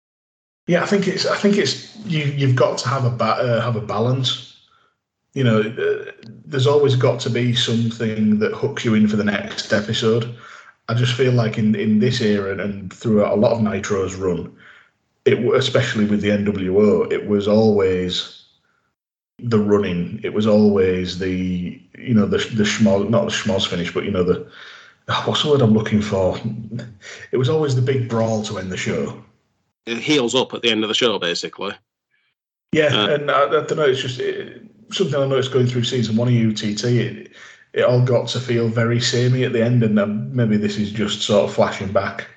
Yeah. 0.72 0.84
I 0.84 0.86
think 0.86 1.08
it's 1.08 1.26
I 1.26 1.38
think 1.38 1.58
it's 1.58 1.96
you. 2.06 2.24
You've 2.26 2.56
got 2.56 2.78
to 2.80 2.88
have 2.88 3.06
a 3.06 3.10
ba- 3.10 3.42
uh, 3.48 3.62
have 3.62 3.76
a 3.76 3.82
balance. 3.82 4.58
You 5.34 5.44
know, 5.44 5.62
uh, 5.62 6.12
there's 6.46 6.68
always 6.68 6.96
got 6.96 7.20
to 7.22 7.30
be 7.30 7.54
something 7.56 8.40
that 8.40 8.54
hooks 8.54 8.86
you 8.86 8.94
in 8.94 9.08
for 9.08 9.18
the 9.18 9.24
next 9.24 9.74
episode. 9.74 10.34
I 10.90 10.94
just 10.94 11.14
feel 11.16 11.34
like 11.34 11.58
in 11.58 11.76
in 11.76 12.00
this 12.00 12.22
era 12.22 12.58
and 12.58 12.92
throughout 12.94 13.34
a 13.34 13.42
lot 13.42 13.54
of 13.54 13.62
Nitro's 13.62 14.16
run, 14.16 14.56
it 15.26 15.40
especially 15.54 16.06
with 16.06 16.22
the 16.22 16.30
NWO, 16.30 17.12
it 17.12 17.28
was 17.28 17.48
always 17.48 18.46
the 19.40 19.60
running. 19.60 20.20
It 20.24 20.34
was 20.34 20.48
always 20.48 21.20
the 21.20 21.82
you 21.98 22.14
know 22.14 22.26
the 22.26 22.38
the 22.38 22.64
schmoz, 22.64 23.10
not 23.10 23.26
the 23.26 23.32
schmoz 23.32 23.68
finish, 23.68 23.94
but 23.94 24.06
you 24.06 24.12
know 24.12 24.24
the 24.24 24.50
oh, 25.10 25.24
what's 25.26 25.44
the 25.44 25.50
word 25.50 25.62
I'm 25.62 25.74
looking 25.74 26.02
for? 26.02 26.40
It 27.32 27.38
was 27.38 27.50
always 27.50 27.76
the 27.76 27.82
big 27.82 28.10
brawl 28.10 28.44
to 28.44 28.58
end 28.58 28.72
the 28.72 28.78
show. 28.78 29.24
It 29.86 29.98
heals 29.98 30.36
up 30.36 30.54
at 30.54 30.62
the 30.62 30.70
end 30.70 30.84
of 30.84 30.88
the 30.88 30.94
show, 30.94 31.18
basically. 31.20 31.74
Yeah, 32.72 32.86
Uh, 32.94 33.16
and 33.16 33.32
I, 33.32 33.46
I 33.46 33.50
don't 33.50 33.76
know. 33.76 33.84
It's 33.84 34.02
just 34.02 34.20
it, 34.20 34.62
something 34.92 35.16
I 35.16 35.26
noticed 35.26 35.52
going 35.52 35.68
through 35.68 35.84
season 35.84 36.16
one 36.16 36.28
of 36.28 36.34
UTT. 36.34 36.84
It, 36.84 37.32
it 37.74 37.84
all 37.84 38.02
got 38.02 38.28
to 38.30 38.40
feel 38.40 38.68
very 38.68 39.00
samey 39.00 39.44
at 39.44 39.54
the 39.54 39.64
end, 39.64 39.84
and 39.84 40.00
um, 40.00 40.34
maybe 40.36 40.58
this 40.58 40.78
is 40.78 40.92
just 40.92 41.22
sort 41.22 41.50
of 41.50 41.56
flashing 41.56 41.92
back 41.92 42.28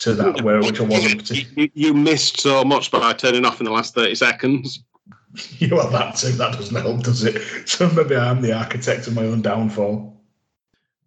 to 0.00 0.14
that 0.14 0.42
where 0.42 0.60
which 0.60 0.80
I 0.80 0.84
wasn't. 0.84 1.20
Particularly, 1.20 1.72
You, 1.74 1.88
you 1.88 1.94
missed 1.94 2.40
so 2.40 2.64
much 2.64 2.90
by 2.90 3.12
turning 3.12 3.44
off 3.44 3.60
in 3.60 3.66
the 3.66 3.72
last 3.72 3.94
thirty 3.94 4.14
seconds. 4.14 4.82
you 5.58 5.68
know 5.68 5.88
that 5.90 6.16
too. 6.16 6.32
That 6.32 6.52
doesn't 6.52 6.74
help, 6.74 7.02
does 7.02 7.24
it? 7.24 7.40
So 7.68 7.88
maybe 7.90 8.16
I'm 8.16 8.42
the 8.42 8.52
architect 8.52 9.06
of 9.06 9.14
my 9.14 9.24
own 9.24 9.42
downfall. 9.42 10.20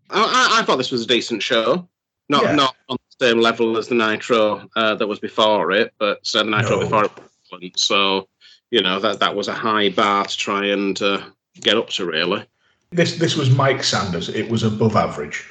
I, 0.10 0.22
I, 0.22 0.60
I 0.60 0.64
thought 0.64 0.78
this 0.78 0.92
was 0.92 1.04
a 1.04 1.08
decent 1.08 1.44
show. 1.44 1.88
Not 2.30 2.44
Yeah. 2.44 2.56
not 2.56 2.76
on 2.90 2.98
the 3.20 3.28
same 3.28 3.40
level 3.40 3.78
as 3.78 3.88
the 3.88 3.96
Nitro 3.96 4.68
uh, 4.76 4.96
that 4.96 5.08
was 5.08 5.20
before 5.20 5.72
it, 5.72 5.94
but 6.00 6.20
uh, 6.36 6.44
the 6.44 6.50
Nitro 6.50 6.78
No. 6.78 6.84
before 6.84 7.06
it. 7.06 7.80
So 7.80 8.28
you 8.72 8.82
know 8.82 9.00
that 9.00 9.20
that 9.20 9.36
was 9.36 9.48
a 9.48 9.54
high 9.54 9.90
bar 9.90 10.26
to 10.26 10.38
try 10.38 10.66
and 10.66 11.00
uh, 11.02 11.22
get 11.62 11.78
up 11.78 11.90
to, 11.92 12.06
really. 12.06 12.44
This 12.92 13.18
this 13.18 13.36
was 13.36 13.50
Mike 13.50 13.84
Sanders. 13.84 14.30
It 14.30 14.50
was 14.50 14.64
above 14.64 14.96
average. 14.96 15.46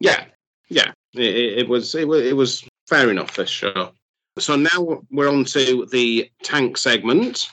Yeah, 0.00 0.24
yeah. 0.68 0.92
It, 1.14 1.58
it, 1.58 1.68
was 1.68 1.94
it 1.94 2.06
was 2.06 2.22
it 2.24 2.36
was 2.36 2.64
fair 2.86 3.10
enough. 3.10 3.36
This 3.36 3.50
show. 3.50 3.92
So 4.38 4.56
now 4.56 5.02
we're 5.10 5.28
on 5.28 5.44
to 5.46 5.86
the 5.90 6.30
tank 6.42 6.76
segment. 6.76 7.50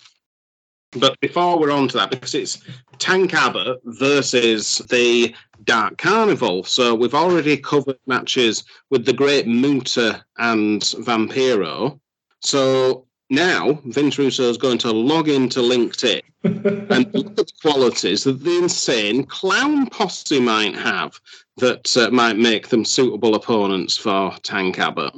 But 0.93 1.17
before 1.21 1.57
we're 1.57 1.71
on 1.71 1.87
to 1.89 1.97
that, 1.97 2.09
because 2.09 2.35
it's 2.35 2.61
Tank 2.99 3.33
Abbott 3.33 3.79
versus 3.85 4.79
the 4.89 5.33
Dark 5.63 5.97
Carnival. 5.97 6.63
So 6.63 6.95
we've 6.95 7.15
already 7.15 7.57
covered 7.57 7.97
matches 8.07 8.63
with 8.89 9.05
the 9.05 9.13
Great 9.13 9.47
Muta 9.47 10.23
and 10.37 10.81
Vampiro. 10.81 11.99
So 12.41 13.05
now 13.29 13.79
Vince 13.85 14.17
Russo 14.17 14.49
is 14.49 14.57
going 14.57 14.77
to 14.79 14.91
log 14.91 15.29
into 15.29 15.59
LinkedIn 15.59 16.21
and 16.43 17.13
look 17.13 17.27
at 17.27 17.35
the 17.35 17.51
qualities 17.61 18.23
that 18.23 18.43
the 18.43 18.57
insane 18.57 19.23
clown 19.23 19.87
posse 19.87 20.39
might 20.39 20.75
have 20.75 21.19
that 21.57 21.95
uh, 21.95 22.09
might 22.11 22.37
make 22.37 22.69
them 22.69 22.83
suitable 22.83 23.35
opponents 23.35 23.97
for 23.97 24.35
Tank 24.43 24.79
Abbott. 24.79 25.13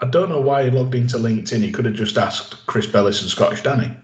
I 0.00 0.06
don't 0.06 0.28
know 0.28 0.40
why 0.40 0.64
he 0.64 0.70
logged 0.70 0.94
into 0.94 1.16
LinkedIn. 1.16 1.62
He 1.62 1.72
could 1.72 1.84
have 1.84 1.94
just 1.94 2.18
asked 2.18 2.66
Chris 2.66 2.86
Bellis 2.86 3.20
and 3.20 3.30
Scottish 3.30 3.62
Danny. 3.62 3.94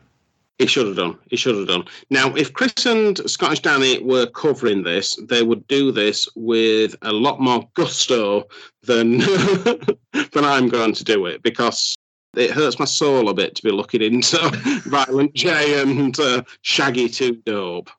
He 0.59 0.67
should 0.67 0.87
have 0.87 0.97
done. 0.97 1.19
He 1.29 1.37
should 1.37 1.57
have 1.57 1.67
done. 1.67 1.85
Now, 2.11 2.33
if 2.35 2.53
Chris 2.53 2.87
and 2.87 3.19
Scottish 3.29 3.61
Danny 3.61 4.01
were 4.03 4.27
covering 4.27 4.85
this, 4.85 5.17
they 5.29 5.43
would 5.43 5.67
do 5.67 5.91
this 5.91 6.29
with 6.37 6.95
a 7.03 7.13
lot 7.13 7.41
more 7.41 7.69
gusto 7.75 8.45
than 8.85 9.19
than 10.13 10.45
I'm 10.45 10.69
going 10.69 10.95
to 10.95 11.05
do 11.05 11.27
it 11.27 11.43
because 11.43 11.97
it 12.37 12.51
hurts 12.53 12.79
my 12.79 12.85
soul 12.85 13.29
a 13.29 13.35
bit 13.35 13.57
to 13.57 13.63
be 13.63 13.73
looking 13.73 14.01
into 14.03 14.39
Violent 14.87 15.35
J 15.35 15.81
and 15.83 16.19
uh, 16.21 16.43
Shaggy 16.63 17.09
Two 17.09 17.37
Dope. 17.45 17.91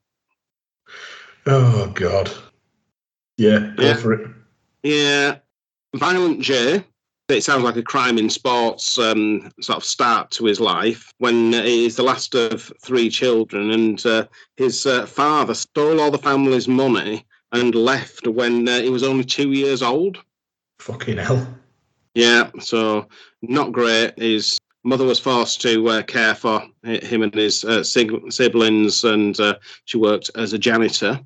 Oh 1.45 1.87
God. 1.93 2.31
Yeah, 3.37 3.73
go 3.75 3.83
Yeah. 3.83 3.95
for 3.95 4.13
it. 4.13 4.29
Yeah, 4.83 5.37
Violent 5.95 6.41
J. 6.41 6.85
It 7.27 7.43
sounds 7.43 7.63
like 7.63 7.75
a 7.75 7.81
crime 7.81 8.19
in 8.19 8.29
sports 8.29 8.99
um, 8.99 9.51
sort 9.59 9.77
of 9.77 9.83
start 9.83 10.29
to 10.31 10.45
his 10.45 10.59
life 10.59 11.11
when 11.17 11.55
uh, 11.55 11.63
he's 11.63 11.95
the 11.95 12.03
last 12.03 12.35
of 12.35 12.71
three 12.83 13.09
children, 13.09 13.71
and 13.71 14.05
uh, 14.05 14.27
his 14.57 14.85
uh, 14.85 15.07
father 15.07 15.55
stole 15.55 15.99
all 15.99 16.11
the 16.11 16.19
family's 16.19 16.67
money 16.67 17.25
and 17.51 17.73
left 17.73 18.27
when 18.27 18.67
uh, 18.67 18.79
he 18.79 18.89
was 18.89 19.01
only 19.01 19.23
two 19.23 19.53
years 19.53 19.81
old. 19.81 20.19
Fucking 20.79 21.17
hell. 21.17 21.47
Yeah, 22.13 22.51
so 22.59 23.07
not 23.41 23.71
great. 23.71 24.17
His 24.19 24.59
mother 24.83 25.05
was 25.05 25.19
forced 25.19 25.61
to 25.61 25.87
uh, 25.89 26.03
care 26.03 26.35
for 26.35 26.61
him 26.83 27.23
and 27.23 27.33
his 27.33 27.65
uh, 27.65 27.83
siblings, 27.83 29.03
and 29.03 29.39
uh, 29.39 29.55
she 29.85 29.97
worked 29.97 30.29
as 30.35 30.53
a 30.53 30.59
janitor. 30.59 31.19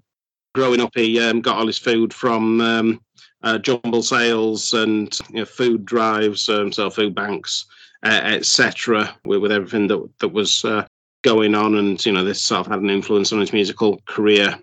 Growing 0.56 0.80
up, 0.80 0.92
he 0.96 1.20
um, 1.20 1.42
got 1.42 1.58
all 1.58 1.68
his 1.68 1.78
food 1.78 2.14
from 2.14 2.62
um, 2.62 3.02
uh, 3.44 3.58
jumble 3.58 4.04
sales 4.04 4.74
and 4.74 5.18
you 5.30 5.40
know, 5.40 5.46
food 5.46 5.86
drives, 5.86 6.50
um, 6.50 6.72
so 6.72 6.90
food 6.90 7.16
banks, 7.16 7.66
uh, 8.04 8.22
etc. 8.24 9.16
With, 9.26 9.42
with 9.42 9.52
everything 9.52 9.88
that 9.88 10.10
that 10.20 10.30
was 10.30 10.66
uh, 10.66 10.86
going 11.22 11.56
on, 11.56 11.76
and 11.76 12.04
you 12.06 12.12
know 12.12 12.24
this 12.24 12.42
sort 12.42 12.66
of 12.66 12.72
had 12.72 12.82
an 12.82 12.90
influence 12.90 13.32
on 13.32 13.40
his 13.40 13.54
musical 13.54 14.02
career 14.06 14.58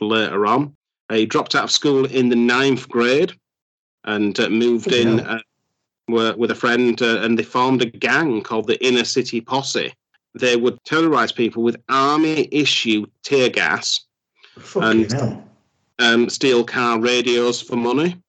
later 0.00 0.46
on. 0.46 0.74
Uh, 1.08 1.14
he 1.16 1.26
dropped 1.26 1.54
out 1.54 1.64
of 1.64 1.70
school 1.70 2.04
in 2.06 2.28
the 2.28 2.36
ninth 2.36 2.88
grade 2.88 3.32
and 4.04 4.38
uh, 4.40 4.48
moved 4.48 4.86
Bloody 4.88 5.02
in 5.02 5.20
uh, 5.20 5.40
with 6.08 6.50
a 6.50 6.54
friend, 6.54 7.00
uh, 7.02 7.20
and 7.20 7.38
they 7.38 7.42
formed 7.42 7.82
a 7.82 7.86
gang 7.86 8.42
called 8.42 8.66
the 8.66 8.84
Inner 8.84 9.04
City 9.04 9.40
Posse. 9.40 9.92
They 10.38 10.56
would 10.56 10.82
terrorise 10.84 11.32
people 11.32 11.62
with 11.62 11.76
army 11.88 12.48
issue 12.52 13.06
tear 13.22 13.48
gas, 13.48 14.00
Fucking 14.58 15.02
And- 15.02 15.12
hell. 15.12 15.49
Um, 16.00 16.28
steal 16.28 16.64
car 16.64 16.98
radios 16.98 17.60
for 17.60 17.76
money. 17.76 18.20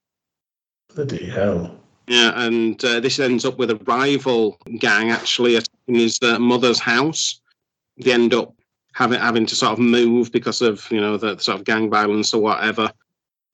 Bloody 0.93 1.25
hell. 1.25 1.77
Yeah, 2.07 2.33
and 2.35 2.83
uh, 2.83 2.99
this 2.99 3.19
ends 3.19 3.45
up 3.45 3.57
with 3.57 3.71
a 3.71 3.77
rival 3.85 4.57
gang 4.79 5.11
actually 5.11 5.55
attacking 5.55 5.95
his 5.95 6.19
uh, 6.21 6.39
mother's 6.39 6.79
house. 6.79 7.39
They 7.97 8.11
end 8.11 8.33
up 8.33 8.53
having 8.93 9.19
having 9.19 9.45
to 9.45 9.55
sort 9.55 9.73
of 9.73 9.79
move 9.79 10.31
because 10.31 10.61
of 10.61 10.85
you 10.91 10.99
know 10.99 11.17
the 11.17 11.37
sort 11.37 11.59
of 11.59 11.65
gang 11.65 11.89
violence 11.89 12.33
or 12.33 12.41
whatever 12.41 12.91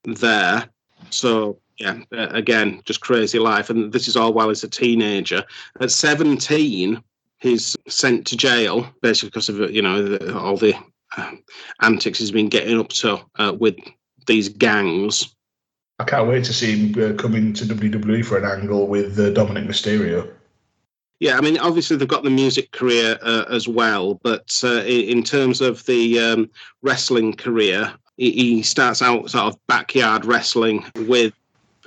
there. 0.05 0.67
So 1.11 1.59
yeah, 1.77 1.99
uh, 2.11 2.29
again, 2.29 2.81
just 2.85 3.01
crazy 3.01 3.37
life, 3.37 3.69
and 3.69 3.91
this 3.91 4.07
is 4.07 4.15
all 4.15 4.33
while 4.33 4.49
he's 4.49 4.63
a 4.63 4.67
teenager. 4.67 5.43
At 5.79 5.91
seventeen, 5.91 7.03
he's 7.39 7.75
sent 7.87 8.25
to 8.27 8.37
jail 8.37 8.87
basically 9.01 9.29
because 9.29 9.49
of 9.49 9.71
you 9.71 9.81
know 9.81 10.01
the, 10.01 10.37
all 10.37 10.57
the 10.57 10.73
uh, 11.17 11.31
antics 11.81 12.19
he's 12.19 12.31
been 12.31 12.49
getting 12.49 12.79
up 12.79 12.89
to 12.89 13.19
uh, 13.35 13.53
with 13.57 13.77
these 14.27 14.49
gangs. 14.49 15.33
I 15.99 16.03
can't 16.03 16.27
wait 16.27 16.45
to 16.45 16.53
see 16.53 16.77
him 16.77 17.03
uh, 17.03 17.15
come 17.15 17.35
into 17.35 17.65
WWE 17.65 18.23
for 18.23 18.37
an 18.37 18.45
angle 18.45 18.87
with 18.87 19.19
uh, 19.19 19.31
Dominik 19.31 19.67
Mysterio. 19.67 20.31
Yeah, 21.19 21.37
I 21.37 21.41
mean, 21.41 21.57
obviously 21.57 21.97
they've 21.97 22.07
got 22.07 22.23
the 22.23 22.29
music 22.29 22.71
career 22.71 23.17
uh, 23.23 23.45
as 23.49 23.67
well, 23.67 24.15
but 24.21 24.61
uh, 24.63 24.83
in 24.83 25.23
terms 25.23 25.61
of 25.61 25.83
the 25.85 26.19
um, 26.19 26.49
wrestling 26.83 27.33
career, 27.33 27.91
he, 28.17 28.31
he 28.31 28.61
starts 28.61 29.01
out 29.01 29.31
sort 29.31 29.45
of 29.45 29.67
backyard 29.67 30.25
wrestling 30.25 30.85
with 31.07 31.33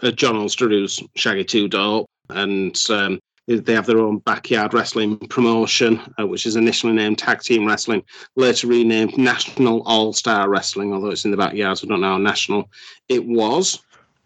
uh, 0.03 0.11
John 0.11 0.35
Utsler, 0.35 0.71
who's 0.71 1.01
Shaggy 1.15 1.45
Two 1.45 1.69
Dope, 1.69 2.11
and 2.31 2.77
um, 2.91 3.21
they 3.59 3.75
have 3.75 3.87
their 3.87 3.99
own 3.99 4.19
backyard 4.19 4.73
wrestling 4.75 5.19
promotion, 5.19 6.01
uh, 6.19 6.27
which 6.27 6.47
is 6.47 6.57
initially 6.57 6.93
named 6.93 7.19
Tag 7.19 7.41
Team 7.41 7.67
Wrestling, 7.67 8.03
later 8.37 8.69
renamed 8.69 9.19
National 9.19 9.83
All 9.87 10.13
Star 10.13 10.49
Wrestling, 10.49 10.93
although 10.93 11.11
it's 11.11 11.25
in 11.25 11.31
the 11.31 11.37
backyard, 11.37 11.79
so 11.79 11.87
I 11.87 11.89
don't 11.89 12.01
know 12.01 12.13
how 12.13 12.19
national 12.19 12.71
it 13.09 13.25
was. 13.25 13.81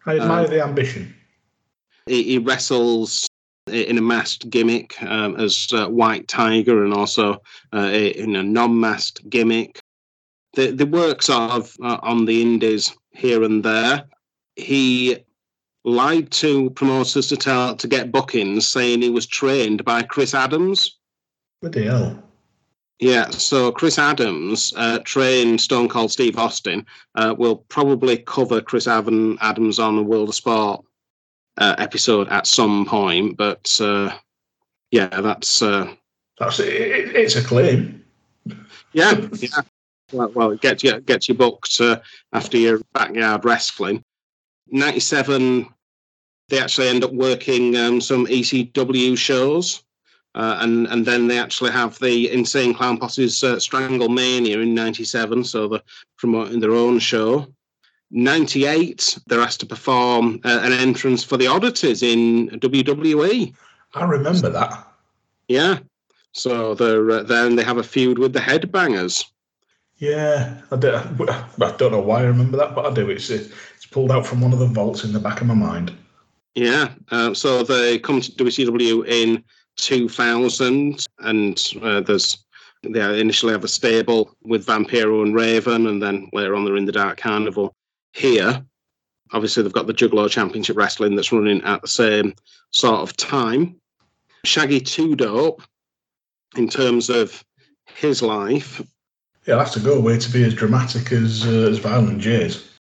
I 0.06 0.18
admire 0.18 0.44
Uh, 0.44 0.48
the 0.48 0.62
ambition. 0.62 1.14
he, 2.06 2.22
he 2.24 2.38
wrestles 2.38 3.26
in 3.68 3.96
a 3.96 4.02
masked 4.02 4.50
gimmick 4.50 5.02
um, 5.02 5.36
as 5.36 5.68
uh, 5.72 5.88
White 5.88 6.28
Tiger 6.28 6.84
and 6.84 6.92
also 6.92 7.40
uh, 7.72 7.90
in 7.90 8.36
a 8.36 8.42
non-masked 8.42 9.28
gimmick. 9.30 9.80
The, 10.52 10.70
they 10.70 10.84
work 10.84 11.22
sort 11.22 11.50
of 11.50 11.74
uh, 11.82 11.98
on 12.02 12.26
the 12.26 12.42
indies 12.42 12.94
here 13.12 13.42
and 13.42 13.64
there. 13.64 14.04
He 14.56 15.16
lied 15.84 16.30
to 16.32 16.70
promoters 16.70 17.28
to 17.28 17.36
tell 17.36 17.76
to 17.76 17.88
get 17.88 18.10
bookings, 18.12 18.66
saying 18.66 19.02
he 19.02 19.10
was 19.10 19.26
trained 19.26 19.84
by 19.84 20.02
Chris 20.02 20.34
Adams. 20.34 20.98
What 21.60 21.72
the 21.72 21.84
hell. 21.84 22.22
Yeah, 23.00 23.28
so 23.30 23.72
Chris 23.72 23.98
Adams 23.98 24.72
uh, 24.76 25.00
trained 25.04 25.60
Stone 25.60 25.88
Cold 25.88 26.12
Steve 26.12 26.38
Austin. 26.38 26.86
Uh, 27.16 27.34
we'll 27.36 27.56
probably 27.56 28.18
cover 28.18 28.60
Chris 28.60 28.86
Avan 28.86 29.36
Adams 29.40 29.78
on 29.78 29.98
a 29.98 30.02
World 30.02 30.28
of 30.28 30.34
Sport 30.34 30.84
uh, 31.58 31.74
episode 31.78 32.28
at 32.28 32.46
some 32.46 32.86
point, 32.86 33.36
but 33.36 33.78
uh, 33.80 34.16
yeah, 34.90 35.08
that's 35.20 35.60
uh, 35.60 35.92
That's 36.38 36.60
it, 36.60 36.68
it, 36.68 37.16
It's 37.16 37.36
a 37.36 37.42
claim. 37.42 38.04
yeah, 38.92 39.26
yeah. 39.38 39.62
Well, 40.12 40.30
well, 40.34 40.50
it 40.52 40.60
gets 40.60 40.84
you 40.84 41.00
gets 41.00 41.28
you 41.28 41.34
booked 41.34 41.80
uh, 41.80 42.00
after 42.32 42.56
your 42.56 42.80
backyard 42.92 43.44
wrestling. 43.44 44.04
Ninety-seven, 44.68 45.68
they 46.48 46.60
actually 46.60 46.88
end 46.88 47.04
up 47.04 47.12
working 47.12 47.76
um, 47.76 48.00
some 48.00 48.26
ECW 48.26 49.16
shows. 49.16 49.82
Uh, 50.34 50.58
and 50.60 50.88
and 50.88 51.06
then 51.06 51.28
they 51.28 51.38
actually 51.38 51.70
have 51.70 51.96
the 52.00 52.30
Insane 52.32 52.74
Clown 52.74 52.98
Posse's 52.98 53.44
uh, 53.44 53.60
Strangle 53.60 54.08
Mania 54.08 54.58
in 54.58 54.74
'97, 54.74 55.44
so 55.44 55.68
they're 55.68 55.80
promoting 56.16 56.58
their 56.58 56.72
own 56.72 56.98
show. 56.98 57.46
'98, 58.10 59.18
they're 59.26 59.40
asked 59.40 59.60
to 59.60 59.66
perform 59.66 60.40
uh, 60.44 60.60
an 60.64 60.72
entrance 60.72 61.22
for 61.22 61.36
the 61.36 61.46
Oddities 61.46 62.02
in 62.02 62.48
WWE. 62.50 63.54
I 63.94 64.04
remember 64.04 64.50
that. 64.50 64.86
Yeah, 65.46 65.78
so 66.32 66.74
they're 66.74 67.10
uh, 67.10 67.22
then 67.22 67.54
they 67.54 67.62
have 67.62 67.78
a 67.78 67.84
feud 67.84 68.18
with 68.18 68.32
the 68.32 68.40
Headbangers. 68.40 69.24
Yeah, 69.98 70.60
I, 70.72 70.76
do, 70.76 70.96
I 70.96 71.76
don't 71.78 71.92
know 71.92 72.00
why 72.00 72.22
I 72.22 72.24
remember 72.24 72.56
that, 72.56 72.74
but 72.74 72.86
I 72.86 72.92
do. 72.92 73.08
It's 73.08 73.30
it's 73.30 73.86
pulled 73.90 74.10
out 74.10 74.26
from 74.26 74.40
one 74.40 74.52
of 74.52 74.58
the 74.58 74.66
vaults 74.66 75.04
in 75.04 75.12
the 75.12 75.20
back 75.20 75.40
of 75.40 75.46
my 75.46 75.54
mind. 75.54 75.96
Yeah, 76.54 76.92
uh, 77.10 77.34
so 77.34 77.62
they 77.62 77.98
come 77.98 78.20
to 78.20 78.30
WCW 78.32 79.06
in 79.08 79.42
2000, 79.76 81.06
and 81.18 81.72
uh, 81.82 82.00
there's 82.00 82.44
they 82.82 83.18
initially 83.18 83.52
have 83.52 83.64
a 83.64 83.68
stable 83.68 84.36
with 84.42 84.66
Vampiro 84.66 85.22
and 85.22 85.34
Raven, 85.34 85.86
and 85.86 86.02
then 86.02 86.28
later 86.32 86.54
on 86.54 86.64
they're 86.64 86.76
in 86.76 86.84
the 86.84 86.92
Dark 86.92 87.18
Carnival. 87.18 87.74
Here, 88.12 88.62
obviously, 89.32 89.62
they've 89.62 89.72
got 89.72 89.86
the 89.86 89.94
Juggalo 89.94 90.30
Championship 90.30 90.76
Wrestling 90.76 91.16
that's 91.16 91.32
running 91.32 91.62
at 91.62 91.82
the 91.82 91.88
same 91.88 92.34
sort 92.70 93.00
of 93.00 93.16
time. 93.16 93.76
Shaggy 94.44 94.80
Two 94.80 95.16
Dope, 95.16 95.62
in 96.56 96.68
terms 96.68 97.10
of 97.10 97.42
his 97.86 98.22
life, 98.22 98.80
He'll 99.44 99.58
have 99.58 99.72
to 99.72 99.80
go 99.80 99.94
away 99.98 100.18
to 100.18 100.32
be 100.32 100.42
as 100.44 100.54
dramatic 100.54 101.12
as 101.12 101.46
uh, 101.46 101.68
as 101.70 101.78
Violent 101.78 102.20
J's. 102.20 102.78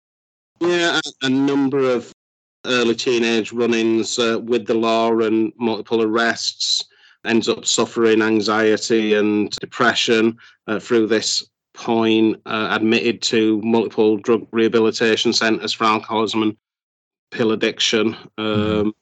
Yeah, 0.60 1.00
a, 1.04 1.26
a 1.26 1.28
number 1.28 1.80
of 1.80 2.12
early 2.66 2.94
teenage 2.94 3.52
run-ins 3.52 4.18
uh, 4.18 4.38
with 4.42 4.66
the 4.66 4.74
law 4.74 5.10
and 5.18 5.52
multiple 5.56 6.02
arrests. 6.02 6.84
Ends 7.24 7.48
up 7.48 7.64
suffering 7.64 8.22
anxiety 8.22 9.14
and 9.14 9.50
depression 9.60 10.38
uh, 10.66 10.78
through 10.78 11.06
this 11.06 11.48
point. 11.74 12.40
Uh, 12.46 12.68
admitted 12.70 13.22
to 13.22 13.60
multiple 13.62 14.16
drug 14.16 14.46
rehabilitation 14.52 15.32
centres 15.32 15.72
for 15.72 15.84
alcoholism 15.84 16.42
and 16.42 16.56
pill 17.30 17.52
addiction. 17.52 18.16
Um, 18.38 18.94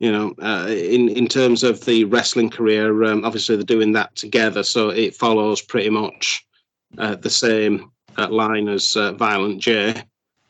You 0.00 0.10
know, 0.12 0.34
uh, 0.40 0.66
in 0.70 1.10
in 1.10 1.28
terms 1.28 1.62
of 1.62 1.84
the 1.84 2.04
wrestling 2.04 2.48
career, 2.48 3.04
um, 3.04 3.22
obviously 3.22 3.56
they're 3.56 3.76
doing 3.76 3.92
that 3.92 4.16
together, 4.16 4.62
so 4.62 4.88
it 4.88 5.14
follows 5.14 5.60
pretty 5.60 5.90
much 5.90 6.42
uh, 6.96 7.16
the 7.16 7.28
same 7.28 7.90
uh, 8.16 8.28
line 8.28 8.66
as 8.72 8.96
uh, 8.96 9.12
Violent 9.12 9.60
J. 9.60 10.02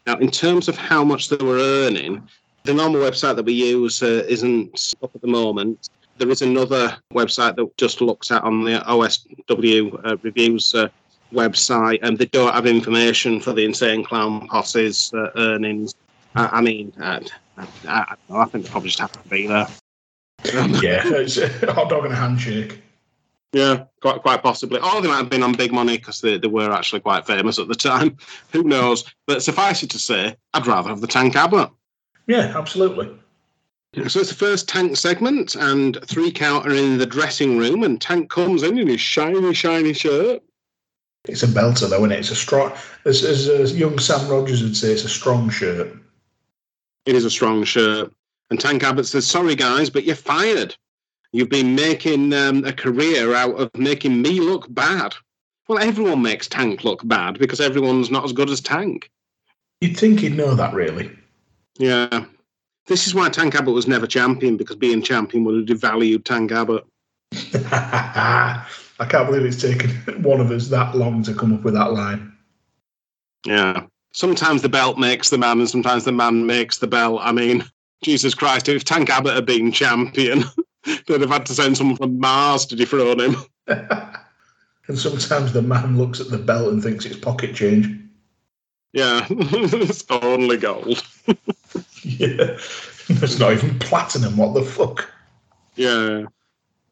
Now, 0.06 0.18
in 0.18 0.30
terms 0.30 0.68
of 0.68 0.76
how 0.78 1.02
much 1.04 1.28
they 1.28 1.44
were 1.44 1.58
earning, 1.58 2.22
the 2.64 2.74
normal 2.74 3.00
website 3.00 3.36
that 3.36 3.44
we 3.44 3.52
use 3.52 4.02
uh, 4.02 4.24
isn't 4.28 4.94
up 5.02 5.14
at 5.14 5.20
the 5.20 5.26
moment. 5.26 5.88
There 6.18 6.30
is 6.30 6.42
another 6.42 6.96
website 7.14 7.56
that 7.56 7.76
just 7.76 8.00
looks 8.00 8.30
at 8.30 8.42
on 8.44 8.64
the 8.64 8.80
OSW 8.80 10.06
uh, 10.06 10.16
reviews 10.22 10.74
uh, 10.74 10.88
website, 11.32 12.00
and 12.02 12.18
they 12.18 12.26
don't 12.26 12.52
have 12.52 12.66
information 12.66 13.40
for 13.40 13.52
the 13.52 13.64
Insane 13.64 14.04
Clown 14.04 14.46
Posse's 14.48 15.12
uh, 15.14 15.30
earnings. 15.36 15.94
I, 16.34 16.46
I 16.46 16.60
mean, 16.60 16.92
uh, 17.00 17.20
I, 17.56 17.66
I, 17.88 18.16
I 18.30 18.44
think 18.46 18.64
they 18.64 18.70
probably 18.70 18.88
just 18.90 19.00
have 19.00 19.12
to 19.12 19.28
be 19.28 19.46
there. 19.46 19.66
Um, 20.56 20.74
Yeah, 20.82 21.02
it's 21.04 21.38
a 21.38 21.72
hot 21.72 21.88
dog 21.88 22.04
and 22.04 22.12
a 22.12 22.16
handshake. 22.16 22.82
yeah, 23.52 23.84
quite 24.00 24.20
quite 24.22 24.42
possibly. 24.42 24.80
Or 24.80 25.00
they 25.00 25.08
might 25.08 25.16
have 25.16 25.30
been 25.30 25.42
on 25.42 25.52
big 25.52 25.72
money 25.72 25.96
because 25.96 26.20
they, 26.20 26.38
they 26.38 26.48
were 26.48 26.70
actually 26.72 27.00
quite 27.00 27.26
famous 27.26 27.58
at 27.58 27.68
the 27.68 27.74
time. 27.74 28.16
Who 28.52 28.62
knows? 28.62 29.04
But 29.26 29.42
suffice 29.42 29.82
it 29.82 29.90
to 29.90 29.98
say, 29.98 30.36
I'd 30.52 30.66
rather 30.66 30.90
have 30.90 31.00
the 31.00 31.06
Tank 31.06 31.36
Abbott. 31.36 31.70
Yeah, 32.30 32.56
absolutely. 32.56 33.10
So 34.06 34.20
it's 34.20 34.28
the 34.28 34.36
first 34.36 34.68
Tank 34.68 34.96
segment, 34.96 35.56
and 35.56 35.98
three 36.06 36.30
count 36.30 36.64
are 36.64 36.72
in 36.72 36.98
the 36.98 37.04
dressing 37.04 37.58
room, 37.58 37.82
and 37.82 38.00
Tank 38.00 38.30
comes 38.30 38.62
in 38.62 38.78
in 38.78 38.86
his 38.86 39.00
shiny, 39.00 39.52
shiny 39.52 39.92
shirt. 39.92 40.40
It's 41.24 41.42
a 41.42 41.48
belter 41.48 41.90
though, 41.90 42.04
and 42.04 42.12
it? 42.12 42.20
it's 42.20 42.30
a 42.30 42.36
strong. 42.36 42.72
As, 43.04 43.24
as 43.24 43.48
uh, 43.48 43.76
young 43.76 43.98
Sam 43.98 44.28
Rogers 44.28 44.62
would 44.62 44.76
say, 44.76 44.92
it's 44.92 45.02
a 45.02 45.08
strong 45.08 45.50
shirt. 45.50 45.92
It 47.04 47.16
is 47.16 47.24
a 47.24 47.30
strong 47.30 47.64
shirt. 47.64 48.12
And 48.50 48.60
Tank 48.60 48.84
Abbott 48.84 49.06
says, 49.06 49.26
Sorry, 49.26 49.56
guys, 49.56 49.90
but 49.90 50.04
you're 50.04 50.14
fired. 50.14 50.76
You've 51.32 51.48
been 51.48 51.74
making 51.74 52.32
um, 52.32 52.64
a 52.64 52.72
career 52.72 53.34
out 53.34 53.56
of 53.56 53.76
making 53.76 54.22
me 54.22 54.38
look 54.38 54.72
bad. 54.72 55.16
Well, 55.66 55.80
everyone 55.80 56.22
makes 56.22 56.46
Tank 56.46 56.84
look 56.84 57.06
bad 57.08 57.40
because 57.40 57.60
everyone's 57.60 58.08
not 58.08 58.24
as 58.24 58.32
good 58.32 58.50
as 58.50 58.60
Tank. 58.60 59.10
You'd 59.80 59.96
think 59.96 60.20
he'd 60.20 60.36
know 60.36 60.54
that, 60.54 60.72
really. 60.72 61.10
Yeah. 61.80 62.26
This 62.86 63.06
is 63.06 63.14
why 63.14 63.30
Tank 63.30 63.54
Abbott 63.54 63.72
was 63.72 63.88
never 63.88 64.06
champion 64.06 64.56
because 64.56 64.76
being 64.76 65.00
champion 65.00 65.44
would 65.44 65.56
have 65.56 65.78
devalued 65.78 66.24
Tank 66.24 66.52
Abbott. 66.52 66.84
I 67.32 69.06
can't 69.08 69.26
believe 69.26 69.46
it's 69.46 69.62
taken 69.62 69.90
one 70.22 70.40
of 70.40 70.50
us 70.50 70.68
that 70.68 70.94
long 70.94 71.22
to 71.22 71.34
come 71.34 71.54
up 71.54 71.62
with 71.62 71.74
that 71.74 71.92
line. 71.92 72.32
Yeah. 73.46 73.84
Sometimes 74.12 74.60
the 74.60 74.68
belt 74.68 74.98
makes 74.98 75.30
the 75.30 75.38
man, 75.38 75.60
and 75.60 75.70
sometimes 75.70 76.04
the 76.04 76.12
man 76.12 76.46
makes 76.46 76.78
the 76.78 76.86
belt. 76.86 77.20
I 77.22 77.32
mean, 77.32 77.64
Jesus 78.04 78.34
Christ, 78.34 78.68
if 78.68 78.84
Tank 78.84 79.08
Abbott 79.08 79.34
had 79.34 79.46
been 79.46 79.72
champion, 79.72 80.44
they'd 80.84 81.20
have 81.20 81.30
had 81.30 81.46
to 81.46 81.54
send 81.54 81.78
someone 81.78 81.96
from 81.96 82.18
Mars 82.18 82.66
to 82.66 82.76
dethrone 82.76 83.20
him. 83.20 83.36
And 83.66 84.98
sometimes 84.98 85.52
the 85.52 85.62
man 85.62 85.96
looks 85.96 86.20
at 86.20 86.30
the 86.30 86.38
belt 86.38 86.72
and 86.72 86.82
thinks 86.82 87.06
it's 87.06 87.16
pocket 87.16 87.54
change. 87.54 87.86
Yeah, 88.92 89.24
it's 89.30 90.04
only 90.10 90.56
gold. 90.56 91.04
Yeah. 92.20 92.58
It's 93.12 93.40
not 93.40 93.52
even 93.52 93.76
platinum. 93.80 94.36
What 94.36 94.54
the 94.54 94.62
fuck? 94.62 95.10
Yeah. 95.74 96.26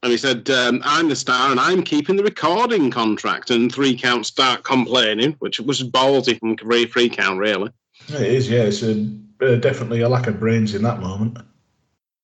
And 0.03 0.11
he 0.11 0.17
said, 0.17 0.51
um, 0.51 0.83
I'm 0.85 1.09
the 1.09 1.15
star 1.15 1.53
and 1.53 1.61
I'm 1.61 1.85
keeping 1.85 2.17
the 2.17 2.25
recording 2.25 2.91
contract. 2.91 3.51
And 3.51 3.73
three 3.73 3.97
count 3.97 4.27
start 4.27 4.65
complaining, 4.65 5.37
which 5.39 5.61
was 5.61 5.81
ballsy 5.81 6.37
from 6.41 6.57
free 6.89 7.09
count, 7.09 7.39
really. 7.39 7.71
It 8.09 8.23
is, 8.23 8.51
yeah. 8.51 8.63
It's 8.63 8.83
a, 8.83 9.09
uh, 9.41 9.57
definitely 9.57 10.01
a 10.01 10.09
lack 10.09 10.27
of 10.27 10.41
brains 10.41 10.75
in 10.75 10.83
that 10.83 10.99
moment. 10.99 11.39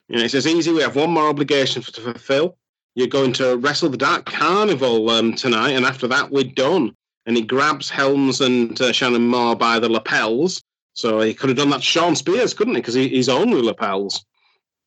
You 0.09 0.17
know, 0.17 0.23
he 0.23 0.27
says, 0.27 0.45
easy, 0.45 0.73
we 0.73 0.81
have 0.81 0.97
one 0.97 1.11
more 1.11 1.29
obligation 1.29 1.81
for, 1.81 1.93
to 1.93 2.01
fulfill. 2.01 2.57
You're 2.95 3.07
going 3.07 3.31
to 3.33 3.55
wrestle 3.55 3.89
the 3.89 3.97
Dark 3.97 4.25
Carnival 4.25 5.09
um, 5.09 5.35
tonight, 5.35 5.71
and 5.71 5.85
after 5.85 6.07
that, 6.07 6.31
we're 6.31 6.43
done. 6.43 6.93
And 7.25 7.37
he 7.37 7.43
grabs 7.43 7.89
Helms 7.89 8.41
and 8.41 8.79
uh, 8.81 8.91
Shannon 8.91 9.27
Moore 9.27 9.55
by 9.55 9.79
the 9.79 9.87
lapels. 9.87 10.61
So 10.95 11.19
he 11.21 11.33
could 11.33 11.49
have 11.49 11.57
done 11.57 11.69
that 11.71 11.81
to 11.81 11.85
Shawn 11.85 12.15
Spears, 12.15 12.53
couldn't 12.53 12.75
he? 12.75 12.81
Because 12.81 12.93
he, 12.93 13.09
he's 13.09 13.29
only 13.29 13.61
lapels. 13.61 14.25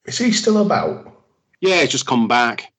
Is 0.07 0.19
he 0.19 0.33
still 0.33 0.59
about? 0.65 1.15
Yeah, 1.61 1.81
he's 1.83 1.91
just 1.91 2.07
come 2.07 2.27
back. 2.27 2.73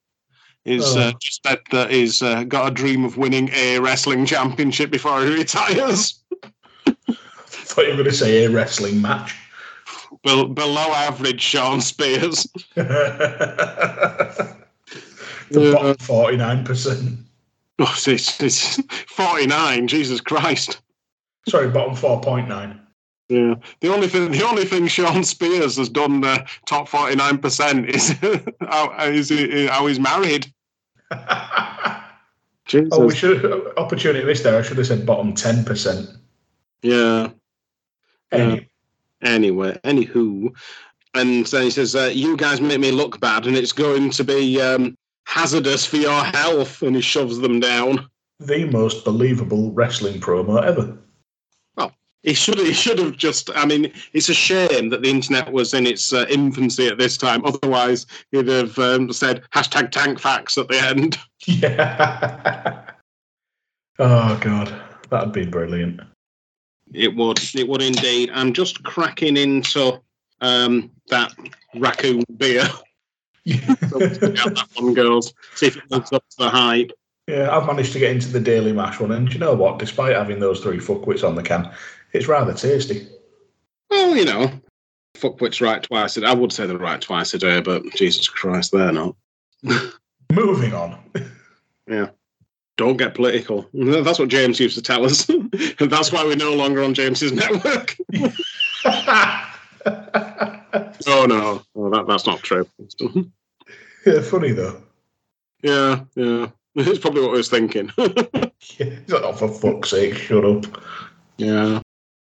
He's 0.64 0.96
Oh. 0.96 1.00
uh, 1.00 1.12
just 1.20 1.40
said 1.46 1.60
that 1.70 1.90
he's 1.90 2.22
uh, 2.22 2.42
got 2.44 2.68
a 2.68 2.74
dream 2.74 3.04
of 3.04 3.16
winning 3.16 3.48
a 3.54 3.78
wrestling 3.78 4.26
championship 4.26 4.90
before 4.90 5.22
he 5.24 5.32
retires. 5.32 6.20
thought 7.46 7.82
you 7.84 7.90
were 7.90 7.96
going 7.96 8.04
to 8.04 8.12
say 8.12 8.44
a 8.44 8.50
wrestling 8.50 9.00
match. 9.00 9.34
Bel- 10.24 10.48
below 10.48 10.90
average 10.92 11.40
Shawn 11.40 11.80
Spears. 11.80 12.46
the 12.74 14.56
Yeah. 15.50 15.72
bottom 15.72 15.96
forty 15.98 16.36
nine 16.36 16.64
percent. 16.64 17.20
Oh, 17.78 17.94
it's, 18.06 18.40
it's 18.42 18.76
49, 19.06 19.88
Jesus 19.88 20.20
Christ. 20.20 20.80
Sorry, 21.48 21.70
bottom 21.70 21.94
four 21.94 22.20
point 22.20 22.48
nine. 22.48 22.79
Yeah. 23.30 23.54
The 23.80 23.88
only 23.88 24.08
thing, 24.08 24.32
the 24.32 24.44
only 24.44 24.64
thing 24.64 24.88
Shawn 24.88 25.22
Spears 25.22 25.76
has 25.76 25.88
done 25.88 26.24
uh, 26.24 26.44
top 26.66 26.88
49% 26.88 27.88
is 27.88 28.08
how, 28.60 28.92
is 29.06 29.30
how 29.70 29.86
he's 29.86 30.00
married. 30.00 30.52
Jesus. 32.66 32.88
oh, 32.92 33.06
we 33.06 33.14
should 33.14 33.44
opportunity 33.78 34.24
missed 34.24 34.44
there. 34.44 34.56
I 34.58 34.62
should 34.62 34.78
have 34.78 34.86
said 34.86 35.04
bottom 35.04 35.34
ten 35.34 35.64
percent. 35.64 36.08
yeah. 36.82 37.30
Anyway, 38.30 38.68
Anyway, 39.22 39.76
anywho, 39.82 40.54
and 41.14 41.44
then 41.46 41.62
he 41.64 41.70
says, 41.70 41.96
uh, 41.96 42.10
"You 42.14 42.36
guys 42.36 42.60
make 42.60 42.78
me 42.78 42.92
look 42.92 43.20
bad, 43.20 43.46
and 43.46 43.56
it's 43.56 43.72
going 43.72 44.10
to 44.10 44.22
be 44.22 44.60
um, 44.60 44.96
hazardous 45.24 45.84
for 45.84 45.96
your 45.96 46.22
health." 46.24 46.80
And 46.82 46.94
he 46.94 47.02
shoves 47.02 47.38
them 47.38 47.58
down. 47.58 48.08
the 48.38 48.64
most 48.66 49.04
believable 49.04 49.72
wrestling 49.72 50.20
promo 50.20 50.62
ever. 50.62 50.96
He 52.22 52.34
should 52.34 52.58
he 52.58 52.74
should 52.74 52.98
have 52.98 53.16
just. 53.16 53.50
I 53.54 53.64
mean, 53.64 53.92
it's 54.12 54.28
a 54.28 54.34
shame 54.34 54.90
that 54.90 55.00
the 55.02 55.08
internet 55.08 55.52
was 55.52 55.72
in 55.72 55.86
its 55.86 56.12
uh, 56.12 56.26
infancy 56.28 56.86
at 56.86 56.98
this 56.98 57.16
time. 57.16 57.42
Otherwise, 57.46 58.06
he'd 58.30 58.48
have 58.48 58.78
um, 58.78 59.10
said 59.12 59.42
hashtag 59.54 59.90
tank 59.90 60.18
facts 60.18 60.58
at 60.58 60.68
the 60.68 60.78
end. 60.78 61.18
Yeah. 61.46 62.82
oh 63.98 64.38
god, 64.42 64.78
that'd 65.08 65.32
be 65.32 65.46
brilliant. 65.46 66.02
It 66.92 67.16
would. 67.16 67.40
It 67.54 67.66
would 67.66 67.80
indeed. 67.80 68.30
I'm 68.34 68.52
just 68.52 68.82
cracking 68.82 69.38
into 69.38 70.02
um, 70.42 70.90
that 71.08 71.34
raccoon 71.76 72.24
beer. 72.36 72.68
So 73.46 73.98
we'll 73.98 74.10
that 74.10 74.68
one 74.74 74.92
goes. 74.92 75.32
See 75.54 75.66
if 75.66 75.78
it 75.78 75.90
lives 75.90 76.12
up 76.12 76.22
to 76.28 76.36
the 76.38 76.50
hype. 76.50 76.92
Yeah, 77.26 77.56
I've 77.56 77.66
managed 77.66 77.94
to 77.94 77.98
get 77.98 78.10
into 78.10 78.28
the 78.28 78.38
Daily 78.38 78.72
Mash 78.72 79.00
one, 79.00 79.12
and 79.12 79.26
do 79.26 79.32
you 79.32 79.38
know 79.40 79.54
what? 79.54 79.78
Despite 79.78 80.14
having 80.14 80.40
those 80.40 80.60
three 80.60 80.76
fuckwits 80.76 81.26
on 81.26 81.36
the 81.36 81.42
can, 81.42 81.72
it's 82.12 82.28
rather 82.28 82.54
tasty. 82.54 83.08
Well, 83.90 84.16
you 84.16 84.24
know, 84.24 84.50
fuckwits 85.16 85.60
right 85.60 85.82
twice. 85.82 86.16
I 86.18 86.34
would 86.34 86.52
say 86.52 86.66
they're 86.66 86.78
right 86.78 87.00
twice 87.00 87.34
a 87.34 87.38
day, 87.38 87.60
but 87.60 87.84
Jesus 87.94 88.28
Christ, 88.28 88.72
they're 88.72 88.92
not. 88.92 89.16
Moving 90.32 90.72
on. 90.74 90.98
Yeah. 91.88 92.10
Don't 92.76 92.96
get 92.96 93.14
political. 93.14 93.68
That's 93.74 94.18
what 94.18 94.28
James 94.28 94.60
used 94.60 94.76
to 94.76 94.82
tell 94.82 95.04
us. 95.04 95.28
and 95.28 95.52
that's 95.78 96.12
why 96.12 96.24
we're 96.24 96.36
no 96.36 96.54
longer 96.54 96.82
on 96.82 96.94
James's 96.94 97.32
network. 97.32 97.96
Oh, 101.06 101.26
no. 101.26 101.62
Oh, 101.74 101.90
that, 101.90 102.06
that's 102.06 102.26
not 102.26 102.42
true. 102.42 102.66
yeah, 104.06 104.20
funny 104.22 104.52
though. 104.52 104.82
yeah, 105.62 106.00
yeah. 106.14 106.46
It's 106.76 106.98
probably 107.00 107.22
what 107.22 107.30
I 107.30 107.38
was 107.38 107.48
thinking. 107.48 107.90
Yeah, 108.78 108.98
oh, 109.12 109.32
for 109.32 109.48
fuck's 109.48 109.90
sake, 109.90 110.14
shut 110.14 110.44
up. 110.44 110.82
Yeah. 111.36 111.80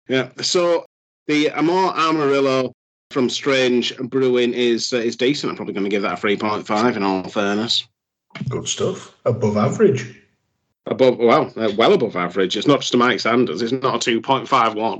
Yeah. 0.07 0.29
So 0.41 0.85
the 1.27 1.49
Amor 1.51 1.93
Amarillo 1.95 2.73
from 3.11 3.29
Strange 3.29 3.95
Brewing 3.97 4.53
is 4.53 4.91
uh, 4.91 4.97
is 4.97 5.15
decent. 5.15 5.51
I'm 5.51 5.55
probably 5.55 5.73
going 5.73 5.85
to 5.85 5.89
give 5.89 6.01
that 6.01 6.23
a 6.23 6.27
3.5 6.27 6.95
in 6.95 7.03
all 7.03 7.23
fairness. 7.23 7.87
Good 8.49 8.67
stuff. 8.67 9.15
Above 9.25 9.57
average. 9.57 10.19
Above, 10.85 11.17
well, 11.17 11.53
uh, 11.55 11.71
well 11.77 11.93
above 11.93 12.15
average. 12.15 12.57
It's 12.57 12.67
not 12.67 12.81
just 12.81 12.93
a 12.93 12.97
Mike 12.97 13.19
Sanders. 13.19 13.61
It's 13.61 13.71
not 13.71 14.05
a 14.05 14.19
2.51. 14.19 14.99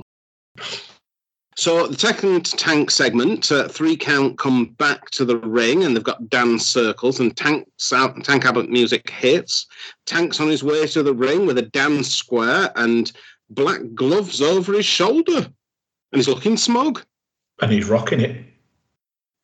So 1.56 1.86
the 1.86 1.98
second 1.98 2.46
tank 2.46 2.90
segment, 2.90 3.52
uh, 3.52 3.68
three 3.68 3.96
count 3.96 4.38
come 4.38 4.66
back 4.78 5.10
to 5.10 5.24
the 5.24 5.38
ring, 5.38 5.84
and 5.84 5.94
they've 5.94 6.02
got 6.02 6.28
dance 6.28 6.66
circles 6.66 7.20
and 7.20 7.36
tank 7.36 7.68
tank 7.78 8.44
Abbott 8.44 8.70
music 8.70 9.08
hits. 9.08 9.66
Tank's 10.06 10.40
on 10.40 10.48
his 10.48 10.64
way 10.64 10.86
to 10.88 11.02
the 11.02 11.14
ring 11.14 11.46
with 11.46 11.58
a 11.58 11.62
dance 11.62 12.12
square 12.12 12.72
and 12.74 13.12
black 13.50 13.80
gloves 13.94 14.40
over 14.40 14.72
his 14.72 14.86
shoulder, 14.86 15.36
and 15.36 15.52
he's 16.12 16.28
looking 16.28 16.56
smug. 16.56 17.04
And 17.60 17.70
he's 17.70 17.88
rocking 17.88 18.20
it. 18.20 18.44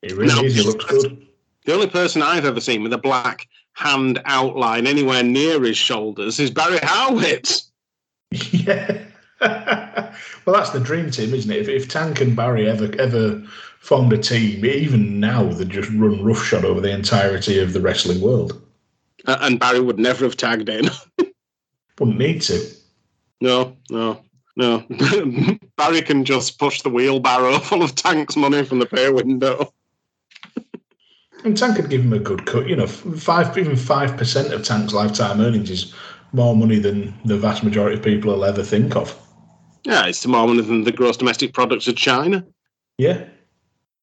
He 0.02 0.12
really 0.14 0.34
No. 0.34 0.42
is. 0.42 0.54
He 0.54 0.62
looks 0.62 0.84
good. 0.86 1.26
The 1.66 1.74
only 1.74 1.86
person 1.88 2.22
I've 2.22 2.44
ever 2.44 2.60
seen 2.60 2.82
with 2.82 2.92
a 2.92 2.98
black 2.98 3.46
hand 3.74 4.20
outline 4.24 4.86
anywhere 4.86 5.22
near 5.22 5.62
his 5.62 5.76
shoulders 5.76 6.40
is 6.40 6.50
Barry 6.50 6.78
Horowitz. 6.82 7.70
yeah. 8.30 9.04
well, 9.40 10.54
that's 10.56 10.70
the 10.70 10.80
dream 10.80 11.10
team, 11.10 11.34
isn't 11.34 11.50
it? 11.50 11.58
If, 11.58 11.68
if 11.68 11.88
Tank 11.88 12.20
and 12.20 12.34
Barry 12.36 12.68
ever 12.68 12.90
ever 12.98 13.42
formed 13.78 14.12
a 14.12 14.18
team, 14.18 14.64
even 14.64 15.20
now 15.20 15.44
they'd 15.44 15.70
just 15.70 15.90
run 15.90 16.22
roughshod 16.22 16.64
over 16.64 16.80
the 16.80 16.90
entirety 16.90 17.58
of 17.58 17.72
the 17.72 17.80
wrestling 17.80 18.20
world. 18.20 18.60
Uh, 19.26 19.38
and 19.42 19.60
Barry 19.60 19.80
would 19.80 19.98
never 19.98 20.24
have 20.24 20.36
tagged 20.36 20.68
in. 20.68 20.88
Wouldn't 21.98 22.18
need 22.18 22.40
to. 22.42 22.58
No, 23.40 23.76
no, 23.90 24.20
no. 24.56 24.84
Barry 25.76 26.02
can 26.02 26.24
just 26.24 26.58
push 26.58 26.82
the 26.82 26.90
wheelbarrow 26.90 27.58
full 27.60 27.82
of 27.82 27.94
tanks 27.94 28.36
money 28.36 28.64
from 28.64 28.78
the 28.78 28.86
pay 28.86 29.10
window. 29.10 29.72
And 31.42 31.56
Tank 31.56 31.76
could 31.76 31.88
give 31.88 32.02
him 32.02 32.12
a 32.12 32.18
good 32.18 32.44
cut. 32.44 32.68
You 32.68 32.76
know, 32.76 32.86
five 32.86 33.56
even 33.56 33.76
five 33.76 34.16
percent 34.16 34.52
of 34.52 34.62
Tank's 34.62 34.92
lifetime 34.92 35.40
earnings 35.40 35.70
is 35.70 35.94
more 36.32 36.54
money 36.54 36.78
than 36.78 37.14
the 37.24 37.38
vast 37.38 37.64
majority 37.64 37.96
of 37.96 38.04
people 38.04 38.32
will 38.32 38.44
ever 38.44 38.62
think 38.62 38.94
of. 38.94 39.16
Yeah, 39.84 40.06
it's 40.06 40.26
more 40.26 40.46
money 40.46 40.60
than 40.60 40.84
the 40.84 40.92
gross 40.92 41.16
domestic 41.16 41.54
products 41.54 41.88
of 41.88 41.96
China. 41.96 42.44
Yeah. 42.98 43.24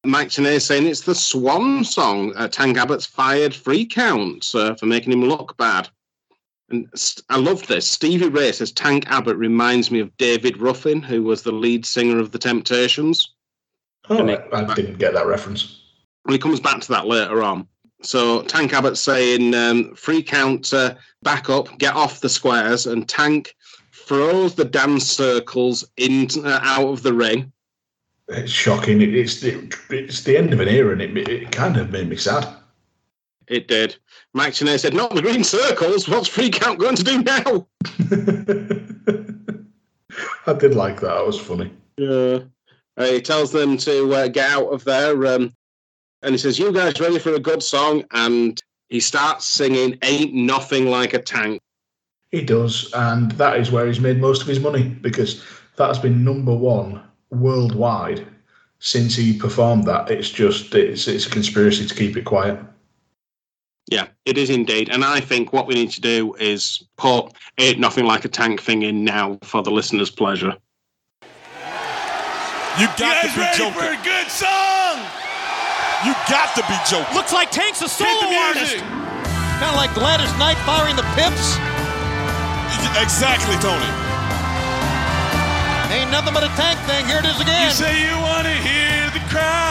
Mike 0.04 0.30
Tenay 0.30 0.62
saying 0.62 0.88
it's 0.88 1.02
the 1.02 1.14
Swan 1.14 1.84
song. 1.84 2.34
Uh, 2.36 2.48
Tank 2.48 2.78
Abbott's 2.78 3.06
fired 3.06 3.54
free 3.54 3.86
counts 3.86 4.56
uh, 4.56 4.74
for 4.76 4.86
making 4.86 5.14
him 5.14 5.24
look 5.24 5.56
bad. 5.58 5.90
And 6.70 6.88
I 7.30 7.38
loved 7.38 7.68
this. 7.68 7.88
Stevie 7.90 8.28
Ray 8.30 8.52
says 8.52 8.72
Tank 8.72 9.06
Abbott 9.08 9.38
reminds 9.38 9.90
me 9.90 10.00
of 10.00 10.16
David 10.18 10.58
Ruffin, 10.58 11.02
who 11.02 11.24
was 11.24 11.42
the 11.44 11.52
lead 11.52 11.86
singer 11.86 12.20
of 12.20 12.32
The 12.32 12.40
Temptations. 12.40 13.34
Oh, 14.10 14.18
And 14.20 14.32
I, 14.32 14.34
it- 14.34 14.48
I 14.52 14.74
didn't 14.74 14.98
get 14.98 15.14
that 15.14 15.28
reference. 15.28 15.82
Well, 16.26 16.34
he 16.34 16.40
comes 16.40 16.60
back 16.60 16.82
to 16.82 16.88
that 16.90 17.08
later 17.08 17.42
on. 17.42 17.68
So 18.02 18.44
Tank 18.44 18.74
Abbott 18.74 18.98
saying 18.98 19.56
um, 19.56 19.96
free 19.96 20.22
count, 20.22 20.74
uh, 20.74 20.96
back 21.24 21.50
up, 21.50 21.78
get 21.80 21.96
off 21.96 22.20
the 22.20 22.30
squares, 22.30 22.86
and 22.86 23.08
Tank 23.08 23.56
throws 23.94 24.56
the 24.56 24.66
dance 24.66 25.06
circles 25.06 25.84
in 25.96 26.28
uh, 26.46 26.60
out 26.64 26.88
of 26.90 27.02
the 27.02 27.14
ring. 27.14 27.52
It's 28.28 28.52
shocking. 28.52 29.02
It, 29.02 29.16
it's 29.16 29.40
the 29.40 29.74
it's 29.90 30.24
the 30.24 30.38
end 30.38 30.52
of 30.54 30.60
an 30.60 30.68
era, 30.68 30.92
and 30.92 31.02
it, 31.02 31.18
it 31.30 31.52
kind 31.52 31.78
of 31.78 31.92
made 31.92 32.10
me 32.10 32.18
sad. 32.18 32.46
It 33.48 33.68
did. 33.70 33.96
Tenay 34.38 34.80
said, 34.80 34.94
"Not 34.94 35.14
the 35.14 35.22
green 35.22 35.44
circles. 35.44 36.08
What's 36.08 36.28
free 36.28 36.50
count 36.50 36.80
going 36.80 36.96
to 36.96 37.04
do 37.04 37.24
now?" 37.24 37.68
I 40.48 40.54
did 40.54 40.76
like 40.76 41.00
that. 41.02 41.16
That 41.16 41.26
was 41.26 41.40
funny. 41.40 41.72
Yeah. 41.98 42.40
Uh, 42.96 43.06
he 43.06 43.22
tells 43.22 43.52
them 43.52 43.78
to 43.78 44.14
uh, 44.14 44.28
get 44.28 44.50
out 44.50 44.68
of 44.68 44.84
there, 44.84 45.26
um, 45.28 45.54
and 46.22 46.34
he 46.34 46.38
says, 46.38 46.58
"You 46.58 46.72
guys 46.72 47.00
ready 47.00 47.20
for 47.20 47.34
a 47.34 47.40
good 47.40 47.62
song?" 47.62 48.04
And 48.12 48.60
he 48.90 49.00
starts 49.00 49.46
singing 49.46 49.98
"Ain't 50.02 50.34
Nothing 50.34 50.88
Like 50.88 51.14
a 51.14 51.22
Tank." 51.22 51.62
He 52.32 52.42
does, 52.42 52.92
and 52.94 53.32
that 53.34 53.60
is 53.60 53.72
where 53.72 53.88
he's 53.88 54.00
made 54.00 54.20
most 54.20 54.42
of 54.42 54.48
his 54.48 54.60
money 54.60 54.90
because 54.90 55.44
that 55.78 55.88
has 55.88 56.00
been 56.00 56.24
number 56.24 56.56
one 56.56 57.02
worldwide 57.30 58.26
since 58.80 59.16
he 59.16 59.38
performed 59.38 59.86
that. 59.86 60.10
It's 60.10 60.30
just 60.30 60.74
it's 60.76 61.08
it's 61.08 61.28
a 61.28 61.30
conspiracy 61.30 61.86
to 61.86 61.96
keep 61.96 62.18
it 62.18 62.26
quiet. 62.26 62.60
Yeah, 63.90 64.08
it 64.26 64.38
is 64.38 64.50
indeed. 64.50 64.90
And 64.90 65.06
I 65.06 65.22
think 65.22 65.54
what 65.54 65.66
we 65.68 65.76
need 65.76 65.92
to 65.92 66.02
do 66.02 66.34
is 66.36 66.84
put 66.98 67.32
Ain't 67.58 67.80
Nothing 67.80 68.06
Like 68.06 68.26
a 68.26 68.28
Tank 68.28 68.62
thing 68.62 68.82
in 68.82 69.04
now 69.06 69.38
for 69.44 69.64
the 69.64 69.72
listener's 69.72 70.10
pleasure. 70.12 70.54
You 72.78 72.84
You 72.84 72.88
got 73.00 73.22
to 73.24 73.28
be 73.34 73.40
ready 73.42 73.58
joking. 73.58 73.74
for 73.80 73.88
a 73.90 74.00
good 74.04 74.28
song? 74.30 75.00
You 76.06 76.14
got 76.30 76.54
to 76.56 76.64
be 76.68 76.78
joking. 76.90 77.16
Looks 77.16 77.32
like 77.34 77.50
Tank's 77.50 77.80
a 77.82 77.86
Hit 77.90 77.92
solo 78.06 78.30
the 78.30 78.36
artist. 78.38 78.76
music. 78.76 78.82
Kind 79.58 79.72
of 79.72 79.78
like 79.80 79.94
Gladys 79.96 80.30
Knight 80.38 80.58
firing 80.68 80.96
the 80.96 81.08
pips. 81.18 81.58
Exactly, 83.02 83.56
Tony. 83.64 83.88
Ain't 85.96 86.12
nothing 86.12 86.34
but 86.34 86.44
a 86.44 86.52
tank 86.60 86.78
thing. 86.86 87.06
Here 87.08 87.18
it 87.20 87.26
is 87.26 87.38
You 87.40 87.44
again. 87.48 87.72
say 87.72 87.94
you 88.06 88.14
want 88.22 88.46
to 88.46 88.54
hear 88.54 89.10
the 89.16 89.24
crowd, 89.32 89.67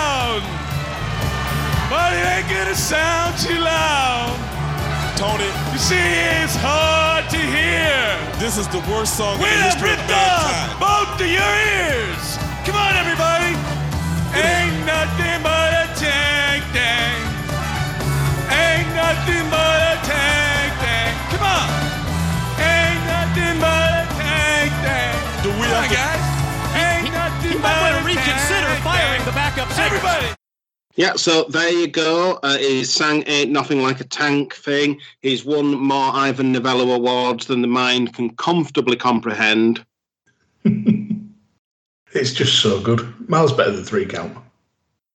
but 1.91 2.13
it 2.13 2.25
ain't 2.35 2.49
gonna 2.49 2.75
sound 2.75 3.39
too 3.39 3.59
loud. 3.59 4.35
Tony, 5.17 5.49
You 5.73 5.79
see, 5.79 5.97
it's 6.43 6.57
hard 6.61 7.25
to 7.31 7.39
hear. 7.41 7.97
this 8.39 8.59
is 8.59 8.69
the 8.69 8.81
worst 8.91 9.17
song 9.17 9.35
in 9.37 9.41
When 9.41 9.51
the 9.57 9.65
I 9.65 9.71
history 9.73 9.93
of 9.93 9.97
ripped 9.97 10.11
mankind. 10.13 10.81
both 10.81 11.17
of 11.25 11.31
your 11.39 11.53
ears. 11.81 12.25
Come 12.69 12.77
on, 12.77 12.93
everybody. 13.01 13.53
Ain't 14.37 14.77
nothing 14.85 15.39
but 15.41 15.69
a 15.73 15.87
tank 15.97 16.61
thing. 16.77 17.17
Ain't 18.53 18.91
nothing 18.93 19.45
but 19.49 19.79
a 19.89 19.97
tank 20.05 20.71
thing. 20.85 21.13
Come 21.33 21.45
on. 21.49 21.69
Ain't 22.61 23.01
nothing 23.09 23.57
but 23.57 23.89
a 23.97 24.05
tank 24.21 24.71
thing. 24.85 25.17
Do 25.41 25.49
we 25.57 25.65
Come 25.65 25.81
have 25.81 25.85
on, 25.85 25.89
to- 25.89 25.97
guys. 25.97 26.23
Ain't 26.77 27.05
He 27.09 27.11
nothing 27.17 27.57
might 27.65 27.73
but 27.73 27.81
want 27.89 27.95
to 27.97 28.03
reconsider 28.05 28.69
firing 28.85 29.25
the 29.25 29.33
backup 29.33 29.73
singers. 29.73 29.97
Everybody. 29.97 30.36
Yeah, 30.97 31.15
so 31.15 31.45
there 31.45 31.71
you 31.71 31.89
go. 31.89 32.39
Uh, 32.43 32.57
he 32.57 32.83
sang 32.85 33.23
Ain't 33.27 33.51
Nothing 33.51 33.83
Like 33.83 34.01
a 34.01 34.05
Tank 34.05 34.55
thing. 34.55 34.99
He's 35.21 35.45
won 35.45 35.67
more 35.79 36.11
Ivor 36.15 36.43
Novello 36.43 36.91
awards 36.93 37.47
than 37.47 37.61
the 37.61 37.69
mind 37.69 38.15
can 38.15 38.35
comfortably 38.37 38.97
comprehend. 38.97 39.85
It's 42.13 42.33
just 42.33 42.61
so 42.63 42.81
good. 42.81 43.29
Miles 43.29 43.53
better 43.53 43.73
than 43.73 43.85
three 43.85 44.07
count. 44.07 44.39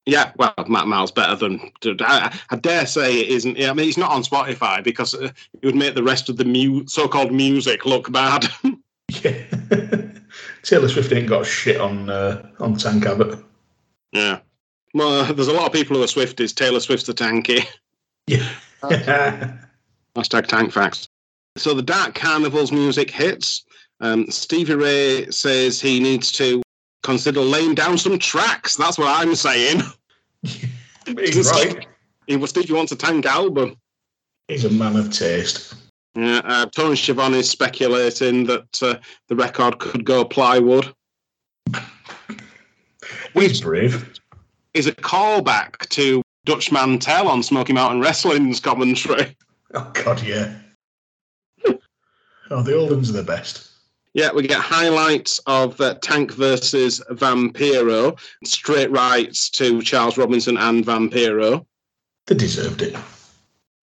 Yeah, 0.06 0.32
well, 0.36 0.54
Matt 0.68 0.86
Miles 0.88 1.12
better 1.12 1.36
than. 1.36 1.72
I, 1.84 2.40
I 2.52 2.56
dare 2.58 2.86
say 2.86 3.22
it 3.22 3.30
isn't. 3.30 3.60
I 3.60 3.74
mean, 3.74 3.88
it's 3.88 3.98
not 3.98 4.12
on 4.12 4.22
Spotify 4.24 4.84
because 4.84 5.16
uh, 5.16 5.32
it 5.62 5.66
would 5.66 5.76
make 5.76 5.96
the 5.96 6.04
rest 6.04 6.30
of 6.30 6.38
the 6.38 6.46
mu- 6.46 6.86
so-called 6.88 7.32
music 7.34 7.86
look 7.86 8.12
bad. 8.12 8.48
Yeah. 9.24 9.44
Taylor 10.64 10.88
Swift 10.88 11.12
ain't 11.12 11.28
got 11.28 11.46
shit 11.46 11.82
on 11.82 12.10
uh, 12.10 12.48
on 12.60 12.76
Tank 12.78 13.06
Abbott. 13.06 13.40
yeah. 14.14 14.40
Well, 14.94 15.34
there's 15.34 15.48
a 15.48 15.54
lot 15.54 15.68
of 15.68 15.74
people 15.74 15.96
who 15.96 16.04
are 16.04 16.08
Swifties. 16.08 16.54
Taylor 16.54 16.80
Swift's 16.80 17.08
the 17.08 17.14
tanky. 17.14 17.66
Yeah. 18.28 18.48
Hashtag 20.16 20.48
tank 20.48 20.74
facts. 20.74 21.08
So 21.58 21.74
the 21.74 21.82
Dark 21.82 22.16
Carnival's 22.16 22.72
music 22.72 23.10
hits. 23.10 23.64
Um, 24.00 24.30
Stevie 24.30 24.76
Ray 24.76 25.32
says 25.32 25.80
he 25.80 26.00
needs 26.00 26.32
to 26.34 26.62
consider 27.04 27.42
laying 27.42 27.76
down 27.76 27.98
some 27.98 28.18
tracks. 28.20 28.76
That's 28.76 28.98
what 28.98 29.08
I'm 29.08 29.36
saying. 29.36 29.82
He's 30.44 31.52
right. 31.52 31.86
He 32.28 32.36
was 32.38 32.50
Stevie 32.50 32.74
wants 32.74 32.92
a 32.92 32.96
tank 32.96 33.26
album. 33.26 33.78
He's 34.48 34.66
a 34.66 34.70
man 34.70 34.96
of 34.96 35.12
taste. 35.12 35.76
Yeah, 36.16 36.42
uh, 36.44 36.66
Tony 36.66 36.96
Schiavone 36.96 37.40
is 37.40 37.50
speculating 37.50 38.46
that 38.46 38.84
uh, 38.84 38.96
the 39.30 39.36
record 39.36 39.80
could 39.80 40.04
go 40.04 40.26
plywood. 40.26 40.94
He's 43.34 43.62
brave. 43.62 44.20
Is 44.74 44.88
a 44.88 44.94
callback 44.94 45.88
to 45.90 46.22
Dutch 46.46 46.72
Mantell 46.72 47.28
on 47.28 47.44
Smoky 47.44 47.74
Mountain 47.74 48.02
Wrestling's 48.02 48.60
commentary. 48.60 49.36
Oh 49.74 49.90
God, 49.94 50.22
yeah. 50.22 50.54
Oh, 52.50 52.62
the 52.62 52.76
old 52.76 52.92
ones 52.92 53.10
are 53.10 53.14
the 53.14 53.24
best. 53.24 53.70
Yeah, 54.14 54.34
we 54.34 54.46
get 54.46 54.60
highlights 54.60 55.40
of 55.48 55.80
uh, 55.80 55.94
Tank 56.02 56.34
versus 56.34 57.02
Vampiro, 57.12 58.20
straight 58.44 58.92
rights 58.92 59.50
to 59.52 59.82
Charles 59.82 60.18
Robinson 60.18 60.58
and 60.58 60.86
Vampiro. 60.86 61.66
They 62.28 62.36
deserved 62.36 62.82
it. 62.82 62.96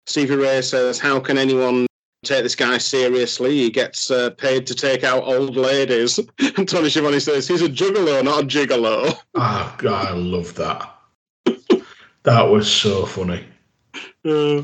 Stevie 0.06 0.36
Ray 0.36 0.60
says, 0.60 0.98
How 0.98 1.18
can 1.18 1.38
anyone 1.38 1.87
take 2.24 2.42
this 2.42 2.54
guy 2.54 2.78
seriously? 2.78 3.56
He 3.56 3.70
gets 3.70 4.10
uh, 4.10 4.30
paid 4.30 4.66
to 4.66 4.74
take 4.74 5.04
out 5.04 5.24
old 5.24 5.56
ladies. 5.56 6.20
And 6.56 6.68
Tony 6.68 6.88
Schiavone 6.88 7.20
says, 7.20 7.46
He's 7.46 7.62
a 7.62 7.68
juggalo, 7.68 8.24
not 8.24 8.44
a 8.44 8.46
gigolo. 8.46 9.16
Oh 9.34 9.74
God, 9.78 10.06
I 10.06 10.12
love 10.12 10.54
that. 10.54 10.94
that 12.24 12.42
was 12.42 12.70
so 12.70 13.06
funny. 13.06 13.44
Uh, 14.24 14.62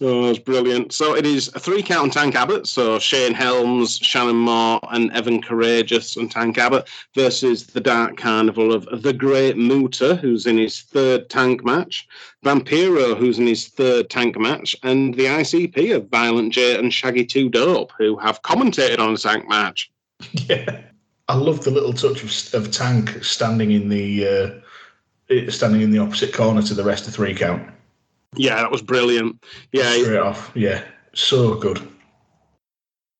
oh, 0.00 0.26
that's 0.26 0.38
brilliant. 0.38 0.92
So 0.92 1.14
it 1.14 1.26
is 1.26 1.48
a 1.54 1.60
three 1.60 1.82
count 1.82 2.02
on 2.02 2.10
Tank 2.10 2.34
Abbott. 2.34 2.66
So 2.66 2.98
Shane 2.98 3.34
Helms, 3.34 3.98
Shannon 3.98 4.36
Moore, 4.36 4.80
and 4.90 5.12
Evan 5.12 5.42
Karagias 5.42 6.16
and 6.16 6.30
Tank 6.30 6.58
Abbott 6.58 6.88
versus 7.14 7.66
the 7.66 7.80
Dark 7.80 8.16
Carnival 8.16 8.72
of 8.72 9.02
the 9.02 9.12
Great 9.12 9.56
Muta, 9.56 10.16
who's 10.16 10.46
in 10.46 10.58
his 10.58 10.80
third 10.80 11.28
tank 11.28 11.64
match, 11.64 12.08
Vampiro, 12.44 13.16
who's 13.16 13.38
in 13.38 13.46
his 13.46 13.68
third 13.68 14.10
tank 14.10 14.38
match, 14.38 14.74
and 14.82 15.14
the 15.14 15.26
ICP 15.26 15.94
of 15.94 16.08
Violent 16.08 16.52
J 16.52 16.78
and 16.78 16.92
Shaggy 16.92 17.24
Two 17.24 17.48
Dope, 17.48 17.92
who 17.98 18.16
have 18.16 18.42
commentated 18.42 18.98
on 18.98 19.14
a 19.14 19.18
tank 19.18 19.48
match. 19.48 19.90
Yeah, 20.32 20.82
I 21.28 21.34
love 21.34 21.62
the 21.64 21.70
little 21.70 21.92
touch 21.92 22.24
of, 22.24 22.54
of 22.54 22.72
Tank 22.72 23.22
standing 23.22 23.70
in 23.70 23.88
the 23.88 24.26
uh, 25.30 25.50
standing 25.50 25.80
in 25.80 25.92
the 25.92 25.98
opposite 25.98 26.34
corner 26.34 26.60
to 26.62 26.74
the 26.74 26.82
rest 26.82 27.06
of 27.06 27.14
three 27.14 27.34
count. 27.34 27.62
Yeah, 28.36 28.56
that 28.56 28.70
was 28.70 28.82
brilliant. 28.82 29.42
Yeah, 29.72 29.92
Straight 30.02 30.18
off, 30.18 30.52
yeah, 30.54 30.84
so 31.14 31.54
good. 31.56 31.86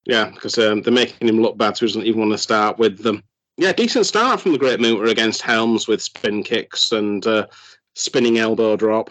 Yeah, 0.07 0.31
because 0.31 0.57
um, 0.59 0.83
they're 0.83 0.93
making 0.93 1.29
him 1.29 1.41
look 1.41 1.59
bad, 1.59 1.77
so 1.77 1.87
he 1.87 1.93
doesn't 1.93 2.07
even 2.07 2.21
want 2.21 2.33
to 2.33 2.39
start 2.39 2.79
with 2.79 3.03
them. 3.03 3.23
Yeah, 3.57 3.73
decent 3.73 4.07
start 4.07 4.41
from 4.41 4.53
the 4.53 4.59
Great 4.59 4.81
Muta 4.81 5.11
against 5.11 5.43
Helms 5.43 5.87
with 5.87 6.01
spin 6.01 6.43
kicks 6.43 6.93
and 6.93 7.27
uh, 7.27 7.47
spinning 7.95 8.39
elbow 8.39 8.77
drop. 8.77 9.11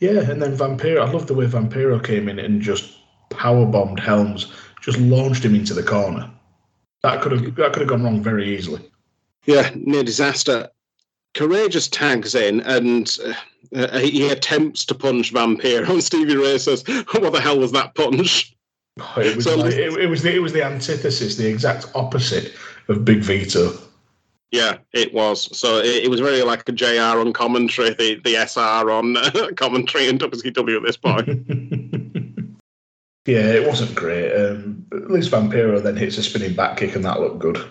Yeah, 0.00 0.28
and 0.28 0.42
then 0.42 0.56
Vampiro. 0.56 1.06
I 1.06 1.10
love 1.10 1.28
the 1.28 1.34
way 1.34 1.46
Vampiro 1.46 2.02
came 2.04 2.28
in 2.28 2.40
and 2.40 2.60
just 2.60 2.98
power 3.30 3.64
bombed 3.64 4.00
Helms, 4.00 4.52
just 4.80 4.98
launched 4.98 5.44
him 5.44 5.54
into 5.54 5.74
the 5.74 5.82
corner. 5.82 6.28
That 7.02 7.22
could 7.22 7.32
have 7.32 7.54
that 7.56 7.72
could 7.72 7.80
have 7.80 7.88
gone 7.88 8.02
wrong 8.02 8.22
very 8.22 8.56
easily. 8.56 8.80
Yeah, 9.44 9.70
near 9.74 10.02
disaster. 10.02 10.68
Karagias 11.34 11.88
tags 11.90 12.34
in 12.34 12.60
and 12.60 13.16
uh, 13.74 13.98
he 13.98 14.28
attempts 14.30 14.84
to 14.86 14.94
punch 14.94 15.32
Vampiro, 15.32 15.88
and 15.88 16.04
Stevie 16.04 16.36
Ray 16.36 16.58
says, 16.58 16.84
"What 17.12 17.32
the 17.32 17.40
hell 17.40 17.58
was 17.58 17.72
that 17.72 17.94
punch?" 17.94 18.54
Oh, 19.00 19.14
It 19.20 19.36
was 19.36 19.44
So- 19.46 19.56
like, 19.56 19.72
it, 19.72 19.98
it 19.98 20.06
was 20.08 20.22
the 20.22 20.34
it 20.34 20.42
was 20.42 20.52
the 20.52 20.64
antithesis, 20.64 21.36
the 21.36 21.48
exact 21.48 21.86
opposite 21.94 22.52
of 22.88 23.04
Big 23.04 23.20
Vito. 23.20 23.72
Yeah, 24.50 24.76
it 24.92 25.14
was. 25.14 25.56
So 25.56 25.78
it, 25.78 26.04
it 26.04 26.10
was 26.10 26.20
very 26.20 26.42
like 26.42 26.68
a 26.68 26.72
JR 26.72 27.18
on 27.18 27.32
commentary, 27.32 27.94
the, 27.94 28.20
the 28.22 28.36
SR 28.36 28.90
on 28.90 29.16
uh, 29.16 29.30
commentary 29.56 30.08
in 30.08 30.18
WCW 30.18 30.76
at 30.76 30.82
this 30.82 30.98
point. 30.98 31.26
yeah, 33.26 33.46
it 33.52 33.66
wasn't 33.66 33.94
great. 33.94 34.30
Um, 34.34 34.84
at 34.92 35.10
least 35.10 35.30
Vampiro 35.30 35.82
then 35.82 35.96
hits 35.96 36.18
a 36.18 36.22
spinning 36.22 36.54
back 36.54 36.76
kick, 36.76 36.94
and 36.94 37.04
that 37.06 37.20
looked 37.20 37.38
good. 37.38 37.64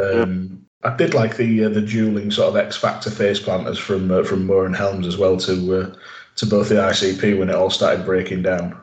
Um, 0.00 0.64
I 0.84 0.96
did 0.96 1.14
like 1.14 1.36
the 1.36 1.64
uh, 1.64 1.68
the 1.68 1.80
dueling 1.80 2.30
sort 2.30 2.50
of 2.50 2.56
X 2.56 2.76
Factor 2.76 3.10
face 3.10 3.40
planters 3.40 3.78
from 3.78 4.10
uh, 4.10 4.22
from 4.22 4.46
Moore 4.46 4.66
and 4.66 4.76
Helms 4.76 5.06
as 5.06 5.16
well 5.16 5.36
to 5.38 5.74
uh, 5.74 5.94
to 6.36 6.46
both 6.46 6.68
the 6.68 6.76
ICP 6.76 7.38
when 7.38 7.50
it 7.50 7.56
all 7.56 7.70
started 7.70 8.04
breaking 8.04 8.42
down. 8.42 8.80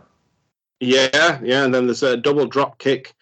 Yeah, 0.81 1.39
yeah, 1.41 1.63
and 1.63 1.73
then 1.73 1.87
there's 1.87 2.03
a 2.03 2.17
double 2.17 2.47
drop 2.47 2.79
kick 2.79 3.13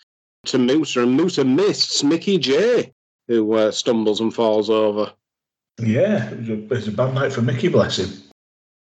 to 0.47 0.57
Muta, 0.57 1.03
and 1.03 1.15
Muta 1.15 1.45
missed 1.45 2.03
Mickey 2.03 2.39
J, 2.39 2.91
who 3.27 3.53
uh, 3.53 3.71
stumbles 3.71 4.19
and 4.19 4.33
falls 4.33 4.69
over. 4.69 5.13
Yeah, 5.79 6.29
it 6.31 6.39
was, 6.39 6.49
a, 6.49 6.53
it 6.53 6.69
was 6.69 6.87
a 6.87 6.91
bad 6.91 7.13
night 7.13 7.31
for 7.31 7.41
Mickey, 7.41 7.67
bless 7.67 7.97
him. 7.97 8.09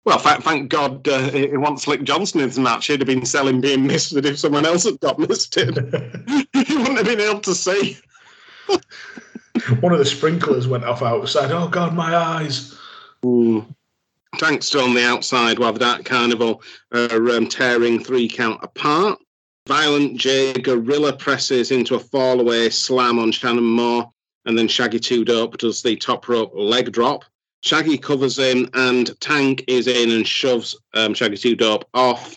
Well, 0.04 0.18
thank, 0.18 0.42
thank 0.42 0.70
God 0.70 1.06
uh, 1.08 1.30
it 1.34 1.60
wants 1.60 1.82
Slick 1.82 2.04
Johnson 2.04 2.40
in 2.40 2.48
the 2.48 2.60
match. 2.60 2.86
He'd 2.86 3.00
have 3.00 3.06
been 3.06 3.26
selling 3.26 3.60
being 3.60 3.86
missed 3.86 4.12
if 4.14 4.38
someone 4.38 4.64
else 4.64 4.84
had 4.84 4.98
got 5.00 5.18
misted. 5.18 5.76
he 6.52 6.76
wouldn't 6.76 6.96
have 6.96 7.06
been 7.06 7.20
able 7.20 7.40
to 7.40 7.54
see. 7.54 7.98
One 9.80 9.92
of 9.92 9.98
the 9.98 10.04
sprinklers 10.04 10.68
went 10.68 10.84
off 10.84 11.02
outside. 11.02 11.50
Oh 11.52 11.68
God, 11.68 11.94
my 11.94 12.16
eyes! 12.16 12.76
Tank's 14.38 14.66
still 14.66 14.84
on 14.84 14.94
the 14.94 15.04
outside 15.04 15.58
while 15.58 15.72
the 15.72 15.80
Dark 15.80 16.04
Carnival 16.04 16.62
are 16.92 17.30
um, 17.30 17.48
tearing 17.48 18.02
three 18.02 18.28
count 18.28 18.60
apart. 18.62 19.18
Violent 19.66 20.16
J 20.16 20.54
gorilla 20.54 21.12
presses 21.12 21.70
into 21.70 21.94
a 21.94 22.00
fallaway 22.00 22.72
slam 22.72 23.18
on 23.18 23.32
Shannon 23.32 23.64
Moore, 23.64 24.10
and 24.46 24.56
then 24.56 24.68
Shaggy 24.68 24.98
Two 24.98 25.24
Dope 25.24 25.58
does 25.58 25.82
the 25.82 25.96
top 25.96 26.28
rope 26.28 26.52
leg 26.54 26.92
drop. 26.92 27.24
Shaggy 27.62 27.98
covers 27.98 28.38
him, 28.38 28.68
and 28.72 29.18
Tank 29.20 29.64
is 29.68 29.86
in 29.86 30.10
and 30.10 30.26
shoves 30.26 30.74
um, 30.94 31.12
Shaggy 31.12 31.36
Two 31.36 31.56
Dope 31.56 31.84
off. 31.92 32.36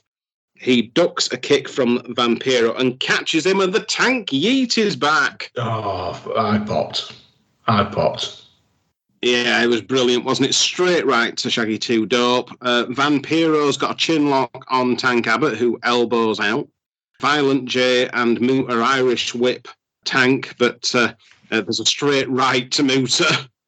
He 0.56 0.84
ducks 0.84 1.32
a 1.32 1.38
kick 1.38 1.68
from 1.68 2.00
Vampiro 2.16 2.78
and 2.80 3.00
catches 3.00 3.46
him, 3.46 3.60
and 3.60 3.74
the 3.74 3.82
Tank 3.82 4.30
yeet 4.30 4.78
is 4.78 4.96
back. 4.96 5.52
Oh, 5.58 6.34
I 6.38 6.60
popped. 6.60 7.14
I 7.68 7.84
popped. 7.84 8.42
Yeah, 9.22 9.64
it 9.64 9.68
was 9.68 9.82
brilliant, 9.82 10.26
wasn't 10.26 10.50
it? 10.50 10.54
Straight 10.54 11.06
right 11.06 11.36
to 11.38 11.50
Shaggy 11.50 11.78
Two 11.78 12.06
Dope. 12.06 12.52
Uh, 12.62 12.86
Vampiro's 12.90 13.78
got 13.78 13.92
a 13.92 13.98
chin 13.98 14.30
lock 14.30 14.66
on 14.70 14.96
Tank 14.98 15.28
Abbott, 15.28 15.58
who 15.58 15.80
elbows 15.84 16.40
out. 16.40 16.68
Violent 17.22 17.66
J 17.66 18.10
and 18.10 18.40
Muta 18.42 18.74
Irish 18.74 19.34
whip 19.34 19.68
Tank, 20.04 20.54
but 20.60 20.94
uh, 20.94 21.14
uh, 21.52 21.62
there's 21.62 21.80
a 21.80 21.86
straight 21.86 22.30
right 22.30 22.70
to 22.72 22.84
Muta. 22.84 23.50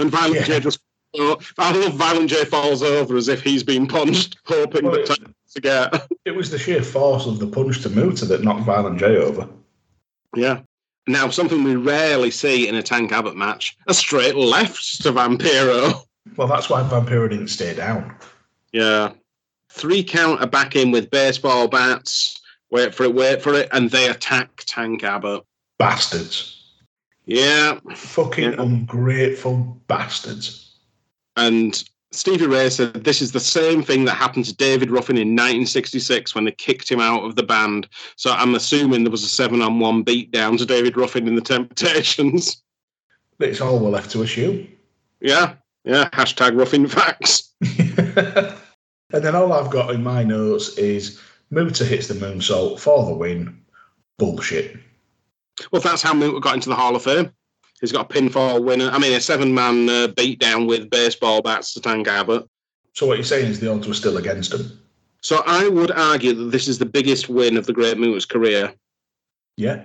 And 0.00 0.10
Violent 0.10 0.34
Yeah. 0.34 0.44
J 0.44 0.60
just. 0.60 0.80
I 1.16 1.72
love 1.72 1.94
Violent 1.94 2.28
J 2.28 2.44
falls 2.44 2.82
over 2.82 3.16
as 3.16 3.28
if 3.28 3.42
he's 3.42 3.62
been 3.62 3.86
punched, 3.86 4.36
hoping 4.44 4.86
Well, 4.86 4.96
that 4.96 5.06
Tank 5.06 5.32
to 5.54 5.60
get. 5.60 6.06
It 6.24 6.32
was 6.32 6.50
the 6.50 6.58
sheer 6.58 6.82
force 6.82 7.26
of 7.26 7.38
the 7.38 7.46
punch 7.46 7.82
to 7.82 7.90
Muta 7.90 8.24
that 8.26 8.42
knocked 8.42 8.64
Violent 8.64 8.98
J 8.98 9.16
over. 9.16 9.48
Yeah. 10.36 10.60
Now, 11.06 11.30
something 11.30 11.64
we 11.64 11.74
rarely 11.76 12.30
see 12.30 12.68
in 12.68 12.74
a 12.74 12.82
Tank 12.82 13.12
Abbott 13.12 13.36
match 13.36 13.76
a 13.86 13.94
straight 13.94 14.36
left 14.36 15.02
to 15.02 15.12
Vampiro. 15.12 16.02
Well, 16.36 16.48
that's 16.48 16.68
why 16.68 16.82
Vampiro 16.82 17.30
didn't 17.30 17.48
stay 17.48 17.74
down. 17.74 18.14
Yeah. 18.72 19.12
3 19.70 20.02
Count 20.04 20.42
are 20.42 20.46
back 20.46 20.76
in 20.76 20.90
with 20.90 21.10
baseball 21.10 21.68
bats. 21.68 22.40
Wait 22.70 22.94
for 22.94 23.04
it, 23.04 23.14
wait 23.14 23.40
for 23.40 23.54
it. 23.54 23.68
And 23.72 23.90
they 23.90 24.08
attack 24.08 24.50
Tank 24.66 25.02
Abbott. 25.02 25.44
Bastards. 25.78 26.74
Yeah. 27.24 27.78
Fucking 27.94 28.52
Yeah. 28.52 28.62
ungrateful 28.62 29.80
bastards. 29.86 30.74
And 31.36 31.82
Stevie 32.10 32.46
Ray 32.46 32.70
said 32.70 32.94
this 32.94 33.20
is 33.20 33.32
the 33.32 33.40
same 33.40 33.82
thing 33.82 34.04
that 34.06 34.14
happened 34.14 34.46
to 34.46 34.56
David 34.56 34.90
Ruffin 34.90 35.16
in 35.16 35.28
1966 35.28 36.34
when 36.34 36.44
they 36.44 36.52
kicked 36.52 36.90
him 36.90 37.00
out 37.00 37.24
of 37.24 37.36
the 37.36 37.42
band. 37.42 37.86
So 38.16 38.30
I'm 38.30 38.54
assuming 38.54 39.04
there 39.04 39.10
was 39.10 39.24
a 39.24 39.28
seven 39.28 39.60
on 39.60 39.78
one 39.78 40.02
beat 40.02 40.30
down 40.30 40.56
to 40.56 40.66
David 40.66 40.96
Ruffin 40.96 41.28
in 41.28 41.34
the 41.34 41.42
Temptations. 41.42 42.62
It's 43.40 43.60
all 43.60 43.78
we're 43.78 43.90
left 43.90 44.10
to 44.12 44.22
assume. 44.22 44.68
Yeah. 45.20 45.54
Yeah. 45.84 46.08
Hashtag 46.10 46.58
Ruffin 46.58 46.86
facts. 46.88 47.54
and 47.60 48.54
then 49.24 49.36
all 49.36 49.52
I've 49.52 49.70
got 49.70 49.94
in 49.94 50.02
my 50.02 50.24
notes 50.24 50.78
is 50.78 51.20
Muta 51.50 51.84
hits 51.84 52.08
the 52.08 52.14
moonsault 52.14 52.80
for 52.80 53.04
the 53.04 53.14
win. 53.14 53.62
Bullshit. 54.18 54.78
Well, 55.70 55.82
that's 55.82 56.02
how 56.02 56.14
Muta 56.14 56.40
got 56.40 56.54
into 56.54 56.68
the 56.68 56.74
Hall 56.74 56.96
of 56.96 57.02
Fame. 57.02 57.32
He's 57.80 57.92
got 57.92 58.10
a 58.10 58.14
pinfall 58.14 58.64
winner. 58.64 58.90
I 58.90 58.98
mean, 58.98 59.12
a 59.12 59.20
seven 59.20 59.54
man 59.54 59.88
uh, 59.88 60.08
beatdown 60.08 60.66
with 60.66 60.90
baseball 60.90 61.42
bats 61.42 61.74
to 61.74 61.80
Tank 61.80 62.08
Abbott. 62.08 62.48
So 62.94 63.06
what 63.06 63.16
you're 63.16 63.24
saying 63.24 63.50
is 63.50 63.60
the 63.60 63.70
odds 63.70 63.86
were 63.86 63.94
still 63.94 64.16
against 64.16 64.52
him. 64.52 64.80
So 65.20 65.42
I 65.46 65.68
would 65.68 65.90
argue 65.92 66.32
that 66.34 66.50
this 66.50 66.68
is 66.68 66.78
the 66.78 66.86
biggest 66.86 67.28
win 67.28 67.56
of 67.56 67.66
the 67.66 67.72
Great 67.72 67.98
Muta's 67.98 68.26
career. 68.26 68.72
Yeah. 69.56 69.84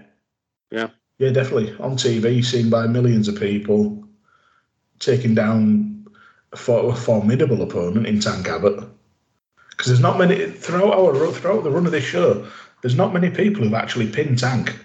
Yeah. 0.72 0.90
Yeah, 1.20 1.30
definitely. 1.30 1.76
On 1.80 1.96
TV, 1.96 2.44
seen 2.44 2.70
by 2.70 2.88
millions 2.88 3.28
of 3.28 3.40
people, 3.40 4.04
taking 5.00 5.36
down 5.36 6.08
a, 6.52 6.58
for, 6.58 6.92
a 6.92 6.96
formidable 6.96 7.62
opponent 7.62 8.08
in 8.08 8.20
Tank 8.20 8.48
Abbott. 8.48 8.84
Because 9.70 9.88
there's 9.88 10.00
not 10.00 10.18
many 10.18 10.50
throughout 10.50 10.94
our 10.94 11.32
throughout 11.32 11.64
the 11.64 11.72
run 11.72 11.86
of 11.86 11.92
this 11.92 12.04
show. 12.04 12.48
There's 12.82 12.96
not 12.96 13.14
many 13.14 13.30
people 13.30 13.64
who've 13.64 13.74
actually 13.74 14.12
pinned 14.12 14.40
Tank. 14.40 14.78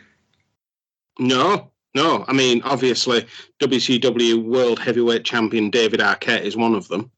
No, 1.18 1.70
no. 1.98 2.24
I 2.28 2.32
mean, 2.32 2.62
obviously, 2.62 3.26
WCW 3.60 4.44
World 4.44 4.78
Heavyweight 4.78 5.24
Champion 5.24 5.68
David 5.68 5.98
Arquette 5.98 6.42
is 6.42 6.56
one 6.56 6.74
of 6.74 6.86
them. 6.88 7.10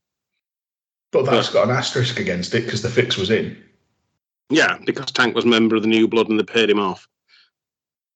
But 1.13 1.27
that's 1.27 1.51
got 1.51 1.69
an 1.69 1.77
asterisk 1.77 2.19
against 2.19 2.55
it 2.55 2.65
because 2.65 2.83
the 2.83 2.89
fix 2.89 3.17
was 3.17 3.31
in. 3.31 3.57
Yeah, 4.49 4.79
because 4.87 5.11
Tank 5.13 5.35
was 5.35 5.45
a 5.45 5.49
member 5.49 5.77
of 5.77 5.83
the 5.83 5.89
New 5.89 6.09
Blood 6.09 6.29
and 6.29 6.41
they 6.41 6.45
paid 6.45 6.71
him 6.71 6.79
off. 6.79 7.07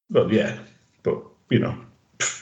But 0.09 0.33
yeah, 0.33 0.59
but 1.03 1.23
you 1.51 1.59
know, 1.59 1.77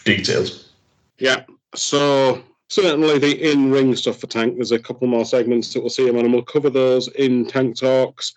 details. 0.04 0.72
Yeah. 1.18 1.44
So 1.74 2.42
certainly 2.68 3.18
the 3.18 3.50
in-ring 3.50 3.96
stuff 3.96 4.18
for 4.20 4.28
Tank. 4.28 4.54
There's 4.54 4.72
a 4.72 4.78
couple 4.78 5.08
more 5.08 5.24
segments 5.24 5.72
that 5.72 5.80
we'll 5.80 5.90
see 5.90 6.06
him 6.06 6.16
on, 6.16 6.24
and 6.24 6.32
we'll 6.32 6.42
cover 6.42 6.70
those 6.70 7.08
in 7.08 7.46
Tank 7.46 7.78
Talks 7.78 8.34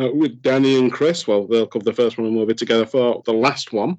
uh, 0.00 0.10
with 0.12 0.42
Danny 0.42 0.78
and 0.78 0.92
Chris. 0.92 1.26
Well, 1.28 1.46
they'll 1.46 1.66
cover 1.66 1.84
the 1.84 1.92
first 1.92 2.18
one, 2.18 2.26
and 2.26 2.36
we'll 2.36 2.46
be 2.46 2.54
together 2.54 2.86
for 2.86 3.22
the 3.24 3.32
last 3.32 3.72
one. 3.72 3.98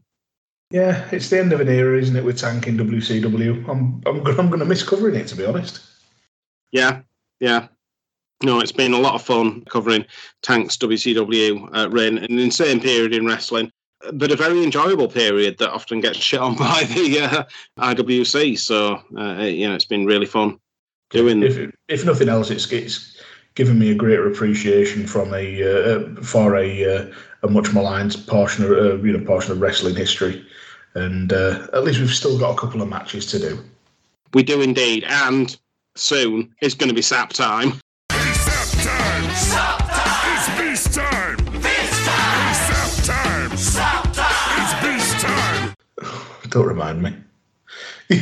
Yeah, 0.72 1.08
it's 1.12 1.30
the 1.30 1.40
end 1.40 1.52
of 1.52 1.62
an 1.62 1.68
era, 1.68 1.98
isn't 1.98 2.16
it, 2.16 2.24
with 2.24 2.38
Tank 2.38 2.68
in 2.68 2.78
WCW? 2.78 3.68
I'm 3.68 4.02
I'm 4.06 4.26
I'm 4.28 4.48
going 4.50 4.60
to 4.60 4.66
miss 4.66 4.84
covering 4.84 5.16
it 5.16 5.28
to 5.28 5.36
be 5.36 5.46
honest. 5.46 5.82
Yeah, 6.72 7.02
yeah. 7.40 7.68
No, 8.44 8.60
it's 8.60 8.72
been 8.72 8.94
a 8.94 9.00
lot 9.00 9.16
of 9.16 9.22
fun 9.22 9.66
covering 9.66 10.06
Tank's 10.44 10.78
WCW 10.78 11.70
uh, 11.76 11.90
reign, 11.90 12.20
an 12.20 12.40
insane 12.40 12.80
period 12.80 13.14
in 13.14 13.26
wrestling, 13.26 13.72
but 14.14 14.32
a 14.32 14.36
very 14.36 14.64
enjoyable 14.64 15.10
period 15.10 15.58
that 15.58 15.72
often 15.72 16.00
gets 16.00 16.20
shit 16.20 16.40
on 16.40 16.56
by 16.58 16.84
the 16.84 17.20
uh, 17.20 17.44
IWC. 17.80 18.58
So, 18.58 19.02
uh, 19.18 19.42
you 19.44 19.68
know, 19.68 19.76
it's 19.76 19.86
been 19.86 20.06
really 20.06 20.26
fun 20.26 20.60
doing. 21.10 21.44
If 21.44 21.74
if 21.88 22.06
nothing 22.06 22.30
else, 22.30 22.52
it's 22.52 22.72
it's 22.72 23.20
given 23.56 23.80
me 23.80 23.92
a 23.92 23.96
greater 23.96 24.32
appreciation 24.32 25.06
from 25.06 25.34
a 25.34 25.64
uh, 25.64 26.22
for 26.22 26.56
a 26.56 26.96
uh, 26.96 27.14
a 27.44 27.50
much 27.50 27.74
maligned 27.74 28.16
portion 28.28 28.64
of 28.64 28.72
uh, 28.72 28.96
you 29.04 29.18
know 29.18 29.26
portion 29.26 29.52
of 29.52 29.62
wrestling 29.62 29.96
history, 29.96 30.46
and 30.96 31.34
uh, 31.34 31.68
at 31.74 31.84
least 31.84 32.00
we've 32.00 32.10
still 32.10 32.38
got 32.38 32.52
a 32.52 32.58
couple 32.58 32.82
of 32.82 32.88
matches 32.90 33.26
to 33.28 33.40
do. 33.40 33.60
We 34.34 34.44
do 34.44 34.62
indeed, 34.62 35.04
and 35.08 35.56
soon 35.96 36.54
it's 36.62 36.76
going 36.76 36.90
to 36.90 36.96
be 36.96 37.02
sap 37.02 37.32
time. 37.32 37.74
It's 38.12 38.40
sap 38.42 38.84
time. 38.84 39.36
Stop 39.36 39.80
time! 39.80 40.38
It's 40.38 40.50
beast 40.60 40.94
time. 40.94 41.38
This 41.62 42.06
time! 42.06 42.50
It's 42.52 42.60
sap 42.60 43.04
time. 43.06 43.58
Stop 43.58 44.14
time! 44.14 44.62
It's 44.62 44.74
beast 44.84 45.20
time. 45.26 45.76
Don't 46.50 46.68
remind 46.68 47.02
me. 47.02 47.16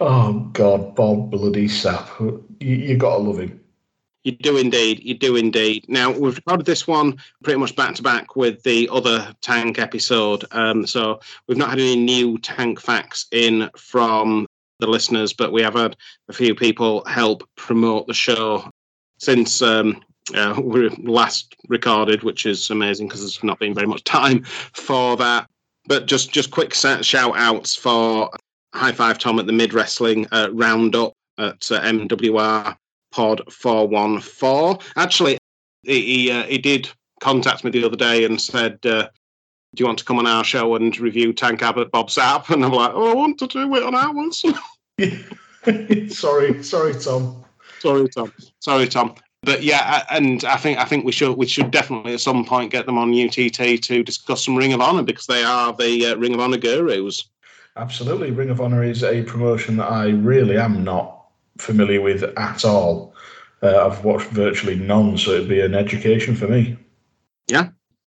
oh 0.00 0.50
God, 0.52 0.94
Bob 0.94 1.30
Bloody 1.32 1.66
Sapp, 1.66 2.08
you, 2.60 2.76
you 2.76 2.96
gotta 2.96 3.18
love 3.22 3.40
him. 3.40 3.60
You 4.28 4.36
do 4.36 4.58
indeed. 4.58 5.02
You 5.02 5.14
do 5.14 5.36
indeed. 5.36 5.86
Now 5.88 6.10
we've 6.10 6.36
recorded 6.36 6.66
this 6.66 6.86
one 6.86 7.16
pretty 7.42 7.58
much 7.58 7.74
back 7.74 7.94
to 7.94 8.02
back 8.02 8.36
with 8.36 8.62
the 8.62 8.86
other 8.92 9.34
tank 9.40 9.78
episode. 9.78 10.44
Um, 10.50 10.86
so 10.86 11.20
we've 11.46 11.56
not 11.56 11.70
had 11.70 11.78
any 11.78 11.96
new 11.96 12.36
tank 12.36 12.78
facts 12.78 13.24
in 13.32 13.70
from 13.74 14.46
the 14.80 14.86
listeners, 14.86 15.32
but 15.32 15.50
we 15.50 15.62
have 15.62 15.72
had 15.72 15.96
a 16.28 16.34
few 16.34 16.54
people 16.54 17.06
help 17.06 17.42
promote 17.56 18.06
the 18.06 18.12
show 18.12 18.68
since 19.16 19.62
um, 19.62 20.02
uh, 20.34 20.60
we 20.62 20.90
last 20.90 21.56
recorded, 21.68 22.22
which 22.22 22.44
is 22.44 22.68
amazing 22.68 23.08
because 23.08 23.22
there's 23.22 23.42
not 23.42 23.58
been 23.58 23.72
very 23.72 23.86
much 23.86 24.04
time 24.04 24.44
for 24.44 25.16
that. 25.16 25.48
But 25.86 26.04
just 26.04 26.32
just 26.32 26.50
quick 26.50 26.74
shout 26.74 27.38
outs 27.38 27.74
for 27.74 28.30
High 28.74 28.92
Five 28.92 29.18
Tom 29.18 29.38
at 29.38 29.46
the 29.46 29.54
Mid 29.54 29.72
Wrestling 29.72 30.26
uh, 30.32 30.50
Roundup 30.52 31.14
at 31.38 31.72
uh, 31.72 31.80
MWR 31.80 32.76
Pod 33.10 33.40
four 33.52 33.88
one 33.88 34.20
four. 34.20 34.78
Actually, 34.96 35.38
he 35.82 36.02
he, 36.02 36.30
uh, 36.30 36.44
he 36.44 36.58
did 36.58 36.88
contact 37.20 37.64
me 37.64 37.70
the 37.70 37.84
other 37.84 37.96
day 37.96 38.24
and 38.24 38.40
said, 38.40 38.78
uh, 38.84 39.08
"Do 39.74 39.82
you 39.82 39.86
want 39.86 39.98
to 39.98 40.04
come 40.04 40.18
on 40.18 40.26
our 40.26 40.44
show 40.44 40.74
and 40.76 40.98
review 40.98 41.32
Tank 41.32 41.62
Abbott 41.62 41.90
Bob 41.90 42.08
Sapp?" 42.08 42.50
And 42.54 42.64
I'm 42.64 42.72
like, 42.72 42.92
"Oh, 42.94 43.10
I 43.10 43.14
want 43.14 43.38
to 43.38 43.46
do 43.46 43.74
it 43.74 43.82
on 43.82 43.94
ours." 43.94 44.44
sorry, 46.14 46.62
sorry, 46.62 46.94
Tom. 46.94 47.44
Sorry, 47.80 48.08
Tom. 48.08 48.32
Sorry, 48.60 48.88
Tom. 48.88 49.14
But 49.42 49.62
yeah, 49.62 50.04
and 50.10 50.44
I 50.44 50.56
think 50.56 50.78
I 50.78 50.84
think 50.84 51.04
we 51.04 51.12
should 51.12 51.36
we 51.36 51.46
should 51.46 51.70
definitely 51.70 52.14
at 52.14 52.20
some 52.20 52.44
point 52.44 52.72
get 52.72 52.86
them 52.86 52.98
on 52.98 53.14
UTT 53.14 53.82
to 53.82 54.02
discuss 54.02 54.44
some 54.44 54.56
Ring 54.56 54.72
of 54.72 54.80
Honor 54.80 55.02
because 55.02 55.26
they 55.26 55.44
are 55.44 55.72
the 55.72 56.06
uh, 56.06 56.16
Ring 56.16 56.34
of 56.34 56.40
Honor 56.40 56.58
gurus. 56.58 57.28
Absolutely, 57.76 58.32
Ring 58.32 58.50
of 58.50 58.60
Honor 58.60 58.82
is 58.82 59.04
a 59.04 59.22
promotion 59.22 59.76
that 59.76 59.90
I 59.90 60.08
really 60.08 60.58
am 60.58 60.82
not 60.82 61.17
familiar 61.58 62.00
with 62.00 62.22
at 62.22 62.64
all. 62.64 63.14
Uh, 63.62 63.86
I've 63.86 64.04
watched 64.04 64.28
virtually 64.28 64.76
none, 64.76 65.18
so 65.18 65.32
it'd 65.32 65.48
be 65.48 65.60
an 65.60 65.74
education 65.74 66.34
for 66.34 66.46
me. 66.46 66.76
Yeah. 67.48 67.68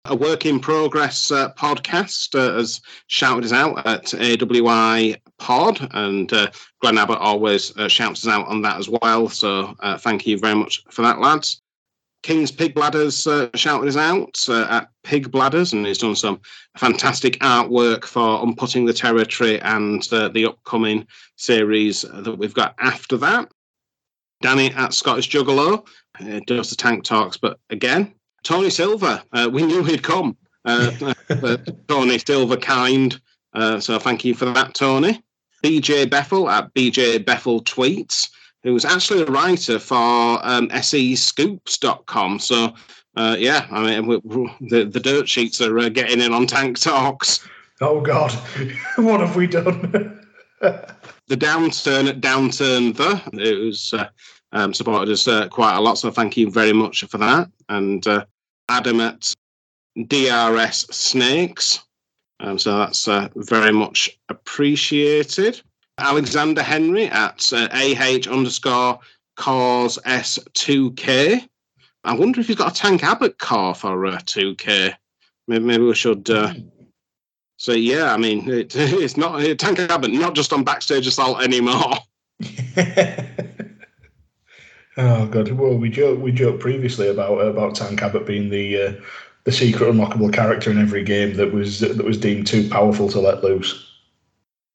A 0.05 0.15
work 0.15 0.45
in 0.47 0.59
progress 0.59 1.29
uh, 1.29 1.53
podcast 1.53 2.33
uh, 2.33 2.55
has 2.55 2.81
shouted 3.07 3.45
us 3.45 3.51
out 3.51 3.85
at 3.85 4.05
AWI 4.05 5.17
Pod, 5.37 5.87
and 5.91 6.31
uh, 6.33 6.49
Glenn 6.81 6.97
Abbott 6.97 7.19
always 7.19 7.75
uh, 7.77 7.87
shouts 7.87 8.25
us 8.25 8.33
out 8.33 8.47
on 8.47 8.63
that 8.63 8.77
as 8.77 8.89
well. 8.89 9.29
So 9.29 9.75
uh, 9.79 9.97
thank 9.97 10.25
you 10.25 10.39
very 10.39 10.55
much 10.55 10.83
for 10.89 11.03
that, 11.03 11.19
lads. 11.19 11.60
King's 12.23 12.51
Pig 12.51 12.75
Bladders 12.75 13.25
uh, 13.25 13.49
shouted 13.55 13.87
us 13.87 13.97
out 13.97 14.37
uh, 14.47 14.67
at 14.69 14.89
Pig 15.03 15.31
Bladders, 15.31 15.73
and 15.73 15.85
he's 15.85 15.97
done 15.97 16.15
some 16.15 16.39
fantastic 16.77 17.39
artwork 17.39 18.05
for 18.05 18.45
Unbooking 18.45 18.85
the 18.85 18.93
Territory 18.93 19.59
and 19.61 20.07
uh, 20.11 20.27
the 20.27 20.45
upcoming 20.45 21.07
series 21.37 22.01
that 22.01 22.37
we've 22.37 22.53
got 22.53 22.75
after 22.79 23.17
that. 23.17 23.51
Danny 24.41 24.71
at 24.73 24.93
Scottish 24.93 25.29
Juggalo 25.29 25.85
uh, 26.19 26.39
does 26.45 26.69
the 26.69 26.75
tank 26.75 27.03
talks, 27.03 27.37
but 27.37 27.59
again, 27.69 28.13
Tony 28.43 28.69
Silver. 28.69 29.21
Uh, 29.33 29.49
we 29.51 29.63
knew 29.63 29.83
he'd 29.83 30.03
come. 30.03 30.37
Uh, 30.65 30.91
Tony 31.87 32.17
Silver, 32.19 32.57
kind. 32.57 33.19
Uh, 33.53 33.79
so 33.79 33.99
thank 33.99 34.23
you 34.25 34.33
for 34.33 34.45
that, 34.45 34.73
Tony. 34.73 35.21
BJ 35.63 36.05
Beffel 36.05 36.51
at 36.51 36.73
BJ 36.73 37.23
Beffel 37.23 37.63
Tweets, 37.63 38.29
who's 38.63 38.85
actually 38.85 39.21
a 39.23 39.25
writer 39.25 39.79
for 39.79 40.39
um, 40.43 40.69
SEScoops.com. 40.69 42.39
So, 42.39 42.73
uh, 43.17 43.35
yeah, 43.39 43.67
I 43.71 43.83
mean, 43.83 44.07
we, 44.07 44.17
we, 44.23 44.51
the, 44.69 44.85
the 44.85 44.99
dirt 44.99 45.27
sheets 45.27 45.61
are 45.61 45.77
uh, 45.79 45.89
getting 45.89 46.21
in 46.21 46.33
on 46.33 46.47
Tank 46.47 46.79
Talks. 46.79 47.47
Oh 47.81 47.99
God, 47.99 48.31
what 48.97 49.19
have 49.21 49.35
we 49.35 49.47
done? 49.47 50.21
the 50.61 51.37
downturn 51.37 52.07
at 52.07 52.21
Downturn 52.21 52.95
the 52.95 53.41
it 53.41 53.57
was 53.57 53.93
uh, 53.93 54.07
um, 54.51 54.73
supported 54.73 55.11
us 55.11 55.27
uh, 55.27 55.47
quite 55.47 55.75
a 55.75 55.81
lot, 55.81 55.97
so 55.97 56.11
thank 56.11 56.37
you 56.37 56.51
very 56.51 56.73
much 56.73 57.03
for 57.05 57.17
that. 57.17 57.49
And 57.69 58.05
uh, 58.05 58.25
Adam 58.69 59.01
at 59.01 59.33
DRS 60.07 60.95
Snakes, 60.95 61.79
um, 62.39 62.59
so 62.59 62.77
that's 62.77 63.07
uh, 63.07 63.29
very 63.35 63.71
much 63.71 64.19
appreciated. 64.29 65.61
Alexander 65.97 66.63
Henry 66.63 67.05
at 67.05 67.51
uh, 67.53 67.67
AH 67.71 68.29
underscore 68.29 68.99
cars 69.35 69.97
S2K. 70.05 71.47
I 72.03 72.13
wonder 72.13 72.39
if 72.39 72.47
he's 72.47 72.55
got 72.55 72.71
a 72.71 72.75
Tank 72.75 73.03
Abbott 73.03 73.37
car 73.37 73.75
for 73.75 74.05
uh, 74.05 74.17
2K. 74.17 74.93
Maybe, 75.47 75.63
maybe 75.63 75.83
we 75.83 75.93
should. 75.95 76.29
Uh, 76.29 76.53
so 77.57 77.73
yeah, 77.73 78.13
I 78.13 78.17
mean, 78.17 78.49
it, 78.49 78.75
it's 78.75 79.17
not 79.17 79.41
a 79.41 79.55
Tank 79.55 79.79
Abbott, 79.79 80.11
not 80.11 80.35
just 80.35 80.53
on 80.53 80.63
backstage 80.63 81.07
assault 81.07 81.41
anymore. 81.41 81.93
oh 84.97 85.27
God, 85.27 85.51
well, 85.51 85.77
we 85.77 85.89
joked 85.89 86.21
we 86.21 86.31
joked 86.31 86.59
previously 86.59 87.09
about 87.09 87.37
about 87.37 87.75
Tank 87.75 88.01
Abbott 88.01 88.25
being 88.25 88.49
the 88.49 88.81
uh, 88.81 88.93
the 89.43 89.51
secret 89.51 89.93
unlockable 89.93 90.33
character 90.33 90.71
in 90.71 90.79
every 90.79 91.03
game 91.03 91.35
that 91.35 91.53
was 91.53 91.81
that 91.81 92.03
was 92.03 92.17
deemed 92.17 92.47
too 92.47 92.67
powerful 92.69 93.09
to 93.09 93.19
let 93.19 93.43
loose. 93.43 93.90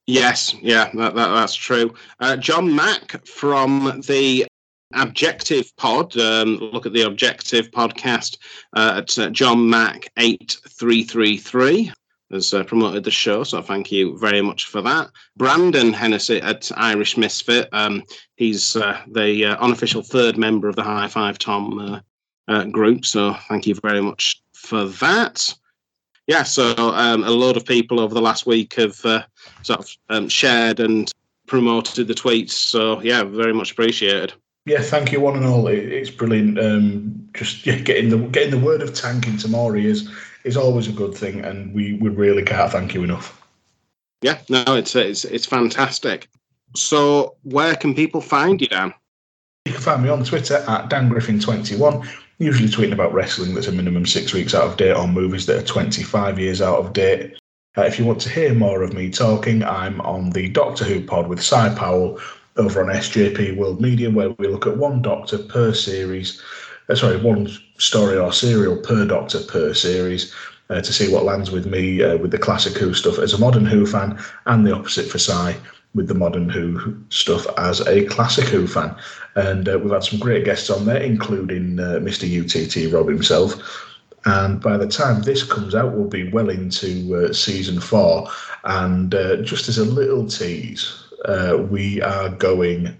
Yes, 0.07 0.55
yeah, 0.61 0.89
that, 0.93 1.15
that 1.15 1.27
that's 1.33 1.53
true. 1.53 1.93
Uh, 2.21 2.37
John 2.37 2.73
Mack 2.73 3.25
from 3.27 4.01
the 4.07 4.47
Objective 4.93 5.75
Pod. 5.75 6.17
Um, 6.17 6.55
look 6.57 6.85
at 6.85 6.93
the 6.93 7.01
Objective 7.01 7.69
podcast 7.71 8.37
uh, 8.73 9.01
at 9.03 9.19
uh, 9.19 9.29
John 9.29 9.69
Mack 9.69 10.07
eight 10.17 10.57
three 10.69 11.03
three 11.03 11.37
three 11.37 11.91
has 12.31 12.53
uh, 12.53 12.63
promoted 12.63 13.03
the 13.03 13.11
show, 13.11 13.43
so 13.43 13.61
thank 13.61 13.91
you 13.91 14.17
very 14.17 14.41
much 14.41 14.65
for 14.65 14.81
that. 14.81 15.09
Brandon 15.35 15.91
Hennessy 15.91 16.41
at 16.41 16.71
Irish 16.75 17.17
Misfit. 17.17 17.67
Um, 17.73 18.03
he's 18.35 18.77
uh, 18.77 19.01
the 19.11 19.45
uh, 19.45 19.57
unofficial 19.57 20.01
third 20.01 20.37
member 20.37 20.69
of 20.69 20.77
the 20.77 20.83
High 20.83 21.07
Five 21.09 21.37
Tom 21.37 22.01
uh, 22.47 22.63
group, 22.65 23.05
so 23.05 23.33
thank 23.49 23.67
you 23.67 23.75
very 23.75 24.01
much 24.01 24.41
for 24.53 24.85
that. 24.85 25.53
Yeah, 26.27 26.43
so 26.43 26.75
um, 26.77 27.23
a 27.23 27.31
lot 27.31 27.55
of 27.55 27.65
people 27.65 27.99
over 27.99 28.13
the 28.13 28.21
last 28.21 28.45
week 28.45 28.73
have 28.73 29.03
uh, 29.05 29.23
sort 29.63 29.79
of 29.79 29.89
um, 30.09 30.29
shared 30.29 30.79
and 30.79 31.11
promoted 31.47 32.07
the 32.07 32.13
tweets, 32.13 32.51
so 32.51 33.01
yeah, 33.01 33.23
very 33.23 33.53
much 33.53 33.71
appreciated. 33.71 34.33
Yeah, 34.65 34.81
thank 34.81 35.13
you 35.13 35.21
one 35.21 35.37
and 35.37 35.45
all. 35.45 35.67
It's 35.67 36.09
brilliant. 36.09 36.59
Um, 36.59 37.29
just 37.33 37.65
yeah, 37.65 37.79
getting 37.79 38.09
the 38.09 38.17
getting 38.17 38.51
the 38.51 38.65
word 38.65 38.81
of 38.81 38.93
tank 38.93 39.25
into 39.25 39.47
more 39.47 39.75
ears 39.77 40.09
is 40.43 40.57
always 40.57 40.87
a 40.87 40.91
good 40.91 41.15
thing, 41.15 41.43
and 41.43 41.73
we, 41.73 41.93
we 41.93 42.09
really 42.09 42.43
can't 42.43 42.71
thank 42.71 42.93
you 42.93 43.03
enough. 43.03 43.41
Yeah, 44.21 44.39
no, 44.49 44.63
it's 44.67 44.95
it's 44.95 45.23
it's 45.23 45.45
fantastic. 45.45 46.27
So, 46.75 47.35
where 47.43 47.75
can 47.75 47.95
people 47.95 48.19
find 48.19 48.59
you, 48.59 48.67
Dan? 48.67 48.93
You 49.65 49.73
can 49.73 49.81
find 49.81 50.03
me 50.03 50.09
on 50.09 50.25
Twitter 50.25 50.63
at 50.67 50.89
Dan 50.89 51.09
Griffin21, 51.09 52.05
usually 52.39 52.69
tweeting 52.69 52.93
about 52.93 53.13
wrestling 53.13 53.53
that's 53.53 53.67
a 53.67 53.71
minimum 53.71 54.05
six 54.05 54.33
weeks 54.33 54.53
out 54.53 54.67
of 54.67 54.77
date 54.77 54.95
on 54.95 55.13
movies 55.13 55.45
that 55.45 55.57
are 55.57 55.65
25 55.65 56.39
years 56.39 56.61
out 56.61 56.79
of 56.79 56.93
date. 56.93 57.35
Uh, 57.77 57.83
if 57.83 57.99
you 57.99 58.05
want 58.05 58.21
to 58.21 58.29
hear 58.29 58.53
more 58.53 58.81
of 58.83 58.93
me 58.93 59.09
talking, 59.09 59.63
I'm 59.63 60.01
on 60.01 60.31
the 60.31 60.49
Doctor 60.49 60.83
Who 60.83 61.01
pod 61.03 61.27
with 61.27 61.43
Cy 61.43 61.73
Powell 61.75 62.19
over 62.57 62.81
on 62.81 62.95
SJP 62.95 63.55
World 63.55 63.81
Media, 63.81 64.09
where 64.09 64.31
we 64.31 64.47
look 64.47 64.65
at 64.65 64.77
one 64.77 65.01
Doctor 65.01 65.37
per 65.37 65.73
series 65.73 66.41
uh, 66.89 66.95
sorry, 66.95 67.17
one 67.17 67.49
story 67.77 68.17
or 68.17 68.31
serial 68.31 68.77
per 68.77 69.05
Doctor 69.05 69.39
per 69.41 69.73
series 69.73 70.33
uh, 70.69 70.81
to 70.81 70.93
see 70.93 71.11
what 71.11 71.25
lands 71.25 71.51
with 71.51 71.65
me 71.65 72.03
uh, 72.03 72.17
with 72.17 72.31
the 72.31 72.37
classic 72.37 72.77
Who 72.77 72.93
stuff 72.93 73.19
as 73.19 73.33
a 73.33 73.37
modern 73.37 73.65
Who 73.65 73.85
fan, 73.85 74.19
and 74.45 74.65
the 74.65 74.73
opposite 74.73 75.09
for 75.09 75.19
Cy 75.19 75.55
with 75.97 76.07
the 76.07 76.13
modern 76.13 76.47
Who 76.47 76.95
stuff 77.09 77.45
as 77.57 77.81
a 77.81 78.05
classic 78.05 78.45
Who 78.45 78.67
fan. 78.67 78.95
And 79.35 79.67
uh, 79.67 79.77
we've 79.79 79.91
had 79.91 80.03
some 80.03 80.19
great 80.19 80.45
guests 80.45 80.69
on 80.69 80.85
there, 80.85 81.01
including 81.01 81.79
uh, 81.79 81.99
Mr. 81.99 82.23
UTT 82.25 82.93
Rob 82.93 83.09
himself. 83.09 83.53
And 84.23 84.61
by 84.61 84.77
the 84.77 84.87
time 84.87 85.21
this 85.21 85.43
comes 85.43 85.75
out, 85.75 85.93
we'll 85.93 86.07
be 86.07 86.29
well 86.29 86.49
into 86.49 87.15
uh, 87.15 87.33
season 87.33 87.81
four. 87.81 88.29
And 88.63 89.11
just 89.43 89.67
as 89.67 89.77
a 89.77 89.85
little 89.85 90.25
tease, 90.25 91.03
we 91.69 92.01
are 92.01 92.29
going 92.29 92.95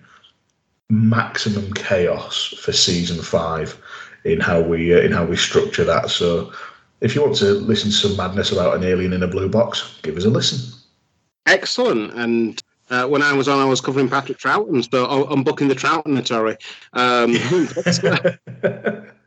maximum 0.89 1.73
chaos 1.73 2.53
for 2.59 2.71
season 2.71 3.21
five 3.21 3.79
in 4.23 4.39
how 4.39 4.61
we 4.61 4.93
uh, 4.93 4.99
in 4.99 5.11
how 5.11 5.25
we 5.25 5.35
structure 5.35 5.83
that. 5.83 6.09
So, 6.09 6.51
if 7.01 7.15
you 7.15 7.21
want 7.21 7.35
to 7.37 7.53
listen 7.53 7.91
to 7.91 7.95
some 7.95 8.17
madness 8.17 8.51
about 8.51 8.75
an 8.75 8.83
alien 8.83 9.13
in 9.13 9.23
a 9.23 9.27
blue 9.27 9.49
box, 9.49 9.99
give 10.01 10.17
us 10.17 10.25
a 10.25 10.29
listen. 10.29 10.73
Excellent. 11.45 12.13
And 12.13 12.61
uh, 12.89 13.07
when 13.07 13.21
I 13.21 13.33
was 13.33 13.47
on, 13.47 13.59
I 13.59 13.65
was 13.65 13.81
covering 13.81 14.09
Patrick 14.09 14.37
Troughton, 14.37 14.89
so 14.89 15.05
I'm 15.05 15.43
booking 15.43 15.67
the 15.67 15.75
Troughtonatory. 15.75 16.57
Um, 16.93 17.33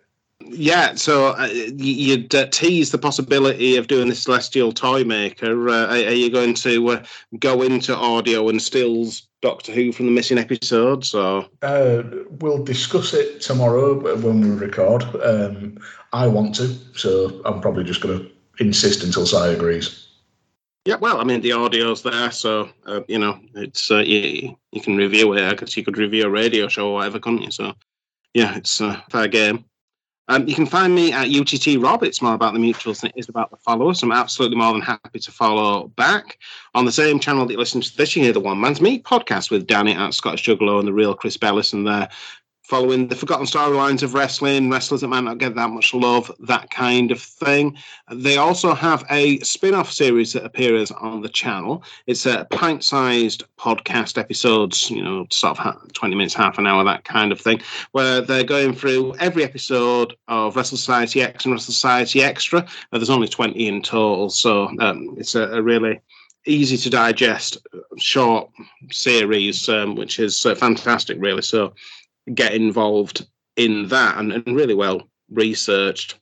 yeah, 0.41 0.95
so 0.95 1.29
uh, 1.29 1.49
you'd 1.53 2.35
uh, 2.35 2.47
tease 2.47 2.91
the 2.91 2.99
possibility 2.99 3.77
of 3.77 3.87
doing 3.87 4.09
the 4.09 4.15
Celestial 4.15 4.73
Toymaker. 4.73 5.69
Uh, 5.69 5.87
are, 5.89 6.13
you 6.13 6.31
going 6.31 6.55
to 6.55 6.89
uh, 6.89 7.05
go 7.39 7.63
into 7.63 7.95
audio 7.95 8.49
and 8.49 8.61
stills 8.61 9.29
Doctor 9.43 9.73
Who 9.73 9.93
from 9.93 10.07
the 10.07 10.13
missing 10.13 10.39
episodes? 10.39 11.15
Or 11.15 11.47
uh, 11.63 12.03
we'll 12.41 12.65
discuss 12.65 13.15
it 13.15 13.41
tomorrow 13.41 14.17
when 14.17 14.41
we 14.41 14.51
record. 14.51 15.05
Um, 15.23 15.79
I 16.13 16.27
want 16.27 16.55
to, 16.57 16.75
so 16.97 17.41
I'm 17.45 17.61
probably 17.61 17.85
just 17.85 18.01
going 18.01 18.19
to 18.19 18.31
insist 18.65 19.05
until 19.05 19.27
Cy 19.27 19.49
agrees. 19.49 20.10
Yeah, 20.87 20.97
well, 20.97 21.21
I 21.21 21.25
mean 21.25 21.43
the 21.43 21.53
audio's 21.53 22.03
there, 22.03 22.31
so 22.31 22.71
uh, 22.87 23.01
you 23.07 23.19
know 23.19 23.39
it's 23.55 23.91
you, 23.91 24.57
you 24.73 24.81
can 24.81 24.97
review 24.97 25.33
it. 25.35 25.43
I 25.43 25.55
guess 25.55 25.77
you 25.77 25.85
could 25.85 25.99
review 25.99 26.25
a 26.25 26.31
radio 26.31 26.69
show 26.69 26.89
or 26.89 26.95
whatever, 26.95 27.19
couldn't 27.19 27.43
you? 27.43 27.51
So 27.51 27.75
yeah, 28.33 28.57
it's 28.57 28.81
a 28.81 29.05
fair 29.11 29.29
game. 29.29 29.65
Um, 30.29 30.47
you 30.47 30.55
can 30.55 30.67
find 30.67 30.95
me 30.95 31.13
at 31.13 31.29
UTT 31.29 31.83
Rob. 31.83 32.05
It's 32.05 32.23
more 32.23 32.35
about 32.35 32.55
the 32.55 32.61
mutuals 32.61 33.01
than 33.01 33.11
it 33.11 33.19
is 33.19 33.29
about 33.29 33.51
the 33.51 33.57
followers. 33.57 34.01
I'm 34.01 34.13
absolutely 34.13 34.59
more 34.59 34.73
than 34.73 34.81
happy 34.81 35.19
to 35.19 35.33
follow 35.33 35.89
back. 35.89 36.39
On 36.75 36.85
the 36.85 36.93
same 36.93 37.19
channel 37.19 37.45
that 37.45 37.53
you 37.53 37.59
listen 37.59 37.81
to 37.81 37.97
this, 37.97 38.15
you 38.15 38.23
hear 38.23 38.33
the 38.33 38.39
One 38.39 38.61
Man's 38.61 38.81
Meat 38.81 39.03
podcast 39.03 39.51
with 39.51 39.67
Danny 39.67 39.93
at 39.93 40.15
Scottish 40.15 40.45
Juggalo 40.45 40.79
and 40.79 40.87
the 40.87 40.93
real 40.93 41.17
Chris 41.17 41.37
Bellison 41.37 41.83
there 41.83 42.09
following 42.71 43.09
the 43.09 43.17
forgotten 43.17 43.47
storylines 43.47 44.05
of 44.05 44.15
wrestling, 44.15 44.71
wrestlers 44.71 45.01
that 45.01 45.09
might 45.09 45.25
not 45.25 45.39
get 45.39 45.57
that 45.57 45.71
much 45.71 45.93
love, 45.93 46.31
that 46.39 46.71
kind 46.71 47.11
of 47.11 47.21
thing. 47.21 47.77
They 48.13 48.37
also 48.37 48.75
have 48.75 49.05
a 49.11 49.41
spin 49.41 49.75
off 49.75 49.91
series 49.91 50.35
that 50.35 50.45
appears 50.45 50.93
on 50.93 51.21
the 51.21 51.29
channel. 51.29 51.83
It's 52.07 52.27
a 52.27 52.47
pint 52.53 52.85
sized 52.85 53.43
podcast 53.59 54.19
episodes, 54.19 54.89
you 54.89 55.03
know, 55.03 55.27
sort 55.31 55.59
of 55.59 55.93
20 55.95 56.15
minutes, 56.15 56.33
half 56.33 56.59
an 56.59 56.67
hour, 56.69 56.85
that 56.85 57.03
kind 57.05 57.33
of 57.33 57.41
thing, 57.41 57.61
where 57.91 58.21
they're 58.21 58.45
going 58.45 58.73
through 58.73 59.17
every 59.17 59.43
episode 59.43 60.15
of 60.29 60.55
Wrestle 60.55 60.79
Society 60.79 61.23
X 61.23 61.45
and 61.45 61.53
Wrestle 61.53 61.75
Society 61.75 62.23
Extra. 62.23 62.65
There's 62.93 63.11
only 63.11 63.27
20 63.27 63.67
in 63.67 63.83
total, 63.83 64.31
so 64.31 64.71
um, 64.79 65.17
it's 65.19 65.35
a, 65.35 65.49
a 65.49 65.61
really 65.61 66.01
easy 66.47 66.77
to 66.77 66.89
digest 66.89 67.59
short 67.99 68.49
series, 68.91 69.69
um, 69.69 69.95
which 69.95 70.19
is 70.19 70.47
uh, 70.47 70.55
fantastic, 70.55 71.19
really. 71.21 71.43
So 71.43 71.75
get 72.35 72.55
involved 72.55 73.27
in 73.57 73.89
that 73.89 74.19
and, 74.19 74.33
and 74.33 74.57
really 74.57 74.75
well 74.75 75.03
researched. 75.31 76.19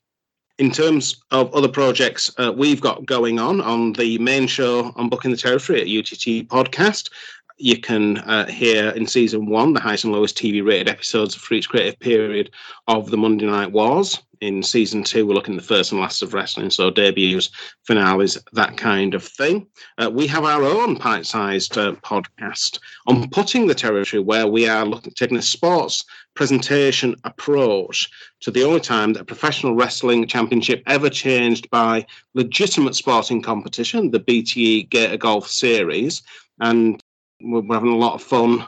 In 0.58 0.72
terms 0.72 1.22
of 1.30 1.54
other 1.54 1.68
projects 1.68 2.32
uh, 2.38 2.52
we've 2.54 2.80
got 2.80 3.06
going 3.06 3.38
on 3.38 3.60
on 3.60 3.92
the 3.92 4.18
main 4.18 4.46
show 4.46 4.92
on 4.96 5.08
Booking 5.08 5.30
the 5.30 5.36
Territory 5.36 5.80
at 5.80 5.86
UTT 5.86 6.48
Podcast, 6.48 7.10
you 7.58 7.78
can 7.78 8.18
uh, 8.18 8.46
hear 8.46 8.90
in 8.90 9.06
season 9.06 9.46
one 9.46 9.72
the 9.72 9.80
highest 9.80 10.04
and 10.04 10.12
lowest 10.12 10.36
TV 10.36 10.64
rated 10.64 10.88
episodes 10.88 11.34
for 11.34 11.54
each 11.54 11.68
creative 11.68 11.98
period 12.00 12.50
of 12.86 13.10
the 13.10 13.16
Monday 13.16 13.46
Night 13.46 13.72
Wars 13.72 14.22
in 14.40 14.62
season 14.62 15.02
two, 15.02 15.26
we're 15.26 15.34
looking 15.34 15.54
at 15.54 15.60
the 15.60 15.66
first 15.66 15.92
and 15.92 16.00
last 16.00 16.22
of 16.22 16.34
wrestling, 16.34 16.70
so 16.70 16.90
debuts, 16.90 17.50
finales, 17.84 18.38
that 18.52 18.76
kind 18.76 19.14
of 19.14 19.24
thing. 19.24 19.66
Uh, 19.98 20.10
we 20.12 20.26
have 20.26 20.44
our 20.44 20.62
own 20.62 20.96
pint 20.96 21.26
sized 21.26 21.76
uh, 21.76 21.92
podcast 22.02 22.78
Unbooking 23.08 23.66
the 23.66 23.74
Territory 23.74 24.22
where 24.22 24.46
we 24.46 24.68
are 24.68 24.84
looking 24.84 25.12
taking 25.12 25.36
a 25.36 25.42
sports 25.42 26.04
presentation 26.34 27.16
approach 27.24 28.08
to 28.40 28.50
the 28.50 28.62
only 28.62 28.80
time 28.80 29.12
that 29.12 29.22
a 29.22 29.24
professional 29.24 29.74
wrestling 29.74 30.26
championship 30.26 30.82
ever 30.86 31.10
changed 31.10 31.68
by 31.70 32.06
legitimate 32.34 32.94
sporting 32.94 33.42
competition, 33.42 34.10
the 34.10 34.20
BTE 34.20 34.88
Gator 34.90 35.16
Golf 35.16 35.48
Series. 35.48 36.22
And 36.60 37.02
we're 37.40 37.62
having 37.74 37.92
a 37.92 37.96
lot 37.96 38.14
of 38.14 38.22
fun 38.22 38.66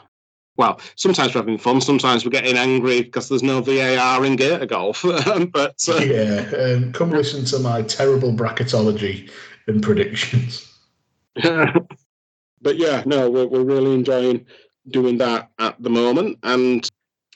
well, 0.57 0.79
sometimes 0.95 1.33
we're 1.33 1.41
having 1.41 1.57
fun, 1.57 1.81
sometimes 1.81 2.25
we're 2.25 2.31
getting 2.31 2.57
angry 2.57 3.01
because 3.01 3.29
there's 3.29 3.43
no 3.43 3.61
VAR 3.61 4.23
in 4.25 4.35
Gator 4.35 4.65
Golf. 4.65 5.01
but 5.51 5.83
uh, 5.89 5.95
yeah, 5.95 6.51
um, 6.57 6.91
come 6.93 7.09
listen 7.09 7.45
to 7.45 7.59
my 7.59 7.81
terrible 7.83 8.33
bracketology 8.33 9.31
and 9.67 9.81
predictions. 9.81 10.71
but 11.41 12.77
yeah, 12.77 13.01
no, 13.05 13.29
we're, 13.29 13.47
we're 13.47 13.63
really 13.63 13.93
enjoying 13.93 14.45
doing 14.89 15.17
that 15.17 15.49
at 15.59 15.81
the 15.81 15.89
moment. 15.89 16.37
And 16.43 16.87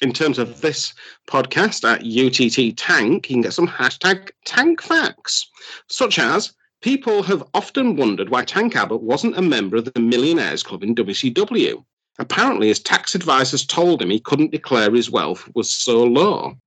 in 0.02 0.12
terms 0.12 0.38
of 0.38 0.62
this 0.62 0.94
podcast 1.28 1.84
at 1.84 2.04
UTT 2.04 2.78
Tank, 2.78 3.30
you 3.30 3.36
can 3.38 3.42
get 3.42 3.54
some 3.54 3.68
hashtag 3.68 4.30
tank 4.46 4.82
facts, 4.82 5.50
such 5.88 6.20
as 6.20 6.54
people 6.82 7.24
have 7.24 7.44
often 7.54 7.96
wondered 7.96 8.30
why 8.30 8.44
Tank 8.44 8.76
Abbott 8.76 9.02
wasn't 9.02 9.38
a 9.38 9.42
member 9.42 9.78
of 9.78 9.86
the 9.86 10.00
Millionaires 10.00 10.64
Club 10.64 10.84
in 10.84 10.96
WCW. 10.96 11.84
Apparently, 12.20 12.68
his 12.68 12.80
tax 12.80 13.16
advisors 13.16 13.66
told 13.66 14.02
him 14.02 14.10
he 14.10 14.20
couldn't 14.20 14.52
declare 14.52 14.94
his 14.94 15.10
wealth 15.10 15.50
was 15.54 15.70
so 15.70 16.04
low. 16.04 16.58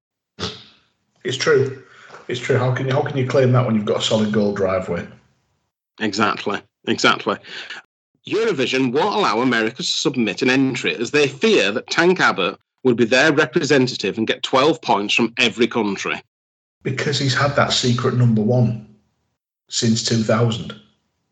It's 1.25 1.37
true. 1.37 1.83
It's 2.29 2.41
true. 2.41 2.59
How 2.59 2.75
can 2.75 2.87
you 2.87 2.93
how 2.93 3.03
can 3.03 3.17
you 3.17 3.27
claim 3.27 3.53
that 3.53 3.65
when 3.65 3.75
you've 3.75 3.85
got 3.85 4.01
a 4.01 4.03
solid 4.03 4.33
gold 4.33 4.57
driveway? 4.57 5.07
Exactly, 6.01 6.61
exactly. 6.87 7.37
Eurovision 8.29 8.93
won't 8.93 9.17
allow 9.17 9.41
America 9.41 9.77
to 9.77 9.83
submit 9.83 10.43
an 10.43 10.51
entry 10.51 10.95
as 10.95 11.11
they 11.11 11.27
fear 11.27 11.73
that 11.73 11.89
Tank 11.89 12.21
Abbott 12.21 12.59
would 12.85 12.97
be 12.97 13.07
their 13.07 13.33
representative 13.33 14.19
and 14.19 14.27
get 14.27 14.43
12 14.43 14.83
points 14.83 15.15
from 15.15 15.33
every 15.39 15.67
country. 15.67 16.21
Because 16.83 17.19
he's 17.19 17.35
had 17.35 17.57
that 17.57 17.73
secret 17.73 18.15
number 18.15 18.43
one 18.43 18.88
since 19.69 20.03
2000. 20.05 20.75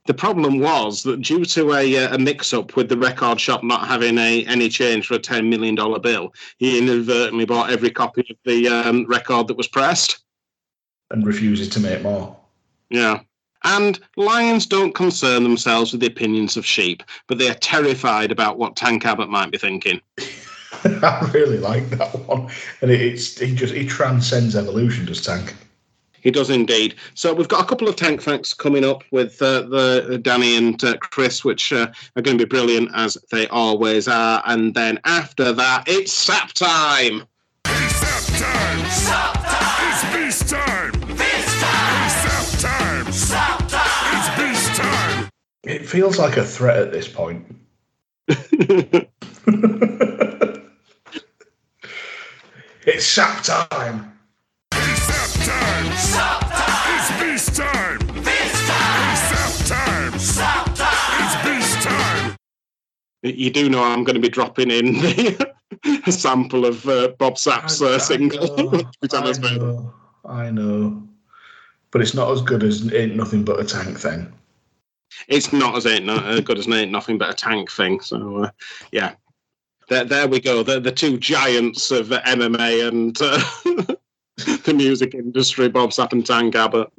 The 0.07 0.15
problem 0.15 0.61
was 0.61 1.03
that 1.03 1.21
due 1.21 1.45
to 1.47 1.75
a, 1.75 2.05
uh, 2.05 2.15
a 2.15 2.19
mix 2.19 2.55
up 2.55 2.77
with 2.77 2.89
the 2.89 2.97
record 2.97 3.41
shop 3.41 3.65
not 3.65 3.89
having 3.89 4.19
a, 4.19 4.45
any 4.47 4.69
change 4.69 5.09
for 5.09 5.15
a 5.15 5.19
$10 5.19 5.49
million 5.49 5.75
bill, 6.01 6.33
he 6.59 6.79
inadvertently 6.79 7.45
bought 7.45 7.71
every 7.71 7.91
copy 7.91 8.25
of 8.31 8.37
the 8.45 8.69
um, 8.69 9.05
record 9.07 9.49
that 9.49 9.57
was 9.57 9.67
pressed. 9.67 10.19
And 11.11 11.27
refuses 11.27 11.69
to 11.71 11.81
make 11.81 12.03
more. 12.03 12.37
Yeah. 12.89 13.21
And 13.65 13.99
lions 14.17 14.67
don't 14.67 14.95
concern 14.95 15.43
themselves 15.43 15.91
with 15.91 16.01
the 16.01 16.07
opinions 16.07 16.57
of 16.57 16.65
sheep, 16.65 17.03
but 17.27 17.39
they 17.39 17.51
are 17.51 17.55
terrified 17.55 18.31
about 18.31 18.59
what 18.59 18.77
Tank 18.77 19.05
Abbott 19.05 19.29
might 19.29 19.51
be 19.51 19.59
thinking. 19.59 20.01
I 20.85 21.31
really 21.35 21.59
like 21.59 21.89
that 21.91 22.15
one, 22.29 22.49
and 22.81 22.91
it, 22.91 23.01
it's 23.01 23.41
he 23.41 23.55
just 23.55 23.75
he 23.75 23.87
transcends 23.87 24.55
evolution. 24.55 25.07
Does 25.07 25.25
Tank? 25.25 25.55
He 26.27 26.33
does 26.33 26.51
indeed. 26.51 26.97
So 27.15 27.33
we've 27.33 27.47
got 27.47 27.65
a 27.65 27.69
couple 27.69 27.87
of 27.87 27.95
tank 27.95 28.21
facts 28.21 28.53
coming 28.53 28.85
up 28.85 29.05
with 29.13 29.41
uh, 29.41 29.63
the 29.63 30.19
Danny 30.21 30.57
and 30.57 30.83
uh, 30.83 30.97
Chris, 30.97 31.45
which 31.45 31.73
uh, 31.73 31.87
are 32.17 32.23
going 32.23 32.37
to 32.37 32.45
be 32.45 32.49
brilliant 32.49 32.91
as 32.95 33.17
they 33.31 33.47
always 33.47 34.09
are. 34.09 34.43
And 34.45 34.75
then 34.75 34.99
after 35.05 35.53
that, 35.53 35.85
it's 35.87 36.13
sap 36.13 36.53
time. 36.53 37.23
It's 37.67 37.95
sap 37.95 38.25
time. 38.41 38.91
Stop 38.91 39.35
time! 39.35 39.93
It's 39.93 40.17
beast 40.17 40.49
time. 40.51 40.91
This 41.17 41.61
time! 41.61 42.07
It's 42.07 42.15
sap 42.17 42.59
time. 42.59 43.13
Stop 43.13 43.69
time! 43.69 44.19
It's 44.19 44.59
beast 44.59 44.75
time. 44.81 45.31
It 45.63 45.87
feels 45.87 46.19
like 46.19 46.39
a 46.39 46.45
threat 46.45 46.79
at 46.79 46.91
this 46.91 47.07
point. 47.07 47.47
it's 52.85 53.07
sap 53.07 53.45
time. 53.45 54.16
It's 55.97 56.11
sap 56.11 56.41
time. 56.41 56.51
Stop 56.51 56.67
time! 56.67 56.99
It's 56.99 57.23
beast 57.23 57.57
time. 57.57 57.99
This 58.23 58.69
time! 58.69 59.13
It's 59.13 59.23
sap 59.33 59.67
time. 59.67 60.19
Stop 60.19 60.75
time! 60.75 61.25
It's 61.25 61.37
beast 61.49 61.89
time. 61.89 62.37
you 63.23 63.51
do 63.51 63.71
know 63.71 63.83
I'm 63.83 64.05
going 64.05 64.15
to 64.15 64.21
be 64.21 64.29
dropping 64.29 64.71
in 64.71 64.93
the 64.93 65.55
a 66.07 66.13
sample 66.13 66.67
of 66.67 66.87
uh, 66.87 67.09
Bob 67.19 67.39
Sapp's 67.39 67.81
uh, 67.81 67.99
single. 67.99 68.47
know, 68.59 68.83
I 69.11 69.17
I 69.17 69.21
was 69.21 69.41
made. 69.41 69.57
know, 69.57 69.95
I 70.27 70.51
know, 70.51 71.03
but 71.93 72.03
it's 72.03 72.13
not 72.13 72.31
as 72.31 72.43
good 72.43 72.63
as 72.63 72.93
"Ain't 72.93 73.17
Nothing 73.17 73.43
But 73.43 73.59
a 73.59 73.65
Tank" 73.65 73.99
thing. 73.99 74.31
It's 75.29 75.51
not 75.51 75.77
as 75.77 75.87
ain't 75.87 76.05
no, 76.05 76.17
uh, 76.17 76.41
good 76.41 76.59
as 76.59 76.69
ain't 76.69 76.93
nothing 76.93 77.17
but 77.17 77.31
a 77.31 77.35
tank 77.35 77.71
thing. 77.71 78.01
So 78.01 78.45
uh, 78.45 78.51
yeah, 78.93 79.15
there, 79.89 80.05
there 80.05 80.29
we 80.29 80.41
go. 80.41 80.63
The 80.63 80.79
the 80.79 80.93
two 80.93 81.17
giants 81.17 81.91
of 81.91 82.13
uh, 82.13 82.21
MMA 82.23 82.87
and 82.87 83.17
uh, 83.19 83.95
the 84.65 84.75
music 84.75 85.15
industry, 85.15 85.69
Bob 85.69 85.91
Sapp 85.91 86.13
and 86.13 86.25
Tank 86.25 86.55
Abbott. 86.55 86.93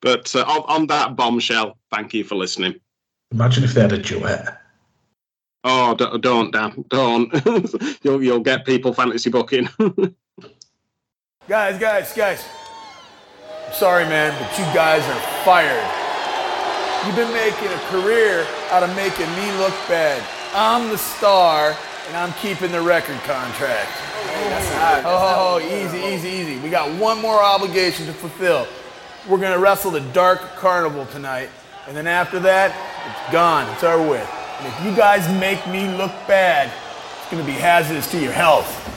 But 0.00 0.34
uh, 0.34 0.44
on, 0.46 0.62
on 0.68 0.86
that 0.88 1.16
bombshell, 1.16 1.76
thank 1.90 2.14
you 2.14 2.24
for 2.24 2.36
listening. 2.36 2.74
Imagine 3.32 3.64
if 3.64 3.74
they 3.74 3.80
had 3.80 3.92
a 3.92 3.98
duet. 3.98 4.60
Oh, 5.64 5.94
d- 5.94 6.18
don't, 6.20 6.52
Dan, 6.52 6.84
don't. 6.88 7.32
you'll 8.02 8.22
you'll 8.22 8.40
get 8.40 8.66
people 8.66 8.92
fantasy 8.92 9.30
booking. 9.30 9.68
Guys, 11.46 11.78
guys, 11.78 12.10
guys. 12.14 12.42
I'm 13.66 13.74
sorry, 13.74 14.04
man, 14.04 14.32
but 14.40 14.58
you 14.58 14.64
guys 14.72 15.04
are 15.04 15.44
fired. 15.44 15.84
You've 17.04 17.16
been 17.16 17.34
making 17.34 17.68
a 17.68 17.78
career 17.90 18.46
out 18.70 18.82
of 18.82 18.88
making 18.96 19.28
me 19.36 19.52
look 19.58 19.74
bad. 19.86 20.24
I'm 20.54 20.88
the 20.88 20.96
star, 20.96 21.76
and 22.06 22.16
I'm 22.16 22.32
keeping 22.34 22.70
the 22.70 22.80
record 22.80 23.18
contract. 23.20 23.90
Oh, 25.04 25.60
oh, 25.60 25.60
easy, 25.60 25.98
easy, 25.98 26.28
easy. 26.28 26.58
We 26.60 26.70
got 26.70 26.90
one 27.00 27.20
more 27.20 27.42
obligation 27.42 28.06
to 28.06 28.12
fulfill. 28.12 28.66
We're 29.28 29.38
gonna 29.38 29.58
wrestle 29.58 29.90
the 29.90 30.00
Dark 30.00 30.40
Carnival 30.56 31.06
tonight, 31.06 31.48
and 31.86 31.96
then 31.96 32.06
after 32.06 32.38
that, 32.40 32.74
it's 33.08 33.32
gone. 33.32 33.70
It's 33.72 33.84
over 33.84 34.06
with. 34.08 34.28
And 34.60 34.66
if 34.66 34.84
you 34.84 34.94
guys 34.96 35.28
make 35.40 35.66
me 35.66 35.88
look 35.96 36.12
bad, 36.26 36.72
it's 37.20 37.30
gonna 37.30 37.44
be 37.44 37.52
hazardous 37.52 38.10
to 38.10 38.20
your 38.20 38.32
health. 38.32 38.93